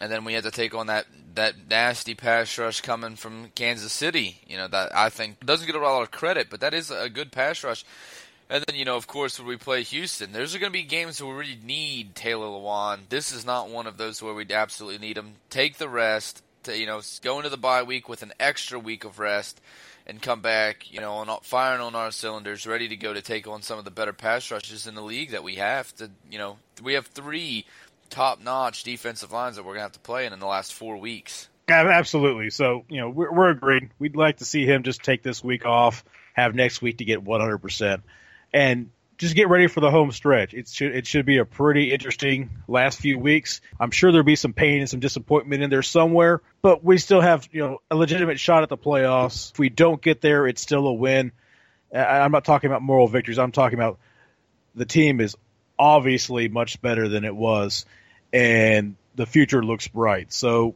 and 0.00 0.10
then 0.10 0.24
we 0.24 0.34
had 0.34 0.44
to 0.44 0.50
take 0.50 0.74
on 0.74 0.86
that 0.86 1.06
that 1.34 1.54
nasty 1.68 2.14
pass 2.14 2.56
rush 2.58 2.80
coming 2.80 3.16
from 3.16 3.48
Kansas 3.54 3.92
City. 3.92 4.40
You 4.46 4.56
know, 4.56 4.68
that 4.68 4.94
I 4.96 5.10
think 5.10 5.44
doesn't 5.44 5.66
get 5.66 5.74
a 5.74 5.80
lot 5.80 6.02
of 6.02 6.10
credit, 6.10 6.48
but 6.50 6.60
that 6.60 6.74
is 6.74 6.90
a 6.90 7.10
good 7.10 7.32
pass 7.32 7.62
rush. 7.64 7.84
And 8.50 8.62
then, 8.66 8.76
you 8.76 8.84
know, 8.84 8.96
of 8.96 9.06
course, 9.06 9.38
when 9.38 9.48
we 9.48 9.56
play 9.56 9.82
Houston, 9.84 10.32
there's 10.32 10.54
going 10.54 10.70
to 10.70 10.78
be 10.78 10.82
games 10.82 11.22
where 11.22 11.34
we 11.34 11.58
need 11.64 12.14
Taylor 12.14 12.46
Lewan. 12.46 13.08
This 13.08 13.32
is 13.32 13.46
not 13.46 13.70
one 13.70 13.86
of 13.86 13.96
those 13.96 14.22
where 14.22 14.34
we 14.34 14.46
absolutely 14.52 14.98
need 14.98 15.16
him. 15.16 15.36
Take 15.48 15.78
the 15.78 15.88
rest, 15.88 16.42
to, 16.64 16.76
you 16.76 16.86
know, 16.86 17.00
go 17.22 17.38
into 17.38 17.48
the 17.48 17.56
bye 17.56 17.82
week 17.82 18.06
with 18.06 18.22
an 18.22 18.34
extra 18.38 18.78
week 18.78 19.04
of 19.04 19.18
rest 19.18 19.62
and 20.06 20.20
come 20.20 20.40
back, 20.40 20.92
you 20.92 21.00
know, 21.00 21.14
on, 21.14 21.38
firing 21.42 21.80
on 21.80 21.94
our 21.94 22.10
cylinders, 22.10 22.66
ready 22.66 22.88
to 22.88 22.96
go 22.96 23.12
to 23.14 23.22
take 23.22 23.46
on 23.46 23.62
some 23.62 23.78
of 23.78 23.84
the 23.84 23.90
better 23.90 24.12
pass 24.12 24.50
rushes 24.50 24.86
in 24.86 24.94
the 24.94 25.02
league 25.02 25.30
that 25.30 25.42
we 25.42 25.56
have 25.56 25.94
to, 25.96 26.10
you 26.30 26.38
know, 26.38 26.58
we 26.82 26.94
have 26.94 27.06
three 27.06 27.64
top-notch 28.10 28.84
defensive 28.84 29.32
lines 29.32 29.56
that 29.56 29.62
we're 29.62 29.72
going 29.72 29.78
to 29.78 29.84
have 29.84 29.92
to 29.92 30.00
play 30.00 30.26
in 30.26 30.32
in 30.32 30.40
the 30.40 30.46
last 30.46 30.74
four 30.74 30.96
weeks. 30.98 31.48
Absolutely. 31.68 32.50
So, 32.50 32.84
you 32.88 33.00
know, 33.00 33.08
we're, 33.08 33.32
we're 33.32 33.50
agreed. 33.50 33.90
We'd 33.98 34.16
like 34.16 34.38
to 34.38 34.44
see 34.44 34.66
him 34.66 34.82
just 34.82 35.02
take 35.02 35.22
this 35.22 35.42
week 35.42 35.64
off, 35.64 36.04
have 36.34 36.54
next 36.54 36.82
week 36.82 36.98
to 36.98 37.04
get 37.04 37.24
100%, 37.24 38.02
and 38.52 38.90
just 39.24 39.34
get 39.34 39.48
ready 39.48 39.66
for 39.66 39.80
the 39.80 39.90
home 39.90 40.12
stretch. 40.12 40.52
It 40.54 40.68
should 40.68 40.94
it 40.94 41.06
should 41.06 41.24
be 41.24 41.38
a 41.38 41.44
pretty 41.44 41.92
interesting 41.92 42.50
last 42.68 43.00
few 43.00 43.18
weeks. 43.18 43.62
I'm 43.80 43.90
sure 43.90 44.12
there'll 44.12 44.24
be 44.24 44.36
some 44.36 44.52
pain 44.52 44.80
and 44.80 44.88
some 44.88 45.00
disappointment 45.00 45.62
in 45.62 45.70
there 45.70 45.82
somewhere, 45.82 46.42
but 46.62 46.84
we 46.84 46.98
still 46.98 47.20
have 47.20 47.48
you 47.50 47.60
know 47.60 47.78
a 47.90 47.96
legitimate 47.96 48.38
shot 48.38 48.62
at 48.62 48.68
the 48.68 48.76
playoffs. 48.76 49.52
If 49.52 49.58
we 49.58 49.70
don't 49.70 50.00
get 50.00 50.20
there, 50.20 50.46
it's 50.46 50.60
still 50.60 50.86
a 50.86 50.92
win. 50.92 51.32
I'm 51.94 52.32
not 52.32 52.44
talking 52.44 52.68
about 52.68 52.82
moral 52.82 53.08
victories. 53.08 53.38
I'm 53.38 53.52
talking 53.52 53.78
about 53.78 53.98
the 54.74 54.84
team 54.84 55.20
is 55.20 55.36
obviously 55.78 56.48
much 56.48 56.82
better 56.82 57.08
than 57.08 57.24
it 57.24 57.34
was, 57.34 57.86
and 58.32 58.96
the 59.14 59.26
future 59.26 59.64
looks 59.64 59.88
bright. 59.88 60.32
So 60.32 60.74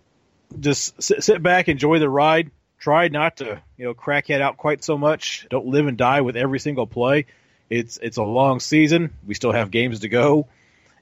just 0.58 1.02
sit 1.02 1.42
back, 1.42 1.68
enjoy 1.68 1.98
the 1.98 2.08
ride. 2.08 2.50
Try 2.78 3.08
not 3.08 3.38
to, 3.38 3.60
you 3.76 3.84
know, 3.84 3.94
crackhead 3.94 4.40
out 4.40 4.56
quite 4.56 4.84
so 4.84 4.96
much. 4.96 5.46
Don't 5.50 5.66
live 5.66 5.88
and 5.88 5.98
die 5.98 6.20
with 6.20 6.36
every 6.36 6.60
single 6.60 6.86
play. 6.86 7.26
It's 7.70 7.98
it's 7.98 8.16
a 8.16 8.22
long 8.22 8.60
season. 8.60 9.14
We 9.26 9.34
still 9.34 9.52
have 9.52 9.70
games 9.70 10.00
to 10.00 10.08
go, 10.08 10.48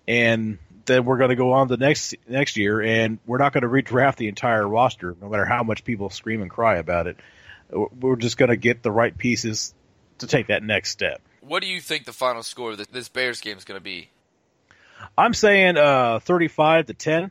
and 0.08 0.58
then 0.86 1.04
we're 1.04 1.18
going 1.18 1.30
to 1.30 1.36
go 1.36 1.52
on 1.52 1.68
the 1.68 1.76
next 1.76 2.14
next 2.28 2.56
year, 2.56 2.80
and 2.80 3.18
we're 3.26 3.38
not 3.38 3.52
going 3.52 3.62
to 3.62 3.68
redraft 3.68 4.16
the 4.16 4.28
entire 4.28 4.66
roster, 4.66 5.16
no 5.20 5.28
matter 5.28 5.44
how 5.44 5.62
much 5.62 5.84
people 5.84 6.10
scream 6.10 6.42
and 6.42 6.50
cry 6.50 6.76
about 6.76 7.06
it. 7.06 7.16
We're 7.70 8.16
just 8.16 8.36
going 8.36 8.48
to 8.48 8.56
get 8.56 8.82
the 8.82 8.92
right 8.92 9.16
pieces 9.16 9.74
to 10.18 10.26
take 10.26 10.48
that 10.48 10.62
next 10.62 10.90
step. 10.90 11.20
What 11.40 11.62
do 11.62 11.68
you 11.68 11.80
think 11.80 12.04
the 12.04 12.12
final 12.12 12.42
score 12.42 12.72
of 12.72 12.92
this 12.92 13.08
Bears 13.08 13.40
game 13.40 13.56
is 13.56 13.64
going 13.64 13.78
to 13.78 13.84
be? 13.84 14.10
I'm 15.16 15.34
saying 15.34 15.76
uh, 15.76 16.20
35 16.20 16.86
to 16.86 16.94
10. 16.94 17.30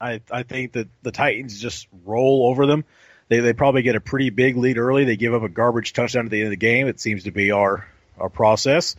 I 0.00 0.20
I 0.30 0.42
think 0.42 0.72
that 0.72 0.88
the 1.02 1.12
Titans 1.12 1.60
just 1.60 1.88
roll 2.04 2.46
over 2.46 2.66
them. 2.66 2.84
They 3.28 3.40
they 3.40 3.52
probably 3.52 3.82
get 3.82 3.96
a 3.96 4.00
pretty 4.00 4.30
big 4.30 4.56
lead 4.56 4.78
early. 4.78 5.04
They 5.04 5.16
give 5.16 5.34
up 5.34 5.42
a 5.42 5.48
garbage 5.48 5.92
touchdown 5.92 6.26
at 6.26 6.30
the 6.30 6.38
end 6.38 6.46
of 6.46 6.50
the 6.50 6.56
game. 6.56 6.88
It 6.88 7.00
seems 7.00 7.24
to 7.24 7.30
be 7.30 7.52
our 7.52 7.86
our 8.18 8.28
process. 8.28 8.96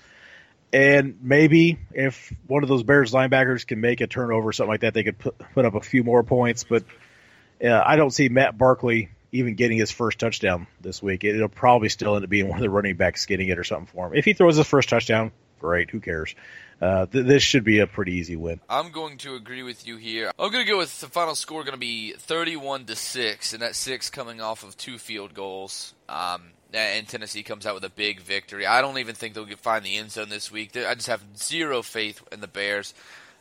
And 0.73 1.19
maybe 1.21 1.79
if 1.93 2.33
one 2.47 2.63
of 2.63 2.69
those 2.69 2.83
Bears 2.83 3.13
linebackers 3.13 3.65
can 3.65 3.79
make 3.79 4.01
a 4.01 4.07
turnover 4.07 4.49
or 4.49 4.53
something 4.53 4.71
like 4.71 4.81
that, 4.81 4.93
they 4.93 5.03
could 5.03 5.17
put, 5.17 5.37
put 5.53 5.65
up 5.65 5.75
a 5.75 5.81
few 5.81 6.03
more 6.03 6.23
points. 6.23 6.65
But 6.65 6.83
uh, 7.63 7.81
I 7.85 7.95
don't 7.95 8.11
see 8.11 8.27
Matt 8.29 8.57
Barkley 8.57 9.09
even 9.31 9.55
getting 9.55 9.77
his 9.77 9.91
first 9.91 10.19
touchdown 10.19 10.67
this 10.81 11.01
week. 11.01 11.23
It'll 11.23 11.47
probably 11.47 11.89
still 11.89 12.15
end 12.15 12.23
up 12.23 12.29
being 12.29 12.47
one 12.47 12.57
of 12.57 12.61
the 12.61 12.69
running 12.69 12.95
backs 12.95 13.25
getting 13.25 13.49
it 13.49 13.59
or 13.59 13.63
something 13.63 13.87
for 13.87 14.07
him. 14.07 14.13
If 14.15 14.25
he 14.25 14.33
throws 14.33 14.57
his 14.57 14.67
first 14.67 14.89
touchdown, 14.89 15.31
great. 15.59 15.89
Who 15.91 15.99
cares? 15.99 16.35
Uh, 16.81 17.05
th- 17.05 17.25
this 17.25 17.41
should 17.41 17.63
be 17.63 17.79
a 17.79 17.87
pretty 17.87 18.13
easy 18.13 18.35
win. 18.35 18.59
I'm 18.69 18.91
going 18.91 19.17
to 19.19 19.35
agree 19.35 19.63
with 19.63 19.87
you 19.87 19.97
here. 19.97 20.31
I'm 20.37 20.51
going 20.51 20.65
to 20.65 20.71
go 20.71 20.77
with 20.77 20.99
the 20.99 21.07
final 21.07 21.35
score 21.35 21.63
going 21.63 21.73
to 21.73 21.79
be 21.79 22.13
31 22.13 22.85
to 22.85 22.95
six, 22.95 23.53
and 23.53 23.61
that 23.61 23.75
six 23.75 24.09
coming 24.09 24.41
off 24.41 24.63
of 24.63 24.75
two 24.75 24.97
field 24.97 25.33
goals. 25.33 25.93
Um, 26.09 26.51
and 26.75 27.07
Tennessee 27.07 27.43
comes 27.43 27.65
out 27.65 27.75
with 27.75 27.83
a 27.83 27.89
big 27.89 28.19
victory. 28.19 28.65
I 28.65 28.81
don't 28.81 28.97
even 28.97 29.15
think 29.15 29.33
they'll 29.33 29.47
find 29.57 29.85
the 29.85 29.97
end 29.97 30.11
zone 30.11 30.29
this 30.29 30.51
week. 30.51 30.75
I 30.75 30.95
just 30.95 31.07
have 31.07 31.23
zero 31.37 31.81
faith 31.81 32.23
in 32.31 32.41
the 32.41 32.47
Bears 32.47 32.93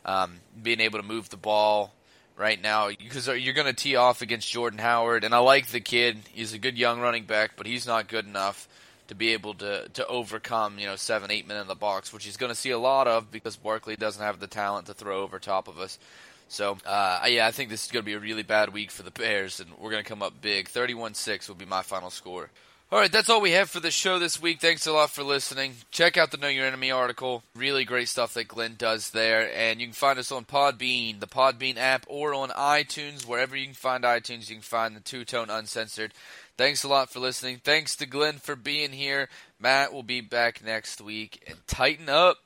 um, 0.05 0.39
being 0.61 0.79
able 0.79 0.99
to 0.99 1.05
move 1.05 1.29
the 1.29 1.37
ball 1.37 1.93
right 2.37 2.61
now 2.61 2.89
because 2.89 3.27
you're 3.27 3.53
going 3.53 3.67
to 3.67 3.73
tee 3.73 3.95
off 3.95 4.21
against 4.21 4.51
Jordan 4.51 4.79
Howard, 4.79 5.23
and 5.23 5.33
I 5.33 5.39
like 5.39 5.67
the 5.67 5.79
kid. 5.79 6.19
He's 6.31 6.53
a 6.53 6.59
good 6.59 6.77
young 6.77 6.99
running 6.99 7.23
back, 7.23 7.51
but 7.57 7.65
he's 7.65 7.87
not 7.87 8.07
good 8.07 8.25
enough 8.25 8.67
to 9.07 9.15
be 9.15 9.33
able 9.33 9.53
to 9.53 9.87
to 9.89 10.07
overcome 10.07 10.79
you 10.79 10.85
know 10.87 10.95
seven 10.95 11.31
eight 11.31 11.47
men 11.47 11.61
in 11.61 11.67
the 11.67 11.75
box, 11.75 12.11
which 12.13 12.25
he's 12.25 12.37
going 12.37 12.51
to 12.51 12.55
see 12.55 12.71
a 12.71 12.79
lot 12.79 13.07
of 13.07 13.31
because 13.31 13.55
Barkley 13.55 13.95
doesn't 13.95 14.23
have 14.23 14.39
the 14.39 14.47
talent 14.47 14.87
to 14.87 14.93
throw 14.93 15.21
over 15.21 15.39
top 15.39 15.67
of 15.67 15.79
us. 15.79 15.99
So 16.47 16.77
uh, 16.85 17.21
yeah, 17.27 17.47
I 17.47 17.51
think 17.51 17.69
this 17.69 17.85
is 17.85 17.91
going 17.91 18.03
to 18.03 18.05
be 18.05 18.13
a 18.13 18.19
really 18.19 18.43
bad 18.43 18.71
week 18.73 18.91
for 18.91 19.03
the 19.03 19.11
Bears, 19.11 19.59
and 19.59 19.69
we're 19.79 19.91
going 19.91 20.03
to 20.03 20.07
come 20.07 20.21
up 20.21 20.41
big. 20.41 20.69
31-6 20.69 21.47
will 21.47 21.55
be 21.55 21.65
my 21.65 21.81
final 21.81 22.11
score. 22.11 22.49
All 22.95 23.01
right, 23.01 23.11
that's 23.11 23.29
all 23.29 23.41
we 23.41 23.51
have 23.51 23.69
for 23.69 23.81
the 23.81 23.91
show 23.91 24.19
this 24.19 24.41
week. 24.41 24.61
Thanks 24.61 24.87
a 24.87 24.93
lot 24.93 25.09
for 25.09 25.21
listening. 25.21 25.73
Check 25.91 26.15
out 26.15 26.31
the 26.31 26.37
Know 26.37 26.47
Your 26.47 26.65
Enemy 26.65 26.91
article. 26.91 27.43
Really 27.53 27.83
great 27.83 28.07
stuff 28.07 28.33
that 28.35 28.47
Glenn 28.47 28.75
does 28.77 29.09
there. 29.09 29.53
And 29.53 29.81
you 29.81 29.87
can 29.87 29.93
find 29.93 30.17
us 30.17 30.31
on 30.31 30.45
Podbean, 30.45 31.19
the 31.19 31.27
Podbean 31.27 31.75
app, 31.75 32.05
or 32.07 32.33
on 32.33 32.51
iTunes. 32.51 33.27
Wherever 33.27 33.57
you 33.57 33.65
can 33.65 33.73
find 33.73 34.05
iTunes, 34.05 34.49
you 34.49 34.55
can 34.55 34.61
find 34.61 34.95
the 34.95 35.01
Two 35.01 35.25
Tone 35.25 35.49
Uncensored. 35.49 36.13
Thanks 36.57 36.85
a 36.85 36.87
lot 36.87 37.09
for 37.09 37.19
listening. 37.19 37.59
Thanks 37.61 37.97
to 37.97 38.05
Glenn 38.05 38.35
for 38.37 38.55
being 38.55 38.93
here. 38.93 39.27
Matt 39.59 39.91
will 39.91 40.01
be 40.01 40.21
back 40.21 40.63
next 40.63 41.01
week. 41.01 41.43
And 41.47 41.57
Titan 41.67 42.07
up. 42.07 42.37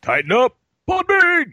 Titan 0.00 0.32
up. 0.32 0.56
Podbean! 0.88 1.52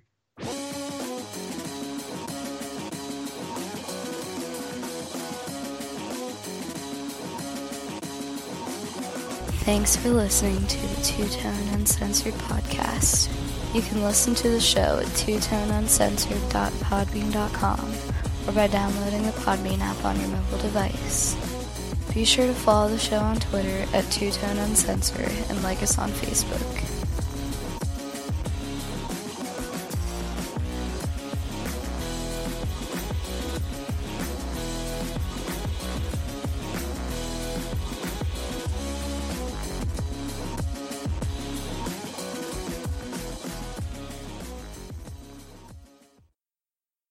Thanks 9.70 9.94
for 9.96 10.10
listening 10.10 10.66
to 10.66 10.82
the 10.82 11.02
Two 11.04 11.30
Tone 11.30 11.68
Uncensored 11.74 12.34
podcast. 12.34 13.30
You 13.76 13.84
can 13.84 14.04
listen 14.04 14.34
to 14.34 14.50
the 14.50 14.60
show 14.60 14.98
at 14.98 15.06
twotoneuncensored.podbean.com 15.06 17.94
or 18.48 18.52
by 18.52 18.66
downloading 18.66 19.22
the 19.22 19.32
Podbean 19.34 19.82
app 19.82 20.04
on 20.04 20.20
your 20.20 20.30
mobile 20.30 20.58
device. 20.58 21.36
Be 22.16 22.26
sure 22.26 22.48
to 22.48 22.54
follow 22.56 22.90
the 22.90 22.98
show 22.98 23.20
on 23.20 23.40
Twitter 23.40 23.86
at 23.94 24.12
Two 24.12 24.32
Tone 24.32 24.58
Uncensored 24.58 25.32
and 25.50 25.62
like 25.62 25.84
us 25.84 26.00
on 26.00 26.10
Facebook. 26.14 26.99